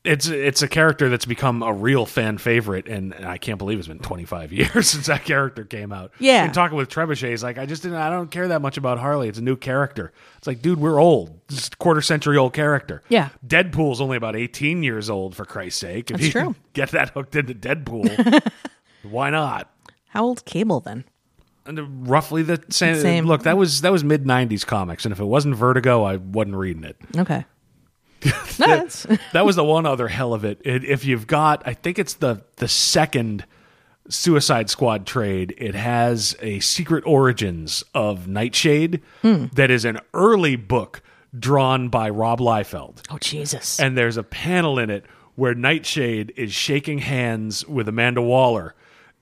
It's 0.02 0.28
it's 0.28 0.62
a 0.62 0.68
character 0.68 1.10
that's 1.10 1.26
become 1.26 1.62
a 1.62 1.74
real 1.74 2.06
fan 2.06 2.38
favorite, 2.38 2.88
and 2.88 3.12
I 3.14 3.36
can't 3.36 3.58
believe 3.58 3.78
it's 3.78 3.86
been 3.88 3.98
25 3.98 4.50
years 4.54 4.88
since 4.88 5.08
that 5.08 5.24
character 5.26 5.62
came 5.64 5.92
out. 5.92 6.12
Yeah. 6.18 6.44
and 6.44 6.54
talking 6.54 6.78
with 6.78 6.88
Trebuchet, 6.88 7.28
he's 7.28 7.42
like, 7.42 7.58
I 7.58 7.66
just 7.66 7.82
didn't, 7.82 7.98
I 7.98 8.08
don't 8.08 8.30
care 8.30 8.48
that 8.48 8.62
much 8.62 8.78
about 8.78 8.98
Harley. 8.98 9.28
It's 9.28 9.36
a 9.38 9.42
new 9.42 9.56
character. 9.56 10.12
It's 10.38 10.46
like, 10.46 10.62
dude, 10.62 10.80
we're 10.80 10.98
old. 10.98 11.38
This 11.48 11.68
quarter 11.68 12.00
century 12.00 12.38
old 12.38 12.54
character. 12.54 13.02
Yeah. 13.10 13.28
Deadpool's 13.46 14.00
only 14.00 14.16
about 14.16 14.36
18 14.36 14.82
years 14.82 15.10
old, 15.10 15.36
for 15.36 15.44
Christ's 15.44 15.80
sake. 15.80 16.10
If 16.10 16.16
That's 16.16 16.26
you 16.26 16.32
true. 16.32 16.54
get 16.72 16.92
that 16.92 17.10
hooked 17.10 17.36
into 17.36 17.52
Deadpool, 17.54 18.42
why 19.02 19.28
not? 19.28 19.70
how 20.08 20.24
old 20.24 20.44
cable 20.46 20.80
then 20.80 21.04
And 21.66 21.78
uh, 21.78 21.82
roughly 21.84 22.42
the 22.42 22.64
same. 22.70 22.96
Same. 22.96 23.26
Look, 23.26 23.42
that 23.42 23.58
was 23.58 23.82
that 23.82 23.92
was 23.92 24.02
mid 24.02 24.24
'90s 24.24 24.66
comics, 24.66 25.04
and 25.04 25.12
if 25.12 25.20
it 25.20 25.24
wasn't 25.26 25.56
Vertigo, 25.56 26.04
I 26.04 26.16
wasn't 26.16 26.56
reading 26.56 26.84
it. 26.84 26.96
okay 27.18 27.44
no, 28.58 28.66
that's 28.66 29.06
that 29.32 29.44
was 29.44 29.56
the 29.56 29.64
one 29.64 29.86
other 29.86 30.08
hell 30.08 30.34
of 30.34 30.44
it. 30.44 30.60
it. 30.64 30.84
If 30.84 31.04
you've 31.04 31.26
got, 31.26 31.62
I 31.66 31.74
think 31.74 31.98
it's 31.98 32.14
the 32.14 32.42
the 32.56 32.68
second 32.68 33.44
Suicide 34.08 34.70
Squad 34.70 35.06
trade. 35.06 35.54
It 35.58 35.74
has 35.74 36.36
a 36.40 36.60
Secret 36.60 37.04
Origins 37.06 37.84
of 37.94 38.26
Nightshade 38.28 39.00
hmm. 39.22 39.46
that 39.54 39.70
is 39.70 39.84
an 39.84 40.00
early 40.14 40.56
book 40.56 41.02
drawn 41.38 41.88
by 41.88 42.10
Rob 42.10 42.40
Liefeld. 42.40 43.02
oh 43.08 43.16
jesus 43.18 43.78
and 43.78 43.96
there's 43.96 44.16
a 44.16 44.24
panel 44.24 44.80
in 44.80 44.90
it 44.90 45.04
where 45.40 45.54
Nightshade 45.54 46.32
is 46.36 46.52
shaking 46.52 46.98
hands 46.98 47.66
with 47.66 47.88
Amanda 47.88 48.20
Waller, 48.20 48.74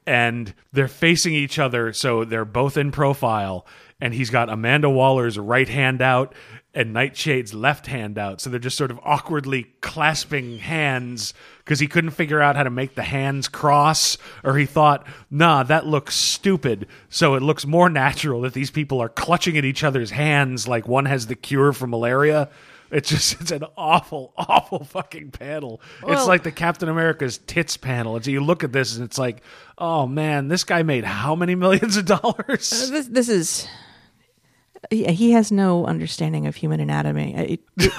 and 0.04 0.52
they're 0.72 0.88
facing 0.88 1.32
each 1.32 1.60
other, 1.60 1.92
so 1.92 2.24
they're 2.24 2.44
both 2.44 2.76
in 2.76 2.90
profile, 2.90 3.64
and 4.00 4.12
he's 4.12 4.28
got 4.28 4.48
Amanda 4.48 4.90
Waller's 4.90 5.38
right 5.38 5.68
hand 5.68 6.02
out 6.02 6.34
and 6.74 6.94
Nightshade's 6.94 7.54
left 7.54 7.86
hand 7.86 8.18
out, 8.18 8.40
so 8.40 8.50
they're 8.50 8.58
just 8.58 8.76
sort 8.76 8.90
of 8.90 9.00
awkwardly 9.02 9.74
clasping 9.80 10.58
hands 10.58 11.32
because 11.64 11.80
he 11.80 11.86
couldn't 11.86 12.10
figure 12.10 12.40
out 12.40 12.56
how 12.56 12.62
to 12.62 12.70
make 12.70 12.94
the 12.94 13.02
hands 13.02 13.48
cross, 13.48 14.18
or 14.44 14.56
he 14.56 14.66
thought, 14.66 15.06
nah, 15.30 15.62
that 15.62 15.86
looks 15.86 16.14
stupid, 16.14 16.86
so 17.08 17.34
it 17.34 17.42
looks 17.42 17.66
more 17.66 17.88
natural 17.88 18.42
that 18.42 18.52
these 18.52 18.70
people 18.70 19.00
are 19.00 19.08
clutching 19.08 19.56
at 19.56 19.64
each 19.64 19.82
other's 19.82 20.10
hands 20.10 20.68
like 20.68 20.86
one 20.86 21.06
has 21.06 21.26
the 21.26 21.34
cure 21.34 21.72
for 21.72 21.86
malaria. 21.86 22.48
It's 22.90 23.08
just 23.08 23.40
it's 23.40 23.50
an 23.50 23.64
awful, 23.76 24.32
awful 24.36 24.84
fucking 24.84 25.30
panel. 25.32 25.80
it's 26.06 26.26
like 26.26 26.42
the 26.42 26.52
Captain 26.52 26.88
America's 26.88 27.38
tits 27.38 27.76
panel. 27.76 28.18
You 28.20 28.42
look 28.42 28.64
at 28.64 28.72
this 28.72 28.96
and 28.96 29.04
it's 29.04 29.18
like, 29.18 29.42
oh 29.76 30.06
man, 30.06 30.48
this 30.48 30.64
guy 30.64 30.82
made 30.82 31.04
how 31.04 31.34
many 31.34 31.54
millions 31.54 31.96
of 31.96 32.06
dollars? 32.06 32.72
Uh, 32.72 32.90
this 32.90 33.06
this 33.08 33.28
is 33.28 33.68
yeah, 34.90 35.10
he 35.10 35.32
has 35.32 35.50
no 35.50 35.86
understanding 35.86 36.46
of 36.46 36.56
human 36.56 36.80
anatomy. 36.80 37.34
It, 37.34 37.60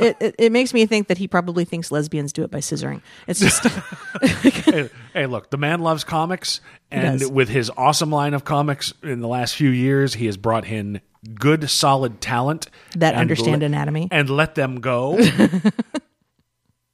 it, 0.00 0.16
it, 0.20 0.34
it 0.38 0.52
makes 0.52 0.74
me 0.74 0.86
think 0.86 1.08
that 1.08 1.18
he 1.18 1.26
probably 1.26 1.64
thinks 1.64 1.90
lesbians 1.90 2.32
do 2.32 2.42
it 2.42 2.50
by 2.50 2.58
scissoring. 2.58 3.00
It's 3.26 3.40
just 3.40 3.64
hey, 4.22 4.90
hey, 5.12 5.26
look, 5.26 5.50
the 5.50 5.56
man 5.56 5.80
loves 5.80 6.04
comics, 6.04 6.60
and 6.90 7.32
with 7.32 7.48
his 7.48 7.70
awesome 7.76 8.10
line 8.10 8.34
of 8.34 8.44
comics 8.44 8.92
in 9.02 9.20
the 9.20 9.28
last 9.28 9.56
few 9.56 9.70
years, 9.70 10.14
he 10.14 10.26
has 10.26 10.36
brought 10.36 10.66
in 10.66 11.00
good, 11.34 11.70
solid 11.70 12.20
talent 12.20 12.68
That 12.96 13.14
understand 13.14 13.62
let- 13.62 13.66
anatomy. 13.66 14.08
and 14.10 14.28
let 14.28 14.54
them 14.54 14.80
go. 14.80 15.18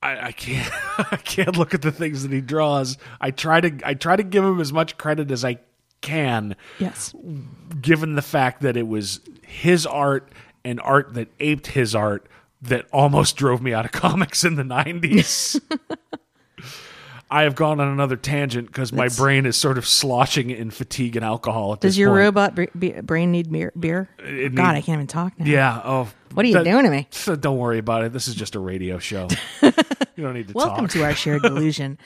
I, 0.01 0.27
I 0.29 0.33
can't. 0.33 0.73
I 1.13 1.17
can't 1.17 1.57
look 1.57 1.75
at 1.75 1.83
the 1.83 1.91
things 1.91 2.23
that 2.23 2.31
he 2.31 2.41
draws. 2.41 2.99
I 3.21 3.33
try 3.33 3.61
to. 3.61 3.81
I 3.85 3.95
try 3.95 4.15
to 4.15 4.23
give 4.23 4.45
him 4.45 4.61
as 4.61 4.73
much 4.73 4.97
credit 4.97 5.33
as 5.33 5.45
I 5.45 5.59
can, 6.01 6.57
yes, 6.79 7.15
given 7.81 8.15
the 8.15 8.23
fact 8.23 8.63
that 8.63 8.77
it 8.77 8.87
was 8.89 9.21
his 9.47 9.87
art 9.87 10.33
and 10.65 10.81
art 10.81 11.15
that 11.15 11.29
aped 11.41 11.69
his 11.69 11.95
art 11.95 12.27
that 12.63 12.87
almost 12.93 13.37
drove 13.37 13.63
me 13.63 13.73
out 13.73 13.85
of 13.85 13.93
comics 13.93 14.45
in 14.45 14.57
the 14.57 14.63
90s. 14.63 15.61
I 17.31 17.43
have 17.43 17.55
gone 17.55 17.79
on 17.79 17.89
another 17.89 18.17
tangent 18.17 18.69
because 18.69 18.91
my 18.91 19.09
brain 19.09 19.45
is 19.45 19.55
sort 19.55 19.77
of 19.77 19.87
sloshing 19.87 20.49
in 20.49 20.71
fatigue 20.71 21.15
and 21.15 21.23
alcohol 21.23 21.75
at 21.75 21.81
does 21.81 21.93
this 21.93 21.99
your 21.99 22.09
point. 22.09 22.21
robot 22.21 22.55
br- 22.55 22.65
be- 22.79 23.01
brain 23.03 23.31
need 23.33 23.53
beer? 23.53 23.71
beer? 23.79 24.09
It 24.19 24.55
God, 24.55 24.73
need- 24.73 24.79
I 24.79 24.81
can't 24.81 24.97
even 24.97 25.07
talk 25.09 25.39
now. 25.39 25.45
Yeah. 25.45 25.83
Oh, 25.85 26.09
What 26.33 26.47
are 26.47 26.49
you 26.49 26.55
that- 26.55 26.65
doing 26.65 26.85
to 26.85 26.91
me? 26.91 27.07
so 27.11 27.37
Don't 27.37 27.59
worry 27.59 27.77
about 27.79 28.03
it. 28.05 28.15
This 28.15 28.29
is 28.29 28.35
just 28.35 28.55
a 28.55 28.61
radio 28.61 28.99
show. 28.99 29.29
You 30.19 30.25
don't 30.25 30.35
need 30.35 30.49
to 30.49 30.53
Welcome 30.55 30.87
talk. 30.87 30.91
to 30.95 31.05
our 31.05 31.15
shared 31.15 31.43
delusion. 31.51 31.97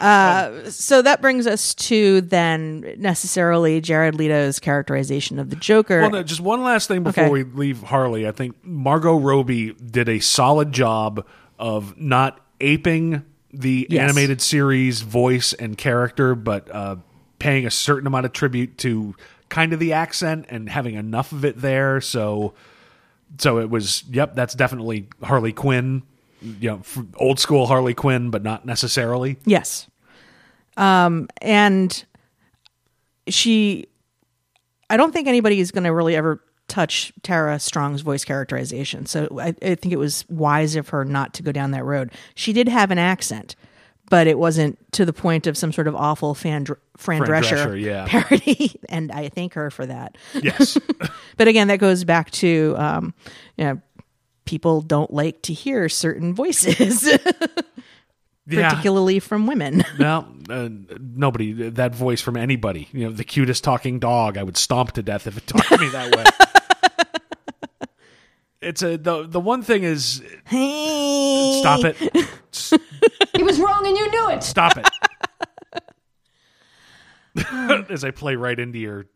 Uh, 0.00 0.68
so 0.68 1.00
that 1.00 1.22
brings 1.22 1.46
us 1.46 1.74
to 1.74 2.20
then 2.22 2.94
necessarily 2.98 3.80
Jared 3.80 4.16
Leto's 4.16 4.58
characterization 4.58 5.38
of 5.38 5.48
the 5.48 5.56
Joker. 5.56 6.00
Well, 6.00 6.10
no, 6.10 6.22
just 6.24 6.40
one 6.40 6.62
last 6.64 6.88
thing 6.88 7.02
before 7.04 7.24
Okay. 7.24 7.32
we 7.32 7.44
leave 7.44 7.82
Harley. 7.84 8.26
I 8.26 8.32
think 8.32 8.56
Margot 8.64 9.16
Robbie 9.16 9.72
did 9.74 10.08
a 10.08 10.18
solid 10.18 10.72
job 10.72 11.24
of 11.58 11.96
not 11.96 12.40
aping 12.60 13.24
the 13.52 13.86
Yes. 13.88 14.02
animated 14.10 14.40
series 14.42 15.02
voice 15.02 15.52
and 15.52 15.78
character, 15.78 16.34
but 16.34 16.68
uh, 16.74 16.96
paying 17.38 17.64
a 17.66 17.70
certain 17.70 18.06
amount 18.06 18.26
of 18.26 18.32
tribute 18.32 18.76
to 18.78 19.14
kind 19.48 19.72
of 19.72 19.78
the 19.78 19.92
accent 19.92 20.46
and 20.48 20.68
having 20.68 20.94
enough 20.96 21.30
of 21.32 21.44
it 21.44 21.60
there. 21.60 22.00
So, 22.00 22.54
so 23.38 23.58
it 23.60 23.70
was. 23.70 24.02
Yep, 24.10 24.34
that's 24.34 24.54
definitely 24.54 25.06
Harley 25.22 25.52
Quinn. 25.52 26.02
You 26.42 26.70
know, 26.70 26.82
old 27.16 27.38
school 27.38 27.66
Harley 27.66 27.94
Quinn, 27.94 28.30
but 28.30 28.42
not 28.42 28.66
necessarily. 28.66 29.38
Yes. 29.44 29.88
Um, 30.76 31.28
and 31.40 32.04
she 33.28 33.86
I 34.92 34.96
don't 34.96 35.12
think 35.12 35.26
anybody 35.26 35.58
is 35.58 35.70
going 35.70 35.84
to 35.84 35.92
really 35.92 36.14
ever 36.16 36.42
touch 36.68 37.12
Tara 37.22 37.58
Strong's 37.58 38.02
voice 38.02 38.24
characterization. 38.24 39.06
So 39.06 39.38
I, 39.40 39.48
I 39.62 39.74
think 39.74 39.92
it 39.92 39.98
was 39.98 40.24
wise 40.28 40.76
of 40.76 40.90
her 40.90 41.04
not 41.04 41.34
to 41.34 41.42
go 41.42 41.50
down 41.50 41.70
that 41.72 41.84
road. 41.84 42.12
She 42.34 42.52
did 42.52 42.68
have 42.68 42.90
an 42.90 42.98
accent, 42.98 43.56
but 44.10 44.26
it 44.26 44.38
wasn't 44.38 44.78
to 44.92 45.06
the 45.06 45.12
point 45.12 45.46
of 45.46 45.56
some 45.56 45.72
sort 45.72 45.88
of 45.88 45.94
awful 45.94 46.34
Fran, 46.34 46.64
Dr- 46.64 46.78
Fran, 46.98 47.24
Fran 47.24 47.42
Drescher, 47.42 47.66
Drescher, 47.66 47.80
yeah. 47.80 48.04
parody. 48.08 48.78
and 48.90 49.10
I 49.10 49.30
thank 49.30 49.54
her 49.54 49.70
for 49.70 49.86
that. 49.86 50.16
Yes. 50.34 50.78
But 51.38 51.48
again, 51.48 51.68
that 51.68 51.78
goes 51.78 52.04
back 52.04 52.30
to 52.32 52.74
um, 52.76 53.14
you 53.56 53.64
know, 53.64 53.80
people 54.44 54.80
don't 54.80 55.12
like 55.12 55.42
to 55.42 55.52
hear 55.52 55.88
certain 55.88 56.34
voices, 56.34 57.04
yeah. 58.46 58.68
particularly 58.70 59.18
from 59.18 59.46
women. 59.46 59.84
No, 59.98 60.26
uh, 60.50 60.68
nobody. 60.98 61.70
That 61.70 61.94
voice 61.94 62.20
from 62.20 62.36
anybody. 62.36 62.88
You 62.92 63.04
know, 63.04 63.12
the 63.12 63.24
cutest 63.24 63.64
talking 63.64 63.98
dog. 63.98 64.36
I 64.36 64.42
would 64.42 64.56
stomp 64.56 64.92
to 64.92 65.02
death 65.02 65.26
if 65.26 65.36
it 65.36 65.46
talked 65.46 65.68
to 65.68 65.78
me 65.78 65.88
that 65.90 66.16
way. 66.16 66.24
It's 68.64 68.80
a 68.80 68.96
the 68.96 69.26
the 69.26 69.40
one 69.40 69.62
thing 69.62 69.82
is 69.82 70.22
hey. 70.46 71.58
stop 71.60 71.80
it. 71.84 71.96
He 73.34 73.42
was 73.42 73.58
wrong 73.58 73.84
and 73.84 73.96
you 73.96 74.08
knew 74.08 74.30
it. 74.30 74.44
Stop 74.44 74.74
it. 74.76 74.88
As 77.90 78.04
I 78.04 78.12
play 78.12 78.36
right 78.36 78.56
into 78.56 78.78
your. 78.78 79.06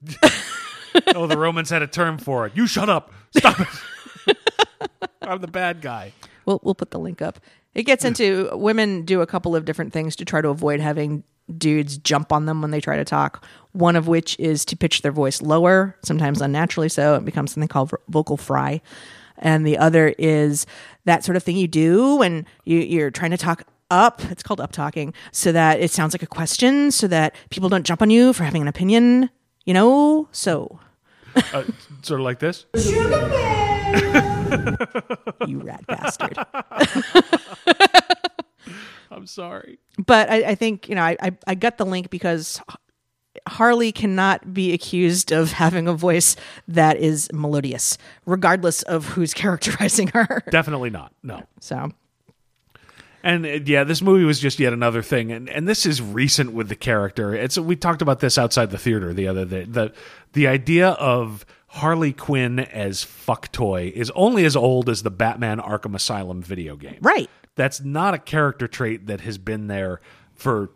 oh, 1.14 1.28
the 1.28 1.38
Romans 1.38 1.70
had 1.70 1.82
a 1.82 1.86
term 1.86 2.18
for 2.18 2.44
it. 2.46 2.56
You 2.56 2.66
shut 2.66 2.88
up. 2.88 3.12
Stop 3.36 3.60
it. 3.60 3.68
I'm 5.26 5.40
the 5.40 5.48
bad 5.48 5.80
guy. 5.82 6.12
We'll 6.44 6.60
we'll 6.62 6.74
put 6.74 6.90
the 6.90 6.98
link 6.98 7.20
up. 7.20 7.40
It 7.74 7.82
gets 7.82 8.04
into 8.04 8.48
women 8.56 9.02
do 9.02 9.20
a 9.20 9.26
couple 9.26 9.54
of 9.54 9.64
different 9.66 9.92
things 9.92 10.16
to 10.16 10.24
try 10.24 10.40
to 10.40 10.48
avoid 10.48 10.80
having 10.80 11.24
dudes 11.58 11.98
jump 11.98 12.32
on 12.32 12.46
them 12.46 12.62
when 12.62 12.70
they 12.70 12.80
try 12.80 12.96
to 12.96 13.04
talk. 13.04 13.44
One 13.72 13.96
of 13.96 14.08
which 14.08 14.38
is 14.38 14.64
to 14.66 14.76
pitch 14.76 15.02
their 15.02 15.12
voice 15.12 15.42
lower, 15.42 15.96
sometimes 16.02 16.40
unnaturally 16.40 16.88
so. 16.88 17.16
It 17.16 17.24
becomes 17.24 17.52
something 17.52 17.68
called 17.68 17.92
vocal 18.08 18.36
fry. 18.38 18.80
And 19.38 19.66
the 19.66 19.76
other 19.76 20.14
is 20.18 20.64
that 21.04 21.22
sort 21.22 21.36
of 21.36 21.42
thing 21.42 21.58
you 21.58 21.68
do 21.68 22.16
when 22.16 22.46
you, 22.64 22.78
you're 22.78 23.10
trying 23.10 23.32
to 23.32 23.36
talk 23.36 23.64
up. 23.90 24.22
It's 24.30 24.42
called 24.42 24.60
up 24.60 24.72
talking, 24.72 25.12
so 25.30 25.52
that 25.52 25.78
it 25.78 25.90
sounds 25.90 26.14
like 26.14 26.22
a 26.22 26.26
question, 26.26 26.90
so 26.90 27.06
that 27.08 27.34
people 27.50 27.68
don't 27.68 27.84
jump 27.84 28.00
on 28.00 28.08
you 28.10 28.32
for 28.32 28.44
having 28.44 28.62
an 28.62 28.68
opinion. 28.68 29.28
You 29.66 29.74
know, 29.74 30.28
so 30.32 30.80
Uh, 31.52 31.64
sort 32.02 32.20
of 32.20 32.24
like 32.24 32.38
this. 32.38 32.64
you 35.46 35.60
rat 35.60 35.86
bastard. 35.86 36.36
I'm 39.10 39.26
sorry. 39.26 39.78
but 40.04 40.28
I, 40.30 40.36
I 40.50 40.54
think 40.54 40.88
you 40.88 40.94
know 40.94 41.02
I, 41.02 41.16
I 41.20 41.32
I 41.46 41.54
got 41.54 41.78
the 41.78 41.86
link 41.86 42.10
because 42.10 42.60
Harley 43.46 43.92
cannot 43.92 44.52
be 44.52 44.72
accused 44.72 45.30
of 45.32 45.52
having 45.52 45.86
a 45.86 45.92
voice 45.94 46.36
that 46.68 46.96
is 46.96 47.28
melodious, 47.32 47.96
regardless 48.26 48.82
of 48.82 49.06
who's 49.06 49.32
characterizing 49.42 50.08
her. 50.08 50.42
Definitely 50.50 50.90
not. 50.90 51.12
No. 51.22 51.44
So 51.60 51.92
And 53.22 53.46
uh, 53.46 53.48
yeah, 53.64 53.84
this 53.84 54.02
movie 54.02 54.24
was 54.24 54.40
just 54.40 54.58
yet 54.58 54.72
another 54.72 55.02
thing, 55.02 55.30
and 55.30 55.48
and 55.48 55.68
this 55.68 55.86
is 55.86 56.02
recent 56.02 56.52
with 56.52 56.68
the 56.68 56.76
character. 56.76 57.34
It's 57.34 57.56
we 57.56 57.76
talked 57.76 58.02
about 58.02 58.18
this 58.20 58.36
outside 58.36 58.70
the 58.70 58.78
theater 58.78 59.14
the 59.14 59.28
other 59.28 59.44
day. 59.44 59.64
The 59.64 59.92
the 60.32 60.48
idea 60.48 60.88
of 60.90 61.46
Harley 61.76 62.12
Quinn 62.12 62.58
as 62.58 63.04
fuck 63.04 63.52
toy 63.52 63.92
is 63.94 64.10
only 64.14 64.44
as 64.44 64.56
old 64.56 64.88
as 64.88 65.02
the 65.02 65.10
Batman 65.10 65.58
Arkham 65.58 65.94
Asylum 65.94 66.42
video 66.42 66.74
game. 66.76 66.98
right, 67.02 67.28
That's 67.54 67.82
not 67.82 68.14
a 68.14 68.18
character 68.18 68.66
trait 68.66 69.06
that 69.08 69.20
has 69.20 69.36
been 69.36 69.66
there 69.66 70.00
for 70.34 70.70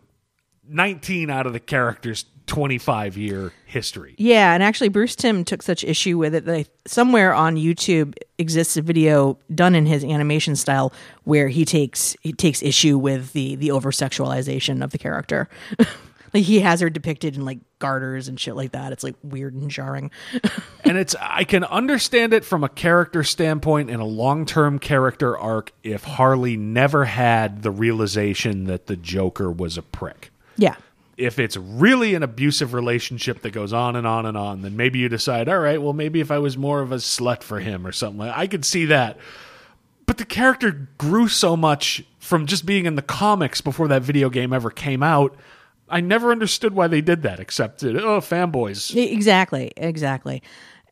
19 0.69 1.29
out 1.29 1.47
of 1.47 1.53
the 1.53 1.59
character's 1.59 2.25
25 2.45 3.17
year 3.17 3.51
history. 3.65 4.13
yeah, 4.17 4.53
and 4.53 4.61
actually 4.61 4.89
Bruce 4.89 5.15
Timm 5.15 5.43
took 5.43 5.61
such 5.61 5.83
issue 5.83 6.17
with 6.17 6.35
it 6.35 6.45
that 6.45 6.55
I, 6.55 6.65
somewhere 6.85 7.33
on 7.33 7.55
YouTube 7.55 8.15
exists 8.37 8.77
a 8.77 8.81
video 8.81 9.39
done 9.53 9.73
in 9.73 9.85
his 9.85 10.03
animation 10.03 10.55
style 10.55 10.91
where 11.23 11.47
he 11.47 11.65
takes 11.65 12.15
he 12.21 12.33
takes 12.33 12.61
issue 12.61 12.97
with 12.97 13.33
the 13.33 13.55
the 13.55 13.71
over 13.71 13.91
sexualization 13.91 14.83
of 14.83 14.91
the 14.91 14.97
character. 14.97 15.49
like 16.33 16.43
he 16.43 16.59
has 16.59 16.81
her 16.81 16.89
depicted 16.89 17.35
in 17.35 17.45
like 17.45 17.59
garters 17.81 18.29
and 18.29 18.39
shit 18.39 18.55
like 18.55 18.71
that. 18.71 18.93
It's 18.93 19.03
like 19.03 19.15
weird 19.21 19.53
and 19.53 19.69
jarring. 19.69 20.09
and 20.85 20.97
it's 20.97 21.13
I 21.19 21.43
can 21.43 21.65
understand 21.65 22.33
it 22.33 22.45
from 22.45 22.63
a 22.63 22.69
character 22.69 23.23
standpoint 23.25 23.89
and 23.89 24.01
a 24.01 24.05
long-term 24.05 24.79
character 24.79 25.37
arc 25.37 25.73
if 25.83 26.05
Harley 26.05 26.55
never 26.55 27.03
had 27.03 27.63
the 27.63 27.71
realization 27.71 28.63
that 28.65 28.87
the 28.87 28.95
Joker 28.95 29.51
was 29.51 29.77
a 29.77 29.81
prick. 29.81 30.31
yeah. 30.55 30.75
If 31.17 31.37
it's 31.37 31.55
really 31.57 32.15
an 32.15 32.23
abusive 32.23 32.73
relationship 32.73 33.41
that 33.41 33.51
goes 33.51 33.73
on 33.73 33.95
and 33.95 34.07
on 34.07 34.25
and 34.25 34.35
on, 34.35 34.63
then 34.63 34.75
maybe 34.75 34.97
you 34.97 35.09
decide, 35.09 35.47
all 35.49 35.59
right, 35.59 35.79
well 35.79 35.93
maybe 35.93 36.19
if 36.19 36.31
I 36.31 36.39
was 36.39 36.57
more 36.57 36.81
of 36.81 36.91
a 36.91 36.95
slut 36.95 37.43
for 37.43 37.59
him 37.59 37.85
or 37.85 37.91
something 37.91 38.19
like 38.19 38.35
I 38.35 38.47
could 38.47 38.65
see 38.65 38.85
that. 38.85 39.17
But 40.07 40.17
the 40.17 40.25
character 40.25 40.89
grew 40.97 41.27
so 41.27 41.55
much 41.55 42.03
from 42.19 42.45
just 42.45 42.65
being 42.65 42.85
in 42.85 42.95
the 42.95 43.01
comics 43.01 43.61
before 43.61 43.87
that 43.89 44.01
video 44.01 44.29
game 44.29 44.51
ever 44.51 44.69
came 44.71 45.03
out. 45.03 45.35
I 45.91 46.01
never 46.01 46.31
understood 46.31 46.73
why 46.73 46.87
they 46.87 47.01
did 47.01 47.21
that, 47.23 47.39
except 47.39 47.83
oh, 47.83 48.21
fanboys. 48.21 48.95
Exactly, 48.95 49.71
exactly. 49.77 50.41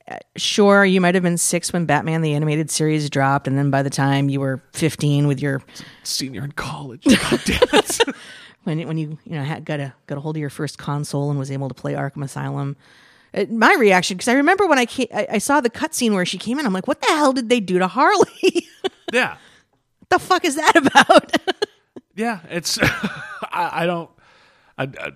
Uh, 0.08 0.18
Sure, 0.36 0.84
you 0.86 1.00
might 1.02 1.16
have 1.16 1.24
been 1.24 1.38
six 1.38 1.72
when 1.72 1.86
Batman 1.86 2.22
the 2.22 2.34
Animated 2.34 2.70
Series 2.70 3.10
dropped, 3.10 3.48
and 3.48 3.58
then 3.58 3.72
by 3.72 3.82
the 3.82 3.90
time 3.90 4.30
you 4.30 4.40
were 4.40 4.62
fifteen 4.74 5.28
with 5.28 5.42
your 5.42 5.62
Senior 6.04 6.44
in 6.44 6.52
college. 6.52 7.04
God 7.06 7.42
damn 7.46 7.62
it. 7.74 8.00
when 8.64 8.88
when 8.88 8.98
you 8.98 9.18
you 9.26 9.36
know 9.36 9.44
had, 9.44 9.66
got 9.66 9.80
a 9.80 9.94
got 10.08 10.18
a 10.18 10.22
hold 10.22 10.36
of 10.36 10.42
your 10.42 10.50
first 10.50 10.78
console 10.78 11.30
and 11.30 11.40
was 11.40 11.52
able 11.52 11.70
to 11.70 11.76
play 11.76 11.94
Arkham 11.94 12.24
Asylum. 12.24 12.76
Uh, 13.34 13.46
my 13.50 13.76
reaction, 13.80 14.18
because 14.18 14.28
I 14.28 14.34
remember 14.34 14.66
when 14.66 14.80
I, 14.80 14.86
came, 14.86 15.08
I 15.14 15.28
I 15.34 15.38
saw 15.38 15.62
the 15.62 15.70
cutscene 15.70 16.14
where 16.14 16.26
she 16.26 16.38
came 16.38 16.60
in, 16.60 16.66
I'm 16.66 16.74
like, 16.74 16.88
what 16.88 17.02
the 17.02 17.08
hell 17.08 17.32
did 17.32 17.50
they 17.50 17.60
do 17.60 17.78
to 17.80 17.88
Harley? 17.88 18.68
yeah. 19.14 19.38
the 20.10 20.20
fuck 20.20 20.46
is 20.46 20.56
that 20.56 20.76
about? 20.76 21.38
Yeah, 22.16 22.40
it's. 22.50 22.80
I, 22.82 23.70
I 23.84 23.86
don't. 23.86 24.10
I, 24.80 24.84
I, 24.84 25.12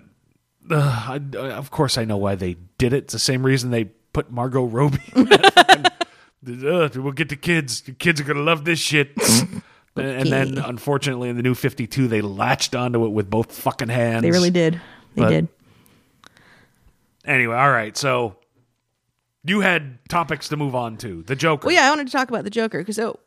uh, 0.70 1.18
I, 1.36 1.50
of 1.50 1.70
course, 1.72 1.98
I 1.98 2.04
know 2.04 2.16
why 2.18 2.36
they 2.36 2.56
did 2.78 2.92
it. 2.92 3.04
It's 3.04 3.12
the 3.12 3.18
same 3.18 3.44
reason 3.44 3.70
they 3.70 3.86
put 4.12 4.30
Margot 4.30 4.64
Robbie. 4.64 4.98
in 5.16 5.24
that 5.24 5.52
fucking- 6.46 6.66
uh, 6.68 6.88
we'll 7.02 7.12
get 7.12 7.30
the 7.30 7.36
kids. 7.36 7.80
The 7.80 7.92
kids 7.92 8.20
are 8.20 8.24
gonna 8.24 8.40
love 8.42 8.64
this 8.64 8.78
shit. 8.78 9.10
And, 9.96 10.06
and 10.06 10.32
then, 10.32 10.58
unfortunately, 10.58 11.28
in 11.28 11.36
the 11.36 11.42
new 11.44 11.54
Fifty 11.54 11.86
Two, 11.86 12.08
they 12.08 12.20
latched 12.20 12.74
onto 12.74 13.04
it 13.04 13.10
with 13.10 13.30
both 13.30 13.52
fucking 13.52 13.90
hands. 13.90 14.22
they 14.22 14.32
really 14.32 14.50
did. 14.50 14.80
They 15.14 15.22
But- 15.22 15.28
did. 15.30 15.48
Anyway, 17.24 17.54
all 17.54 17.70
right. 17.70 17.96
So 17.96 18.34
you 19.44 19.60
had 19.60 19.98
topics 20.08 20.48
to 20.48 20.56
move 20.56 20.74
on 20.74 20.96
to. 20.98 21.22
The 21.22 21.36
Joker. 21.36 21.66
Well, 21.66 21.76
yeah, 21.76 21.86
I 21.86 21.90
wanted 21.90 22.08
to 22.08 22.12
talk 22.12 22.28
about 22.28 22.42
the 22.42 22.50
Joker 22.50 22.78
because 22.78 22.98
oh, 22.98 23.20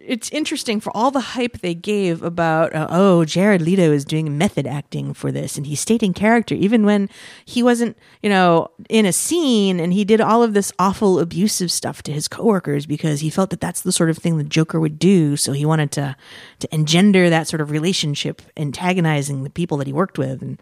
it's 0.00 0.30
interesting 0.30 0.80
for 0.80 0.96
all 0.96 1.10
the 1.10 1.20
hype 1.20 1.58
they 1.58 1.74
gave 1.74 2.22
about 2.22 2.74
uh, 2.74 2.86
oh, 2.90 3.24
Jared 3.24 3.60
Leto 3.60 3.92
is 3.92 4.04
doing 4.04 4.36
method 4.38 4.66
acting 4.66 5.12
for 5.12 5.30
this, 5.30 5.56
and 5.56 5.66
he's 5.66 5.80
stating 5.80 6.12
character 6.12 6.54
even 6.54 6.84
when 6.84 7.08
he 7.44 7.62
wasn't, 7.62 7.96
you 8.22 8.30
know, 8.30 8.70
in 8.88 9.04
a 9.04 9.12
scene, 9.12 9.78
and 9.78 9.92
he 9.92 10.04
did 10.04 10.20
all 10.20 10.42
of 10.42 10.54
this 10.54 10.72
awful 10.78 11.20
abusive 11.20 11.70
stuff 11.70 12.02
to 12.02 12.12
his 12.12 12.28
coworkers 12.28 12.86
because 12.86 13.20
he 13.20 13.30
felt 13.30 13.50
that 13.50 13.60
that's 13.60 13.82
the 13.82 13.92
sort 13.92 14.10
of 14.10 14.18
thing 14.18 14.38
the 14.38 14.44
Joker 14.44 14.80
would 14.80 14.98
do. 14.98 15.36
So 15.36 15.52
he 15.52 15.66
wanted 15.66 15.92
to 15.92 16.16
to 16.60 16.74
engender 16.74 17.30
that 17.30 17.46
sort 17.46 17.60
of 17.60 17.70
relationship, 17.70 18.42
antagonizing 18.56 19.44
the 19.44 19.50
people 19.50 19.76
that 19.78 19.86
he 19.86 19.92
worked 19.92 20.18
with, 20.18 20.42
and. 20.42 20.58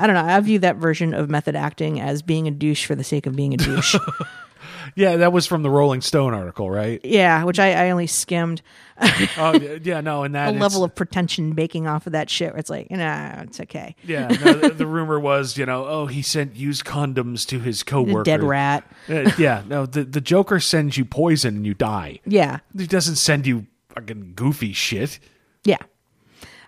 I 0.00 0.06
don't 0.06 0.14
know. 0.14 0.32
I 0.32 0.38
view 0.38 0.60
that 0.60 0.76
version 0.76 1.12
of 1.12 1.28
method 1.28 1.56
acting 1.56 2.00
as 2.00 2.22
being 2.22 2.46
a 2.46 2.52
douche 2.52 2.86
for 2.86 2.94
the 2.94 3.02
sake 3.02 3.26
of 3.26 3.34
being 3.34 3.52
a 3.52 3.56
douche. 3.56 3.96
Yeah, 4.94 5.16
that 5.16 5.32
was 5.32 5.46
from 5.46 5.62
the 5.62 5.70
Rolling 5.70 6.00
Stone 6.00 6.34
article, 6.34 6.70
right? 6.70 7.00
yeah, 7.04 7.44
which 7.44 7.58
I, 7.58 7.86
I 7.86 7.90
only 7.90 8.06
skimmed. 8.06 8.62
oh, 9.36 9.54
yeah, 9.82 10.00
no, 10.00 10.24
and 10.24 10.34
that 10.34 10.54
a 10.54 10.58
level 10.58 10.82
of 10.82 10.94
pretension 10.94 11.52
baking 11.52 11.86
off 11.86 12.06
of 12.06 12.12
that 12.12 12.28
shit 12.28 12.52
where 12.52 12.58
it's 12.58 12.70
like, 12.70 12.90
nah, 12.90 13.42
it's 13.42 13.60
okay. 13.60 13.94
Yeah, 14.04 14.28
no, 14.28 14.52
the, 14.54 14.68
the 14.76 14.86
rumor 14.86 15.20
was, 15.20 15.56
you 15.56 15.66
know, 15.66 15.86
oh, 15.86 16.06
he 16.06 16.22
sent 16.22 16.56
used 16.56 16.84
condoms 16.84 17.46
to 17.48 17.60
his 17.60 17.82
coworker. 17.82 18.24
Dead 18.24 18.42
rat. 18.42 18.84
Uh, 19.08 19.30
yeah, 19.38 19.62
no, 19.68 19.86
the 19.86 20.04
the 20.04 20.20
Joker 20.20 20.60
sends 20.60 20.96
you 20.96 21.04
poison 21.04 21.56
and 21.56 21.66
you 21.66 21.74
die. 21.74 22.20
Yeah. 22.26 22.58
He 22.76 22.86
doesn't 22.86 23.16
send 23.16 23.46
you 23.46 23.66
fucking 23.94 24.32
goofy 24.34 24.72
shit. 24.72 25.18
Yeah. 25.64 25.78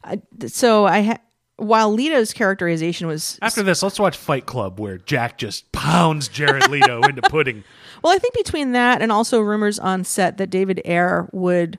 Uh, 0.05 0.17
so 0.47 0.87
I 0.87 1.03
ha- 1.03 1.19
while 1.61 1.93
Leto's 1.93 2.33
characterization 2.33 3.07
was 3.07 3.39
After 3.43 3.62
this, 3.62 3.83
let's 3.83 3.99
watch 3.99 4.17
Fight 4.17 4.47
Club, 4.47 4.81
where 4.81 4.99
Jack 4.99 5.39
just 5.39 5.71
pounds 5.73 6.29
Jared 6.29 6.69
Leto 6.69 7.03
into 7.03 7.23
pudding. 7.23 7.65
Well, 8.02 8.14
I 8.14 8.18
think 8.18 8.35
between 8.35 8.72
that 8.72 9.02
and 9.02 9.10
also 9.12 9.40
rumors 9.40 9.78
on 9.78 10.05
set 10.05 10.39
that 10.39 10.51
David 10.51 10.81
Ayer 10.85 11.28
would 11.32 11.78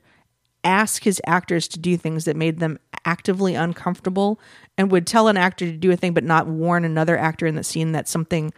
ask 0.63 1.03
his 1.03 1.21
actors 1.25 1.67
to 1.69 1.79
do 1.79 1.97
things 1.97 2.25
that 2.25 2.35
made 2.35 2.59
them 2.59 2.77
actively 3.05 3.55
uncomfortable 3.55 4.39
and 4.77 4.91
would 4.91 5.07
tell 5.07 5.27
an 5.27 5.37
actor 5.37 5.65
to 5.65 5.77
do 5.77 5.91
a 5.91 5.95
thing 5.95 6.13
but 6.13 6.23
not 6.23 6.47
warn 6.47 6.85
another 6.85 7.17
actor 7.17 7.47
in 7.47 7.55
the 7.55 7.63
scene 7.63 7.93
that 7.93 8.07
something 8.07 8.53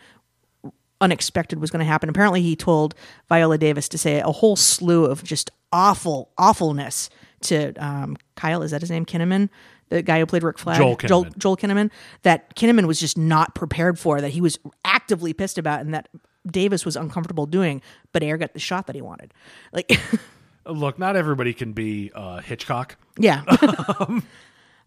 unexpected 0.99 1.59
was 1.59 1.69
going 1.69 1.79
to 1.79 1.85
happen. 1.85 2.09
Apparently, 2.09 2.41
he 2.41 2.55
told 2.55 2.95
Viola 3.29 3.57
Davis 3.57 3.87
to 3.89 3.97
say 3.97 4.19
a 4.19 4.31
whole 4.31 4.55
slew 4.55 5.05
of 5.05 5.23
just 5.23 5.51
awful 5.71 6.31
awfulness 6.37 7.09
to 7.41 7.73
um, 7.73 8.15
Kyle. 8.35 8.63
Is 8.63 8.71
that 8.71 8.81
his 8.81 8.89
name? 8.89 9.05
Kinnaman. 9.05 9.49
the 9.89 10.01
guy 10.01 10.19
who 10.19 10.25
played 10.25 10.43
Rick 10.43 10.57
Flag, 10.57 10.77
Joel 10.77 10.95
Joel, 10.95 11.25
Joel 11.37 11.57
Kinnaman, 11.57 11.91
that 12.23 12.55
Kinnaman 12.55 12.87
was 12.87 12.99
just 12.99 13.17
not 13.17 13.53
prepared 13.53 13.99
for, 13.99 14.21
that 14.21 14.29
he 14.29 14.41
was 14.41 14.57
actively 14.85 15.33
pissed 15.33 15.57
about, 15.57 15.81
and 15.81 15.93
that 15.93 16.07
Davis 16.49 16.85
was 16.85 16.95
uncomfortable 16.95 17.45
doing, 17.45 17.81
but 18.11 18.23
Ayer 18.23 18.37
got 18.37 18.53
the 18.53 18.59
shot 18.59 18.87
that 18.87 18.95
he 18.95 19.01
wanted. 19.01 19.33
Like, 19.71 19.91
Look, 20.65 20.97
not 20.97 21.15
everybody 21.15 21.53
can 21.53 21.73
be 21.73 22.11
uh, 22.15 22.39
Hitchcock. 22.39 22.95
yeah. 23.17 23.43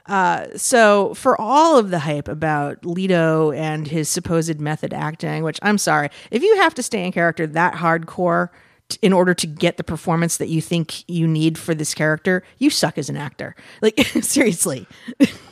Uh, 0.09 0.47
so 0.57 1.15
for 1.15 1.41
all 1.41 1.77
of 1.77 1.91
the 1.91 1.99
hype 1.99 2.29
about 2.29 2.85
Leto 2.87 3.51
and 3.51 3.89
his 3.89 4.09
supposed 4.09 4.61
method 4.61 4.95
acting, 4.95 5.43
which 5.43 5.59
I'm 5.63 5.79
sorry, 5.79 6.11
if 6.31 6.45
you 6.45 6.57
have 6.59 6.75
to 6.75 6.83
stay 6.85 7.05
in 7.05 7.11
character 7.11 7.45
that 7.45 7.75
hardcore 7.75 8.51
t- 8.89 8.99
in 9.03 9.13
order 9.13 9.35
to 9.35 9.49
get 9.49 9.79
the 9.79 9.83
performance 9.83 10.37
that 10.37 10.47
you 10.49 10.61
think 10.61 11.03
you 11.11 11.27
need 11.27 11.59
for 11.59 11.75
this 11.75 11.93
character, 11.93 12.45
you 12.59 12.71
suck 12.71 12.99
as 12.99 13.09
an 13.11 13.17
actor. 13.17 13.57
Like 13.83 13.99
seriously. 14.21 14.87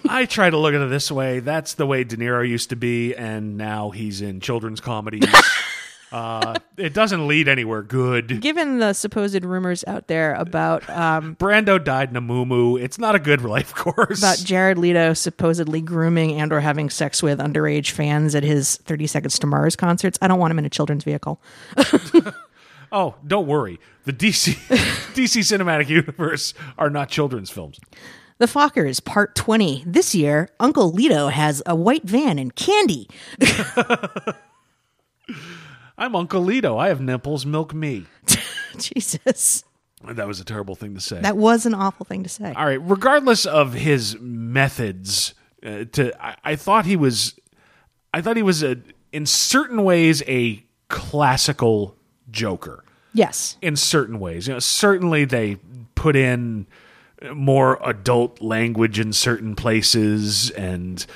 I 0.08 0.24
try 0.26 0.50
to 0.50 0.56
look 0.56 0.72
at 0.72 0.80
it 0.80 0.88
this 0.90 1.10
way. 1.10 1.40
That's 1.40 1.74
the 1.74 1.86
way 1.86 2.04
De 2.04 2.16
Niro 2.16 2.48
used 2.48 2.70
to 2.70 2.76
be, 2.76 3.12
and 3.12 3.56
now 3.56 3.90
he's 3.90 4.20
in 4.20 4.38
children's 4.38 4.80
comedies. 4.80 5.24
Uh, 6.14 6.54
it 6.76 6.94
doesn't 6.94 7.26
lead 7.26 7.48
anywhere 7.48 7.82
good. 7.82 8.40
Given 8.40 8.78
the 8.78 8.92
supposed 8.92 9.44
rumors 9.44 9.82
out 9.88 10.06
there 10.06 10.34
about 10.34 10.88
um, 10.88 11.34
Brando 11.34 11.82
died 11.82 12.10
in 12.10 12.16
a 12.16 12.20
moo 12.20 12.76
It's 12.76 13.00
not 13.00 13.16
a 13.16 13.18
good 13.18 13.42
life 13.42 13.74
course. 13.74 14.20
about 14.20 14.38
Jared 14.38 14.78
Leto 14.78 15.12
supposedly 15.14 15.80
grooming 15.80 16.40
and 16.40 16.52
or 16.52 16.60
having 16.60 16.88
sex 16.88 17.20
with 17.20 17.40
underage 17.40 17.90
fans 17.90 18.36
at 18.36 18.44
his 18.44 18.76
30 18.84 19.08
Seconds 19.08 19.40
to 19.40 19.48
Mars 19.48 19.74
concerts, 19.74 20.16
I 20.22 20.28
don't 20.28 20.38
want 20.38 20.52
him 20.52 20.60
in 20.60 20.64
a 20.64 20.70
children's 20.70 21.02
vehicle. 21.02 21.40
oh, 22.92 23.16
don't 23.26 23.48
worry. 23.48 23.80
The 24.04 24.12
DC 24.12 24.54
DC 25.14 25.40
cinematic 25.40 25.88
universe 25.88 26.54
are 26.78 26.90
not 26.90 27.08
children's 27.08 27.50
films. 27.50 27.80
The 28.38 28.46
Fockers, 28.46 29.04
Part 29.04 29.34
20. 29.34 29.82
This 29.84 30.14
year, 30.14 30.48
Uncle 30.60 30.92
Leto 30.92 31.26
has 31.26 31.60
a 31.66 31.74
white 31.74 32.04
van 32.04 32.38
and 32.38 32.54
candy. 32.54 33.08
I'm 35.96 36.16
Uncle 36.16 36.40
Leto. 36.40 36.76
I 36.76 36.88
have 36.88 37.00
nipples. 37.00 37.46
Milk 37.46 37.72
me. 37.72 38.06
Jesus. 38.78 39.64
That 40.02 40.26
was 40.26 40.40
a 40.40 40.44
terrible 40.44 40.74
thing 40.74 40.94
to 40.94 41.00
say. 41.00 41.20
That 41.20 41.36
was 41.36 41.66
an 41.66 41.74
awful 41.74 42.04
thing 42.04 42.22
to 42.24 42.28
say. 42.28 42.52
All 42.52 42.66
right. 42.66 42.80
Regardless 42.82 43.46
of 43.46 43.72
his 43.72 44.18
methods, 44.20 45.34
uh, 45.64 45.84
to 45.92 46.12
I, 46.22 46.36
I 46.44 46.56
thought 46.56 46.84
he 46.84 46.96
was, 46.96 47.38
I 48.12 48.20
thought 48.20 48.36
he 48.36 48.42
was 48.42 48.62
a, 48.62 48.76
in 49.12 49.24
certain 49.24 49.84
ways 49.84 50.22
a 50.26 50.62
classical 50.88 51.96
Joker. 52.30 52.84
Yes. 53.14 53.56
In 53.62 53.76
certain 53.76 54.18
ways, 54.18 54.48
you 54.48 54.54
know, 54.54 54.58
certainly 54.58 55.24
they 55.24 55.56
put 55.94 56.16
in 56.16 56.66
more 57.32 57.78
adult 57.88 58.42
language 58.42 58.98
in 58.98 59.12
certain 59.12 59.54
places 59.54 60.50
and. 60.50 61.06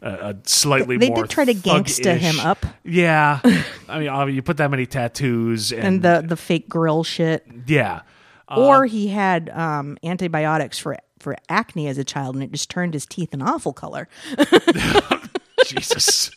Uh, 0.00 0.32
a 0.32 0.48
slightly 0.48 0.96
They 0.96 1.08
more 1.08 1.22
did 1.24 1.30
try 1.30 1.44
to 1.44 1.54
gangsta 1.54 2.16
him 2.16 2.38
up. 2.38 2.64
Yeah, 2.84 3.40
I 3.88 3.98
mean, 3.98 4.08
obvi- 4.08 4.34
you 4.34 4.42
put 4.42 4.58
that 4.58 4.70
many 4.70 4.86
tattoos 4.86 5.72
and, 5.72 5.84
And 5.84 6.02
the, 6.02 6.24
the 6.26 6.36
fake 6.36 6.68
grill 6.68 7.04
shit. 7.04 7.46
yeah, 7.66 8.02
or 8.48 8.86
he 8.86 9.08
had 9.08 9.50
um, 9.50 9.98
antibiotics 10.02 10.78
for 10.78 10.96
for 11.18 11.36
acne 11.48 11.88
as 11.88 11.98
a 11.98 12.04
child 12.04 12.36
and 12.36 12.44
it 12.44 12.52
just 12.52 12.70
turned 12.70 12.94
his 12.94 13.04
teeth 13.04 13.34
an 13.34 13.42
awful 13.42 13.72
color. 13.72 14.08
Jesus. 15.66 16.30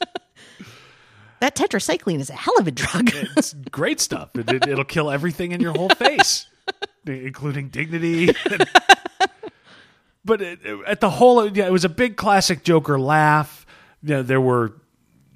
That 1.40 1.56
tetracycline 1.56 2.20
is 2.20 2.30
a 2.30 2.34
hell 2.34 2.58
of 2.60 2.68
a 2.68 2.72
drug. 2.72 3.10
it's 3.38 3.54
great 3.72 4.00
stuff. 4.00 4.30
It, 4.36 4.68
it, 4.68 4.78
will 4.78 4.84
kill 4.84 5.10
everything 5.10 5.52
in 5.52 5.62
your 5.62 5.74
whole 5.74 5.90
face, 5.90 6.48
including 7.06 7.70
dignity. 7.70 8.34
but 10.26 10.42
it, 10.42 10.60
at 10.86 11.00
the 11.00 11.10
whole, 11.10 11.48
yeah, 11.48 11.66
it 11.66 11.72
was 11.72 11.86
a 11.86 11.90
big 11.90 12.16
classic 12.16 12.64
Joker 12.64 13.00
laugh. 13.00 13.66
You 14.04 14.16
know, 14.16 14.24
there 14.24 14.42
were 14.42 14.74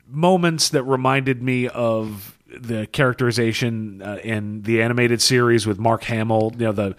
moments 0.07 0.69
that 0.69 0.83
reminded 0.83 1.41
me 1.41 1.67
of 1.67 2.37
the 2.47 2.87
characterization 2.87 4.01
uh, 4.01 4.17
in 4.23 4.61
the 4.61 4.81
animated 4.81 5.21
series 5.21 5.65
with 5.67 5.79
Mark 5.79 6.03
Hamill. 6.05 6.51
You 6.53 6.65
know, 6.67 6.71
the, 6.71 6.95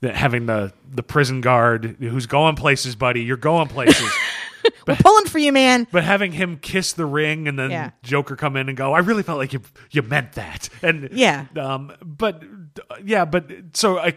the 0.00 0.12
having 0.12 0.46
the 0.46 0.72
the 0.90 1.02
prison 1.02 1.40
guard 1.40 1.96
who's 2.00 2.26
going 2.26 2.56
places, 2.56 2.96
buddy. 2.96 3.22
You're 3.22 3.36
going 3.36 3.68
places. 3.68 4.10
We're 4.86 4.96
pulling 4.96 5.24
for 5.26 5.38
you, 5.38 5.52
man. 5.52 5.86
But 5.90 6.04
having 6.04 6.32
him 6.32 6.58
kiss 6.58 6.92
the 6.92 7.06
ring 7.06 7.48
and 7.48 7.58
then 7.58 7.70
Yeah. 7.70 7.90
Joker 8.02 8.36
come 8.36 8.56
in 8.56 8.68
and 8.68 8.76
go, 8.76 8.92
I 8.92 8.98
really 8.98 9.22
felt 9.22 9.38
like 9.38 9.52
you 9.54 9.62
you 9.90 10.02
meant 10.02 10.32
that. 10.32 10.68
And 10.82 11.08
Yeah. 11.12 11.46
um, 11.56 11.92
but 12.04 12.42
yeah, 13.04 13.24
but 13.24 13.50
so 13.72 13.98
a 13.98 14.12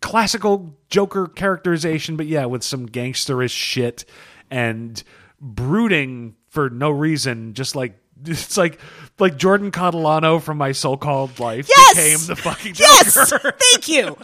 classical 0.00 0.74
Joker 0.88 1.26
characterization, 1.26 2.16
but 2.16 2.26
yeah, 2.26 2.44
with 2.46 2.62
some 2.62 2.88
gangsterish 2.88 3.50
shit 3.50 4.04
and 4.50 5.02
brooding 5.40 6.34
for 6.54 6.70
no 6.70 6.90
reason, 6.90 7.52
just 7.54 7.76
like 7.76 7.98
it's 8.24 8.56
like 8.56 8.78
like 9.18 9.36
Jordan 9.36 9.70
Catalano 9.70 10.40
from 10.40 10.56
My 10.58 10.72
So 10.72 10.96
Called 10.96 11.38
Life 11.38 11.68
Yes! 11.68 11.94
became 11.96 12.26
the 12.34 12.40
fucking 12.40 12.74
Yes! 12.76 13.30
Joker. 13.30 13.52
Thank 13.72 13.88
you. 13.88 14.16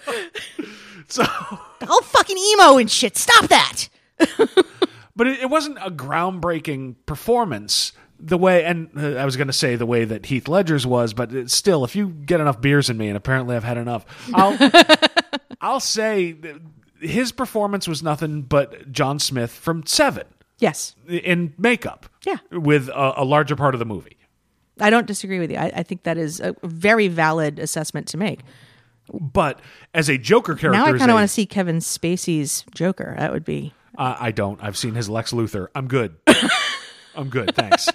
so, 1.09 1.23
All 1.89 2.03
fucking 2.03 2.39
emo 2.39 2.79
and 2.79 2.91
shit. 2.91 3.17
Stop 3.17 3.49
that. 3.49 3.89
but 5.17 5.27
it, 5.27 5.41
it 5.41 5.51
wasn't 5.51 5.77
a 5.85 5.91
groundbreaking 5.91 6.95
performance 7.07 7.93
the 8.23 8.37
way 8.37 8.65
and 8.67 8.91
uh, 8.99 9.15
i 9.15 9.25
was 9.25 9.35
going 9.39 9.47
to 9.47 9.53
say 9.53 9.77
the 9.77 9.87
way 9.87 10.05
that 10.05 10.27
heath 10.27 10.47
ledger's 10.47 10.87
was 10.87 11.15
but 11.15 11.33
it's 11.35 11.55
still 11.55 11.85
if 11.85 11.97
you 11.97 12.11
get 12.11 12.39
enough 12.39 12.61
beers 12.61 12.91
in 12.91 12.99
me 12.99 13.09
and 13.09 13.17
apparently 13.17 13.57
i've 13.57 13.65
had 13.65 13.79
enough 13.79 14.05
i'll 14.35 14.59
i'll 15.63 15.81
say 15.81 16.37
his 17.01 17.33
performance 17.33 17.89
was 17.89 18.03
nothing 18.03 18.43
but 18.43 18.93
john 18.93 19.19
smith 19.19 19.51
from 19.51 19.87
seven 19.87 20.27
Yes. 20.59 20.95
in 21.09 21.55
makeup 21.57 22.10
Yeah. 22.25 22.37
with 22.51 22.89
a, 22.89 23.23
a 23.23 23.25
larger 23.25 23.57
part 23.57 23.75
of 23.75 23.79
the 23.79 23.87
movie 23.87 24.17
I 24.83 24.89
don't 24.91 25.07
disagree 25.07 25.39
with 25.41 25.51
you. 25.51 25.59
I, 25.59 25.73
I 25.77 25.83
think 25.83 26.05
that 26.05 26.17
is 26.17 26.41
a 26.41 26.55
very 26.63 27.09
valid 27.09 27.59
assessment 27.59 28.07
to 28.09 28.17
make. 28.17 28.41
but 29.13 29.61
as 29.93 30.09
a 30.09 30.17
joker 30.17 30.55
character 30.55 30.71
Now 30.79 30.87
I 30.87 30.97
kind 30.99 31.11
of 31.11 31.15
want 31.15 31.25
to 31.25 31.29
see 31.29 31.45
Kevin 31.47 31.79
Spacey's 31.79 32.65
Joker. 32.75 33.15
That 33.19 33.33
would 33.33 33.45
be. 33.45 33.75
uh, 33.99 34.17
i 34.21 34.31
don't 34.31 34.63
i've 34.63 34.77
seen 34.79 34.95
his 34.95 35.09
lex 35.11 35.33
luthor 35.33 35.67
i'm 35.75 35.89
good 35.89 36.15
i'm 37.15 37.29
good 37.29 37.55
thanks 37.55 37.89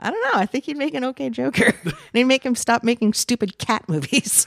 I 0.00 0.10
don't 0.10 0.22
know. 0.24 0.40
I 0.40 0.44
think 0.44 0.64
he'd 0.64 0.76
make 0.76 0.92
an 0.94 1.04
okay 1.04 1.30
Joker. 1.30 1.72
and 1.84 1.94
he'd 2.12 2.24
make 2.24 2.44
him 2.44 2.56
stop 2.56 2.82
making 2.82 3.14
stupid 3.14 3.58
cat 3.58 3.88
movies. 3.88 4.46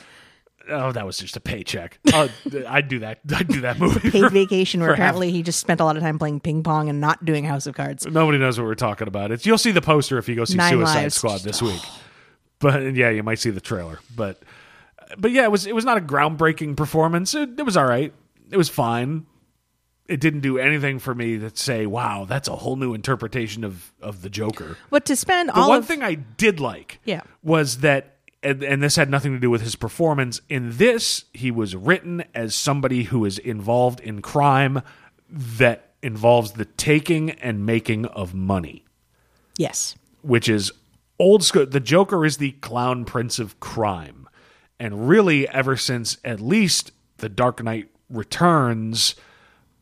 Oh 0.69 0.91
that 0.91 1.06
was 1.06 1.18
just 1.18 1.35
a 1.38 1.39
paycheck 1.39 1.99
uh, 2.14 2.27
i'd 2.68 2.88
do 2.88 2.99
that 2.99 3.19
i'd 3.35 3.48
do 3.48 3.61
that 3.61 3.80
movie 3.80 4.10
Paid 4.11 4.31
vacation, 4.31 4.80
where 4.81 4.89
for 4.89 4.95
half- 4.95 4.99
apparently 4.99 5.31
he 5.31 5.44
just 5.44 5.60
spent 5.60 5.80
a 5.80 5.85
lot 5.85 5.95
of 5.98 6.03
time 6.03 6.19
playing 6.19 6.39
ping 6.39 6.64
pong 6.64 6.89
and 6.89 6.99
not 7.02 7.23
doing 7.26 7.45
House 7.45 7.68
of 7.68 7.76
Cards. 7.76 8.06
Nobody 8.06 8.38
knows 8.38 8.57
what 8.60 8.65
we're 8.65 8.76
talking 8.76 9.07
about. 9.07 9.31
It's 9.31 9.45
you'll 9.45 9.57
see 9.57 9.72
the 9.72 9.81
poster 9.81 10.18
if 10.18 10.27
you 10.30 10.35
go 10.35 10.45
see 10.45 10.56
Nine 10.57 10.73
Suicide 10.73 11.02
Lives. 11.03 11.15
Squad 11.15 11.39
this 11.41 11.61
week. 11.61 11.81
But 12.60 12.95
yeah, 12.95 13.11
you 13.11 13.22
might 13.22 13.38
see 13.38 13.52
the 13.52 13.61
trailer. 13.61 13.99
But 14.15 14.41
but 15.18 15.30
yeah, 15.31 15.44
it 15.44 15.52
was 15.52 15.68
it 15.68 15.76
was 15.76 15.85
not 15.85 15.98
a 15.98 16.02
groundbreaking 16.02 16.76
performance. 16.76 17.35
It, 17.35 17.60
it 17.60 17.64
was 17.64 17.77
all 17.77 17.85
right. 17.85 18.11
It 18.49 18.57
was 18.57 18.68
fine. 18.68 19.27
It 20.07 20.19
didn't 20.19 20.39
do 20.39 20.57
anything 20.57 20.98
for 20.99 21.14
me 21.14 21.38
to 21.38 21.52
say, 21.56 21.85
"Wow, 21.85 22.26
that's 22.26 22.48
a 22.48 22.56
whole 22.56 22.76
new 22.76 22.94
interpretation 22.95 23.64
of 23.64 23.94
of 24.02 24.23
the 24.23 24.30
Joker." 24.30 24.76
But 24.89 25.06
to 25.06 25.15
spend 25.15 25.49
The 25.49 25.53
all 25.53 25.69
one 25.69 25.80
of 25.80 25.85
thing 25.85 26.02
I 26.02 26.15
did 26.15 26.60
like 26.60 26.99
Yeah. 27.06 27.22
was 27.44 27.80
that 27.80 28.16
and, 28.43 28.64
and 28.64 28.84
this 28.84 28.95
had 28.95 29.09
nothing 29.09 29.34
to 29.34 29.39
do 29.39 29.49
with 29.49 29.61
his 29.61 29.76
performance. 29.76 30.41
In 30.47 30.77
this, 30.77 31.26
he 31.34 31.51
was 31.51 31.76
written 31.76 32.23
as 32.34 32.53
somebody 32.55 33.03
who 33.03 33.26
is 33.26 33.38
involved 33.39 33.99
in 33.99 34.22
crime 34.22 34.81
that 35.30 35.91
involves 36.01 36.53
the 36.53 36.65
taking 36.65 37.31
and 37.31 37.65
making 37.65 38.05
of 38.05 38.34
money 38.34 38.85
yes, 39.57 39.95
which 40.22 40.47
is 40.47 40.72
old 41.19 41.43
school. 41.43 41.65
The 41.65 41.80
Joker 41.80 42.26
is 42.26 42.38
the 42.38 42.51
clown 42.53 43.05
prince 43.05 43.39
of 43.39 43.59
crime. 43.59 44.30
And 44.80 45.09
really, 45.09 45.49
ever 45.49 45.76
since 45.76 46.18
at 46.23 46.39
least 46.39 46.91
The 47.18 47.30
Dark 47.30 47.64
Knight 47.64 47.89
Returns, 48.09 49.15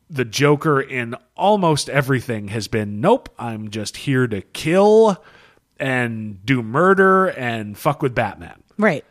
the 0.09 0.25
Joker 0.25 0.79
in 0.79 1.15
almost 1.35 1.89
everything 1.89 2.47
has 2.49 2.67
been 2.67 3.01
nope, 3.01 3.29
I'm 3.37 3.69
just 3.69 3.97
here 3.97 4.27
to 4.27 4.41
kill 4.41 5.21
and 5.79 6.43
do 6.45 6.61
murder 6.63 7.27
and 7.27 7.77
fuck 7.77 8.01
with 8.01 8.15
Batman. 8.15 8.61
right. 8.77 9.03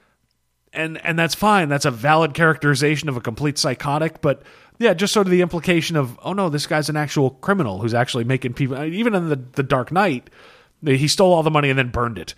And 0.73 0.99
and 1.05 1.17
that's 1.17 1.37
fine. 1.37 1.69
That's 1.69 1.85
a 1.85 1.91
valid 1.93 2.35
characterization 2.35 3.09
of 3.09 3.17
a 3.17 3.21
complete 3.21 3.59
psychotic, 3.59 4.21
but 4.21 4.43
yeah, 4.81 4.93
just 4.93 5.13
sort 5.13 5.27
of 5.29 5.31
the 5.31 5.41
implication 5.41 5.95
of 5.95 6.19
oh 6.25 6.33
no, 6.33 6.49
this 6.49 6.67
guy's 6.67 6.89
an 6.89 6.97
actual 6.97 7.31
criminal 7.31 7.79
who's 7.79 7.95
actually 7.95 8.25
making 8.25 8.55
people 8.55 8.83
even 8.83 9.15
in 9.15 9.29
the 9.29 9.37
the 9.37 9.63
Dark 9.63 9.93
Knight, 9.93 10.31
he 10.85 11.07
stole 11.07 11.33
all 11.33 11.45
the 11.45 11.51
money 11.53 11.71
and 11.71 11.79
then 11.79 11.91
burned 11.91 12.19
it. 12.19 12.35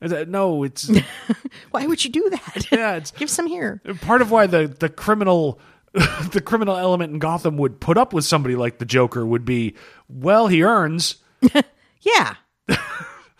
No, 0.00 0.64
it's 0.64 0.90
Why 1.70 1.86
would 1.86 2.04
you 2.04 2.10
do 2.10 2.28
that? 2.30 2.66
yeah, 2.72 2.96
it's 2.96 3.12
Give 3.12 3.30
some 3.30 3.46
here. 3.46 3.80
part 4.00 4.20
of 4.20 4.32
why 4.32 4.48
the 4.48 4.66
the 4.66 4.88
criminal 4.88 5.60
the 6.32 6.42
criminal 6.44 6.76
element 6.76 7.12
in 7.12 7.20
Gotham 7.20 7.56
would 7.56 7.78
put 7.78 7.96
up 7.96 8.12
with 8.12 8.24
somebody 8.24 8.56
like 8.56 8.78
the 8.78 8.84
Joker 8.84 9.24
would 9.24 9.44
be 9.44 9.76
well, 10.08 10.48
he 10.48 10.64
earns. 10.64 11.16
Yeah. 12.00 12.34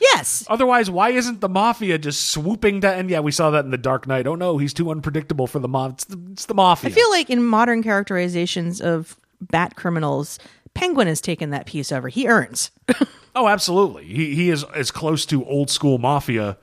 Yes. 0.00 0.44
Otherwise, 0.48 0.90
why 0.90 1.10
isn't 1.10 1.40
the 1.40 1.48
mafia 1.48 1.98
just 1.98 2.28
swooping 2.28 2.80
down? 2.80 2.98
And 2.98 3.10
yeah, 3.10 3.20
we 3.20 3.32
saw 3.32 3.50
that 3.50 3.64
in 3.64 3.70
the 3.70 3.78
Dark 3.78 4.06
Knight. 4.06 4.26
Oh 4.26 4.34
no, 4.34 4.58
he's 4.58 4.74
too 4.74 4.90
unpredictable 4.90 5.46
for 5.46 5.58
the 5.58 5.68
mob. 5.68 5.92
It's 5.92 6.04
the, 6.04 6.20
it's 6.32 6.46
the 6.46 6.54
mafia. 6.54 6.90
I 6.90 6.92
feel 6.92 7.10
like 7.10 7.30
in 7.30 7.44
modern 7.44 7.82
characterizations 7.82 8.80
of 8.80 9.16
bat 9.40 9.76
criminals, 9.76 10.38
Penguin 10.74 11.06
has 11.08 11.20
taken 11.20 11.50
that 11.50 11.66
piece 11.66 11.90
over. 11.92 12.08
He 12.08 12.28
earns. 12.28 12.70
Oh, 13.38 13.48
absolutely. 13.48 14.06
He 14.06 14.34
he 14.34 14.48
is 14.48 14.64
as 14.74 14.90
close 14.90 15.26
to 15.26 15.44
old 15.44 15.68
school 15.68 15.98
mafia 15.98 16.56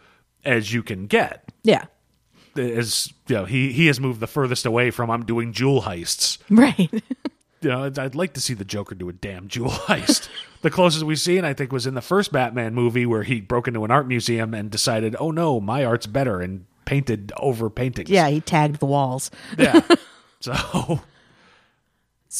as 0.43 0.73
you 0.73 0.81
can 0.81 1.05
get. 1.05 1.51
yeah. 1.61 1.85
As 2.57 3.13
you 3.27 3.35
know, 3.35 3.45
he 3.45 3.71
he 3.71 3.85
has 3.85 3.99
moved 3.99 4.19
the 4.19 4.25
furthest 4.25 4.65
away 4.65 4.89
from 4.89 5.11
I'm 5.11 5.23
doing 5.23 5.53
jewel 5.53 5.83
heists. 5.83 6.39
Right. 6.49 6.89
You 7.63 7.69
know, 7.69 7.83
I'd, 7.85 8.15
like 8.15 8.33
to 8.33 8.41
see 8.41 8.53
the 8.53 8.65
Joker 8.65 8.95
do 8.95 9.07
a 9.09 9.13
damn 9.13 9.47
jewel 9.47 9.69
heist. 9.71 10.27
the 10.61 10.69
closest 10.69 11.03
we've 11.03 11.19
seen, 11.19 11.45
I 11.45 11.53
think, 11.53 11.71
was 11.71 11.85
in 11.87 11.93
the 11.93 12.01
first 12.01 12.31
Batman 12.31 12.73
movie 12.73 13.05
where 13.05 13.23
he 13.23 13.39
broke 13.41 13.67
into 13.67 13.83
an 13.85 13.91
art 13.91 14.07
museum 14.07 14.53
and 14.53 14.69
decided, 14.69 15.15
"Oh 15.19 15.31
no, 15.31 15.59
my 15.59 15.83
art's 15.85 16.05
better," 16.07 16.41
and 16.41 16.65
painted 16.85 17.31
over 17.37 17.69
paintings. 17.69 18.09
yeah, 18.09 18.27
he 18.27 18.41
tagged 18.41 18.79
the 18.79 18.85
walls. 18.85 19.31
yeah. 19.57 19.81
So, 20.41 20.51
so, 20.53 20.99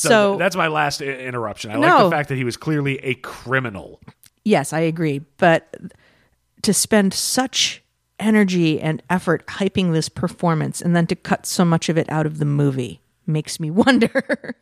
So, 0.10 0.38
that's 0.38 0.56
my 0.58 0.68
last 0.68 1.02
I- 1.02 1.06
interruption. 1.06 1.72
I 1.72 1.76
like 1.76 1.88
No. 1.88 2.04
the 2.06 2.12
fact 2.12 2.28
that 2.30 2.36
he 2.36 2.44
was 2.44 2.58
clearly 2.58 2.98
a 2.98 3.14
criminal. 3.16 4.02
yes, 4.44 4.74
I 4.74 4.80
agree. 4.82 5.22
But 5.38 5.74
to 6.64 6.74
spend 6.74 7.14
such 7.14 7.82
energy 8.20 8.82
and 8.82 9.02
effort 9.10 9.46
hyping 9.48 9.94
this 9.94 10.10
performance 10.10 10.82
and 10.82 10.96
then 10.96 11.08
to 11.08 11.16
cut 11.16 11.46
so 11.46 11.64
much 11.64 11.88
of 11.90 11.98
it 11.98 12.10
out 12.10 12.26
of 12.26 12.40
the 12.40 12.46
movie 12.46 13.00
makes 13.26 13.58
me 13.60 13.72
wonder. 13.86 14.56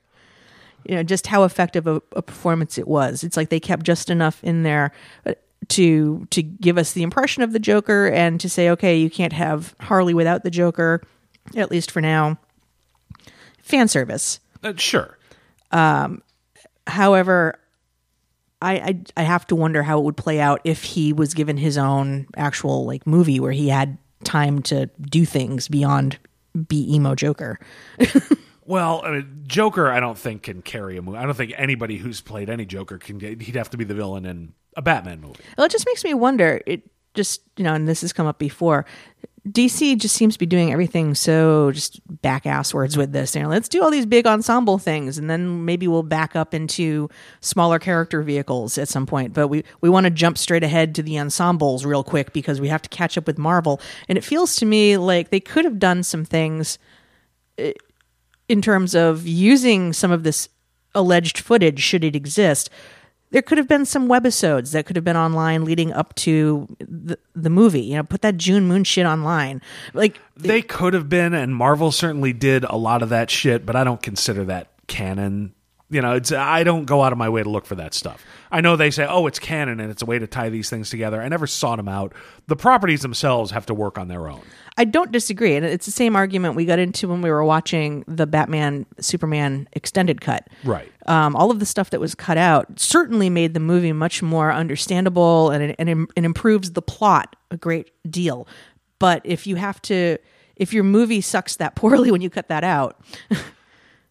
You 0.85 0.95
know, 0.95 1.03
just 1.03 1.27
how 1.27 1.43
effective 1.43 1.87
a, 1.87 2.01
a 2.13 2.21
performance 2.21 2.77
it 2.77 2.87
was. 2.87 3.23
It's 3.23 3.37
like 3.37 3.49
they 3.49 3.59
kept 3.59 3.83
just 3.83 4.09
enough 4.09 4.43
in 4.43 4.63
there 4.63 4.91
uh, 5.25 5.33
to 5.69 6.27
to 6.31 6.41
give 6.41 6.77
us 6.77 6.93
the 6.93 7.03
impression 7.03 7.43
of 7.43 7.53
the 7.53 7.59
Joker 7.59 8.07
and 8.07 8.39
to 8.41 8.49
say, 8.49 8.69
okay, 8.69 8.97
you 8.97 9.09
can't 9.09 9.33
have 9.33 9.75
Harley 9.81 10.13
without 10.13 10.43
the 10.43 10.51
Joker, 10.51 11.01
at 11.55 11.71
least 11.71 11.91
for 11.91 12.01
now. 12.01 12.37
Fan 13.61 13.87
service. 13.87 14.39
Uh, 14.63 14.73
sure. 14.75 15.17
However, 16.87 17.59
I, 18.61 18.73
I 18.73 19.01
I 19.17 19.23
have 19.23 19.47
to 19.47 19.55
wonder 19.55 19.83
how 19.83 19.99
it 19.99 20.03
would 20.03 20.17
play 20.17 20.39
out 20.39 20.61
if 20.63 20.83
he 20.83 21.13
was 21.13 21.33
given 21.33 21.57
his 21.57 21.77
own 21.77 22.27
actual 22.35 22.85
like 22.85 23.07
movie 23.07 23.39
where 23.39 23.51
he 23.51 23.69
had 23.69 23.97
time 24.23 24.61
to 24.63 24.87
do 24.99 25.25
things 25.25 25.67
beyond 25.67 26.19
be 26.67 26.93
emo 26.93 27.15
Joker. 27.15 27.59
Well, 28.71 29.01
I 29.03 29.11
mean, 29.11 29.43
Joker, 29.47 29.91
I 29.91 29.99
don't 29.99 30.17
think 30.17 30.43
can 30.43 30.61
carry 30.61 30.95
a 30.95 31.01
movie. 31.01 31.17
I 31.17 31.25
don't 31.25 31.33
think 31.33 31.51
anybody 31.57 31.97
who's 31.97 32.21
played 32.21 32.49
any 32.49 32.65
Joker 32.65 32.97
can. 32.97 33.17
Get, 33.17 33.41
he'd 33.41 33.57
have 33.57 33.69
to 33.71 33.77
be 33.77 33.83
the 33.83 33.93
villain 33.93 34.25
in 34.25 34.53
a 34.77 34.81
Batman 34.81 35.19
movie. 35.19 35.43
Well, 35.57 35.65
it 35.65 35.73
just 35.73 35.85
makes 35.85 36.05
me 36.05 36.13
wonder. 36.13 36.61
It 36.65 36.89
just 37.13 37.41
you 37.57 37.65
know, 37.65 37.73
and 37.73 37.85
this 37.85 37.99
has 37.99 38.13
come 38.13 38.27
up 38.27 38.39
before. 38.39 38.85
DC 39.49 39.97
just 39.97 40.15
seems 40.15 40.35
to 40.35 40.39
be 40.39 40.45
doing 40.45 40.71
everything 40.71 41.15
so 41.15 41.73
just 41.73 41.99
back 42.21 42.45
ass 42.45 42.73
words 42.73 42.95
with 42.95 43.11
this. 43.11 43.35
You 43.35 43.41
know, 43.41 43.49
let's 43.49 43.67
do 43.67 43.83
all 43.83 43.91
these 43.91 44.05
big 44.05 44.25
ensemble 44.25 44.77
things, 44.77 45.17
and 45.17 45.29
then 45.29 45.65
maybe 45.65 45.89
we'll 45.89 46.01
back 46.01 46.37
up 46.37 46.53
into 46.53 47.09
smaller 47.41 47.77
character 47.77 48.21
vehicles 48.21 48.77
at 48.77 48.87
some 48.87 49.05
point. 49.05 49.33
But 49.33 49.49
we 49.49 49.65
we 49.81 49.89
want 49.89 50.05
to 50.05 50.11
jump 50.11 50.37
straight 50.37 50.63
ahead 50.63 50.95
to 50.95 51.03
the 51.03 51.19
ensembles 51.19 51.83
real 51.83 52.05
quick 52.05 52.31
because 52.31 52.61
we 52.61 52.69
have 52.69 52.83
to 52.83 52.89
catch 52.89 53.17
up 53.17 53.27
with 53.27 53.37
Marvel. 53.37 53.81
And 54.07 54.17
it 54.17 54.23
feels 54.23 54.55
to 54.55 54.65
me 54.65 54.95
like 54.95 55.29
they 55.29 55.41
could 55.41 55.65
have 55.65 55.77
done 55.77 56.03
some 56.03 56.23
things 56.23 56.79
eh, 57.57 57.73
in 58.51 58.61
terms 58.61 58.93
of 58.93 59.25
using 59.25 59.93
some 59.93 60.11
of 60.11 60.23
this 60.23 60.49
alleged 60.93 61.39
footage, 61.39 61.79
should 61.79 62.03
it 62.03 62.17
exist. 62.17 62.69
There 63.29 63.41
could 63.41 63.57
have 63.57 63.67
been 63.69 63.85
some 63.85 64.09
webisodes 64.09 64.73
that 64.73 64.85
could 64.85 64.97
have 64.97 65.05
been 65.05 65.15
online 65.15 65.63
leading 65.63 65.93
up 65.93 66.13
to 66.15 66.67
the, 66.79 67.17
the 67.33 67.49
movie. 67.49 67.79
You 67.79 67.95
know, 67.95 68.03
put 68.03 68.21
that 68.23 68.35
June 68.35 68.67
Moon 68.67 68.83
shit 68.83 69.05
online. 69.05 69.61
Like, 69.93 70.19
They 70.35 70.61
could 70.61 70.93
have 70.93 71.07
been, 71.07 71.33
and 71.33 71.55
Marvel 71.55 71.93
certainly 71.93 72.33
did 72.33 72.65
a 72.65 72.75
lot 72.75 73.01
of 73.01 73.07
that 73.07 73.31
shit, 73.31 73.65
but 73.65 73.77
I 73.77 73.85
don't 73.85 74.01
consider 74.01 74.43
that 74.45 74.67
canon. 74.87 75.53
You 75.91 76.01
know, 76.01 76.13
it's 76.15 76.31
I 76.31 76.63
don't 76.63 76.85
go 76.85 77.03
out 77.03 77.11
of 77.11 77.17
my 77.17 77.29
way 77.29 77.43
to 77.43 77.49
look 77.49 77.65
for 77.65 77.75
that 77.75 77.93
stuff. 77.93 78.25
I 78.49 78.61
know 78.61 78.75
they 78.75 78.91
say, 78.91 79.05
"Oh, 79.07 79.27
it's 79.27 79.39
canon 79.39 79.79
and 79.79 79.91
it's 79.91 80.01
a 80.01 80.05
way 80.05 80.17
to 80.17 80.25
tie 80.25 80.49
these 80.49 80.69
things 80.69 80.89
together." 80.89 81.21
I 81.21 81.27
never 81.27 81.45
sought 81.45 81.75
them 81.75 81.89
out. 81.89 82.13
The 82.47 82.55
properties 82.55 83.01
themselves 83.01 83.51
have 83.51 83.65
to 83.67 83.73
work 83.73 83.97
on 83.97 84.07
their 84.07 84.27
own. 84.27 84.41
I 84.77 84.85
don't 84.85 85.11
disagree. 85.11 85.55
And 85.55 85.65
it's 85.65 85.85
the 85.85 85.91
same 85.91 86.15
argument 86.15 86.55
we 86.55 86.65
got 86.65 86.79
into 86.79 87.07
when 87.07 87.21
we 87.21 87.29
were 87.29 87.43
watching 87.43 88.03
the 88.07 88.25
Batman 88.25 88.85
Superman 88.99 89.67
extended 89.73 90.21
cut. 90.21 90.47
Right. 90.63 90.91
Um, 91.07 91.35
all 91.35 91.51
of 91.51 91.59
the 91.59 91.65
stuff 91.65 91.89
that 91.89 91.99
was 91.99 92.15
cut 92.15 92.37
out 92.37 92.79
certainly 92.79 93.29
made 93.29 93.53
the 93.53 93.59
movie 93.59 93.91
much 93.91 94.23
more 94.23 94.51
understandable 94.51 95.49
and 95.49 95.63
it, 95.63 95.75
and 95.77 95.89
it, 95.89 96.23
improves 96.23 96.71
the 96.71 96.81
plot 96.81 97.35
a 97.49 97.57
great 97.57 97.91
deal. 98.09 98.47
But 98.97 99.21
if 99.25 99.45
you 99.45 99.57
have 99.57 99.81
to, 99.83 100.17
if 100.55 100.73
your 100.73 100.83
movie 100.83 101.21
sucks 101.21 101.57
that 101.57 101.75
poorly 101.75 102.11
when 102.13 102.21
you 102.21 102.29
cut 102.29 102.47
that 102.47 102.63
out, 102.63 103.01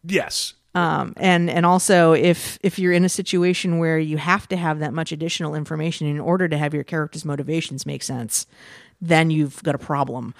Yes. 0.05 0.55
Um, 0.75 1.15
and 1.17 1.51
and 1.51 1.67
also 1.67 2.13
if 2.13 2.59
if 2.63 2.79
you're 2.79 2.93
in 2.93 3.05
a 3.05 3.09
situation 3.09 3.79
where 3.79 3.99
you 3.99 4.19
have 4.19 4.49
to 4.49 4.57
have 4.57 4.79
that 4.79 4.93
much 4.93 5.11
additional 5.13 5.55
information 5.55 6.07
in 6.07 6.21
order 6.21 6.49
to 6.49 6.57
have 6.57 6.75
your 6.75 6.85
character's 6.85 7.25
motivations 7.25 7.87
make 7.87 8.03
sense, 8.03 8.47
then 9.01 9.31
you've 9.31 9.63
got 9.63 9.75
a 9.75 9.79
problem. 9.79 10.35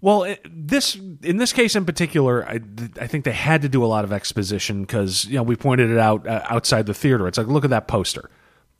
Well, 0.00 0.36
this 0.44 0.96
in 1.22 1.38
this 1.38 1.52
case 1.52 1.74
in 1.74 1.84
particular, 1.86 2.46
I, 2.46 2.60
I 3.00 3.06
think 3.06 3.24
they 3.24 3.32
had 3.32 3.62
to 3.62 3.68
do 3.68 3.82
a 3.82 3.86
lot 3.86 4.04
of 4.04 4.12
exposition 4.12 4.82
because 4.82 5.24
you 5.24 5.36
know 5.36 5.42
we 5.42 5.56
pointed 5.56 5.90
it 5.90 5.98
out 5.98 6.26
uh, 6.26 6.42
outside 6.48 6.86
the 6.86 6.94
theater. 6.94 7.26
It's 7.26 7.38
like 7.38 7.46
look 7.46 7.64
at 7.64 7.70
that 7.70 7.88
poster. 7.88 8.30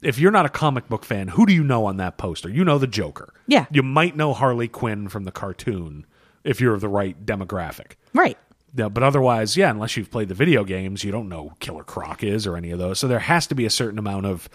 If 0.02 0.18
you're 0.18 0.30
not 0.30 0.44
a 0.44 0.50
comic 0.50 0.88
book 0.88 1.04
fan, 1.04 1.28
who 1.28 1.46
do 1.46 1.54
you 1.54 1.64
know 1.64 1.86
on 1.86 1.96
that 1.96 2.18
poster? 2.18 2.50
You 2.50 2.62
know 2.62 2.76
the 2.76 2.86
Joker. 2.86 3.32
Yeah. 3.46 3.64
You 3.70 3.82
might 3.82 4.16
know 4.16 4.34
Harley 4.34 4.68
Quinn 4.68 5.08
from 5.08 5.24
the 5.24 5.32
cartoon 5.32 6.04
if 6.44 6.60
you're 6.60 6.74
of 6.74 6.82
the 6.82 6.90
right 6.90 7.24
demographic. 7.24 7.92
Right. 8.12 8.36
Yeah, 8.76 8.88
but 8.88 9.02
otherwise, 9.02 9.56
yeah, 9.56 9.70
unless 9.70 9.96
you've 9.96 10.10
played 10.10 10.28
the 10.28 10.34
video 10.34 10.64
games, 10.64 11.04
you 11.04 11.12
don't 11.12 11.28
know 11.28 11.52
Killer 11.60 11.84
Croc 11.84 12.24
is 12.24 12.46
or 12.46 12.56
any 12.56 12.70
of 12.72 12.78
those. 12.78 12.98
So 12.98 13.06
there 13.06 13.20
has 13.20 13.46
to 13.46 13.54
be 13.54 13.64
a 13.66 13.70
certain 13.70 13.98
amount 13.98 14.26
of 14.26 14.48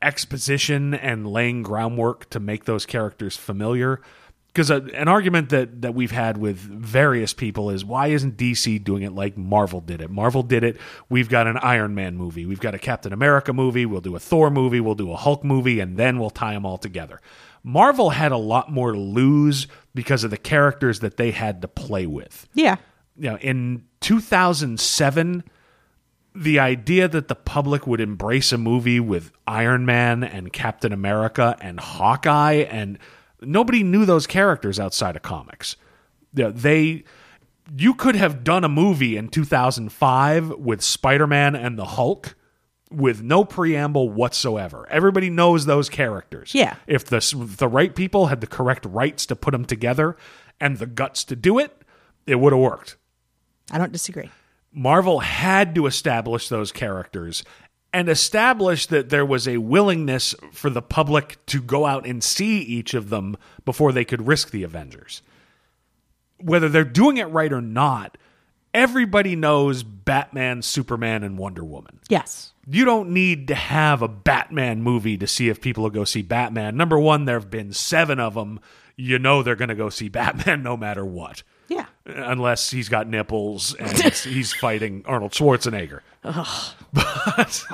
exposition 0.00 0.94
and 0.94 1.26
laying 1.26 1.62
groundwork 1.62 2.30
to 2.30 2.40
make 2.40 2.64
those 2.64 2.86
characters 2.86 3.36
familiar. 3.36 4.00
Because 4.48 4.70
uh, 4.70 4.80
an 4.94 5.08
argument 5.08 5.50
that, 5.50 5.82
that 5.82 5.94
we've 5.94 6.10
had 6.10 6.38
with 6.38 6.56
various 6.56 7.34
people 7.34 7.70
is 7.70 7.84
why 7.84 8.08
isn't 8.08 8.36
DC 8.36 8.82
doing 8.82 9.02
it 9.02 9.12
like 9.12 9.36
Marvel 9.36 9.80
did 9.80 10.00
it? 10.00 10.10
Marvel 10.10 10.42
did 10.42 10.64
it. 10.64 10.78
We've 11.08 11.28
got 11.28 11.46
an 11.46 11.58
Iron 11.58 11.94
Man 11.94 12.16
movie, 12.16 12.46
we've 12.46 12.60
got 12.60 12.74
a 12.74 12.78
Captain 12.78 13.12
America 13.12 13.52
movie, 13.52 13.86
we'll 13.86 14.00
do 14.00 14.16
a 14.16 14.20
Thor 14.20 14.50
movie, 14.50 14.80
we'll 14.80 14.94
do 14.94 15.12
a 15.12 15.16
Hulk 15.16 15.44
movie, 15.44 15.80
and 15.80 15.96
then 15.96 16.18
we'll 16.18 16.30
tie 16.30 16.54
them 16.54 16.64
all 16.64 16.78
together. 16.78 17.20
Marvel 17.62 18.10
had 18.10 18.32
a 18.32 18.36
lot 18.36 18.72
more 18.72 18.92
to 18.92 18.98
lose 18.98 19.66
because 19.94 20.24
of 20.24 20.30
the 20.30 20.36
characters 20.36 21.00
that 21.00 21.18
they 21.18 21.30
had 21.32 21.60
to 21.60 21.68
play 21.68 22.06
with 22.06 22.48
Yeah. 22.54 22.76
You 23.18 23.30
know, 23.30 23.38
in 23.38 23.84
2007, 24.00 25.44
the 26.34 26.58
idea 26.58 27.08
that 27.08 27.28
the 27.28 27.34
public 27.34 27.86
would 27.86 28.00
embrace 28.00 28.52
a 28.52 28.58
movie 28.58 29.00
with 29.00 29.32
Iron 29.46 29.84
Man 29.84 30.22
and 30.22 30.52
Captain 30.52 30.92
America 30.92 31.56
and 31.60 31.80
Hawkeye 31.80 32.66
and 32.70 32.98
nobody 33.40 33.82
knew 33.82 34.04
those 34.04 34.26
characters 34.26 34.78
outside 34.78 35.16
of 35.16 35.22
comics. 35.22 35.76
They 36.32 37.04
you 37.76 37.94
could 37.94 38.16
have 38.16 38.44
done 38.44 38.64
a 38.64 38.68
movie 38.68 39.16
in 39.16 39.28
2005 39.28 40.50
with 40.50 40.80
Spider-Man 40.80 41.54
and 41.54 41.78
the 41.78 41.84
Hulk 41.84 42.34
with 42.90 43.22
no 43.22 43.44
preamble 43.44 44.08
whatsoever. 44.08 44.86
Everybody 44.90 45.28
knows 45.28 45.66
those 45.66 45.90
characters. 45.90 46.54
Yeah. 46.54 46.76
If 46.86 47.04
the 47.04 47.16
if 47.16 47.56
the 47.56 47.68
right 47.68 47.94
people 47.94 48.26
had 48.26 48.40
the 48.40 48.46
correct 48.46 48.86
rights 48.86 49.26
to 49.26 49.36
put 49.36 49.52
them 49.52 49.64
together 49.64 50.16
and 50.60 50.78
the 50.78 50.86
guts 50.86 51.24
to 51.24 51.36
do 51.36 51.58
it, 51.58 51.82
it 52.26 52.36
would 52.36 52.52
have 52.52 52.62
worked. 52.62 52.96
I 53.70 53.78
don't 53.78 53.92
disagree. 53.92 54.30
Marvel 54.72 55.20
had 55.20 55.74
to 55.74 55.86
establish 55.86 56.48
those 56.48 56.72
characters 56.72 57.42
and 57.92 58.08
establish 58.08 58.86
that 58.86 59.08
there 59.08 59.24
was 59.24 59.48
a 59.48 59.56
willingness 59.58 60.34
for 60.52 60.70
the 60.70 60.82
public 60.82 61.44
to 61.46 61.62
go 61.62 61.86
out 61.86 62.06
and 62.06 62.22
see 62.22 62.58
each 62.60 62.94
of 62.94 63.08
them 63.08 63.36
before 63.64 63.92
they 63.92 64.04
could 64.04 64.26
risk 64.26 64.50
the 64.50 64.62
Avengers. 64.62 65.22
Whether 66.38 66.68
they're 66.68 66.84
doing 66.84 67.16
it 67.16 67.24
right 67.24 67.52
or 67.52 67.62
not, 67.62 68.18
everybody 68.74 69.34
knows 69.34 69.82
Batman, 69.82 70.62
Superman, 70.62 71.24
and 71.24 71.38
Wonder 71.38 71.64
Woman. 71.64 71.98
Yes. 72.08 72.52
You 72.66 72.84
don't 72.84 73.10
need 73.10 73.48
to 73.48 73.54
have 73.54 74.02
a 74.02 74.08
Batman 74.08 74.82
movie 74.82 75.16
to 75.16 75.26
see 75.26 75.48
if 75.48 75.60
people 75.60 75.82
will 75.82 75.90
go 75.90 76.04
see 76.04 76.22
Batman. 76.22 76.76
Number 76.76 76.98
one, 76.98 77.24
there 77.24 77.40
have 77.40 77.50
been 77.50 77.72
seven 77.72 78.20
of 78.20 78.34
them. 78.34 78.60
You 78.96 79.18
know 79.18 79.42
they're 79.42 79.56
going 79.56 79.70
to 79.70 79.74
go 79.74 79.88
see 79.88 80.08
Batman 80.10 80.62
no 80.62 80.76
matter 80.76 81.04
what 81.04 81.42
Yeah. 81.68 81.86
unless 82.06 82.70
he's 82.70 82.88
got 82.88 83.06
nipples 83.08 83.74
and 83.74 83.96
he's 84.14 84.52
fighting 84.54 85.02
Arnold 85.06 85.32
Schwarzenegger. 85.32 86.00
But 86.92 87.64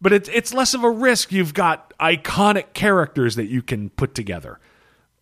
but 0.00 0.12
it's 0.12 0.28
it's 0.28 0.54
less 0.54 0.74
of 0.74 0.84
a 0.84 0.90
risk. 0.90 1.32
You've 1.32 1.54
got 1.54 1.92
iconic 1.98 2.72
characters 2.72 3.36
that 3.36 3.46
you 3.46 3.62
can 3.62 3.90
put 3.90 4.14
together. 4.14 4.60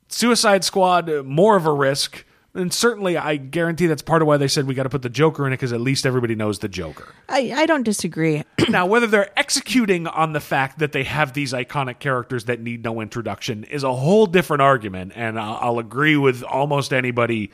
Suicide 0.08 0.64
Squad 0.64 1.08
more 1.24 1.56
of 1.56 1.66
a 1.66 1.72
risk. 1.72 2.24
And 2.54 2.72
certainly, 2.72 3.16
I 3.16 3.36
guarantee 3.36 3.86
that's 3.86 4.02
part 4.02 4.20
of 4.20 4.28
why 4.28 4.36
they 4.36 4.48
said 4.48 4.66
we 4.66 4.74
got 4.74 4.82
to 4.82 4.90
put 4.90 5.00
the 5.00 5.08
Joker 5.08 5.46
in 5.46 5.54
it 5.54 5.56
because 5.56 5.72
at 5.72 5.80
least 5.80 6.04
everybody 6.04 6.34
knows 6.34 6.58
the 6.58 6.68
Joker. 6.68 7.14
I, 7.28 7.50
I 7.54 7.66
don't 7.66 7.82
disagree. 7.82 8.44
now, 8.68 8.84
whether 8.84 9.06
they're 9.06 9.36
executing 9.38 10.06
on 10.06 10.34
the 10.34 10.40
fact 10.40 10.78
that 10.80 10.92
they 10.92 11.04
have 11.04 11.32
these 11.32 11.54
iconic 11.54 11.98
characters 11.98 12.44
that 12.44 12.60
need 12.60 12.84
no 12.84 13.00
introduction 13.00 13.64
is 13.64 13.84
a 13.84 13.94
whole 13.94 14.26
different 14.26 14.60
argument, 14.60 15.12
and 15.14 15.40
I'll, 15.40 15.58
I'll 15.60 15.78
agree 15.78 16.16
with 16.16 16.42
almost 16.42 16.92
anybody. 16.92 17.50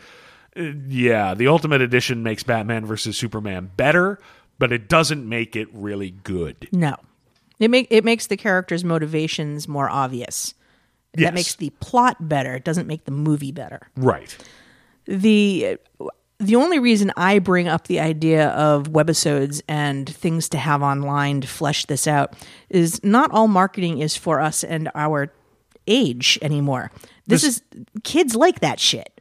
Uh, 0.57 0.73
yeah, 0.89 1.35
the 1.35 1.47
Ultimate 1.47 1.81
Edition 1.81 2.25
makes 2.25 2.43
Batman 2.43 2.85
versus 2.85 3.17
Superman 3.17 3.71
better, 3.77 4.19
but 4.59 4.73
it 4.73 4.89
doesn't 4.89 5.29
make 5.29 5.55
it 5.55 5.69
really 5.73 6.11
good. 6.11 6.69
No, 6.73 6.97
it 7.61 7.71
make 7.71 7.87
it 7.91 8.05
makes 8.05 8.27
the 8.27 8.37
characters' 8.37 8.83
motivations 8.83 9.69
more 9.69 9.89
obvious. 9.89 10.55
Yes. 11.17 11.29
That 11.29 11.35
makes 11.35 11.55
the 11.55 11.71
plot 11.81 12.29
better. 12.29 12.55
It 12.55 12.65
doesn't 12.65 12.87
make 12.87 13.05
the 13.05 13.11
movie 13.11 13.53
better. 13.53 13.89
Right. 13.97 14.37
The 15.09 15.79
the 16.39 16.55
only 16.55 16.79
reason 16.79 17.11
I 17.17 17.41
bring 17.41 17.67
up 17.67 17.89
the 17.89 17.99
idea 17.99 18.51
of 18.51 18.85
webisodes 18.91 19.61
and 19.67 20.09
things 20.09 20.49
to 20.51 20.59
have 20.59 20.83
online 20.83 21.41
to 21.41 21.49
flesh 21.49 21.85
this 21.87 22.07
out 22.07 22.35
is 22.71 23.03
not 23.03 23.33
all 23.33 23.49
marketing 23.49 23.99
is 23.99 24.15
for 24.17 24.39
us 24.41 24.63
and 24.63 24.89
our 24.95 25.33
age 25.89 26.39
anymore. 26.43 26.93
This, 27.27 27.43
This- 27.43 27.57
is 27.57 27.63
kids 28.05 28.37
like 28.37 28.61
that 28.61 28.79
shit. 28.79 29.13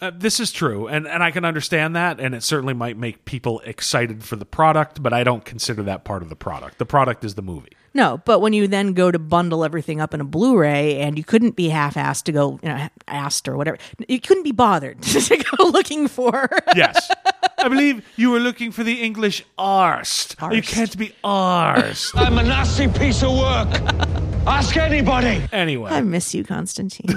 Uh, 0.00 0.12
this 0.16 0.38
is 0.38 0.52
true, 0.52 0.86
and 0.86 1.08
and 1.08 1.24
I 1.24 1.32
can 1.32 1.44
understand 1.44 1.96
that, 1.96 2.20
and 2.20 2.32
it 2.32 2.44
certainly 2.44 2.72
might 2.72 2.96
make 2.96 3.24
people 3.24 3.58
excited 3.64 4.22
for 4.22 4.36
the 4.36 4.44
product, 4.44 5.02
but 5.02 5.12
I 5.12 5.24
don't 5.24 5.44
consider 5.44 5.82
that 5.82 6.04
part 6.04 6.22
of 6.22 6.28
the 6.28 6.36
product. 6.36 6.78
The 6.78 6.86
product 6.86 7.24
is 7.24 7.34
the 7.34 7.42
movie. 7.42 7.72
No, 7.94 8.20
but 8.24 8.40
when 8.40 8.52
you 8.52 8.68
then 8.68 8.92
go 8.92 9.10
to 9.10 9.18
bundle 9.18 9.64
everything 9.64 10.00
up 10.00 10.14
in 10.14 10.20
a 10.20 10.24
Blu-ray 10.24 10.98
and 11.00 11.16
you 11.18 11.24
couldn't 11.24 11.56
be 11.56 11.68
half-assed 11.68 12.24
to 12.24 12.32
go, 12.32 12.58
you 12.62 12.68
know, 12.68 12.88
asked 13.08 13.48
or 13.48 13.56
whatever, 13.56 13.78
you 14.08 14.20
couldn't 14.20 14.44
be 14.44 14.52
bothered 14.52 15.00
to 15.02 15.36
go 15.56 15.64
looking 15.68 16.06
for. 16.08 16.48
Yes. 16.76 17.10
I 17.58 17.68
believe 17.68 18.04
you 18.16 18.30
were 18.30 18.38
looking 18.40 18.70
for 18.70 18.84
the 18.84 19.02
English 19.02 19.44
arst. 19.58 20.36
You 20.52 20.62
can't 20.62 20.96
be 20.96 21.12
arst. 21.24 22.12
I'm 22.16 22.38
a 22.38 22.42
nasty 22.44 22.86
piece 22.88 23.22
of 23.22 23.32
work. 23.36 23.68
Ask 24.46 24.76
anybody. 24.76 25.42
anyway. 25.52 25.90
I 25.90 26.00
miss 26.02 26.34
you, 26.34 26.44
Constantine. 26.44 27.08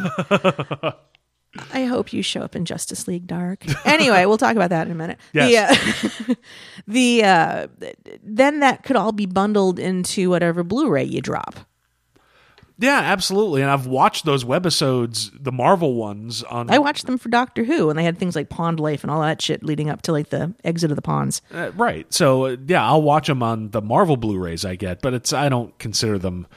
I 1.74 1.84
hope 1.86 2.14
you 2.14 2.24
show 2.24 2.42
up 2.42 2.56
in 2.56 2.66
Justice 2.66 3.08
League 3.08 3.28
Dark. 3.28 3.66
Anyway, 3.86 4.26
we'll 4.26 4.38
talk 4.38 4.56
about 4.56 4.70
that 4.70 4.88
in 4.88 4.92
a 4.92 4.96
minute. 4.96 5.18
Yes. 5.34 6.02
The, 6.02 6.34
uh, 6.34 6.36
the 6.88 7.24
uh, 7.24 7.68
then 8.24 8.62
that 8.62 8.84
could 8.84 8.96
all 8.96 9.12
be 9.12 9.26
bundled 9.26 9.80
into 9.80 10.30
whatever 10.30 10.64
Blu-ray 10.64 11.04
you 11.04 11.22
drop. 11.22 11.60
Yeah, 12.82 13.00
absolutely. 13.00 13.62
And 13.62 13.70
I've 13.70 13.86
watched 13.86 14.26
those 14.26 14.44
webisodes, 14.44 15.30
the 15.40 15.52
Marvel 15.52 15.94
ones 15.94 16.42
on 16.42 16.72
I 16.72 16.80
watched 16.80 17.06
them 17.06 17.20
for 17.20 17.30
Doctor 17.30 17.64
Who, 17.64 17.92
and 17.92 18.00
they 18.00 18.04
had 18.04 18.18
things 18.18 18.36
like 18.36 18.50
Pond 18.50 18.80
Life 18.80 19.04
and 19.04 19.12
all 19.12 19.22
that 19.22 19.40
shit 19.40 19.62
leading 19.62 19.88
up 19.88 20.02
to 20.04 20.12
like 20.12 20.30
the 20.30 20.56
exit 20.64 20.90
of 20.90 20.96
the 20.96 21.02
ponds. 21.02 21.44
Uh, 21.54 21.72
right. 21.76 22.12
So 22.12 22.46
uh, 22.46 22.58
yeah, 22.66 22.84
I'll 22.84 23.04
watch 23.04 23.28
them 23.28 23.44
on 23.44 23.70
the 23.70 23.82
Marvel 23.82 24.18
Blu-rays 24.18 24.66
I 24.66 24.76
get, 24.76 25.02
but 25.02 25.14
it's 25.14 25.32
I 25.32 25.48
don't 25.48 25.78
consider 25.78 26.18
them 26.18 26.48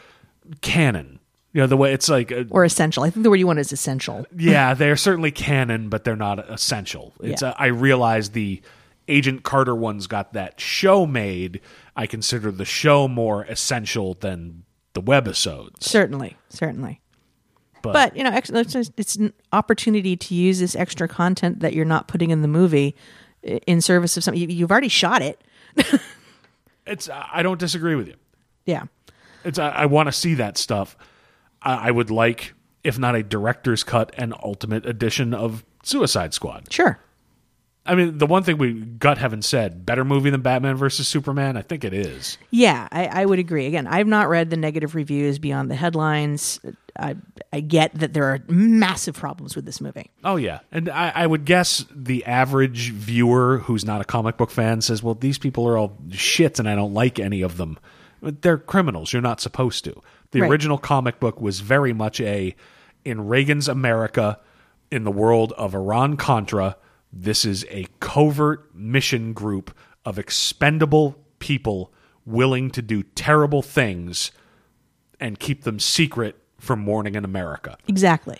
canon. 0.62 1.20
You 1.54 1.60
know 1.62 1.66
the 1.68 1.76
way 1.76 1.92
it's 1.94 2.08
like 2.10 2.30
uh, 2.32 2.44
Or 2.50 2.64
essential. 2.64 3.04
I 3.04 3.10
think 3.10 3.22
the 3.22 3.30
word 3.30 3.36
you 3.36 3.46
want 3.46 3.60
is 3.60 3.72
essential. 3.72 4.26
yeah, 4.36 4.74
they're 4.74 4.96
certainly 4.96 5.30
canon, 5.30 5.88
but 5.88 6.04
they're 6.04 6.16
not 6.16 6.50
essential. 6.50 7.14
It's 7.22 7.40
Yeah. 7.42 7.50
uh, 7.50 7.54
I 7.56 7.66
realize 7.66 8.30
the 8.30 8.60
Agent 9.08 9.44
Carter 9.44 9.74
ones 9.74 10.06
got 10.06 10.32
that 10.32 10.60
show 10.60 11.06
made. 11.06 11.60
I 11.96 12.06
consider 12.06 12.50
the 12.50 12.64
show 12.64 13.06
more 13.08 13.44
essential 13.44 14.14
than 14.14 14.64
the 14.94 15.00
webisodes. 15.02 15.82
Certainly, 15.84 16.36
certainly. 16.48 17.00
But, 17.82 17.92
But 17.92 18.16
you 18.16 18.24
know, 18.24 18.30
ex- 18.30 18.50
it's, 18.50 19.14
an 19.16 19.32
opportunity 19.52 20.16
to 20.16 20.34
use 20.34 20.58
this 20.58 20.74
extra 20.74 21.06
content 21.06 21.60
that 21.60 21.72
you're 21.74 21.84
not 21.84 22.08
putting 22.08 22.30
in 22.30 22.42
the 22.42 22.48
movie 22.48 22.96
in 23.42 23.80
service 23.80 24.16
of 24.16 24.24
something. 24.24 24.40
You- 24.42 24.48
You've 24.56 24.70
already 24.72 24.88
shot 24.88 25.22
it. 25.22 25.40
it's 26.86 27.08
I 27.12 27.42
don't 27.42 27.60
disagree 27.60 27.94
with 27.94 28.08
you. 28.08 28.14
Yeah. 28.66 28.84
It's 29.44 29.58
I, 29.58 29.68
I 29.70 29.86
want 29.86 30.06
to 30.08 30.12
see 30.12 30.34
that 30.34 30.56
stuff. 30.58 30.96
I, 31.64 31.90
would 31.90 32.10
like, 32.10 32.54
if 32.82 32.98
not 32.98 33.14
a 33.14 33.22
director's 33.22 33.82
cut, 33.82 34.14
an 34.18 34.34
ultimate 34.42 34.86
edition 34.86 35.34
of 35.34 35.64
Suicide 35.82 36.34
Squad. 36.34 36.72
Sure. 36.72 36.98
I 37.86 37.94
mean, 37.94 38.16
the 38.16 38.26
one 38.26 38.42
thing 38.42 38.56
we 38.56 38.72
gut 38.72 39.18
haven't 39.18 39.42
said, 39.42 39.84
better 39.84 40.04
movie 40.04 40.30
than 40.30 40.40
Batman 40.40 40.76
versus 40.76 41.06
Superman. 41.06 41.58
I 41.58 41.62
think 41.62 41.84
it 41.84 41.92
is. 41.92 42.38
Yeah, 42.50 42.88
I, 42.90 43.06
I 43.06 43.26
would 43.26 43.38
agree. 43.38 43.66
Again, 43.66 43.86
I've 43.86 44.06
not 44.06 44.28
read 44.30 44.48
the 44.48 44.56
negative 44.56 44.94
reviews 44.94 45.38
beyond 45.38 45.70
the 45.70 45.74
headlines. 45.74 46.60
I 46.98 47.16
I 47.52 47.60
get 47.60 47.92
that 47.98 48.14
there 48.14 48.24
are 48.24 48.38
massive 48.48 49.16
problems 49.16 49.54
with 49.54 49.66
this 49.66 49.82
movie. 49.82 50.10
Oh 50.22 50.36
yeah, 50.36 50.60
and 50.72 50.88
I, 50.88 51.12
I 51.14 51.26
would 51.26 51.44
guess 51.44 51.84
the 51.94 52.24
average 52.24 52.90
viewer 52.92 53.58
who's 53.58 53.84
not 53.84 54.00
a 54.00 54.04
comic 54.04 54.38
book 54.38 54.50
fan 54.50 54.80
says, 54.80 55.02
"Well, 55.02 55.14
these 55.14 55.36
people 55.36 55.68
are 55.68 55.76
all 55.76 55.98
shit, 56.10 56.58
and 56.58 56.68
I 56.68 56.74
don't 56.74 56.94
like 56.94 57.18
any 57.18 57.42
of 57.42 57.58
them. 57.58 57.78
But 58.22 58.40
They're 58.40 58.56
criminals. 58.56 59.12
You're 59.12 59.22
not 59.22 59.40
supposed 59.42 59.84
to." 59.84 60.00
The 60.34 60.40
Right. 60.40 60.50
original 60.50 60.78
comic 60.78 61.20
book 61.20 61.40
was 61.40 61.60
very 61.60 61.92
much 61.92 62.20
a 62.20 62.56
in 63.04 63.28
Reagan's 63.28 63.68
America, 63.68 64.40
in 64.90 65.04
the 65.04 65.12
world 65.12 65.52
of 65.52 65.74
Iran 65.76 66.16
Contra. 66.16 66.76
This 67.12 67.44
is 67.44 67.64
a 67.70 67.86
covert 68.00 68.74
mission 68.74 69.32
group 69.32 69.72
of 70.04 70.18
expendable 70.18 71.16
people 71.38 71.92
willing 72.26 72.68
to 72.72 72.82
do 72.82 73.02
terrible 73.04 73.62
things 73.62 74.32
and 75.20 75.38
keep 75.38 75.62
them 75.62 75.78
secret 75.78 76.36
from 76.58 76.80
morning 76.80 77.14
in 77.14 77.24
America 77.24 77.76
Exactly. 77.86 78.38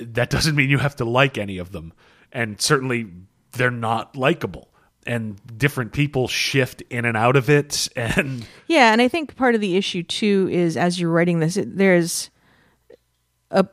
that 0.00 0.30
doesn't 0.30 0.54
mean 0.56 0.70
you 0.70 0.78
have 0.78 0.96
to 0.96 1.04
like 1.04 1.36
any 1.36 1.58
of 1.58 1.72
them 1.72 1.92
and 2.32 2.58
certainly 2.60 3.08
they're 3.52 3.70
not 3.70 4.16
likable 4.16 4.71
and 5.06 5.40
different 5.58 5.92
people 5.92 6.28
shift 6.28 6.82
in 6.90 7.04
and 7.04 7.16
out 7.16 7.36
of 7.36 7.50
it 7.50 7.88
and 7.96 8.46
Yeah, 8.68 8.92
and 8.92 9.02
I 9.02 9.08
think 9.08 9.34
part 9.36 9.54
of 9.54 9.60
the 9.60 9.76
issue 9.76 10.02
too 10.02 10.48
is 10.50 10.76
as 10.76 11.00
you're 11.00 11.10
writing 11.10 11.40
this, 11.40 11.56
it- 11.56 11.76
there's 11.76 12.30
a 13.50 13.66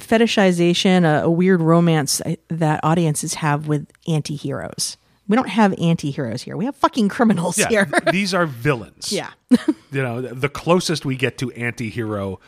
fetishization, 0.00 1.04
a, 1.04 1.24
a 1.24 1.30
weird 1.30 1.60
romance 1.60 2.20
uh, 2.20 2.36
that 2.48 2.80
audiences 2.82 3.34
have 3.34 3.66
with 3.66 3.88
anti-heroes. 4.06 4.96
We 5.28 5.34
don't 5.36 5.48
have 5.48 5.74
anti-heroes 5.80 6.42
here. 6.42 6.56
We 6.56 6.66
have 6.66 6.76
fucking 6.76 7.08
criminals 7.08 7.58
yeah 7.58 7.68
here. 7.68 7.88
these 8.12 8.32
are 8.32 8.46
villains 8.46 9.12
yeah. 9.12 9.30
you 9.50 10.02
know 10.02 10.20
the 10.20 10.48
closest 10.48 11.04
we 11.04 11.16
get 11.16 11.38
to 11.38 11.50
anti-hero 11.52 12.38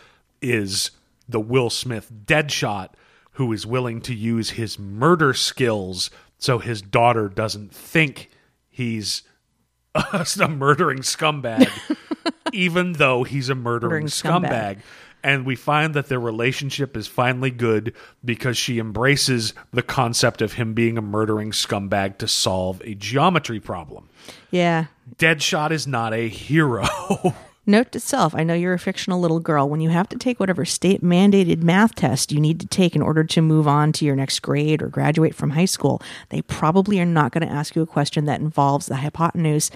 is 0.40 0.92
the 1.28 1.40
will 1.40 1.70
smith 1.70 2.10
deadshot 2.26 2.90
who 3.32 3.52
is 3.52 3.66
willing 3.66 4.00
to 4.02 4.14
use 4.14 4.50
his 4.50 4.78
murder 4.78 5.32
skills 5.34 6.10
so 6.38 6.58
his 6.58 6.80
daughter 6.82 7.28
doesn't 7.28 7.72
think 7.74 8.30
he's 8.68 9.22
a 9.94 10.48
murdering 10.48 10.98
scumbag 11.00 11.68
even 12.52 12.92
though 12.94 13.24
he's 13.24 13.48
a 13.48 13.54
murdering, 13.54 14.04
Murdering 14.04 14.06
scumbag. 14.06 14.76
scumbag. 14.76 14.78
And 15.22 15.44
we 15.44 15.56
find 15.56 15.94
that 15.94 16.06
their 16.06 16.20
relationship 16.20 16.96
is 16.96 17.08
finally 17.08 17.50
good 17.50 17.92
because 18.24 18.56
she 18.56 18.78
embraces 18.78 19.52
the 19.72 19.82
concept 19.82 20.40
of 20.40 20.52
him 20.52 20.74
being 20.74 20.96
a 20.96 21.02
murdering 21.02 21.50
scumbag 21.50 22.18
to 22.18 22.28
solve 22.28 22.80
a 22.84 22.94
geometry 22.94 23.58
problem. 23.58 24.08
Yeah. 24.52 24.86
Deadshot 25.16 25.72
is 25.72 25.86
not 25.88 26.14
a 26.14 26.28
hero. 26.28 26.86
Note 27.68 27.92
to 27.92 28.00
self, 28.00 28.34
I 28.34 28.44
know 28.44 28.54
you're 28.54 28.72
a 28.72 28.78
fictional 28.78 29.20
little 29.20 29.40
girl. 29.40 29.68
When 29.68 29.82
you 29.82 29.90
have 29.90 30.08
to 30.08 30.16
take 30.16 30.40
whatever 30.40 30.64
state 30.64 31.02
mandated 31.02 31.62
math 31.62 31.94
test 31.94 32.32
you 32.32 32.40
need 32.40 32.60
to 32.60 32.66
take 32.66 32.96
in 32.96 33.02
order 33.02 33.24
to 33.24 33.42
move 33.42 33.68
on 33.68 33.92
to 33.92 34.06
your 34.06 34.16
next 34.16 34.40
grade 34.40 34.80
or 34.80 34.88
graduate 34.88 35.34
from 35.34 35.50
high 35.50 35.66
school, 35.66 36.00
they 36.30 36.40
probably 36.40 36.98
are 36.98 37.04
not 37.04 37.30
going 37.30 37.46
to 37.46 37.52
ask 37.52 37.76
you 37.76 37.82
a 37.82 37.86
question 37.86 38.24
that 38.24 38.40
involves 38.40 38.86
the 38.86 38.96
hypotenuse 38.96 39.70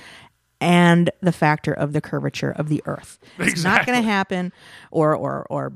and 0.58 1.10
the 1.20 1.32
factor 1.32 1.70
of 1.74 1.92
the 1.92 2.00
curvature 2.00 2.50
of 2.52 2.70
the 2.70 2.82
earth. 2.86 3.18
It's 3.38 3.62
not 3.62 3.84
going 3.84 4.00
to 4.00 4.08
happen 4.08 4.54
or 4.90 5.14
or 5.14 5.46
or 5.50 5.74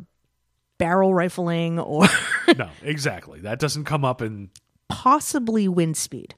barrel 0.78 1.12
rifling 1.12 1.78
or 1.78 2.08
no, 2.56 2.70
exactly. 2.80 3.40
That 3.40 3.58
doesn't 3.58 3.84
come 3.84 4.06
up 4.06 4.22
in 4.22 4.48
possibly 4.88 5.68
wind 5.68 5.98
speed. 5.98 6.34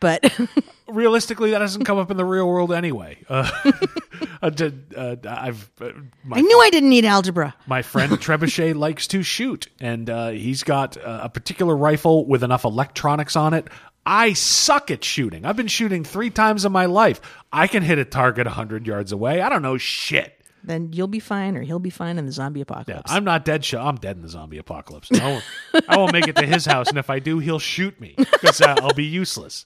But 0.00 0.32
realistically 0.88 1.50
that 1.50 1.58
doesn't 1.58 1.84
come 1.84 1.98
up 1.98 2.10
in 2.10 2.16
the 2.16 2.24
real 2.24 2.48
world 2.48 2.72
anyway. 2.72 3.18
Uh, 3.28 3.50
I 4.42 4.50
did, 4.50 4.94
uh, 4.96 5.16
I've 5.28 5.70
uh, 5.80 5.90
my 6.24 6.38
I 6.38 6.40
knew 6.40 6.60
I 6.60 6.70
didn't 6.70 6.88
need 6.88 7.04
algebra. 7.04 7.54
My 7.66 7.82
friend 7.82 8.12
Trebuchet 8.20 8.74
likes 8.74 9.06
to 9.08 9.22
shoot, 9.22 9.68
and 9.80 10.08
uh, 10.08 10.30
he's 10.30 10.62
got 10.62 10.96
uh, 10.96 11.20
a 11.24 11.28
particular 11.28 11.76
rifle 11.76 12.26
with 12.26 12.42
enough 12.42 12.64
electronics 12.64 13.36
on 13.36 13.54
it. 13.54 13.68
I 14.06 14.32
suck 14.32 14.90
at 14.90 15.04
shooting. 15.04 15.44
I've 15.44 15.56
been 15.56 15.68
shooting 15.68 16.04
three 16.04 16.30
times 16.30 16.64
in 16.64 16.72
my 16.72 16.86
life. 16.86 17.20
I 17.52 17.66
can 17.66 17.82
hit 17.82 17.98
a 17.98 18.04
target 18.04 18.46
100 18.46 18.86
yards 18.86 19.12
away. 19.12 19.42
I 19.42 19.50
don't 19.50 19.62
know 19.62 19.76
shit. 19.76 20.39
Then 20.62 20.92
you'll 20.92 21.06
be 21.08 21.20
fine 21.20 21.56
or 21.56 21.62
he'll 21.62 21.78
be 21.78 21.90
fine 21.90 22.18
in 22.18 22.26
the 22.26 22.32
zombie 22.32 22.60
Yeah, 22.60 22.62
apocalypse. 22.62 23.10
I'm 23.10 23.24
not 23.24 23.44
dead. 23.44 23.64
Shot. 23.64 23.86
I'm 23.86 23.96
dead 23.96 24.16
in 24.16 24.22
the 24.22 24.28
zombie 24.28 24.58
apocalypse. 24.58 25.10
I 25.12 25.24
won't, 25.26 25.44
I 25.88 25.96
won't 25.96 26.12
make 26.12 26.28
it 26.28 26.36
to 26.36 26.46
his 26.46 26.66
house, 26.66 26.88
and 26.88 26.98
if 26.98 27.08
I 27.10 27.18
do, 27.18 27.38
he'll 27.38 27.58
shoot 27.58 27.98
me 28.00 28.14
because 28.16 28.60
uh, 28.60 28.76
I'll 28.80 28.92
be 28.94 29.04
useless. 29.04 29.64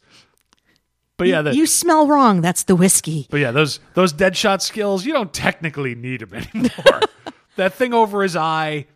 But 1.17 1.29
yeah, 1.29 1.43
the, 1.43 1.55
you 1.55 1.67
smell 1.67 2.07
wrong. 2.09 2.41
That's 2.41 2.65
the 2.65 2.75
whiskey. 2.75 3.27
But 3.31 3.39
yeah, 3.41 3.51
those 3.53 3.79
those 3.95 4.13
dead 4.13 4.37
shot 4.37 4.63
skills, 4.63 5.05
you 5.07 5.13
don't 5.13 5.33
technically 5.33 5.95
need 5.95 6.21
them 6.21 6.35
anymore. 6.55 7.01
that 7.57 7.75
thing 7.75 7.95
over 7.95 8.23
his 8.23 8.35
eye, 8.35 8.87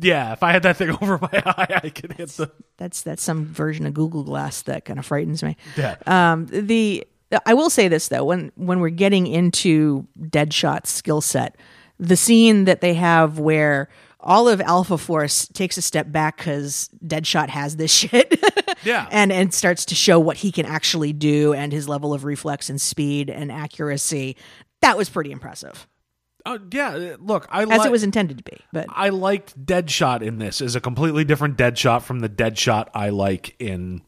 yeah. 0.00 0.32
If 0.32 0.42
I 0.42 0.50
had 0.52 0.64
that 0.64 0.76
thing 0.76 0.90
over 1.00 1.18
my 1.20 1.30
eye, 1.32 1.80
I 1.84 1.88
could 1.90 2.14
hit 2.14 2.30
the. 2.30 2.50
That's 2.78 3.02
that's 3.02 3.22
some 3.22 3.44
version 3.46 3.86
of 3.86 3.94
Google 3.94 4.24
Glass 4.24 4.62
that 4.62 4.84
kind 4.84 4.98
of 4.98 5.06
frightens 5.06 5.42
me. 5.44 5.56
Yeah. 5.76 5.96
Um, 6.06 6.46
the 6.46 7.06
I 7.44 7.54
will 7.54 7.70
say 7.70 7.88
this 7.88 8.08
though 8.08 8.24
when 8.24 8.52
when 8.56 8.80
we're 8.80 8.88
getting 8.90 9.26
into 9.26 10.06
Deadshot's 10.20 10.90
skill 10.90 11.20
set, 11.20 11.56
the 11.98 12.16
scene 12.16 12.64
that 12.64 12.80
they 12.80 12.94
have 12.94 13.38
where 13.38 13.88
all 14.20 14.48
of 14.48 14.60
Alpha 14.60 14.98
Force 14.98 15.46
takes 15.48 15.76
a 15.76 15.82
step 15.82 16.10
back 16.10 16.38
because 16.38 16.90
Deadshot 17.04 17.48
has 17.48 17.76
this 17.76 17.92
shit. 17.94 18.40
Yeah. 18.84 19.08
and 19.10 19.32
and 19.32 19.52
starts 19.52 19.84
to 19.86 19.94
show 19.94 20.20
what 20.20 20.36
he 20.36 20.52
can 20.52 20.66
actually 20.66 21.12
do 21.12 21.52
and 21.52 21.72
his 21.72 21.88
level 21.88 22.14
of 22.14 22.24
reflex 22.24 22.70
and 22.70 22.80
speed 22.80 23.30
and 23.30 23.50
accuracy. 23.50 24.36
That 24.82 24.96
was 24.96 25.08
pretty 25.08 25.32
impressive, 25.32 25.88
Oh 26.46 26.60
yeah, 26.72 26.90
uh, 26.90 27.16
look, 27.18 27.48
I 27.50 27.64
as 27.64 27.84
it 27.84 27.90
was 27.90 28.04
intended 28.04 28.38
to 28.38 28.44
be. 28.44 28.56
But 28.72 28.86
I 28.88 29.08
liked 29.08 29.58
Deadshot 29.66 30.22
in 30.22 30.38
this 30.38 30.60
as 30.60 30.76
a 30.76 30.80
completely 30.80 31.24
different 31.24 31.58
Deadshot 31.58 32.02
from 32.02 32.20
the 32.20 32.28
Deadshot 32.28 32.88
I 32.94 33.08
like 33.08 33.56
in 33.58 34.02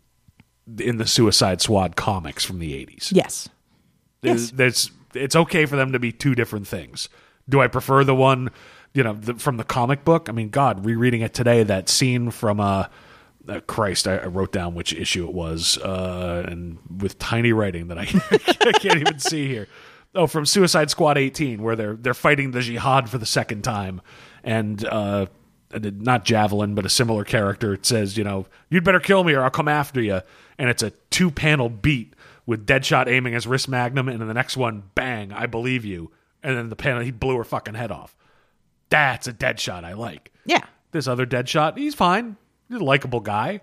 in 0.79 0.99
the 0.99 1.07
Suicide 1.07 1.61
Squad 1.61 1.97
comics 1.97 2.45
from 2.45 2.59
the 2.59 2.73
80s. 2.73 3.11
yes, 3.13 3.49
Yes. 4.23 4.51
There's 4.51 4.91
it's 5.15 5.37
okay 5.37 5.67
for 5.67 5.77
them 5.77 5.93
to 5.93 5.99
be 5.99 6.13
two 6.13 6.35
different 6.35 6.67
things. 6.67 7.09
Do 7.49 7.61
I 7.61 7.67
prefer 7.67 8.05
the 8.05 8.15
one, 8.15 8.51
you 8.93 9.03
know, 9.03 9.15
the, 9.15 9.35
from 9.35 9.57
the 9.57 9.65
comic 9.65 10.05
book? 10.05 10.29
I 10.29 10.33
mean, 10.33 10.51
God, 10.51 10.85
rereading 10.85 11.23
it 11.23 11.35
today, 11.35 11.63
that 11.63 11.89
scene 11.89 12.31
from 12.31 12.61
uh, 12.61 12.87
uh 13.49 13.61
Christ, 13.61 14.07
I, 14.07 14.19
I 14.19 14.27
wrote 14.27 14.53
down 14.53 14.75
which 14.75 14.93
issue 14.93 15.27
it 15.27 15.33
was, 15.33 15.79
uh, 15.79 16.45
and 16.47 16.79
with 17.01 17.19
tiny 17.19 17.53
writing 17.53 17.89
that 17.89 17.99
I, 17.99 18.03
I 18.69 18.73
can't 18.73 19.01
even 19.01 19.19
see 19.19 19.49
here. 19.49 19.67
Oh, 20.15 20.27
from 20.27 20.47
Suicide 20.47 20.91
Squad 20.91 21.17
18, 21.17 21.63
where 21.63 21.77
they're 21.77 21.95
they're 21.95 22.15
fighting 22.15 22.51
the 22.51 22.61
Jihad 22.61 23.09
for 23.09 23.19
the 23.19 23.27
second 23.27 23.63
time, 23.63 24.01
and 24.43 24.85
uh, 24.85 25.27
and 25.27 25.29
not 25.73 26.25
Javelin, 26.25 26.75
but 26.75 26.87
a 26.87 26.89
similar 26.89 27.25
character. 27.25 27.75
It 27.75 27.85
says, 27.87 28.17
you 28.17 28.25
know, 28.25 28.47
you'd 28.71 28.85
better 28.85 29.01
kill 29.01 29.25
me 29.25 29.35
or 29.35 29.43
I'll 29.43 29.51
come 29.51 29.69
after 29.69 30.01
you, 30.01 30.21
and 30.59 30.71
it's 30.71 30.83
a 30.83 30.91
two 31.11 31.31
panel 31.31 31.69
beat 31.69 32.15
with 32.47 32.67
Deadshot 32.67 33.09
aiming 33.09 33.35
his 33.35 33.47
wrist 33.47 33.69
magnum, 33.69 34.09
and 34.09 34.23
in 34.23 34.29
the 34.29 34.35
next 34.35 34.57
one, 34.57 34.85
bang, 34.95 35.33
I 35.33 35.47
believe 35.47 35.85
you, 35.85 36.11
and 36.43 36.57
then 36.57 36.69
the 36.71 36.77
panel 36.77 37.03
he 37.03 37.11
blew 37.11 37.37
her 37.37 37.45
fucking 37.45 37.75
head 37.75 37.91
off. 37.91 38.17
That's 38.91 39.27
a 39.27 39.33
Deadshot 39.35 39.85
I 39.85 39.93
like. 39.93 40.33
yeah, 40.47 40.65
This 40.93 41.07
other 41.07 41.27
Deadshot, 41.27 41.77
he's 41.77 41.95
fine. 41.95 42.37
He's 42.71 42.81
a 42.81 42.85
likable 42.85 43.21
guy. 43.21 43.61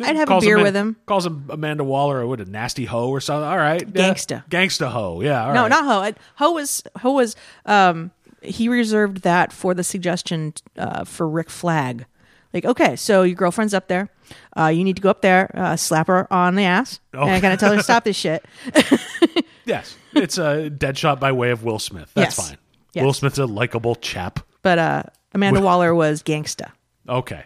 I'd 0.00 0.14
have 0.16 0.30
a 0.30 0.38
beer 0.40 0.58
him- 0.58 0.62
with 0.62 0.76
him. 0.76 0.96
Calls 1.06 1.26
him 1.26 1.46
Amanda 1.48 1.82
Waller 1.82 2.20
or 2.20 2.26
what 2.26 2.40
a 2.40 2.44
nasty 2.44 2.84
hoe 2.84 3.08
or 3.08 3.20
something. 3.20 3.48
All 3.48 3.56
right, 3.56 3.82
yeah. 3.82 4.12
Gangsta. 4.12 4.44
gangsta 4.48 4.88
hoe. 4.90 5.22
Yeah, 5.22 5.46
all 5.48 5.54
No, 5.54 5.62
right. 5.62 5.68
not 5.70 5.84
Ho. 5.84 6.00
I- 6.02 6.14
Ho 6.36 6.52
was 6.52 6.82
Ho 6.98 7.12
was 7.12 7.34
um 7.66 8.10
he 8.44 8.68
reserved 8.68 9.22
that 9.22 9.52
for 9.52 9.74
the 9.74 9.84
suggestion 9.84 10.52
uh, 10.76 11.04
for 11.04 11.28
Rick 11.28 11.50
Flag. 11.50 12.06
Like, 12.52 12.64
okay, 12.66 12.96
so 12.96 13.22
your 13.22 13.34
girlfriend's 13.36 13.72
up 13.72 13.88
there. 13.88 14.10
Uh, 14.58 14.66
you 14.66 14.84
need 14.84 14.96
to 14.96 15.02
go 15.02 15.08
up 15.10 15.22
there, 15.22 15.50
uh, 15.54 15.76
slap 15.76 16.06
her 16.08 16.30
on 16.32 16.54
the 16.54 16.64
ass, 16.64 17.00
Oh. 17.14 17.26
and 17.26 17.40
kind 17.40 17.54
of 17.54 17.60
tell 17.60 17.70
her 17.70 17.76
to 17.76 17.82
stop 17.82 18.04
this 18.04 18.16
shit. 18.16 18.44
Yes, 19.64 19.96
it's 20.12 20.38
a 20.38 20.68
dead 20.70 20.98
shot 20.98 21.20
by 21.20 21.30
way 21.30 21.52
of 21.52 21.62
Will 21.62 21.78
Smith. 21.78 22.10
That's 22.14 22.36
Yes. 22.36 22.48
fine. 22.48 22.58
Yes. 22.94 23.04
Will 23.04 23.12
Smith's 23.12 23.38
a 23.38 23.46
likable 23.46 23.94
chap. 23.94 24.40
But 24.62 24.78
uh, 24.80 25.02
Amanda 25.32 25.60
Waller 25.60 25.94
was 25.94 26.20
gangsta. 26.24 26.72
Okay. 27.08 27.44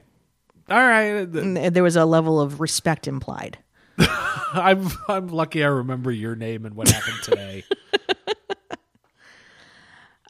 All 0.71 0.79
right. 0.79 1.29
And 1.29 1.57
there 1.59 1.83
was 1.83 1.95
a 1.95 2.07
level 2.07 2.41
of 2.41 2.59
respect 2.59 3.07
implied. 3.07 3.59
I'm 3.99 4.89
I'm 5.09 5.29
lucky 5.29 5.63
I 5.63 5.69
remember 5.69 6.11
your 6.11 6.37
name 6.37 6.65
and 6.65 6.75
what 6.75 6.89
happened 6.89 7.23
today. 7.23 7.65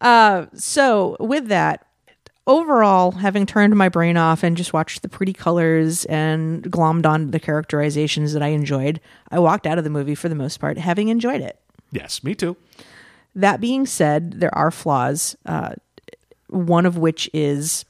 So, 0.02 1.16
with 1.20 1.48
that, 1.48 1.86
overall, 2.47 3.12
having 3.12 3.47
turned 3.47 3.74
my 3.77 3.89
brain 3.89 4.16
off 4.16 4.43
and 4.43 4.56
just 4.56 4.73
watched 4.73 5.02
the 5.02 5.09
pretty 5.09 5.32
colors 5.32 6.05
and 6.06 6.62
glommed 6.64 7.06
on 7.06 7.31
the 7.31 7.40
characterizations 7.40 8.32
that 8.32 8.43
I 8.43 8.48
enjoyed, 8.48 9.01
I 9.31 9.39
walked 9.39 9.66
out 9.66 9.78
of 9.78 9.85
the 9.85 9.90
movie 9.90 10.14
for 10.14 10.28
the 10.28 10.35
most 10.35 10.60
part 10.60 10.78
having 10.78 11.09
enjoyed 11.09 11.40
it. 11.40 11.59
yes, 11.93 12.23
me 12.23 12.35
too. 12.35 12.56
That 13.35 13.60
being 13.60 13.85
said, 13.85 14.40
there 14.40 14.55
are 14.55 14.70
flaws, 14.70 15.36
uh, 15.44 15.74
one 16.48 16.86
of 16.86 16.97
which 16.97 17.28
is, 17.35 17.85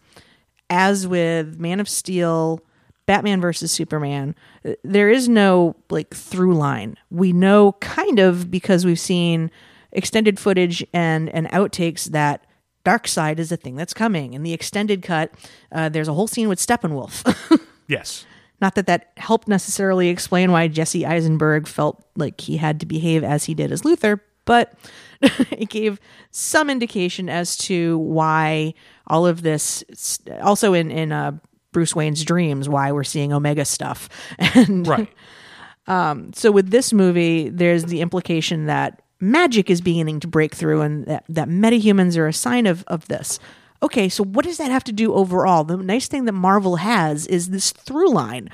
as 0.68 1.06
with 1.06 1.60
Man 1.60 1.78
of 1.78 1.88
Steel, 1.88 2.60
Batman 3.06 3.40
versus 3.40 3.70
Superman, 3.70 4.34
uh, 4.64 4.72
there 4.82 5.08
is 5.08 5.28
no 5.28 5.76
like 5.88 6.12
through 6.12 6.56
line. 6.56 6.96
We 7.10 7.32
know 7.32 7.72
kind 7.80 8.18
of 8.18 8.50
because 8.50 8.84
we've 8.84 8.98
seen 8.98 9.52
extended 9.96 10.38
footage 10.38 10.84
and 10.92 11.28
and 11.30 11.48
outtakes 11.50 12.04
that 12.10 12.46
Darkseid 12.84 13.40
is 13.40 13.50
a 13.50 13.56
thing 13.56 13.74
that's 13.74 13.92
coming. 13.92 14.32
In 14.34 14.44
the 14.44 14.52
extended 14.52 15.02
cut, 15.02 15.32
uh, 15.72 15.88
there's 15.88 16.06
a 16.06 16.12
whole 16.12 16.28
scene 16.28 16.48
with 16.48 16.60
Steppenwolf. 16.60 17.24
Yes. 17.88 18.26
Not 18.60 18.74
that 18.74 18.86
that 18.86 19.12
helped 19.16 19.48
necessarily 19.48 20.08
explain 20.08 20.50
why 20.50 20.68
Jesse 20.68 21.04
Eisenberg 21.04 21.66
felt 21.68 22.04
like 22.16 22.40
he 22.40 22.56
had 22.56 22.80
to 22.80 22.86
behave 22.86 23.22
as 23.22 23.44
he 23.44 23.54
did 23.54 23.70
as 23.70 23.82
Luthor, 23.82 24.20
but 24.44 24.74
it 25.20 25.68
gave 25.68 26.00
some 26.30 26.70
indication 26.70 27.28
as 27.28 27.56
to 27.58 27.98
why 27.98 28.74
all 29.06 29.26
of 29.26 29.42
this, 29.42 29.84
also 30.40 30.72
in 30.72 30.90
in 30.90 31.12
uh, 31.12 31.38
Bruce 31.72 31.94
Wayne's 31.94 32.24
dreams, 32.24 32.68
why 32.68 32.92
we're 32.92 33.04
seeing 33.04 33.32
Omega 33.32 33.64
stuff. 33.64 34.08
And 34.38 34.86
Right. 34.86 35.08
Um, 35.86 36.32
so 36.32 36.50
with 36.50 36.70
this 36.70 36.92
movie, 36.92 37.48
there's 37.48 37.84
the 37.84 38.00
implication 38.00 38.66
that 38.66 39.02
magic 39.20 39.70
is 39.70 39.80
beginning 39.80 40.20
to 40.20 40.28
break 40.28 40.54
through, 40.54 40.82
and 40.82 41.06
that 41.06 41.24
that 41.28 41.48
metahumans 41.48 42.16
are 42.16 42.26
a 42.26 42.32
sign 42.32 42.66
of 42.66 42.84
of 42.86 43.08
this. 43.08 43.38
Okay, 43.82 44.08
so 44.08 44.24
what 44.24 44.44
does 44.44 44.56
that 44.58 44.70
have 44.70 44.84
to 44.84 44.92
do 44.92 45.12
overall? 45.14 45.64
The 45.64 45.76
nice 45.76 46.08
thing 46.08 46.24
that 46.24 46.32
Marvel 46.32 46.76
has 46.76 47.26
is 47.26 47.50
this 47.50 47.72
through 47.72 48.10
line. 48.10 48.48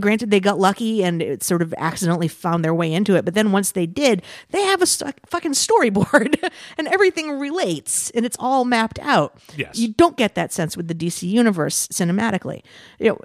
Granted, 0.00 0.30
they 0.30 0.40
got 0.40 0.58
lucky 0.58 1.04
and 1.04 1.20
it 1.20 1.42
sort 1.42 1.60
of 1.60 1.74
accidentally 1.76 2.26
found 2.26 2.64
their 2.64 2.72
way 2.72 2.90
into 2.90 3.14
it, 3.14 3.26
but 3.26 3.34
then 3.34 3.52
once 3.52 3.72
they 3.72 3.84
did, 3.84 4.22
they 4.50 4.62
have 4.62 4.80
a 4.80 4.86
st- 4.86 5.14
fucking 5.26 5.52
storyboard 5.52 6.50
and 6.78 6.88
everything 6.88 7.38
relates 7.38 8.08
and 8.10 8.24
it's 8.24 8.36
all 8.40 8.64
mapped 8.64 8.98
out. 9.00 9.38
Yes. 9.54 9.78
You 9.78 9.88
don't 9.88 10.16
get 10.16 10.34
that 10.34 10.50
sense 10.50 10.78
with 10.78 10.88
the 10.88 10.94
DC 10.94 11.28
universe 11.28 11.88
cinematically. 11.88 12.62
You 12.98 13.10
know, 13.10 13.20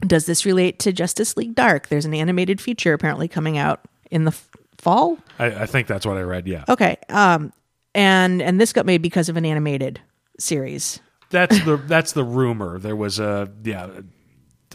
does 0.00 0.26
this 0.26 0.44
relate 0.44 0.80
to 0.80 0.92
Justice 0.92 1.36
League 1.36 1.54
Dark? 1.54 1.86
There's 1.88 2.04
an 2.04 2.14
animated 2.14 2.60
feature 2.60 2.92
apparently 2.92 3.28
coming 3.28 3.56
out 3.56 3.80
in 4.10 4.24
the 4.24 4.36
fall. 4.78 5.18
I, 5.38 5.46
I 5.46 5.66
think 5.66 5.86
that's 5.86 6.06
what 6.06 6.16
I 6.16 6.22
read. 6.22 6.46
Yeah. 6.46 6.64
Okay, 6.68 6.96
um, 7.08 7.52
and 7.94 8.42
and 8.42 8.60
this 8.60 8.72
got 8.72 8.86
made 8.86 9.02
because 9.02 9.28
of 9.28 9.36
an 9.36 9.44
animated 9.44 10.00
series. 10.38 11.00
That's 11.30 11.64
the 11.64 11.76
that's 11.76 12.12
the 12.12 12.24
rumor. 12.24 12.78
There 12.78 12.96
was 12.96 13.18
a 13.18 13.50
yeah 13.64 13.88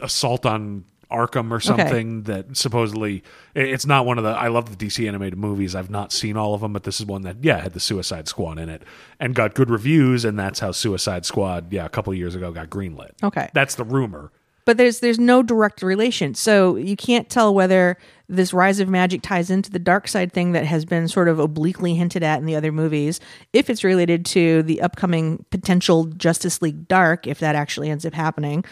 assault 0.01 0.45
on 0.45 0.85
Arkham 1.11 1.51
or 1.51 1.59
something 1.59 2.23
that 2.23 2.55
supposedly 2.55 3.23
it's 3.53 3.85
not 3.85 4.05
one 4.05 4.17
of 4.17 4.23
the 4.23 4.31
I 4.31 4.47
love 4.47 4.75
the 4.75 4.85
DC 4.85 5.07
animated 5.07 5.37
movies. 5.37 5.75
I've 5.75 5.89
not 5.89 6.11
seen 6.11 6.37
all 6.37 6.53
of 6.53 6.61
them, 6.61 6.73
but 6.73 6.83
this 6.83 6.99
is 6.99 7.05
one 7.05 7.23
that 7.23 7.37
yeah 7.41 7.61
had 7.61 7.73
the 7.73 7.79
Suicide 7.79 8.27
Squad 8.27 8.57
in 8.57 8.69
it 8.69 8.83
and 9.19 9.35
got 9.35 9.53
good 9.53 9.69
reviews, 9.69 10.25
and 10.25 10.39
that's 10.39 10.59
how 10.59 10.71
Suicide 10.71 11.25
Squad 11.25 11.71
yeah 11.71 11.85
a 11.85 11.89
couple 11.89 12.11
of 12.11 12.17
years 12.17 12.35
ago 12.35 12.51
got 12.51 12.69
greenlit. 12.69 13.11
Okay. 13.23 13.49
that's 13.53 13.75
the 13.75 13.83
rumor. 13.83 14.31
But 14.63 14.77
there's 14.77 14.99
there's 14.99 15.19
no 15.19 15.43
direct 15.43 15.81
relation, 15.81 16.33
so 16.33 16.75
you 16.75 16.95
can't 16.95 17.29
tell 17.29 17.53
whether 17.53 17.97
this 18.31 18.53
rise 18.53 18.79
of 18.79 18.87
magic 18.87 19.21
ties 19.21 19.49
into 19.51 19.69
the 19.69 19.79
Darkseid 19.79 20.31
thing 20.31 20.53
that 20.53 20.65
has 20.65 20.85
been 20.85 21.07
sort 21.07 21.27
of 21.27 21.37
obliquely 21.37 21.93
hinted 21.93 22.23
at 22.23 22.39
in 22.39 22.45
the 22.45 22.55
other 22.55 22.71
movies. 22.71 23.19
If 23.51 23.69
it's 23.69 23.83
related 23.83 24.25
to 24.27 24.63
the 24.63 24.81
upcoming 24.81 25.45
potential 25.51 26.05
Justice 26.05 26.61
League 26.61 26.87
Dark, 26.87 27.27
if 27.27 27.39
that 27.39 27.55
actually 27.55 27.89
ends 27.89 28.05
up 28.05 28.13
happening, 28.13 28.63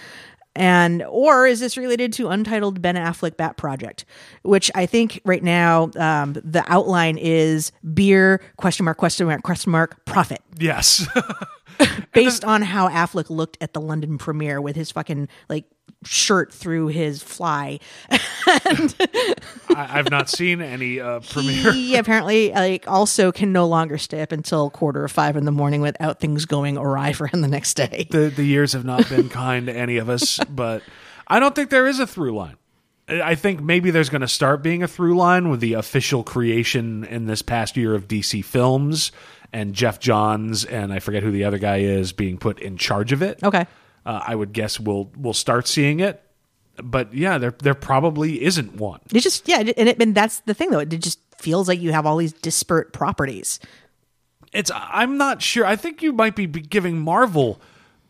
and 0.56 1.03
or 1.03 1.45
is 1.45 1.60
this 1.60 1.77
related 1.77 2.11
to 2.14 2.30
untitled 2.30 2.81
Ben 2.81 2.95
Affleck 2.95 3.38
Bat 3.38 3.57
Project, 3.57 4.06
which 4.41 4.72
I 4.73 4.86
think 4.86 5.22
right 5.23 5.44
now 5.44 5.91
um, 5.98 6.34
the 6.34 6.64
outline 6.68 7.18
is 7.18 7.72
beer 7.94 8.41
question 8.57 8.86
mark 8.86 8.98
question 8.98 9.27
mark 9.27 9.44
question 9.44 9.72
mark 9.72 10.03
profit 10.06 10.41
Yes, 10.57 11.07
based 12.14 12.43
on 12.43 12.61
how 12.61 12.89
Affleck 12.89 13.30
looked 13.30 13.57
at 13.61 13.73
the 13.73 13.81
London 13.81 14.18
premiere 14.18 14.61
with 14.61 14.76
his 14.76 14.91
fucking 14.91 15.27
like 15.49 15.65
shirt 16.03 16.53
through 16.53 16.88
his 16.88 17.22
fly. 17.22 17.80
I, 18.10 19.35
I've 19.69 20.10
not 20.10 20.30
seen 20.30 20.61
any 20.61 20.99
uh, 20.99 21.19
premiere. 21.22 21.73
He 21.73 21.95
apparently 21.95 22.51
like 22.51 22.88
also 22.88 23.31
can 23.31 23.51
no 23.51 23.68
longer 23.68 23.97
stay 23.97 24.22
up 24.22 24.31
until 24.31 24.69
quarter 24.69 25.06
of 25.06 25.11
five 25.11 25.35
in 25.35 25.45
the 25.45 25.51
morning 25.51 25.81
without 25.81 26.19
things 26.19 26.45
going 26.45 26.77
awry 26.77 27.14
for 27.14 27.27
him 27.27 27.41
the 27.41 27.47
next 27.47 27.76
day. 27.76 28.07
the 28.10 28.30
the 28.30 28.43
years 28.43 28.73
have 28.73 28.85
not 28.85 29.07
been 29.10 29.30
kind 29.30 29.68
to 29.68 29.76
any 29.76 29.97
of 29.97 30.10
us, 30.10 30.39
but 30.49 30.84
I 31.27 31.39
don't 31.39 31.56
think 31.56 31.69
there 31.69 31.88
is 31.88 31.99
a 31.99 32.07
through 32.07 32.35
line. 32.35 32.56
I 33.10 33.36
think 33.36 33.61
maybe 33.61 33.91
there's 33.91 34.10
going 34.10 34.22
to 34.22 34.27
start 34.27 34.61
being 34.61 34.84
a 34.84 34.88
through 34.88 35.18
line 35.18 35.49
with 35.49 35.60
the 35.60 35.73
official 35.73 36.23
creation 36.23 37.03
in 37.06 37.26
this 37.26 37.41
past 37.41 37.76
year 37.76 37.95
of 37.95 38.07
DC 38.07 38.45
films 38.45 39.11
and 39.52 39.73
Geoff 39.73 39.99
Johns 39.99 40.64
and 40.65 40.94
I 40.94 40.99
forget 40.99 41.23
who 41.23 41.31
the 41.31 41.44
other 41.44 41.57
guy 41.57 41.77
is 41.77 42.11
being 42.14 42.38
put 42.38 42.60
in 42.60 42.77
charge 42.77 43.11
of 43.11 43.22
it. 43.22 43.41
Okay. 43.44 43.65
Uh, 44.06 44.22
I 44.26 44.36
would 44.36 44.53
guess 44.53 44.80
we'll 44.80 45.11
we'll 45.18 45.34
start 45.34 45.68
seeing 45.68 45.99
it, 45.99 46.23
but 46.81 47.14
yeah, 47.14 47.38
there 47.38 47.53
there 47.61 47.76
probably 47.76 48.44
isn't 48.44 48.76
one. 48.76 49.02
It 49.14 49.19
just 49.19 49.48
yeah, 49.48 49.60
and 49.60 49.90
it 49.90 50.02
and 50.02 50.15
that's 50.15 50.40
the 50.41 50.53
thing 50.53 50.69
though. 50.69 50.80
It 50.80 50.90
just 50.90 51.19
feels 51.38 51.68
like 51.68 51.80
you 51.80 51.91
have 51.91 52.06
all 52.06 52.18
these 52.18 52.34
disparate 52.34 52.94
properties. 52.94 53.60
it's 54.53 54.72
I'm 54.73 55.18
not 55.18 55.41
sure. 55.41 55.65
I 55.65 55.76
think 55.76 56.02
you 56.02 56.14
might 56.14 56.36
be 56.36 56.48
giving 56.48 56.99
Marvel 56.99 57.61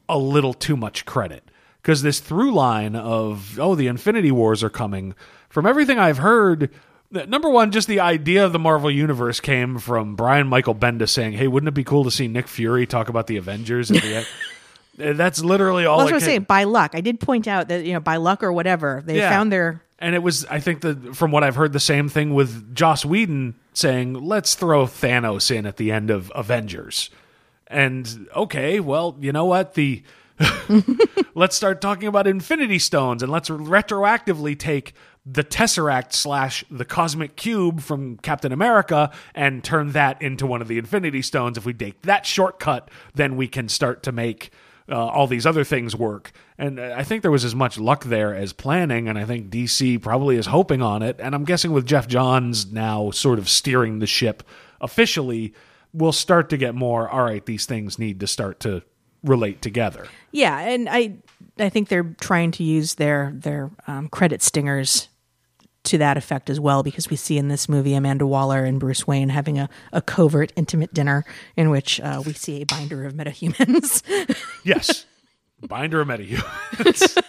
a 0.07 0.17
little 0.17 0.53
too 0.53 0.77
much 0.77 1.05
credit 1.05 1.48
because 1.81 2.01
this 2.01 2.19
through 2.19 2.51
line 2.53 2.95
of 2.95 3.59
oh 3.59 3.75
the 3.75 3.87
Infinity 3.87 4.31
Wars 4.31 4.63
are 4.63 4.69
coming. 4.69 5.15
From 5.49 5.65
everything 5.65 5.97
I've 5.97 6.19
heard, 6.19 6.69
that- 7.11 7.27
number 7.29 7.49
one, 7.49 7.71
just 7.71 7.87
the 7.87 7.99
idea 7.99 8.45
of 8.45 8.53
the 8.53 8.59
Marvel 8.59 8.91
universe 8.91 9.39
came 9.39 9.79
from 9.79 10.15
Brian 10.15 10.47
Michael 10.47 10.75
Bendis 10.75 11.09
saying, 11.09 11.33
"Hey, 11.33 11.47
wouldn't 11.47 11.67
it 11.67 11.73
be 11.73 11.83
cool 11.83 12.03
to 12.03 12.11
see 12.11 12.27
Nick 12.27 12.47
Fury 12.47 12.85
talk 12.85 13.09
about 13.09 13.27
the 13.27 13.37
Avengers?" 13.37 13.89
At 13.91 14.01
the 14.01 14.15
end? 14.15 14.27
Uh, 15.01 15.13
That's 15.17 15.41
literally 15.43 15.85
all. 15.85 15.97
Well, 15.97 16.07
that's 16.07 16.11
it 16.11 16.15
what 16.15 16.23
I'm 16.23 16.27
saying. 16.27 16.41
By 16.43 16.65
luck, 16.65 16.91
I 16.93 16.99
did 17.01 17.19
point 17.21 17.47
out 17.47 17.69
that 17.69 17.85
you 17.85 17.93
know 17.93 17.99
by 18.01 18.17
luck 18.17 18.43
or 18.43 18.51
whatever 18.51 19.01
they 19.05 19.17
Yeah. 19.17 19.29
found 19.29 19.49
their 19.51 19.81
And 19.97 20.13
it 20.13 20.21
was, 20.21 20.45
I 20.45 20.59
think, 20.59 20.81
that 20.81 21.15
from 21.15 21.31
what 21.31 21.43
I've 21.43 21.55
heard, 21.55 21.71
the 21.73 21.79
same 21.79 22.09
thing 22.09 22.33
with 22.33 22.73
Joss 22.75 23.03
Whedon 23.05 23.55
saying, 23.73 24.13
let's 24.13 24.55
throw 24.55 24.85
Thanos 24.85 25.49
in 25.55 25.65
at 25.65 25.75
the 25.77 25.91
end 25.91 26.09
of 26.09 26.31
Avengers. 26.35 27.09
And 27.67 28.27
okay, 28.35 28.79
well, 28.79 29.15
you 29.19 29.31
know 29.31 29.45
what? 29.45 29.73
The 29.75 30.03
let's 31.35 31.55
start 31.55 31.81
talking 31.81 32.07
about 32.07 32.27
Infinity 32.27 32.79
Stones 32.79 33.21
and 33.21 33.31
let's 33.31 33.49
retroactively 33.49 34.57
take 34.57 34.93
the 35.25 35.43
Tesseract 35.43 36.13
slash 36.13 36.63
the 36.71 36.85
Cosmic 36.85 37.35
Cube 37.35 37.81
from 37.81 38.17
Captain 38.17 38.51
America 38.51 39.11
and 39.35 39.63
turn 39.63 39.91
that 39.91 40.21
into 40.21 40.47
one 40.47 40.61
of 40.61 40.67
the 40.67 40.77
Infinity 40.77 41.21
Stones. 41.21 41.57
If 41.57 41.65
we 41.65 41.73
take 41.73 42.01
that 42.03 42.25
shortcut, 42.25 42.89
then 43.13 43.35
we 43.35 43.47
can 43.47 43.69
start 43.69 44.03
to 44.03 44.11
make 44.11 44.51
uh, 44.89 44.95
all 45.07 45.27
these 45.27 45.45
other 45.45 45.63
things 45.63 45.95
work. 45.95 46.31
And 46.57 46.79
uh, 46.79 46.95
I 46.97 47.03
think 47.03 47.21
there 47.21 47.31
was 47.31 47.45
as 47.45 47.53
much 47.53 47.77
luck 47.77 48.05
there 48.05 48.33
as 48.33 48.53
planning, 48.53 49.07
and 49.07 49.19
I 49.19 49.25
think 49.25 49.49
DC 49.49 50.01
probably 50.01 50.35
is 50.37 50.47
hoping 50.47 50.81
on 50.81 51.03
it. 51.03 51.17
And 51.19 51.35
I'm 51.35 51.45
guessing 51.45 51.71
with 51.71 51.85
Geoff 51.85 52.07
Johns 52.07 52.71
now 52.71 53.11
sort 53.11 53.39
of 53.39 53.49
steering 53.49 53.99
the 53.99 54.07
ship 54.07 54.43
officially, 54.81 55.53
we'll 55.93 56.11
start 56.11 56.49
to 56.49 56.57
get 56.57 56.75
more. 56.75 57.07
All 57.07 57.23
right, 57.23 57.45
these 57.45 57.65
things 57.65 57.99
need 57.99 58.19
to 58.21 58.27
start 58.27 58.59
to 58.61 58.81
relate 59.23 59.61
together. 59.61 60.07
Yeah, 60.31 60.59
and 60.59 60.87
I 60.89 61.17
I 61.57 61.69
think 61.69 61.89
they're 61.89 62.15
trying 62.21 62.51
to 62.51 62.63
use 62.63 62.95
their 62.95 63.31
their 63.35 63.71
um, 63.87 64.09
credit 64.09 64.41
stingers 64.41 65.09
to 65.83 65.97
that 65.97 66.17
effect 66.17 66.49
as 66.49 66.59
well 66.59 66.83
because 66.83 67.09
we 67.09 67.15
see 67.15 67.37
in 67.37 67.47
this 67.47 67.69
movie 67.69 67.93
Amanda 67.93 68.27
Waller 68.27 68.65
and 68.65 68.79
Bruce 68.79 69.07
Wayne 69.07 69.29
having 69.29 69.57
a, 69.57 69.69
a 69.93 70.01
covert 70.01 70.51
intimate 70.55 70.93
dinner 70.93 71.23
in 71.55 71.69
which 71.69 71.99
uh, 72.01 72.21
we 72.25 72.33
see 72.33 72.61
a 72.61 72.65
binder 72.65 73.05
of 73.05 73.13
metahumans. 73.13 74.03
Yes. 74.63 75.05
Binder 75.61 75.99
of 76.01 76.07
Metahumans. 76.07 77.21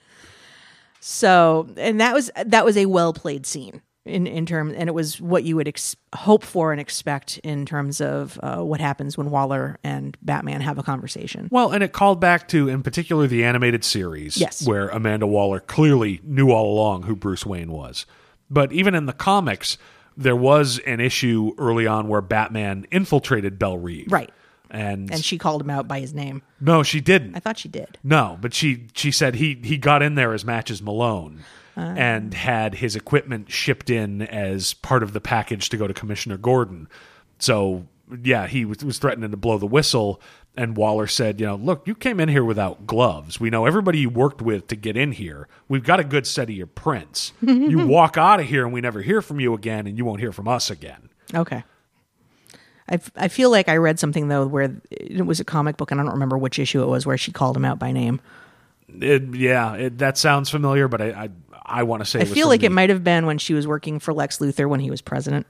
so, 1.00 1.68
and 1.76 2.00
that 2.00 2.14
was 2.14 2.30
that 2.46 2.64
was 2.64 2.76
a 2.76 2.86
well 2.86 3.12
played 3.12 3.44
scene 3.46 3.82
in 4.04 4.26
in 4.26 4.46
terms, 4.46 4.74
and 4.76 4.88
it 4.88 4.92
was 4.92 5.20
what 5.20 5.44
you 5.44 5.56
would 5.56 5.68
ex- 5.68 5.94
hope 6.14 6.42
for 6.44 6.72
and 6.72 6.80
expect 6.80 7.38
in 7.44 7.64
terms 7.66 8.00
of 8.00 8.38
uh, 8.42 8.56
what 8.58 8.80
happens 8.80 9.16
when 9.16 9.30
Waller 9.30 9.78
and 9.84 10.16
Batman 10.22 10.60
have 10.60 10.76
a 10.78 10.82
conversation. 10.82 11.48
Well, 11.50 11.70
and 11.70 11.82
it 11.84 11.92
called 11.92 12.20
back 12.20 12.48
to, 12.48 12.68
in 12.68 12.82
particular, 12.82 13.26
the 13.26 13.44
animated 13.44 13.84
series, 13.84 14.36
Yes. 14.36 14.66
where 14.66 14.88
Amanda 14.88 15.26
Waller 15.26 15.60
clearly 15.60 16.20
knew 16.24 16.50
all 16.50 16.72
along 16.72 17.04
who 17.04 17.14
Bruce 17.14 17.46
Wayne 17.46 17.70
was. 17.70 18.04
But 18.50 18.72
even 18.72 18.94
in 18.94 19.06
the 19.06 19.12
comics, 19.12 19.78
there 20.16 20.36
was 20.36 20.78
an 20.80 21.00
issue 21.00 21.52
early 21.56 21.86
on 21.86 22.08
where 22.08 22.20
Batman 22.20 22.86
infiltrated 22.90 23.58
Belle 23.58 23.78
Reve, 23.78 24.10
Right. 24.10 24.30
And, 24.74 25.12
And 25.12 25.22
she 25.22 25.36
called 25.36 25.60
him 25.60 25.68
out 25.70 25.86
by 25.86 26.00
his 26.00 26.14
name. 26.14 26.40
no, 26.58 26.82
she 26.82 27.00
didn't. 27.02 27.36
I 27.36 27.40
thought 27.40 27.58
she 27.58 27.68
did. 27.68 27.98
No, 28.02 28.38
but 28.40 28.54
she 28.54 28.88
she 28.94 29.12
said 29.12 29.34
he 29.34 29.60
he 29.62 29.76
got 29.76 30.00
in 30.02 30.14
there 30.14 30.32
as 30.32 30.46
Matches 30.46 30.80
Malone 30.80 31.40
and 31.76 32.34
ah. 32.34 32.36
had 32.36 32.74
his 32.76 32.96
equipment 32.96 33.50
shipped 33.50 33.90
in 33.90 34.22
as 34.22 34.74
part 34.74 35.02
of 35.02 35.12
the 35.12 35.20
package 35.20 35.68
to 35.70 35.76
go 35.76 35.86
to 35.86 35.94
Commissioner 35.94 36.36
Gordon. 36.36 36.88
So 37.38 37.86
yeah, 38.22 38.46
he 38.46 38.64
was, 38.64 38.84
was 38.84 38.98
threatening 38.98 39.30
to 39.30 39.36
blow 39.36 39.58
the 39.58 39.66
whistle. 39.66 40.20
And 40.54 40.76
Waller 40.76 41.06
said, 41.06 41.40
you 41.40 41.46
know, 41.46 41.56
look, 41.56 41.86
you 41.86 41.94
came 41.94 42.20
in 42.20 42.28
here 42.28 42.44
without 42.44 42.86
gloves. 42.86 43.40
We 43.40 43.48
know 43.48 43.64
everybody 43.64 44.00
you 44.00 44.10
worked 44.10 44.42
with 44.42 44.66
to 44.68 44.76
get 44.76 44.98
in 44.98 45.12
here. 45.12 45.48
We've 45.66 45.84
got 45.84 45.98
a 45.98 46.04
good 46.04 46.26
set 46.26 46.50
of 46.50 46.54
your 46.54 46.66
prints. 46.66 47.32
you 47.40 47.86
walk 47.86 48.18
out 48.18 48.40
of 48.40 48.46
here 48.46 48.64
and 48.64 48.72
we 48.72 48.82
never 48.82 49.00
hear 49.00 49.22
from 49.22 49.40
you 49.40 49.54
again, 49.54 49.86
and 49.86 49.96
you 49.96 50.04
won't 50.04 50.20
hear 50.20 50.32
from 50.32 50.48
us 50.48 50.70
again. 50.70 51.08
Okay. 51.34 51.64
I, 52.88 52.94
f- 52.94 53.12
I 53.16 53.28
feel 53.28 53.50
like 53.50 53.70
I 53.70 53.76
read 53.76 53.98
something 53.98 54.28
though 54.28 54.46
where 54.46 54.76
it 54.90 55.24
was 55.24 55.40
a 55.40 55.44
comic 55.44 55.78
book 55.78 55.90
and 55.90 56.00
I 56.00 56.04
don't 56.04 56.12
remember 56.12 56.36
which 56.36 56.58
issue 56.58 56.82
it 56.82 56.86
was 56.86 57.06
where 57.06 57.16
she 57.16 57.32
called 57.32 57.56
him 57.56 57.64
out 57.64 57.78
by 57.78 57.92
name. 57.92 58.20
It, 59.00 59.34
yeah, 59.34 59.74
it, 59.74 59.98
that 59.98 60.18
sounds 60.18 60.50
familiar, 60.50 60.88
but 60.88 61.00
I 61.00 61.06
I, 61.10 61.30
I 61.64 61.82
want 61.84 62.02
to 62.02 62.06
say 62.06 62.18
I 62.18 62.22
it 62.22 62.28
was 62.28 62.34
feel 62.34 62.48
like 62.48 62.62
it 62.62 62.72
might 62.72 62.90
have 62.90 63.04
been 63.04 63.26
when 63.26 63.38
she 63.38 63.54
was 63.54 63.66
working 63.66 63.98
for 63.98 64.12
Lex 64.12 64.38
Luthor 64.38 64.68
when 64.68 64.80
he 64.80 64.90
was 64.90 65.00
president. 65.00 65.46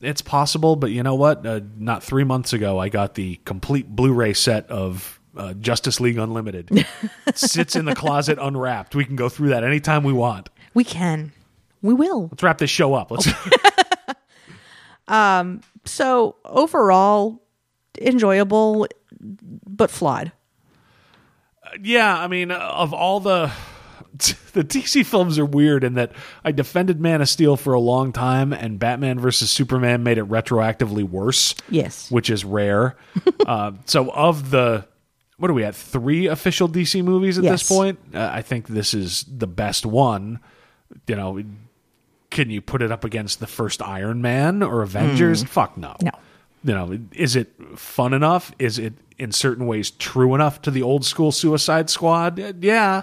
It's 0.00 0.22
possible, 0.22 0.76
but 0.76 0.90
you 0.90 1.02
know 1.02 1.14
what? 1.14 1.46
Uh, 1.46 1.60
not 1.78 2.02
three 2.02 2.24
months 2.24 2.52
ago, 2.52 2.78
I 2.78 2.90
got 2.90 3.14
the 3.14 3.40
complete 3.46 3.88
Blu-ray 3.88 4.34
set 4.34 4.70
of 4.70 5.18
uh, 5.36 5.54
Justice 5.54 6.00
League 6.00 6.18
Unlimited. 6.18 6.68
it 6.70 6.86
sits 7.38 7.76
in 7.76 7.86
the 7.86 7.94
closet 7.94 8.38
unwrapped. 8.40 8.94
We 8.94 9.04
can 9.04 9.16
go 9.16 9.28
through 9.28 9.50
that 9.50 9.64
anytime 9.64 10.04
we 10.04 10.12
want. 10.12 10.50
We 10.74 10.84
can. 10.84 11.32
We 11.82 11.94
will. 11.94 12.28
Let's 12.30 12.42
wrap 12.42 12.58
this 12.58 12.70
show 12.70 12.94
up. 12.94 13.10
Let's. 13.10 13.28
um. 15.08 15.62
So 15.84 16.36
overall, 16.44 17.42
enjoyable, 17.98 18.88
but 19.20 19.90
flawed. 19.90 20.32
Yeah, 21.82 22.18
I 22.18 22.26
mean, 22.28 22.50
of 22.50 22.92
all 22.92 23.20
the 23.20 23.50
the 24.52 24.64
DC 24.64 25.04
films 25.04 25.38
are 25.38 25.44
weird 25.44 25.84
in 25.84 25.94
that 25.94 26.12
I 26.44 26.52
defended 26.52 27.00
Man 27.00 27.20
of 27.20 27.28
Steel 27.28 27.56
for 27.56 27.74
a 27.74 27.80
long 27.80 28.12
time, 28.12 28.52
and 28.52 28.78
Batman 28.78 29.18
versus 29.18 29.50
Superman 29.50 30.02
made 30.02 30.18
it 30.18 30.24
retroactively 30.28 31.02
worse. 31.04 31.54
Yes. 31.68 32.10
which 32.10 32.30
is 32.30 32.44
rare. 32.44 32.96
uh, 33.46 33.72
so, 33.84 34.10
of 34.10 34.50
the 34.50 34.86
what 35.38 35.50
are 35.50 35.54
we 35.54 35.64
at? 35.64 35.74
Three 35.74 36.26
official 36.26 36.68
DC 36.68 37.04
movies 37.04 37.36
at 37.36 37.44
Yes. 37.44 37.60
this 37.60 37.68
point. 37.68 37.98
Uh, 38.14 38.30
I 38.32 38.40
think 38.42 38.68
this 38.68 38.94
is 38.94 39.24
the 39.28 39.46
best 39.46 39.84
one. 39.84 40.40
You 41.06 41.16
know, 41.16 41.42
can 42.30 42.48
you 42.48 42.60
put 42.62 42.80
it 42.80 42.90
up 42.90 43.04
against 43.04 43.40
the 43.40 43.46
first 43.46 43.82
Iron 43.82 44.22
Man 44.22 44.62
or 44.62 44.82
Avengers? 44.82 45.42
Fuck 45.44 45.76
no. 45.76 45.94
No. 46.02 46.10
You 46.64 46.74
know, 46.74 46.98
is 47.12 47.36
it 47.36 47.52
fun 47.76 48.14
enough? 48.14 48.52
Is 48.58 48.78
it 48.78 48.94
in 49.18 49.32
certain 49.32 49.66
ways 49.66 49.90
true 49.90 50.34
enough 50.34 50.60
to 50.62 50.70
the 50.70 50.82
old 50.82 51.04
school 51.04 51.32
Suicide 51.32 51.88
Squad? 51.90 52.62
Yeah. 52.62 53.02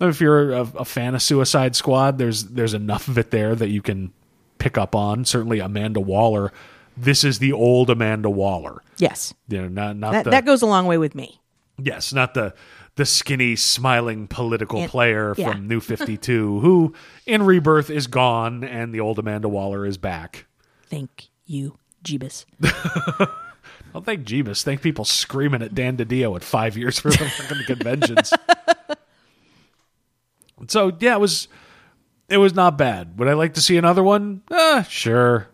If 0.00 0.20
you're 0.20 0.52
a, 0.52 0.60
a 0.78 0.84
fan 0.84 1.14
of 1.14 1.22
Suicide 1.22 1.76
Squad, 1.76 2.18
there's 2.18 2.44
there's 2.44 2.74
enough 2.74 3.06
of 3.08 3.18
it 3.18 3.30
there 3.30 3.54
that 3.54 3.68
you 3.68 3.82
can 3.82 4.12
pick 4.58 4.76
up 4.76 4.94
on. 4.96 5.24
Certainly, 5.24 5.60
Amanda 5.60 6.00
Waller. 6.00 6.52
This 6.96 7.24
is 7.24 7.38
the 7.38 7.52
old 7.52 7.88
Amanda 7.88 8.28
Waller. 8.28 8.82
Yes. 8.98 9.32
You 9.48 9.62
know, 9.62 9.68
not 9.68 9.96
not 9.96 10.12
That, 10.12 10.24
the 10.24 10.30
that 10.30 10.44
goes 10.44 10.60
a 10.62 10.66
long 10.66 10.86
way 10.86 10.98
with 10.98 11.14
me. 11.14 11.40
yes, 11.80 12.12
not 12.12 12.34
the 12.34 12.52
the 12.96 13.06
skinny, 13.06 13.56
smiling 13.56 14.26
political 14.26 14.80
And- 14.80 14.90
player 14.90 15.34
yeah. 15.38 15.52
from 15.52 15.66
New 15.68 15.80
Fifty 15.92 16.16
Two, 16.18 16.58
who 16.60 16.92
in 17.24 17.44
Rebirth 17.44 17.88
is 17.88 18.06
gone, 18.08 18.64
and 18.64 18.92
the 18.92 19.00
old 19.00 19.18
Amanda 19.20 19.48
Waller 19.48 19.86
is 19.86 19.98
back. 19.98 20.46
Thank 20.88 21.28
you, 21.46 21.78
Jeebus. 22.04 22.44
Well, 23.92 24.02
thank 24.02 24.24
Jeebus. 24.24 24.62
Thank 24.62 24.82
people 24.82 25.04
screaming 25.04 25.62
at 25.62 25.74
Dan 25.74 25.96
DiDio 25.96 26.34
at 26.36 26.42
five 26.42 26.76
years 26.76 26.98
for 26.98 27.10
the 27.10 27.18
fucking 27.28 27.64
conventions. 27.66 28.32
so 30.68 30.92
yeah, 30.98 31.14
it 31.14 31.20
was 31.20 31.48
it 32.28 32.38
was 32.38 32.54
not 32.54 32.78
bad. 32.78 33.18
Would 33.18 33.28
I 33.28 33.34
like 33.34 33.54
to 33.54 33.60
see 33.60 33.76
another 33.76 34.02
one? 34.02 34.42
Uh, 34.50 34.82
sure. 34.84 35.48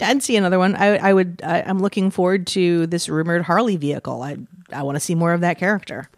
I'd 0.00 0.22
see 0.22 0.36
another 0.36 0.58
one. 0.58 0.76
I, 0.76 0.96
I 0.96 1.12
would. 1.12 1.42
I, 1.44 1.62
I'm 1.62 1.80
looking 1.80 2.10
forward 2.10 2.46
to 2.48 2.86
this 2.86 3.08
rumored 3.08 3.42
Harley 3.42 3.76
vehicle. 3.76 4.22
I 4.22 4.36
I 4.72 4.82
want 4.82 4.96
to 4.96 5.00
see 5.00 5.14
more 5.14 5.32
of 5.32 5.40
that 5.42 5.58
character. 5.58 6.08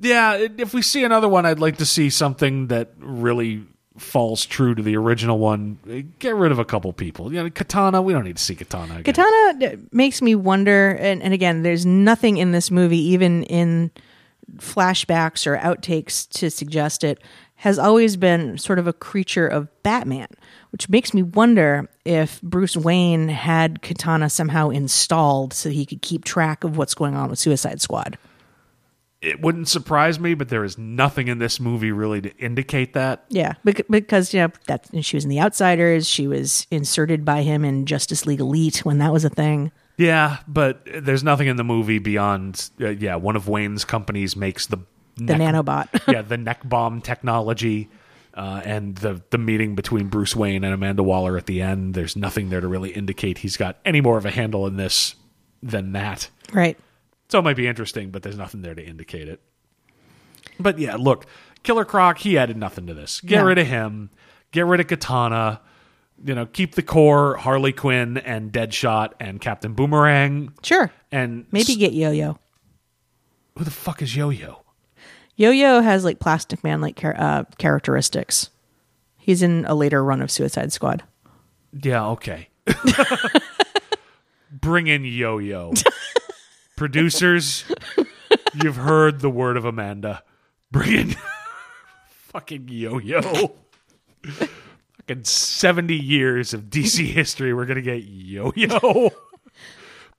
Yeah, 0.00 0.46
if 0.58 0.74
we 0.74 0.82
see 0.82 1.02
another 1.02 1.28
one, 1.28 1.44
I'd 1.44 1.58
like 1.58 1.78
to 1.78 1.86
see 1.86 2.10
something 2.10 2.68
that 2.68 2.92
really 2.98 3.64
falls 3.98 4.46
true 4.46 4.74
to 4.74 4.82
the 4.82 4.96
original 4.96 5.38
one. 5.38 5.78
Get 6.18 6.34
rid 6.34 6.52
of 6.52 6.58
a 6.58 6.64
couple 6.64 6.92
people. 6.92 7.32
You 7.32 7.42
know, 7.42 7.50
Katana. 7.50 8.00
We 8.02 8.12
don't 8.12 8.24
need 8.24 8.36
to 8.36 8.42
see 8.42 8.54
Katana. 8.54 8.98
Again. 8.98 9.14
Katana 9.14 9.66
uh, 9.66 9.76
makes 9.92 10.22
me 10.22 10.34
wonder, 10.34 10.96
and, 11.00 11.22
and 11.22 11.34
again, 11.34 11.62
there's 11.62 11.84
nothing 11.84 12.38
in 12.38 12.52
this 12.52 12.70
movie, 12.70 12.98
even 12.98 13.42
in 13.44 13.90
flashbacks 14.56 15.46
or 15.46 15.56
outtakes, 15.58 16.28
to 16.30 16.50
suggest 16.50 17.04
it, 17.04 17.20
has 17.56 17.78
always 17.78 18.16
been 18.16 18.56
sort 18.56 18.78
of 18.78 18.86
a 18.86 18.92
creature 18.92 19.46
of 19.46 19.68
Batman, 19.82 20.28
which 20.70 20.88
makes 20.88 21.12
me 21.12 21.22
wonder 21.22 21.88
if 22.04 22.40
Bruce 22.40 22.76
Wayne 22.76 23.28
had 23.28 23.82
Katana 23.82 24.30
somehow 24.30 24.70
installed 24.70 25.52
so 25.52 25.68
he 25.68 25.84
could 25.84 26.00
keep 26.00 26.24
track 26.24 26.62
of 26.62 26.76
what's 26.76 26.94
going 26.94 27.16
on 27.16 27.28
with 27.30 27.38
Suicide 27.38 27.80
Squad. 27.80 28.16
It 29.20 29.40
wouldn't 29.40 29.66
surprise 29.66 30.20
me, 30.20 30.34
but 30.34 30.48
there 30.48 30.62
is 30.62 30.78
nothing 30.78 31.26
in 31.26 31.38
this 31.38 31.58
movie 31.58 31.90
really 31.90 32.20
to 32.20 32.36
indicate 32.36 32.92
that. 32.92 33.24
Yeah, 33.28 33.54
bec- 33.64 33.88
because 33.90 34.32
you 34.32 34.40
know 34.40 34.52
that 34.66 34.88
she 35.04 35.16
was 35.16 35.24
in 35.24 35.30
The 35.30 35.40
Outsiders, 35.40 36.08
she 36.08 36.28
was 36.28 36.66
inserted 36.70 37.24
by 37.24 37.42
him 37.42 37.64
in 37.64 37.84
Justice 37.84 38.26
League 38.26 38.40
Elite 38.40 38.84
when 38.84 38.98
that 38.98 39.12
was 39.12 39.24
a 39.24 39.28
thing. 39.30 39.72
Yeah, 39.96 40.38
but 40.46 40.86
there's 40.86 41.24
nothing 41.24 41.48
in 41.48 41.56
the 41.56 41.64
movie 41.64 41.98
beyond. 41.98 42.70
Uh, 42.80 42.90
yeah, 42.90 43.16
one 43.16 43.34
of 43.34 43.48
Wayne's 43.48 43.84
companies 43.84 44.36
makes 44.36 44.66
the 44.66 44.78
The 45.16 45.34
nanobot. 45.34 45.88
yeah, 46.12 46.22
the 46.28 46.36
neck 46.36 46.60
bomb 46.62 47.00
technology, 47.00 47.88
uh, 48.34 48.62
and 48.64 48.94
the 48.98 49.20
the 49.30 49.38
meeting 49.38 49.74
between 49.74 50.06
Bruce 50.06 50.36
Wayne 50.36 50.62
and 50.62 50.72
Amanda 50.72 51.02
Waller 51.02 51.36
at 51.36 51.46
the 51.46 51.60
end. 51.60 51.94
There's 51.94 52.14
nothing 52.14 52.50
there 52.50 52.60
to 52.60 52.68
really 52.68 52.90
indicate 52.90 53.38
he's 53.38 53.56
got 53.56 53.78
any 53.84 54.00
more 54.00 54.16
of 54.16 54.24
a 54.24 54.30
handle 54.30 54.68
in 54.68 54.76
this 54.76 55.16
than 55.60 55.90
that. 55.94 56.28
right. 56.52 56.78
So 57.28 57.38
it 57.38 57.42
might 57.42 57.56
be 57.56 57.66
interesting, 57.66 58.10
but 58.10 58.22
there's 58.22 58.38
nothing 58.38 58.62
there 58.62 58.74
to 58.74 58.84
indicate 58.84 59.28
it. 59.28 59.40
But 60.58 60.78
yeah, 60.78 60.96
look, 60.96 61.26
Killer 61.62 61.84
Croc, 61.84 62.18
he 62.18 62.38
added 62.38 62.56
nothing 62.56 62.86
to 62.86 62.94
this. 62.94 63.20
Get 63.20 63.38
No. 63.40 63.44
rid 63.44 63.58
of 63.58 63.66
him. 63.66 64.10
Get 64.50 64.64
rid 64.66 64.80
of 64.80 64.86
Katana. 64.86 65.60
You 66.24 66.34
know, 66.34 66.46
keep 66.46 66.74
the 66.74 66.82
core 66.82 67.36
Harley 67.36 67.72
Quinn 67.72 68.16
and 68.18 68.50
Deadshot 68.50 69.12
and 69.20 69.40
Captain 69.40 69.74
Boomerang. 69.74 70.52
Sure. 70.62 70.90
And 71.12 71.46
Maybe 71.52 71.76
get 71.76 71.92
Yo 71.92 72.10
Yo. 72.10 72.38
who 73.56 73.64
the 73.64 73.70
fuck 73.70 74.02
is 74.02 74.16
Yo 74.16 74.30
Yo? 74.30 74.62
Yo 75.36 75.50
Yo 75.50 75.80
has 75.80 76.04
like 76.04 76.18
Plastic 76.18 76.64
Man 76.64 76.80
like 76.80 77.04
uh, 77.04 77.44
characteristics. 77.58 78.50
He's 79.18 79.42
in 79.42 79.64
a 79.66 79.74
later 79.74 80.02
run 80.02 80.20
of 80.22 80.30
Suicide 80.30 80.72
Squad. 80.72 81.04
Yeah, 81.72 82.04
okay. 82.08 82.48
Bring 84.50 84.86
in 84.86 85.04
Yo 85.04 85.38
Yo. 85.38 85.74
Producers, 86.78 87.64
you've 88.62 88.76
heard 88.76 89.18
the 89.20 89.28
word 89.28 89.56
of 89.56 89.64
Amanda. 89.64 90.22
Bring 90.70 90.92
in 90.94 91.16
fucking 92.08 92.68
Yo 92.68 92.98
Yo. 93.00 93.56
fucking 94.22 95.24
70 95.24 95.94
years 95.96 96.54
of 96.54 96.62
DC 96.70 97.04
history. 97.06 97.52
We're 97.52 97.66
going 97.66 97.76
to 97.76 97.82
get 97.82 98.04
Yo 98.04 98.52
Yo. 98.54 99.10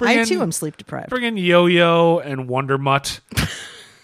I 0.02 0.26
too 0.26 0.41
am 0.41 0.52
sleep 0.52 0.76
deprived. 0.76 1.10
Bring 1.10 1.23
in 1.23 1.38
Yo 1.38 1.65
Yo 1.68 2.19
and 2.19 2.49
Wonder 2.49 2.77
Mutt. 2.77 3.22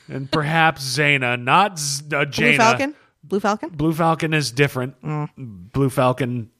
and 0.07 0.31
perhaps 0.31 0.97
Zaina, 0.97 1.37
not 1.41 1.77
Z- 1.77 2.05
uh, 2.15 2.23
Jayna. 2.25 2.35
Blue 2.37 2.55
Falcon. 2.57 2.95
Blue 3.23 3.39
Falcon. 3.41 3.69
Blue 3.71 3.93
Falcon 3.93 4.33
is 4.33 4.51
different. 4.51 5.01
Mm. 5.01 5.29
Blue 5.73 5.89
Falcon. 5.89 6.51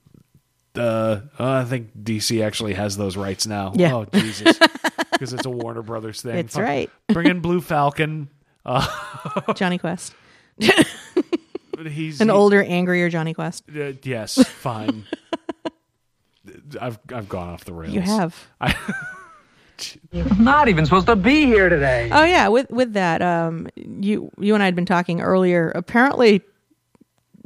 Uh, 0.75 1.21
I 1.39 1.63
think 1.63 1.95
DC 1.97 2.43
actually 2.43 2.73
has 2.73 2.97
those 2.97 3.15
rights 3.15 3.47
now. 3.47 3.71
Yeah. 3.75 3.93
Oh 3.95 4.05
Jesus, 4.13 4.59
because 5.15 5.33
it's 5.33 5.45
a 5.45 5.49
Warner 5.49 5.81
Brothers 5.81 6.21
thing. 6.21 6.35
It's 6.37 6.55
Fuck. 6.55 6.63
right. 6.63 6.89
Bring 7.09 7.27
in 7.27 7.39
Blue 7.39 7.61
Falcon. 7.61 8.29
Jonny 9.55 9.77
Quest. 9.77 10.13
He's 11.87 12.21
An 12.21 12.27
he- 12.29 12.33
older, 12.33 12.63
angrier 12.63 13.09
Jonny 13.09 13.33
Quest. 13.33 13.63
uh, 13.75 13.93
yes, 14.03 14.35
fine. 14.47 15.05
I've 16.81 16.99
I've 17.13 17.27
gone 17.29 17.49
off 17.49 17.65
the 17.65 17.73
rails. 17.73 17.93
You 17.93 18.01
have. 18.01 18.47
Not 20.39 20.69
even 20.69 20.85
supposed 20.85 21.07
to 21.07 21.15
be 21.17 21.45
here 21.45 21.67
today. 21.67 22.09
Oh 22.11 22.23
yeah, 22.23 22.47
with 22.47 22.69
with 22.69 22.93
that, 22.93 23.21
um, 23.21 23.67
you 23.75 24.31
you 24.39 24.53
and 24.53 24.63
I 24.63 24.65
had 24.65 24.75
been 24.75 24.85
talking 24.85 25.19
earlier. 25.19 25.71
Apparently, 25.75 26.41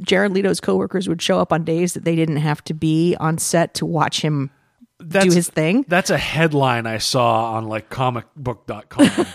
Jared 0.02 0.32
Leto's 0.32 0.60
coworkers 0.60 1.08
would 1.08 1.20
show 1.20 1.40
up 1.40 1.52
on 1.52 1.64
days 1.64 1.94
that 1.94 2.04
they 2.04 2.14
didn't 2.14 2.36
have 2.36 2.62
to 2.64 2.74
be 2.74 3.16
on 3.18 3.36
set 3.38 3.74
to 3.74 3.86
watch 3.86 4.20
him 4.22 4.42
That's, 4.48 4.59
do 5.10 5.30
his 5.30 5.48
thing. 5.48 5.84
That's 5.88 6.10
a 6.10 6.18
headline 6.18 6.86
I 6.86 6.98
saw 6.98 7.54
on 7.54 7.68
like 7.68 7.90
comicbook.com. 7.90 9.26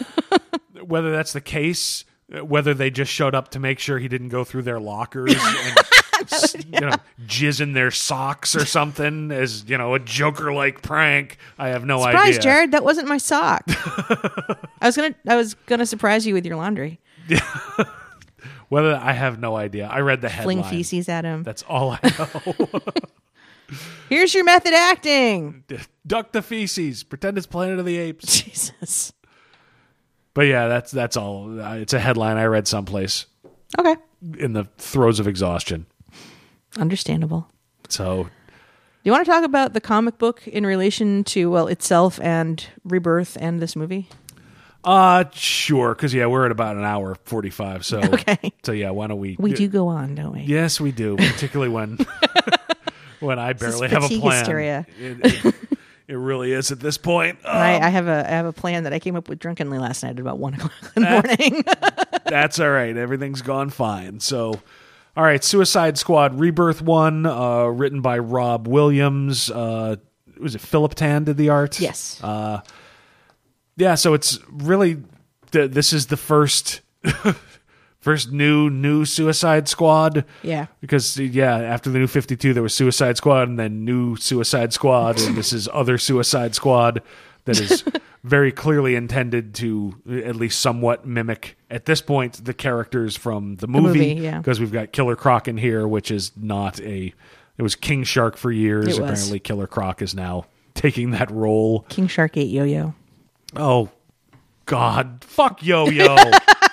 whether 0.88 1.12
that's 1.12 1.34
the 1.34 1.42
case, 1.42 2.06
uh, 2.36 2.44
whether 2.46 2.74
they 2.74 2.90
just 2.90 3.12
showed 3.12 3.36
up 3.36 3.50
to 3.52 3.60
make 3.60 3.80
sure 3.80 3.98
he 4.00 4.08
didn't 4.08 4.30
go 4.30 4.44
through 4.44 4.62
their 4.64 4.80
lockers 4.80 5.34
and 5.36 5.78
s- 6.32 6.56
you 6.66 6.80
know 6.80 6.94
jizz 7.26 7.60
in 7.62 7.74
their 7.74 7.92
socks 7.92 8.56
or 8.56 8.66
something 8.66 9.32
as 9.32 9.68
you 9.70 9.78
know 9.78 9.94
a 9.96 10.00
Joker 10.00 10.54
like 10.54 10.82
prank. 10.82 11.38
I 11.58 11.70
have 11.70 11.86
no 11.86 12.00
Surprise, 12.00 12.16
idea. 12.16 12.34
Surprise, 12.34 12.44
Jared! 12.44 12.72
That 12.72 12.84
wasn't 12.84 13.08
my 13.08 13.18
sock. 13.18 13.64
I 13.68 14.58
was 14.84 14.96
gonna 14.96 15.16
I 15.28 15.36
was 15.36 15.54
gonna 15.66 15.86
surprise 15.86 16.26
you 16.28 16.34
with 16.34 16.46
your 16.46 16.56
laundry. 16.58 17.00
Whether 18.70 18.96
I 18.96 19.12
have 19.14 19.40
no 19.40 19.56
idea. 19.56 19.88
I 19.88 20.00
read 20.00 20.22
the 20.22 20.30
headline. 20.30 20.62
Fling 20.64 20.70
feces 20.70 21.08
at 21.08 21.24
him. 21.24 21.44
That's 21.44 21.62
all 21.64 21.92
I 21.92 22.00
know. 22.18 22.82
Here's 24.10 24.34
your 24.34 24.44
method 24.44 24.74
acting. 24.74 25.64
Duck 26.06 26.32
the 26.32 26.42
feces. 26.42 27.04
Pretend 27.04 27.38
it's 27.38 27.48
Planet 27.48 27.80
of 27.80 27.86
the 27.86 27.98
Apes. 27.98 28.42
Jesus. 28.44 29.12
But 30.34 30.44
yeah, 30.48 30.68
that's 30.68 30.92
that's 30.92 31.18
all. 31.18 31.60
Uh, 31.62 31.76
It's 31.76 31.94
a 31.94 32.00
headline 32.00 32.38
I 32.38 32.46
read 32.46 32.68
someplace 32.68 33.26
Okay, 33.80 33.96
in 34.38 34.54
the 34.54 34.66
throes 34.78 35.20
of 35.20 35.28
exhaustion. 35.28 35.86
understandable. 36.78 37.48
So 37.90 38.24
Do 38.26 38.30
you 39.04 39.12
want 39.12 39.26
to 39.26 39.32
talk 39.32 39.44
about 39.44 39.74
the 39.74 39.82
comic 39.82 40.18
book 40.18 40.48
in 40.48 40.66
relation 40.66 41.24
to 41.26 41.50
well 41.50 41.68
itself 41.68 42.20
and 42.22 42.66
Rebirth 42.84 43.38
and 43.40 43.60
this 43.62 43.76
movie? 43.76 44.10
Uh, 44.84 45.24
sure. 45.34 45.96
Because 45.96 46.14
yeah, 46.14 46.28
we're 46.28 46.46
at 46.46 46.52
about 46.52 46.76
an 46.76 46.84
hour 46.84 47.16
forty-five. 47.24 47.84
So 47.86 48.00
Okay. 48.04 48.54
So 48.64 48.72
yeah, 48.74 48.92
why 48.92 49.08
don't 49.08 49.20
we? 49.20 49.36
We 49.40 49.54
do 49.54 49.68
go 49.68 49.88
on, 49.88 50.16
don't 50.16 50.34
we? 50.34 50.42
Yes, 50.42 50.80
we 50.82 50.92
do. 50.92 51.16
Particularly 51.16 51.70
when 51.72 51.98
when 53.26 53.40
I 53.40 53.54
barely 53.54 53.90
have 53.90 54.04
a 54.04 54.08
plan. 54.08 54.38
hysteria. 54.38 54.86
It, 55.00 55.46
it, 55.46 55.56
it 56.08 56.16
really 56.16 56.52
is 56.52 56.72
at 56.72 56.80
this 56.80 56.98
point. 56.98 57.40
Uh, 57.44 57.50
I, 57.50 57.88
I 57.88 57.90
have 57.90 58.08
a 58.08 58.26
I 58.26 58.32
have 58.32 58.46
a 58.46 58.54
plan 58.54 58.84
that 58.84 58.94
I 58.94 59.00
came 59.00 59.16
up 59.16 59.28
with 59.28 59.40
drunkenly 59.40 59.80
last 59.80 60.04
night 60.04 60.12
at 60.12 60.20
about 60.20 60.40
one 60.40 60.54
o'clock 60.56 60.72
in 60.96 61.04
the 61.04 61.10
morning. 61.10 61.64
that's 62.26 62.60
all 62.60 62.70
right. 62.70 62.96
Everything's 62.96 63.42
gone 63.42 63.70
fine. 63.70 64.20
So. 64.20 64.60
All 65.18 65.24
right, 65.24 65.42
Suicide 65.42 65.98
Squad 65.98 66.38
Rebirth 66.38 66.82
one, 66.82 67.26
uh, 67.26 67.68
written 67.68 68.02
by 68.02 68.18
Rob 68.18 68.68
Williams. 68.68 69.50
Uh, 69.50 69.96
was 70.38 70.56
it 70.56 70.62
Philip 70.62 70.94
Tan 70.94 71.24
did 71.24 71.38
the 71.38 71.48
art? 71.48 71.80
yes. 71.80 72.20
Uh, 72.22 72.60
yeah 73.78 73.96
so 73.96 74.14
it's 74.14 74.40
really 74.50 74.98
th- 75.52 75.72
this 75.72 75.94
is 75.94 76.08
the 76.08 76.18
first 76.18 76.82
first 78.06 78.32
new 78.32 78.70
new 78.70 79.04
suicide 79.04 79.68
squad. 79.68 80.26
Yeah. 80.44 80.68
because 80.80 81.18
yeah 81.18 81.58
after 81.58 81.90
the 81.90 81.98
new 81.98 82.06
52 82.08 82.54
there 82.54 82.62
was 82.62 82.76
suicide 82.76 83.18
squad 83.18 83.50
and 83.50 83.58
then 83.58 83.84
new 83.84 84.16
suicide 84.16 84.72
squad. 84.74 85.20
And 85.20 85.36
this 85.36 85.52
is 85.52 85.68
other 85.74 85.98
suicide 85.98 86.54
squad 86.54 87.02
that 87.46 87.60
is 87.60 87.84
very 88.24 88.52
clearly 88.52 88.96
intended 88.96 89.56
to 89.56 89.96
at 90.08 90.36
least 90.36 90.60
somewhat 90.60 91.08
mimic 91.08 91.58
at 91.72 91.86
this 91.86 92.00
point 92.00 92.46
the 92.46 92.54
characters 92.54 93.18
from 93.18 93.56
the 93.56 93.68
movie 93.68 93.88
movie, 93.88 94.22
yeah. 94.22 94.38
because 94.38 94.60
we've 94.60 94.72
got 94.72 94.92
killer 94.92 95.16
croc 95.16 95.48
in 95.48 95.58
here 95.58 95.88
which 95.88 96.12
is 96.12 96.32
not 96.38 96.80
a 96.82 97.12
it 97.58 97.64
was 97.64 97.74
king 97.74 98.04
shark 98.04 98.38
for 98.38 98.52
years. 98.52 99.00
Apparently 99.00 99.40
killer 99.40 99.66
croc 99.66 100.04
is 100.04 100.14
now 100.14 100.46
taking 100.76 101.10
that 101.12 101.32
role. 101.32 101.86
King 101.90 102.08
Shark 102.08 102.38
ate 102.38 102.50
yo-yo. 102.50 102.94
Oh 103.56 103.90
God, 104.66 105.24
fuck 105.26 105.64
Yo 105.64 105.90
yo 105.90 106.16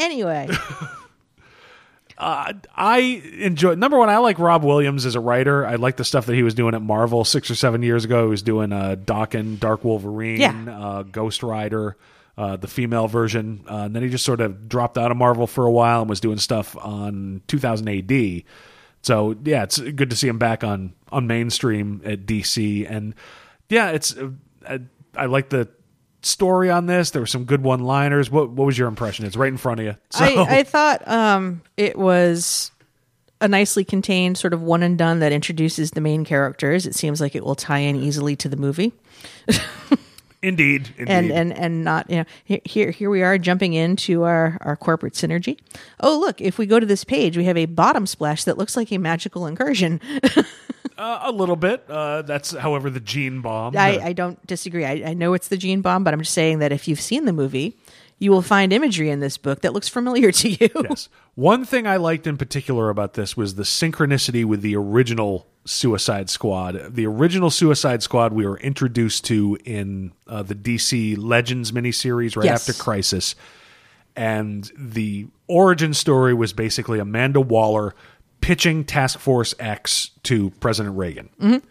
Anyway, 0.00 0.48
I 2.18 2.98
enjoy 3.38 3.74
number 3.76 3.98
one. 3.98 4.08
I 4.10 4.18
like 4.18 4.38
Rob 4.38 4.62
Williams 4.64 5.06
as 5.06 5.14
a 5.14 5.20
writer. 5.20 5.64
I 5.66 5.76
like 5.76 5.96
the 5.96 6.04
stuff 6.04 6.26
that 6.26 6.34
he 6.34 6.42
was 6.42 6.54
doing 6.54 6.74
at 6.74 6.82
Marvel 6.82 7.24
six 7.24 7.50
or 7.50 7.54
seven 7.54 7.82
years 7.82 8.04
ago. 8.04 8.24
He 8.24 8.30
was 8.30 8.42
doing 8.42 8.72
uh, 8.72 8.96
Daken, 9.02 9.58
Dark 9.58 9.84
Wolverine, 9.84 10.40
Yeah. 10.40 10.54
uh, 10.68 11.02
Ghost 11.04 11.42
Rider, 11.42 11.96
uh, 12.36 12.56
the 12.56 12.68
female 12.68 13.06
version, 13.08 13.64
uh, 13.70 13.76
and 13.84 13.96
then 13.96 14.02
he 14.02 14.08
just 14.10 14.24
sort 14.24 14.40
of 14.40 14.68
dropped 14.68 14.98
out 14.98 15.10
of 15.10 15.16
Marvel 15.16 15.46
for 15.46 15.64
a 15.66 15.70
while 15.72 16.02
and 16.02 16.10
was 16.10 16.20
doing 16.20 16.38
stuff 16.38 16.76
on 16.76 17.40
2000 17.46 17.88
AD. 17.88 18.42
So 19.02 19.34
yeah, 19.44 19.62
it's 19.62 19.78
good 19.80 20.10
to 20.10 20.16
see 20.16 20.28
him 20.28 20.38
back 20.38 20.62
on 20.62 20.92
on 21.10 21.26
mainstream 21.26 22.02
at 22.04 22.26
DC, 22.26 22.86
and 22.90 23.14
yeah, 23.70 23.90
it's 23.92 24.14
uh, 24.16 24.28
I, 24.68 24.80
I 25.16 25.24
like 25.26 25.48
the 25.48 25.68
story 26.22 26.70
on 26.70 26.86
this. 26.86 27.10
There 27.10 27.22
were 27.22 27.26
some 27.26 27.44
good 27.44 27.62
one 27.62 27.80
liners. 27.80 28.30
What 28.30 28.50
what 28.50 28.66
was 28.66 28.78
your 28.78 28.88
impression? 28.88 29.26
It's 29.26 29.36
right 29.36 29.48
in 29.48 29.56
front 29.56 29.80
of 29.80 29.86
you. 29.86 29.96
So 30.10 30.24
I, 30.24 30.58
I 30.58 30.62
thought 30.62 31.06
um, 31.08 31.62
it 31.76 31.98
was 31.98 32.70
a 33.40 33.48
nicely 33.48 33.84
contained 33.84 34.36
sort 34.36 34.52
of 34.52 34.62
one 34.62 34.82
and 34.82 34.98
done 34.98 35.20
that 35.20 35.32
introduces 35.32 35.92
the 35.92 36.00
main 36.00 36.24
characters. 36.24 36.86
It 36.86 36.94
seems 36.94 37.20
like 37.20 37.34
it 37.34 37.44
will 37.44 37.54
tie 37.54 37.78
in 37.78 37.96
easily 37.96 38.36
to 38.36 38.48
the 38.48 38.56
movie. 38.56 38.92
indeed, 40.42 40.90
indeed. 40.96 41.08
and 41.08 41.32
and 41.32 41.52
and 41.52 41.84
not 41.84 42.10
you 42.10 42.16
know 42.16 42.24
here 42.64 42.90
here 42.90 43.10
we 43.10 43.22
are 43.22 43.38
jumping 43.38 43.72
into 43.72 44.24
our 44.24 44.58
our 44.60 44.76
corporate 44.76 45.14
synergy. 45.14 45.58
Oh 46.00 46.18
look, 46.18 46.40
if 46.40 46.58
we 46.58 46.66
go 46.66 46.78
to 46.78 46.86
this 46.86 47.04
page, 47.04 47.36
we 47.36 47.44
have 47.44 47.56
a 47.56 47.66
bottom 47.66 48.06
splash 48.06 48.44
that 48.44 48.58
looks 48.58 48.76
like 48.76 48.92
a 48.92 48.98
magical 48.98 49.46
incursion. 49.46 50.00
Uh, 51.00 51.20
a 51.24 51.32
little 51.32 51.56
bit. 51.56 51.84
Uh, 51.88 52.20
that's, 52.22 52.50
however, 52.52 52.90
the 52.90 53.00
gene 53.00 53.40
bomb. 53.40 53.74
I, 53.76 53.98
I 54.00 54.12
don't 54.12 54.44
disagree. 54.46 54.84
I, 54.84 55.02
I 55.10 55.14
know 55.14 55.32
it's 55.34 55.48
the 55.48 55.56
gene 55.56 55.80
bomb, 55.80 56.04
but 56.04 56.12
I'm 56.12 56.20
just 56.20 56.34
saying 56.34 56.58
that 56.58 56.72
if 56.72 56.86
you've 56.86 57.00
seen 57.00 57.24
the 57.24 57.32
movie, 57.32 57.76
you 58.18 58.30
will 58.30 58.42
find 58.42 58.70
imagery 58.70 59.08
in 59.08 59.20
this 59.20 59.38
book 59.38 59.62
that 59.62 59.72
looks 59.72 59.88
familiar 59.88 60.30
to 60.42 60.50
you. 60.50 60.68
yes. 60.90 61.08
One 61.36 61.64
thing 61.64 61.86
I 61.86 61.96
liked 61.96 62.26
in 62.26 62.36
particular 62.36 62.90
about 62.90 63.14
this 63.14 63.34
was 63.36 63.54
the 63.54 63.62
synchronicity 63.62 64.44
with 64.44 64.60
the 64.60 64.76
original 64.76 65.46
Suicide 65.64 66.28
Squad. 66.28 66.94
The 66.94 67.06
original 67.06 67.48
Suicide 67.50 68.02
Squad 68.02 68.34
we 68.34 68.46
were 68.46 68.58
introduced 68.58 69.24
to 69.26 69.56
in 69.64 70.12
uh, 70.26 70.42
the 70.42 70.54
DC 70.54 71.16
Legends 71.18 71.72
miniseries 71.72 72.36
right 72.36 72.44
Yes. 72.44 72.68
after 72.68 72.82
Crisis. 72.82 73.34
And 74.16 74.70
the 74.76 75.28
origin 75.46 75.94
story 75.94 76.34
was 76.34 76.52
basically 76.52 76.98
Amanda 76.98 77.40
Waller 77.40 77.94
pitching 78.40 78.84
Task 78.84 79.18
Force 79.18 79.54
X 79.58 80.10
to 80.24 80.50
President 80.60 80.96
Reagan. 80.96 81.62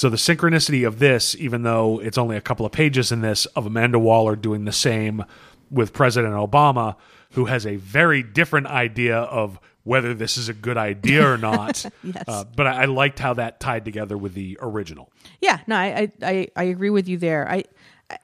So 0.00 0.08
the 0.08 0.16
synchronicity 0.16 0.86
of 0.86 0.98
this, 0.98 1.36
even 1.36 1.62
though 1.62 2.00
it's 2.00 2.16
only 2.16 2.36
a 2.36 2.40
couple 2.40 2.64
of 2.64 2.72
pages 2.72 3.12
in 3.12 3.20
this, 3.20 3.44
of 3.46 3.66
Amanda 3.66 3.98
Waller 3.98 4.34
doing 4.34 4.64
the 4.64 4.72
same 4.72 5.24
with 5.70 5.92
President 5.92 6.32
Obama, 6.32 6.96
who 7.32 7.44
has 7.44 7.66
a 7.66 7.76
very 7.76 8.22
different 8.22 8.66
idea 8.66 9.18
of 9.18 9.60
whether 9.84 10.14
this 10.14 10.36
is 10.36 10.48
a 10.48 10.54
good 10.54 10.78
idea 10.78 11.30
or 11.30 11.36
not. 11.36 11.84
Yes. 12.02 12.24
Uh, 12.26 12.44
but 12.56 12.66
I, 12.66 12.82
I 12.82 12.84
liked 12.86 13.18
how 13.18 13.34
that 13.34 13.60
tied 13.60 13.84
together 13.84 14.16
with 14.16 14.32
the 14.32 14.56
original. 14.62 15.12
Yeah, 15.42 15.60
no, 15.66 15.76
I, 15.76 16.10
I, 16.22 16.48
I, 16.56 16.62
agree 16.64 16.88
with 16.88 17.08
you 17.08 17.18
there. 17.18 17.46
I, 17.46 17.64
I, 18.08 18.16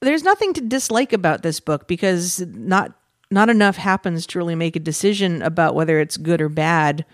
there's 0.00 0.22
nothing 0.22 0.52
to 0.52 0.60
dislike 0.60 1.12
about 1.12 1.42
this 1.42 1.58
book 1.58 1.88
because 1.88 2.40
not 2.46 2.92
not 3.32 3.48
enough 3.48 3.76
happens 3.76 4.26
to 4.28 4.38
really 4.38 4.54
make 4.54 4.76
a 4.76 4.80
decision 4.80 5.42
about 5.42 5.74
whether 5.74 5.98
it's 5.98 6.16
good 6.16 6.40
or 6.40 6.48
bad 6.48 7.04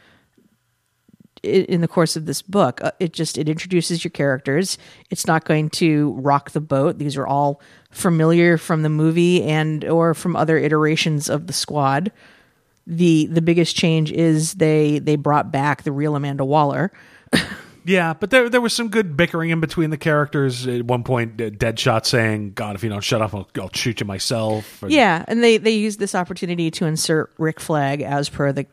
in 1.43 1.81
the 1.81 1.89
course 1.89 2.16
of 2.16 2.27
this 2.27 2.43
book. 2.43 2.81
Uh, 2.82 2.93
It 3.01 3.12
just 3.12 3.36
it 3.39 3.48
introduces 3.48 4.05
your 4.05 4.10
characters. 4.10 4.78
It's 5.10 5.27
not 5.27 5.44
going 5.44 5.70
to 5.70 6.12
rock 6.12 6.51
the 6.52 6.60
boat. 6.60 6.98
These 6.98 7.16
are 7.16 7.27
all 7.27 7.60
familiar 7.90 8.56
from 8.59 8.82
the 8.82 8.89
movie 8.89 9.43
and 9.43 9.85
or 9.85 10.14
from 10.14 10.36
other 10.36 10.56
iterations 10.59 11.28
of 11.28 11.47
the 11.47 11.52
squad. 11.52 12.12
the 12.86 13.27
the 13.27 13.43
biggest 13.43 13.77
change 13.77 14.10
is 14.10 14.55
they 14.55 14.98
they 14.98 15.16
brought 15.16 15.52
back 15.52 15.82
the 15.82 15.93
real 15.93 16.16
Amanda 16.16 16.44
Waller. 16.44 16.90
Yeah, 17.85 18.14
but 18.14 18.31
there 18.31 18.48
there 18.48 18.60
was 18.60 18.73
some 18.73 18.90
good 18.90 19.16
bickering 19.16 19.51
in 19.51 19.59
between 19.59 19.90
the 19.90 19.97
characters. 19.97 20.69
At 20.69 20.85
one 20.85 21.02
point, 21.02 21.40
uh, 21.40 21.51
Deadshot 21.51 22.06
saying, 22.06 22.52
"God, 22.52 22.77
if 22.77 22.85
you 22.85 22.89
don't 22.90 23.02
shut 23.02 23.20
up, 23.20 23.35
I'll, 23.35 23.48
I'll 23.60 23.70
shoot 23.74 23.98
you 23.98 24.06
myself." 24.06 24.85
Yeah, 24.86 25.24
and 25.27 25.43
they 25.43 25.56
they 25.56 25.73
used 25.73 25.98
this 25.98 26.14
opportunity 26.14 26.70
to 26.70 26.86
insert 26.86 27.32
Rick 27.39 27.59
Flag 27.59 28.01
as 28.01 28.28
per 28.28 28.52
the 28.52 28.66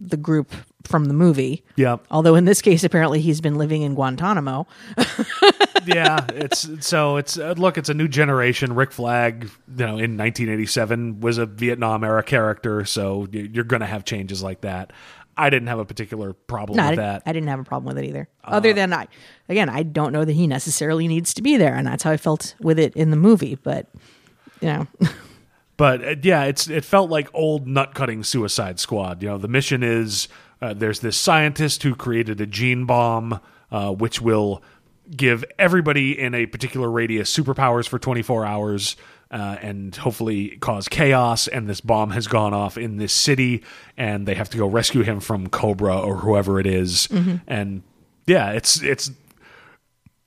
the 0.00 0.16
group 0.16 0.50
from 0.84 1.04
the 1.06 1.14
movie. 1.14 1.62
yeah, 1.76 1.96
Although 2.10 2.34
in 2.34 2.44
this 2.46 2.62
case, 2.62 2.84
apparently 2.84 3.20
he's 3.20 3.40
been 3.40 3.56
living 3.56 3.82
in 3.82 3.94
Guantanamo. 3.94 4.66
yeah. 5.86 6.26
It's 6.32 6.68
so 6.86 7.16
it's 7.16 7.38
uh, 7.38 7.54
look, 7.56 7.78
it's 7.78 7.88
a 7.88 7.94
new 7.94 8.08
generation. 8.08 8.74
Rick 8.74 8.92
Flag, 8.92 9.44
you 9.68 9.86
know, 9.86 9.98
in 9.98 10.16
1987 10.16 11.20
was 11.20 11.38
a 11.38 11.46
Vietnam 11.46 12.04
era 12.04 12.22
character, 12.22 12.84
so 12.84 13.26
you're 13.30 13.64
going 13.64 13.80
to 13.80 13.86
have 13.86 14.04
changes 14.04 14.42
like 14.42 14.62
that. 14.62 14.92
I 15.36 15.48
didn't 15.48 15.68
have 15.68 15.78
a 15.78 15.84
particular 15.84 16.32
problem 16.34 16.76
No, 16.76 16.82
I 16.82 16.90
with 16.90 16.98
didn't, 16.98 17.06
that. 17.12 17.22
I 17.24 17.32
didn't 17.32 17.48
have 17.48 17.60
a 17.60 17.64
problem 17.64 17.94
with 17.94 18.02
it 18.04 18.08
either. 18.08 18.28
Uh, 18.44 18.50
Other 18.50 18.72
than 18.74 18.92
I, 18.92 19.08
again, 19.48 19.68
I 19.70 19.84
don't 19.84 20.12
know 20.12 20.24
that 20.24 20.32
he 20.32 20.46
necessarily 20.46 21.08
needs 21.08 21.32
to 21.34 21.42
be 21.42 21.56
there, 21.56 21.74
and 21.74 21.86
that's 21.86 22.02
how 22.02 22.10
I 22.10 22.16
felt 22.18 22.54
with 22.60 22.78
it 22.78 22.94
in 22.94 23.10
the 23.10 23.16
movie. 23.16 23.54
But 23.54 23.86
you 24.60 24.68
know, 24.68 24.86
But 25.76 26.04
uh, 26.04 26.14
yeah, 26.22 26.44
it's 26.44 26.68
it 26.68 26.84
felt 26.84 27.08
like 27.08 27.28
old 27.32 27.66
nut 27.66 27.94
cutting 27.94 28.22
Suicide 28.22 28.78
Squad. 28.78 29.22
You 29.22 29.30
know, 29.30 29.38
the 29.38 29.48
mission 29.48 29.82
is 29.82 30.28
uh, 30.62 30.74
there's 30.74 31.00
this 31.00 31.16
scientist 31.16 31.82
who 31.82 31.94
created 31.94 32.40
a 32.40 32.46
gene 32.46 32.84
bomb, 32.84 33.40
uh, 33.70 33.92
which 33.92 34.20
will 34.20 34.62
give 35.14 35.44
everybody 35.58 36.18
in 36.18 36.34
a 36.34 36.46
particular 36.46 36.90
radius 36.90 37.34
superpowers 37.34 37.88
for 37.88 37.98
24 37.98 38.44
hours. 38.44 38.96
Uh, 39.32 39.56
and 39.62 39.94
hopefully 39.94 40.56
cause 40.56 40.88
chaos. 40.88 41.46
And 41.46 41.68
this 41.68 41.80
bomb 41.80 42.10
has 42.10 42.26
gone 42.26 42.52
off 42.52 42.76
in 42.76 42.96
this 42.96 43.12
city, 43.12 43.62
and 43.96 44.26
they 44.26 44.34
have 44.34 44.50
to 44.50 44.58
go 44.58 44.66
rescue 44.66 45.02
him 45.02 45.20
from 45.20 45.48
Cobra 45.48 45.96
or 45.96 46.16
whoever 46.16 46.58
it 46.58 46.66
is. 46.66 47.06
And 47.46 47.84
yeah, 48.26 48.50
it's 48.50 48.82
it's 48.82 49.12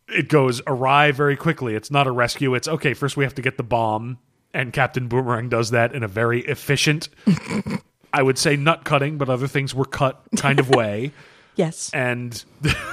it 0.08 0.30
goes 0.30 0.62
awry 0.68 1.12
very 1.12 1.36
quickly. 1.36 1.76
It's 1.76 1.92
not 1.92 2.08
a 2.08 2.12
rescue. 2.12 2.54
It's 2.56 2.68
okay. 2.68 2.94
First, 2.94 3.18
we 3.18 3.24
have 3.24 3.36
to 3.36 3.42
get 3.42 3.58
the 3.58 3.64
bomb, 3.64 4.20
and 4.54 4.72
Captain 4.72 5.08
Boomerang 5.08 5.50
does 5.50 5.72
that 5.72 5.94
in 5.94 6.04
a 6.04 6.08
very 6.08 6.42
efficient, 6.42 7.10
I 8.14 8.22
would 8.22 8.38
say, 8.38 8.56
nut 8.56 8.86
cutting, 8.86 9.18
but 9.18 9.30
other 9.30 9.48
things 9.48 9.74
were 9.74 9.86
cut 9.86 10.22
kind 10.38 10.60
of 10.60 10.70
way. 10.70 11.12
yes, 11.56 11.90
and 11.94 12.44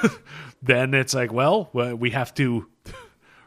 then 0.61 0.93
it's 0.93 1.13
like, 1.13 1.31
well, 1.31 1.69
we 1.73 2.09
have 2.09 2.33
to 2.35 2.67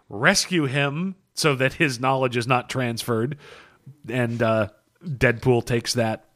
rescue 0.09 0.65
him 0.65 1.17
so 1.35 1.55
that 1.57 1.75
his 1.75 2.01
knowledge 2.01 2.37
is 2.37 2.47
not 2.47 2.71
transferred. 2.71 3.37
And 4.09 4.43
uh, 4.43 4.69
Deadpool 5.05 5.67
takes 5.67 5.95
that. 5.95 6.27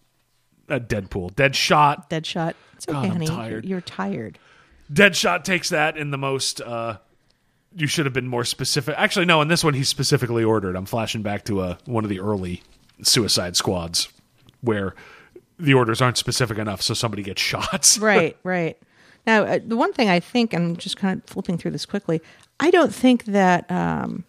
Uh, 0.69 0.79
Deadpool, 0.79 1.33
Deadshot, 1.33 2.11
Deadshot. 2.11 2.53
It's 2.75 2.87
okay, 2.87 2.93
God, 2.93 3.05
I'm 3.05 3.11
honey. 3.13 3.27
tired. 3.27 3.65
You're 3.65 3.81
tired. 3.81 4.39
Deadshot 4.93 5.45
takes 5.45 5.71
that 5.71 5.97
in 5.97 6.11
the 6.11 6.19
most. 6.19 6.61
Uh, 6.61 6.99
you 7.75 7.87
should 7.87 8.05
have 8.05 8.13
been 8.13 8.29
more 8.29 8.45
specific. 8.45 8.95
Actually, 8.99 9.25
no. 9.25 9.41
In 9.41 9.49
this 9.49 9.65
one, 9.65 9.73
he's 9.73 9.89
specifically 9.89 10.45
ordered. 10.45 10.77
I'm 10.77 10.85
flashing 10.85 11.23
back 11.23 11.45
to 11.47 11.61
uh, 11.61 11.77
one 11.87 12.05
of 12.05 12.11
the 12.11 12.21
early 12.21 12.63
Suicide 13.03 13.57
Squads 13.57 14.09
where 14.61 14.95
the 15.59 15.75
orders 15.75 16.01
aren't 16.01 16.17
specific 16.17 16.59
enough, 16.59 16.83
so 16.83 16.95
somebody 16.95 17.23
gets 17.23 17.41
shot. 17.41 17.99
right, 18.01 18.37
right. 18.43 18.79
Now, 19.27 19.43
uh, 19.43 19.59
the 19.65 19.77
one 19.77 19.93
thing 19.93 20.09
I 20.09 20.21
think, 20.21 20.55
I'm 20.55 20.77
just 20.77 20.97
kind 20.97 21.21
of 21.21 21.29
flipping 21.29 21.59
through 21.59 21.73
this 21.73 21.85
quickly. 21.85 22.23
I 22.61 22.71
don't 22.71 22.95
think 22.95 23.25
that 23.27 23.71
um, 23.71 24.25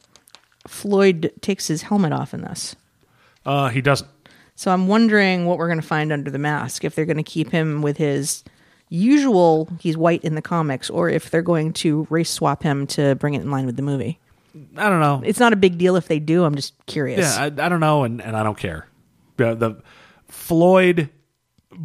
Floyd 0.68 1.32
takes 1.42 1.68
his 1.68 1.84
helmet 1.84 2.12
off 2.12 2.34
in 2.34 2.42
this. 2.42 2.76
Uh, 3.46 3.70
he 3.70 3.82
doesn't. 3.82 4.10
So 4.56 4.72
I'm 4.72 4.88
wondering 4.88 5.46
what 5.46 5.58
we're 5.58 5.68
going 5.68 5.80
to 5.80 5.88
find 5.88 6.12
under 6.12 6.30
the 6.30 6.38
mask. 6.38 6.84
If 6.84 6.96
they're 6.96 7.06
going 7.06 7.18
to 7.18 7.24
keep 7.24 7.52
him 7.52 7.82
with 7.82 7.96
his 7.96 8.44
usual, 8.90 9.70
he's 9.80 9.96
white 9.96 10.24
in 10.24 10.36
the 10.36 10.42
comics, 10.42 10.90
or 10.90 11.10
if 11.10 11.32
they're 11.32 11.42
going 11.42 11.72
to 11.74 12.06
race 12.10 12.30
swap 12.30 12.64
him 12.64 12.86
to 12.88 13.16
bring 13.16 13.36
it 13.36 13.42
in 13.42 13.52
line 13.52 13.66
with 13.66 13.78
the 13.78 13.82
movie. 13.82 14.20
I 14.76 14.90
don't 14.90 15.00
know. 15.00 15.22
It's 15.24 15.40
not 15.40 15.54
a 15.54 15.56
big 15.56 15.78
deal 15.78 15.96
if 15.96 16.08
they 16.08 16.20
do. 16.20 16.44
I'm 16.44 16.56
just 16.56 16.74
curious. 16.88 17.38
Yeah, 17.38 17.44
I, 17.44 17.46
I 17.46 17.70
don't 17.70 17.80
know, 17.80 18.04
and, 18.04 18.22
and 18.22 18.36
I 18.36 18.44
don't 18.44 18.58
care. 18.58 18.88
The, 19.38 19.56
the 19.56 19.82
Floyd 20.28 21.10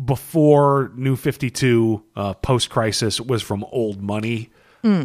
before 0.05 0.93
New 0.95 1.17
Fifty 1.17 1.51
Two, 1.51 2.05
uh, 2.17 2.35
post 2.35 2.71
crisis, 2.71 3.21
was 3.21 3.43
from 3.43 3.65
old 3.65 4.03
money. 4.03 4.51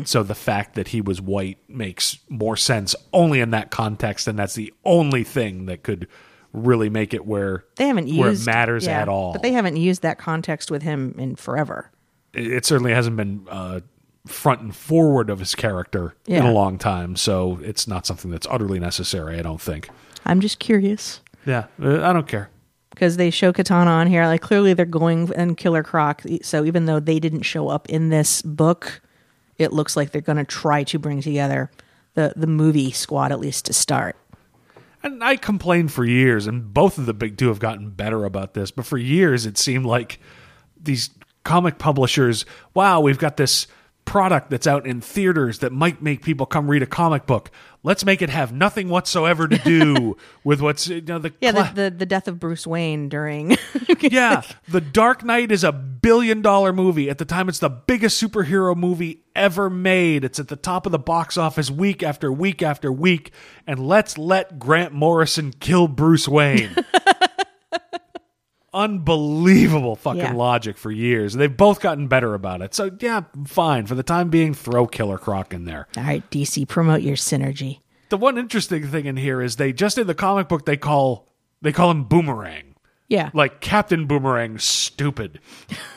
So 0.04 0.24
the 0.24 0.36
fact 0.36 0.76
that 0.76 0.90
he 0.90 1.00
was 1.00 1.22
white 1.22 1.58
makes 1.70 2.20
more 2.28 2.58
sense 2.58 2.98
only 3.14 3.40
in 3.40 3.52
that 3.52 3.72
context, 3.72 4.28
and 4.28 4.38
that's 4.38 4.54
the 4.54 4.74
only 4.84 5.24
thing 5.24 5.68
that 5.68 5.84
could 5.84 6.10
really 6.52 6.90
make 6.90 7.14
it 7.14 7.26
where 7.26 7.64
they 7.78 7.88
haven't 7.88 8.14
where 8.14 8.32
it 8.32 8.46
matters 8.46 8.86
yeah, 8.86 9.02
at 9.02 9.08
all. 9.08 9.32
But 9.32 9.42
they 9.42 9.54
haven't 9.54 9.78
used 9.78 10.02
that 10.02 10.18
context 10.18 10.70
with 10.70 10.82
him 10.82 11.16
in 11.18 11.36
forever. 11.38 11.92
it, 12.34 12.48
it 12.48 12.66
certainly 12.66 12.94
hasn't 12.94 13.16
been 13.16 13.48
uh, 13.50 13.80
front 14.28 14.60
and 14.60 14.76
forward 14.76 15.30
of 15.30 15.40
his 15.40 15.56
character 15.56 16.14
in 16.26 16.44
a 16.44 16.52
long 16.52 16.78
time, 16.78 17.16
so 17.16 17.58
it's 17.64 17.88
not 17.88 18.06
something 18.06 18.32
that's 18.32 18.48
utterly 18.50 18.80
necessary. 18.80 19.40
I 19.40 19.42
don't 19.42 19.62
think. 19.62 19.90
I'm 20.26 20.42
just 20.42 20.60
curious 20.60 21.22
Yeah, 21.46 21.68
uh, 21.82 22.04
I 22.04 22.12
don't 22.12 22.28
care. 22.28 22.50
Because 23.00 23.16
they 23.16 23.30
show 23.30 23.54
Katana 23.54 23.92
on 23.92 24.08
here. 24.08 24.26
Like 24.26 24.42
clearly 24.42 24.74
they're 24.74 24.86
going 24.86 25.32
and 25.34 25.56
Killer 25.56 25.84
Croc. 25.84 26.22
So 26.42 26.66
even 26.66 26.86
though 26.86 27.00
they 27.00 27.18
didn't 27.18 27.44
show 27.44 27.70
up 27.70 27.88
in 27.88 28.10
this 28.10 28.42
book, 28.42 29.00
it 29.58 29.72
looks 29.72 29.96
like 29.96 30.12
they're 30.12 30.20
going 30.20 30.38
to 30.38 30.44
try 30.44 30.84
to 30.84 31.00
bring 31.00 31.22
together 31.22 31.72
the 32.16 32.34
the 32.36 32.46
movie 32.46 32.92
squad 32.92 33.32
at 33.32 33.40
least 33.40 33.66
to 33.68 33.74
start. 33.74 34.18
And 35.02 35.24
I 35.24 35.38
complained 35.38 35.94
for 35.94 36.04
years, 36.04 36.46
and 36.46 36.74
both 36.74 36.98
of 36.98 37.06
the 37.06 37.14
big 37.14 37.38
two 37.38 37.48
have 37.48 37.60
gotten 37.60 37.90
better 37.92 38.26
about 38.26 38.54
this. 38.54 38.70
But 38.70 38.86
for 38.86 38.98
years, 38.98 39.46
it 39.46 39.58
seemed 39.58 39.86
like 39.86 40.20
these 40.78 41.10
comic 41.46 41.78
publishers, 41.78 42.46
wow, 42.74 43.00
we've 43.00 43.18
got 43.18 43.38
this 43.38 43.66
product 44.04 44.50
that's 44.50 44.68
out 44.68 44.86
in 44.86 45.00
theaters 45.00 45.60
that 45.60 45.72
might 45.72 46.02
make 46.02 46.22
people 46.22 46.46
come 46.46 46.70
read 46.70 46.84
a 46.84 46.88
comic 46.88 47.26
book. 47.26 47.50
Let's 47.82 48.04
make 48.04 48.22
it 48.22 48.30
have 48.30 48.52
nothing 48.52 48.90
whatsoever 48.90 49.48
to 49.48 49.58
do 49.58 50.18
with 50.44 50.60
what's 50.60 50.88
you 50.90 51.00
know 51.02 51.18
the 51.20 51.34
Yeah, 51.40 51.52
cla- 51.54 51.72
the, 51.74 51.84
the 51.84 51.98
the 52.00 52.06
death 52.06 52.28
of 52.28 52.38
Bruce 52.40 52.68
Wayne 52.68 53.08
during 53.08 53.52
yeah, 54.02 54.42
The 54.68 54.82
Dark 54.82 55.24
Knight 55.24 55.52
is 55.52 55.64
a 55.64 55.72
billion 55.72 56.42
dollar 56.42 56.74
movie. 56.74 57.10
At 57.10 57.20
the 57.20 57.26
time, 57.26 57.48
it's 57.48 57.60
the 57.60 57.70
biggest 57.70 58.22
superhero 58.22 58.76
movie 58.76 59.24
ever 59.36 59.70
made. 59.70 60.26
It's 60.26 60.40
at 60.40 60.50
the 60.50 60.58
top 60.58 60.86
of 60.86 60.92
the 60.92 61.00
box 61.00 61.38
office 61.38 61.72
week 61.72 62.04
after 62.04 62.32
week 62.32 62.62
after 62.62 62.92
week. 62.92 63.32
And 63.66 63.80
let's 63.88 64.18
let 64.18 64.60
Grant 64.60 64.94
Morrison 64.94 65.54
kill 65.54 65.88
Bruce 65.88 66.28
Wayne. 66.28 66.76
Unbelievable 68.74 69.96
fucking 69.96 70.20
Yeah. 70.22 70.34
logic 70.34 70.78
for 70.78 70.92
years. 70.92 71.34
They've 71.34 71.56
both 71.56 71.80
gotten 71.82 72.08
better 72.08 72.34
about 72.34 72.62
it. 72.62 72.74
So, 72.76 72.92
yeah, 73.00 73.22
fine. 73.46 73.86
For 73.86 73.96
the 73.96 74.04
time 74.04 74.30
being, 74.30 74.54
throw 74.54 74.86
Killer 74.88 75.18
Croc 75.18 75.54
in 75.54 75.66
there. 75.66 75.88
All 75.98 76.04
right, 76.04 76.24
DC, 76.32 76.68
promote 76.68 77.02
your 77.02 77.16
synergy. 77.16 77.80
The 78.10 78.18
one 78.18 78.38
interesting 78.38 78.88
thing 78.88 79.06
in 79.06 79.18
here 79.18 79.42
is 79.42 79.56
they 79.58 79.72
just 79.74 79.98
in 79.98 80.08
the 80.08 80.16
comic 80.16 80.48
book 80.48 80.66
they 80.66 80.78
call 80.78 81.28
they 81.62 81.72
call 81.72 81.92
him 81.92 82.04
Boomerang 82.06 82.76
Yeah. 83.08 83.30
like 83.34 83.60
Captain 83.62 84.06
Boomerang 84.08 84.58
stupid. 84.60 85.40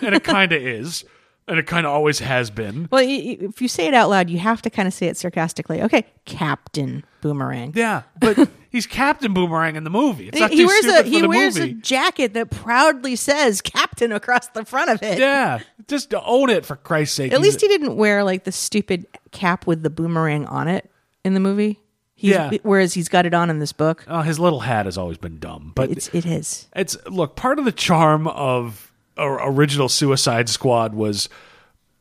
And 0.01 0.15
it 0.15 0.25
kind 0.25 0.53
of 0.53 0.61
is. 0.63 1.05
And 1.49 1.59
it 1.59 1.67
kind 1.67 1.87
of 1.87 1.93
always 1.93 2.21
has 2.21 2.51
been. 2.51 2.89
well, 2.93 3.05
if 3.05 3.61
you 3.61 3.67
say 3.69 3.87
it 3.89 3.95
out 3.95 4.09
loud, 4.11 4.31
you 4.31 4.39
have 4.39 4.63
to 4.63 4.71
kind 4.71 4.87
of 4.87 4.95
say 4.95 5.07
it 5.09 5.17
sarcastically. 5.17 5.83
Okay, 5.83 6.05
Captain 6.25 7.05
Boomerang. 7.23 7.73
Yeah, 7.75 8.03
but 8.21 8.51
he's 8.71 8.87
Captain 8.87 9.33
Boomerang 9.33 9.77
in 9.77 9.85
the 9.85 9.91
movie. 9.91 10.29
It's 10.29 10.39
not 10.39 10.51
he 10.51 10.59
too 10.59 10.67
wears 10.67 10.85
a 10.85 11.03
he 11.05 11.27
wears 11.27 11.59
movie. 11.59 11.71
a 11.71 11.75
jacket 11.75 12.35
that 12.35 12.51
proudly 12.51 13.17
says 13.17 13.63
Captain 13.63 14.13
across 14.13 14.49
the 14.49 14.67
front 14.67 14.91
of 14.91 15.03
it. 15.03 15.19
yeah, 15.19 15.61
just 15.89 16.11
to 16.11 16.23
own 16.23 16.51
it 16.51 16.67
for 16.67 16.77
Christ's 16.77 17.17
sake. 17.17 17.33
At 17.33 17.39
He's- 17.39 17.43
least 17.55 17.61
he 17.63 17.69
didn't 17.69 17.97
wear 17.97 18.23
like 18.25 18.45
the 18.45 18.53
stupid 18.53 19.07
cap 19.31 19.67
with 19.67 19.83
the 19.83 19.89
boomerang 19.91 20.45
on 20.47 20.69
it 20.69 20.91
in 21.25 21.33
the 21.33 21.41
movie. 21.41 21.79
He's, 22.15 22.33
Yeah. 22.33 22.51
Whereas 22.63 22.95
he's 22.95 23.09
got 23.09 23.27
it 23.27 23.35
on 23.35 23.49
in 23.51 23.59
this 23.59 23.73
book. 23.73 24.05
oh, 24.07 24.21
his 24.21 24.39
little 24.39 24.61
hat 24.61 24.85
has 24.87 24.97
always 24.99 25.17
been 25.19 25.39
dumb. 25.41 25.73
But 25.75 25.91
It's 25.91 26.09
it 26.13 26.25
is. 26.27 26.69
it's 26.77 26.97
look 27.07 27.35
part 27.35 27.59
of 27.59 27.65
the 27.65 27.73
charm 27.73 28.29
of 28.29 28.93
original 29.19 29.89
Suicide 29.89 30.49
Squad 30.49 30.95
was, 30.95 31.29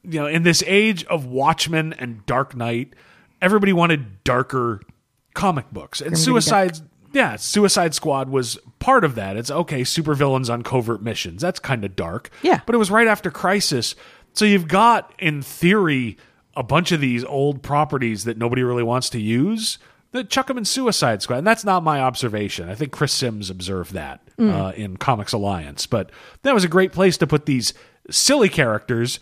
you 0.04 0.20
know, 0.20 0.28
in 0.28 0.44
this 0.44 0.64
age 0.68 1.04
of 1.06 1.26
Watchmen 1.26 1.94
and 1.94 2.26
Dark 2.26 2.56
Knight, 2.56 2.94
everybody 3.42 3.74
wanted 3.74 4.24
darker 4.24 4.82
comic 5.34 5.70
books, 5.72 6.00
and 6.02 6.10
Grim, 6.10 6.16
gritty, 6.16 6.24
Suicide. 6.24 6.80
Yeah, 7.14 7.36
Suicide 7.36 7.94
Squad 7.94 8.30
was 8.30 8.58
part 8.80 9.04
of 9.04 9.16
that. 9.16 9.36
It's 9.36 9.52
okay, 9.52 9.82
supervillains 9.82 10.50
on 10.52 10.64
covert 10.64 11.02
missions. 11.02 11.42
That's 11.42 11.60
kind 11.60 11.84
of 11.84 11.96
dark. 11.96 12.30
Yeah. 12.42 12.62
but 12.66 12.74
it 12.74 12.78
was 12.78 12.90
right 12.90 13.08
after 13.08 13.30
Crisis, 13.30 13.96
so 14.34 14.46
you've 14.46 14.68
got 14.70 15.14
in 15.20 15.42
theory 15.42 16.18
a 16.56 16.64
bunch 16.64 16.92
of 16.92 17.02
these 17.02 17.24
old 17.26 17.64
properties 17.64 18.24
that 18.26 18.38
nobody 18.38 18.64
really 18.64 18.84
wants 18.84 19.10
to 19.10 19.20
use. 19.20 19.78
That 20.14 20.30
chuck 20.30 20.48
them 20.48 20.58
in 20.58 20.66
Suicide 20.66 21.22
Squad, 21.22 21.38
and 21.38 21.48
that's 21.48 21.64
not 21.64 21.84
my 21.84 22.02
observation. 22.02 22.68
I 22.70 22.76
think 22.76 22.92
Chris 22.92 23.14
Sims 23.14 23.50
observed 23.50 23.94
that 23.94 24.20
uh, 24.38 24.74
in 24.76 24.98
Comics 24.98 25.32
Alliance, 25.32 25.86
but 25.88 26.12
that 26.44 26.54
was 26.54 26.66
a 26.66 26.68
great 26.68 26.92
place 26.92 27.16
to 27.18 27.28
put 27.28 27.46
these 27.46 27.74
silly 28.10 28.50
characters. 28.50 29.22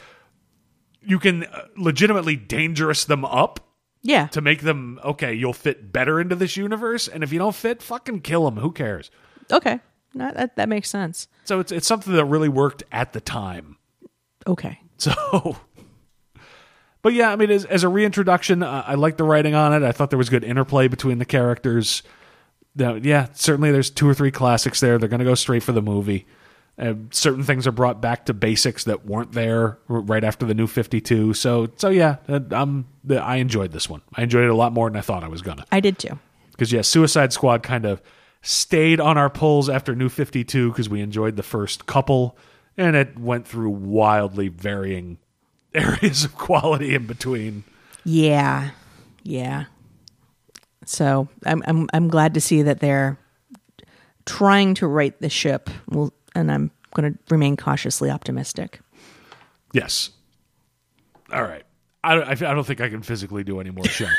You 1.02 1.19
can 1.19 1.44
uh, 1.44 1.68
legitimately 1.77 2.36
dangerous 2.38 3.06
them 3.06 3.23
up 3.23 3.69
Yeah. 4.02 4.28
to 4.28 4.42
make 4.42 4.62
them 4.62 5.00
okay. 5.04 5.34
You'll 5.34 5.54
fit 5.54 5.92
better 5.92 6.20
into 6.22 6.36
this 6.36 6.56
universe, 6.56 7.08
and 7.08 7.24
if 7.24 7.34
you 7.34 7.40
don't 7.40 7.56
fit, 7.56 7.82
fucking 7.82 8.22
kill 8.22 8.46
them. 8.46 8.58
Who 8.58 8.72
cares? 8.72 9.12
Okay. 9.52 9.80
No, 10.14 10.32
that 10.32 10.56
that 10.56 10.70
makes 10.70 10.90
sense. 10.90 11.28
So 11.44 11.60
it's 11.60 11.72
it's 11.72 11.88
something 11.88 12.14
that 12.14 12.26
really 12.26 12.50
worked 12.50 12.84
at 12.92 13.14
the 13.14 13.22
time. 13.22 13.78
Okay. 14.48 14.80
So, 15.00 15.56
but 17.02 17.14
yeah, 17.14 17.32
I 17.32 17.38
mean, 17.38 17.50
as, 17.50 17.64
as 17.64 17.84
a 17.86 17.88
reintroduction, 17.88 18.62
uh, 18.62 18.84
I 18.86 18.96
like 18.96 19.16
the 19.16 19.24
writing 19.24 19.56
on 19.56 19.72
it. 19.74 19.86
I 19.86 19.94
thought 19.94 20.10
there 20.10 20.18
was 20.18 20.30
good 20.30 20.44
interplay 20.44 20.90
between 20.90 21.20
the 21.20 21.26
characters. 21.26 22.04
Now, 22.76 22.96
yeah, 22.96 23.28
certainly 23.34 23.72
there's 23.72 23.90
two 23.90 24.10
or 24.10 24.14
three 24.14 24.32
classics 24.32 24.82
there. 24.82 24.98
They're 24.98 25.08
going 25.08 25.20
to 25.20 25.26
go 25.26 25.36
straight 25.36 25.64
for 25.64 25.72
the 25.72 25.82
movie. 25.82 26.28
Uh, 26.80 26.94
certain 27.12 27.44
things 27.44 27.68
are 27.68 27.74
brought 27.74 28.00
back 28.00 28.26
to 28.26 28.34
basics 28.34 28.86
that 28.86 29.06
weren't 29.06 29.34
there 29.34 29.78
right 29.90 30.24
after 30.24 30.46
the 30.46 30.54
new 30.54 30.66
52. 30.66 31.34
So, 31.34 31.68
so 31.76 31.90
yeah, 31.90 32.18
uh, 32.30 32.40
I'm, 32.52 32.88
I 33.10 33.38
enjoyed 33.38 33.74
this 33.74 33.90
one. 33.90 34.02
I 34.16 34.24
enjoyed 34.24 34.46
it 34.46 34.50
a 34.50 34.56
lot 34.56 34.72
more 34.72 34.90
than 34.90 34.96
I 34.96 35.02
thought 35.02 35.24
I 35.24 35.28
was 35.28 35.42
gonna. 35.42 35.66
I 35.72 35.82
did 35.82 36.00
too. 36.00 36.18
Because 36.52 36.72
yeah, 36.72 36.82
Suicide 36.82 37.34
Squad 37.34 37.64
kind 37.64 37.86
of 37.86 38.02
stayed 38.42 39.02
on 39.02 39.18
our 39.18 39.30
pulls 39.30 39.68
after 39.68 39.94
New 39.94 40.10
Fifty 40.10 40.44
Two 40.44 40.70
because 40.70 40.88
we 40.88 41.02
enjoyed 41.02 41.36
the 41.36 41.44
first 41.44 41.86
couple, 41.86 42.38
and 42.78 42.96
it 42.96 43.20
went 43.20 43.48
through 43.48 43.72
wildly 43.72 44.48
varying 44.48 45.18
areas 45.74 46.24
of 46.24 46.36
quality 46.38 46.96
in 46.96 47.08
between. 47.08 47.64
Yeah. 48.06 48.72
Yeah. 49.24 49.66
So 50.86 51.28
I'm 51.46 51.62
I'm 51.68 51.90
I'm 51.94 52.08
glad 52.08 52.34
to 52.34 52.42
see 52.42 52.62
that 52.64 52.80
they're 52.80 53.20
trying 54.26 54.74
to 54.76 54.88
right 54.88 55.20
the 55.22 55.30
ship. 55.30 55.70
Well, 55.88 56.14
and 56.36 56.52
I'm 56.52 56.72
going 56.94 57.14
to 57.14 57.20
remain 57.30 57.58
cautiously 57.58 58.10
optimistic. 58.10 58.80
Yes. 59.74 60.12
All 61.32 61.44
right. 61.44 61.64
I, 62.04 62.16
I, 62.16 62.32
I 62.32 62.36
don't 62.36 62.66
think 62.66 62.82
I 62.82 62.90
can 62.90 63.02
physically 63.02 63.44
do 63.44 63.60
any 63.60 63.70
more 63.72 63.86
show. 63.86 64.08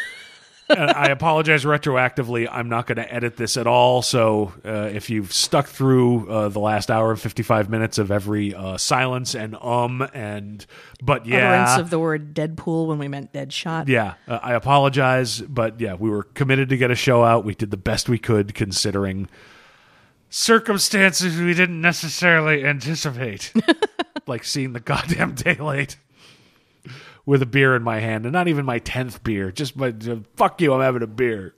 I 0.70 1.08
apologize 1.08 1.64
retroactively. 1.64 2.48
I'm 2.50 2.68
not 2.68 2.86
going 2.86 2.96
to 2.96 3.12
edit 3.12 3.36
this 3.36 3.56
at 3.56 3.66
all. 3.66 4.02
So 4.02 4.52
uh, 4.64 4.90
if 4.92 5.10
you've 5.10 5.32
stuck 5.32 5.66
through 5.66 6.30
uh, 6.30 6.48
the 6.48 6.60
last 6.60 6.92
hour 6.92 7.10
and 7.10 7.20
55 7.20 7.68
minutes 7.68 7.98
of 7.98 8.12
every 8.12 8.54
uh, 8.54 8.76
silence 8.76 9.34
and 9.34 9.56
um 9.56 10.08
and 10.14 10.64
but 11.02 11.26
yeah, 11.26 11.64
Utterance 11.64 11.80
of 11.80 11.90
the 11.90 11.98
word 11.98 12.34
Deadpool 12.34 12.86
when 12.86 12.98
we 12.98 13.08
meant 13.08 13.32
Deadshot. 13.32 13.88
yeah, 13.88 14.14
uh, 14.28 14.38
I 14.42 14.54
apologize, 14.54 15.40
but 15.40 15.80
yeah, 15.80 15.94
we 15.94 16.08
were 16.08 16.22
committed 16.22 16.68
to 16.68 16.76
get 16.76 16.92
a 16.92 16.94
show 16.94 17.24
out. 17.24 17.44
We 17.44 17.54
did 17.56 17.72
the 17.72 17.76
best 17.76 18.08
we 18.08 18.18
could 18.18 18.54
considering 18.54 19.28
circumstances 20.30 21.38
we 21.38 21.52
didn't 21.52 21.80
necessarily 21.80 22.64
anticipate, 22.64 23.52
like 24.26 24.44
seeing 24.44 24.72
the 24.72 24.80
goddamn 24.80 25.34
daylight 25.34 25.96
with 27.26 27.42
a 27.42 27.46
beer 27.46 27.76
in 27.76 27.82
my 27.82 28.00
hand, 28.00 28.24
and 28.24 28.32
not 28.32 28.48
even 28.48 28.64
my 28.64 28.78
tenth 28.78 29.22
beer. 29.22 29.52
Just 29.52 29.76
my 29.76 29.92
fuck 30.36 30.60
you, 30.60 30.72
I'm 30.72 30.80
having 30.80 31.02
a 31.02 31.06
beer. 31.06 31.54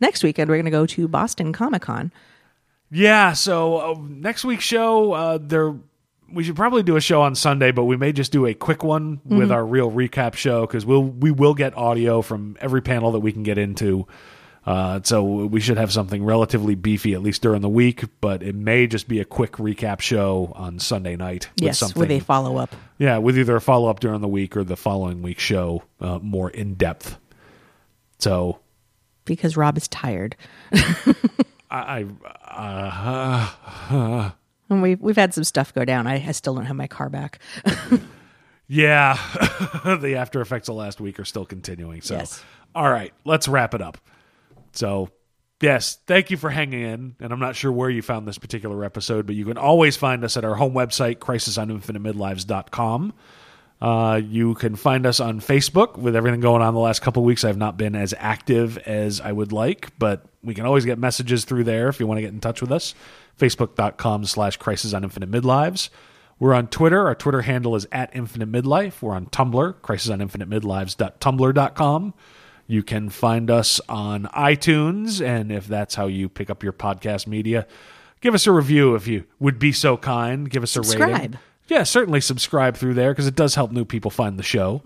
Next 0.00 0.22
weekend 0.22 0.50
we're 0.50 0.56
going 0.56 0.66
to 0.66 0.70
go 0.70 0.84
to 0.84 1.08
Boston 1.08 1.52
Comic 1.52 1.82
Con. 1.82 2.12
Yeah, 2.90 3.32
so 3.32 3.78
uh, 3.78 3.96
next 4.06 4.44
week's 4.44 4.64
show, 4.64 5.12
uh, 5.12 5.38
there 5.40 5.74
we 6.32 6.42
should 6.42 6.56
probably 6.56 6.82
do 6.82 6.96
a 6.96 7.00
show 7.00 7.22
on 7.22 7.34
Sunday, 7.34 7.70
but 7.70 7.84
we 7.84 7.96
may 7.96 8.12
just 8.12 8.32
do 8.32 8.46
a 8.46 8.54
quick 8.54 8.82
one 8.82 9.20
with 9.24 9.52
our 9.52 9.64
real 9.64 9.90
recap 9.90 10.34
show 10.34 10.62
because 10.62 10.84
we'll 10.84 11.04
we 11.04 11.30
will 11.30 11.54
get 11.54 11.76
audio 11.76 12.22
from 12.22 12.56
every 12.60 12.82
panel 12.82 13.12
that 13.12 13.20
we 13.20 13.32
can 13.32 13.42
get 13.42 13.56
into. 13.56 14.06
Uh, 14.66 14.98
so 15.02 15.22
we 15.22 15.60
should 15.60 15.76
have 15.76 15.92
something 15.92 16.24
relatively 16.24 16.74
beefy 16.74 17.12
at 17.12 17.22
least 17.22 17.42
during 17.42 17.60
the 17.60 17.68
week, 17.68 18.04
but 18.22 18.42
it 18.42 18.54
may 18.54 18.86
just 18.86 19.06
be 19.08 19.20
a 19.20 19.24
quick 19.24 19.52
recap 19.52 20.00
show 20.00 20.52
on 20.56 20.78
Sunday 20.78 21.16
night. 21.16 21.48
with 21.56 21.64
Yes, 21.64 21.78
something, 21.78 22.00
with 22.00 22.10
a 22.10 22.18
follow 22.20 22.56
up. 22.56 22.74
yeah, 22.98 23.18
with 23.18 23.36
either 23.38 23.56
a 23.56 23.60
follow 23.60 23.90
up 23.90 24.00
during 24.00 24.22
the 24.22 24.28
week 24.28 24.56
or 24.56 24.64
the 24.64 24.76
following 24.76 25.20
week 25.20 25.38
show 25.38 25.82
uh, 26.00 26.18
more 26.22 26.48
in 26.48 26.74
depth. 26.74 27.18
So 28.18 28.60
Because 29.26 29.54
Rob 29.56 29.76
is 29.76 29.86
tired. 29.88 30.34
I, 31.70 32.06
I 32.46 33.50
uh, 33.90 34.30
And 34.70 34.80
we've, 34.80 34.98
we've 35.00 35.16
had 35.16 35.34
some 35.34 35.44
stuff 35.44 35.74
go 35.74 35.84
down. 35.84 36.06
I, 36.06 36.26
I 36.26 36.32
still 36.32 36.54
don't 36.54 36.64
have 36.64 36.76
my 36.76 36.86
car 36.86 37.08
back. 37.10 37.38
Yeah, 38.66 39.18
the 40.00 40.14
after 40.16 40.40
effects 40.40 40.70
of 40.70 40.76
last 40.76 40.98
week 40.98 41.20
are 41.20 41.24
still 41.26 41.44
continuing. 41.44 42.00
So, 42.00 42.14
Yes. 42.16 42.42
all 42.74 42.90
right, 42.90 43.12
let's 43.26 43.46
wrap 43.46 43.74
it 43.74 43.82
up. 43.82 43.98
So, 44.74 45.08
yes, 45.60 45.98
thank 46.06 46.30
you 46.30 46.36
for 46.36 46.50
hanging 46.50 46.82
in. 46.82 47.16
And 47.20 47.32
I'm 47.32 47.40
not 47.40 47.56
sure 47.56 47.72
where 47.72 47.90
you 47.90 48.02
found 48.02 48.28
this 48.28 48.38
particular 48.38 48.84
episode, 48.84 49.26
but 49.26 49.34
you 49.34 49.44
can 49.44 49.58
always 49.58 49.96
find 49.96 50.22
us 50.24 50.36
at 50.36 50.44
our 50.44 50.54
home 50.54 50.74
website, 50.74 51.16
crisisoninfinitemidlives.com. 51.16 53.12
Uh, 53.80 54.20
you 54.24 54.54
can 54.54 54.76
find 54.76 55.04
us 55.04 55.18
on 55.20 55.40
Facebook 55.40 55.98
with 55.98 56.14
everything 56.16 56.40
going 56.40 56.62
on 56.62 56.74
the 56.74 56.80
last 56.80 57.02
couple 57.02 57.22
weeks. 57.22 57.44
I've 57.44 57.58
not 57.58 57.76
been 57.76 57.94
as 57.94 58.14
active 58.18 58.78
as 58.78 59.20
I 59.20 59.30
would 59.30 59.52
like, 59.52 59.90
but 59.98 60.24
we 60.42 60.54
can 60.54 60.64
always 60.64 60.86
get 60.86 60.98
messages 60.98 61.44
through 61.44 61.64
there 61.64 61.88
if 61.88 62.00
you 62.00 62.06
want 62.06 62.16
to 62.18 62.22
get 62.22 62.32
in 62.32 62.40
touch 62.40 62.62
with 62.62 62.72
us. 62.72 62.94
Facebook.com 63.38 64.24
slash 64.24 64.56
Crisis 64.56 64.94
on 64.94 65.04
Infinite 65.04 65.30
Midlives. 65.30 65.90
We're 66.38 66.54
on 66.54 66.68
Twitter. 66.68 67.06
Our 67.06 67.14
Twitter 67.14 67.42
handle 67.42 67.76
is 67.76 67.86
at 67.92 68.08
Infinite 68.14 68.50
Midlife. 68.50 69.02
We're 69.02 69.14
on 69.14 69.26
Tumblr, 69.26 69.74
crisisoninfinitemidlives.tumblr.com. 69.74 72.14
You 72.66 72.82
can 72.82 73.10
find 73.10 73.50
us 73.50 73.80
on 73.88 74.24
iTunes, 74.34 75.24
and 75.24 75.52
if 75.52 75.66
that's 75.66 75.94
how 75.94 76.06
you 76.06 76.28
pick 76.28 76.48
up 76.50 76.62
your 76.62 76.72
podcast 76.72 77.26
media, 77.26 77.66
give 78.20 78.34
us 78.34 78.46
a 78.46 78.52
review 78.52 78.94
if 78.94 79.06
you 79.06 79.24
would 79.38 79.58
be 79.58 79.72
so 79.72 79.96
kind. 79.96 80.48
Give 80.48 80.62
us 80.62 80.76
a 80.76 80.80
rating. 80.80 80.98
Subscribe. 80.98 81.36
Yeah, 81.66 81.82
certainly 81.84 82.20
subscribe 82.20 82.76
through 82.76 82.94
there 82.94 83.12
because 83.12 83.26
it 83.26 83.34
does 83.34 83.54
help 83.54 83.72
new 83.72 83.84
people 83.86 84.10
find 84.10 84.38
the 84.38 84.42
show. 84.42 84.82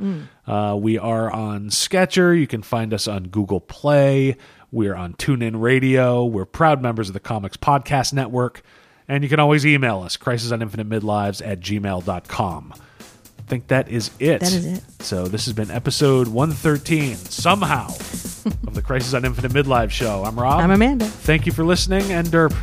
Uh, 0.46 0.76
we 0.78 0.96
are 0.96 1.28
on 1.30 1.70
Stitcher. 1.70 2.34
You 2.34 2.46
can 2.46 2.62
find 2.62 2.94
us 2.94 3.08
on 3.08 3.24
Google 3.24 3.60
Play. 3.60 4.36
We're 4.70 4.94
on 4.94 5.14
TuneIn 5.14 5.60
Radio. 5.60 6.24
We're 6.24 6.44
proud 6.44 6.80
members 6.80 7.08
of 7.08 7.14
the 7.14 7.20
Comics 7.20 7.56
Podcast 7.56 8.12
Network. 8.12 8.62
And 9.08 9.24
you 9.24 9.30
can 9.30 9.40
always 9.40 9.66
email 9.66 10.00
us, 10.02 10.16
crisisoninfinitemidlives 10.16 11.44
at 11.44 11.60
gmail.com. 11.60 12.74
I 13.48 13.50
think 13.50 13.68
that 13.68 13.88
is 13.88 14.10
it. 14.18 14.40
That 14.40 14.52
is 14.52 14.66
it. 14.66 14.84
So 15.00 15.26
this 15.26 15.46
has 15.46 15.54
been 15.54 15.70
episode 15.70 16.28
113, 16.28 17.16
somehow, 17.16 17.86
of 17.86 18.74
the 18.74 18.82
Crisis 18.82 19.14
on 19.14 19.24
Infinite 19.24 19.52
Midlife 19.52 19.88
show. 19.88 20.22
I'm 20.22 20.38
Rob. 20.38 20.60
I'm 20.60 20.70
Amanda. 20.70 21.06
Thank 21.06 21.46
you 21.46 21.52
for 21.52 21.64
listening, 21.64 22.12
and 22.12 22.26
Derp. 22.26 22.54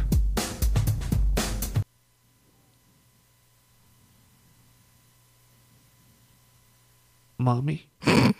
Mommy? 7.39 7.87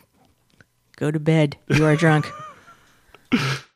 Go 0.98 1.10
to 1.10 1.20
bed. 1.20 1.58
You 1.68 1.84
are 1.86 1.96
drunk. 1.96 2.32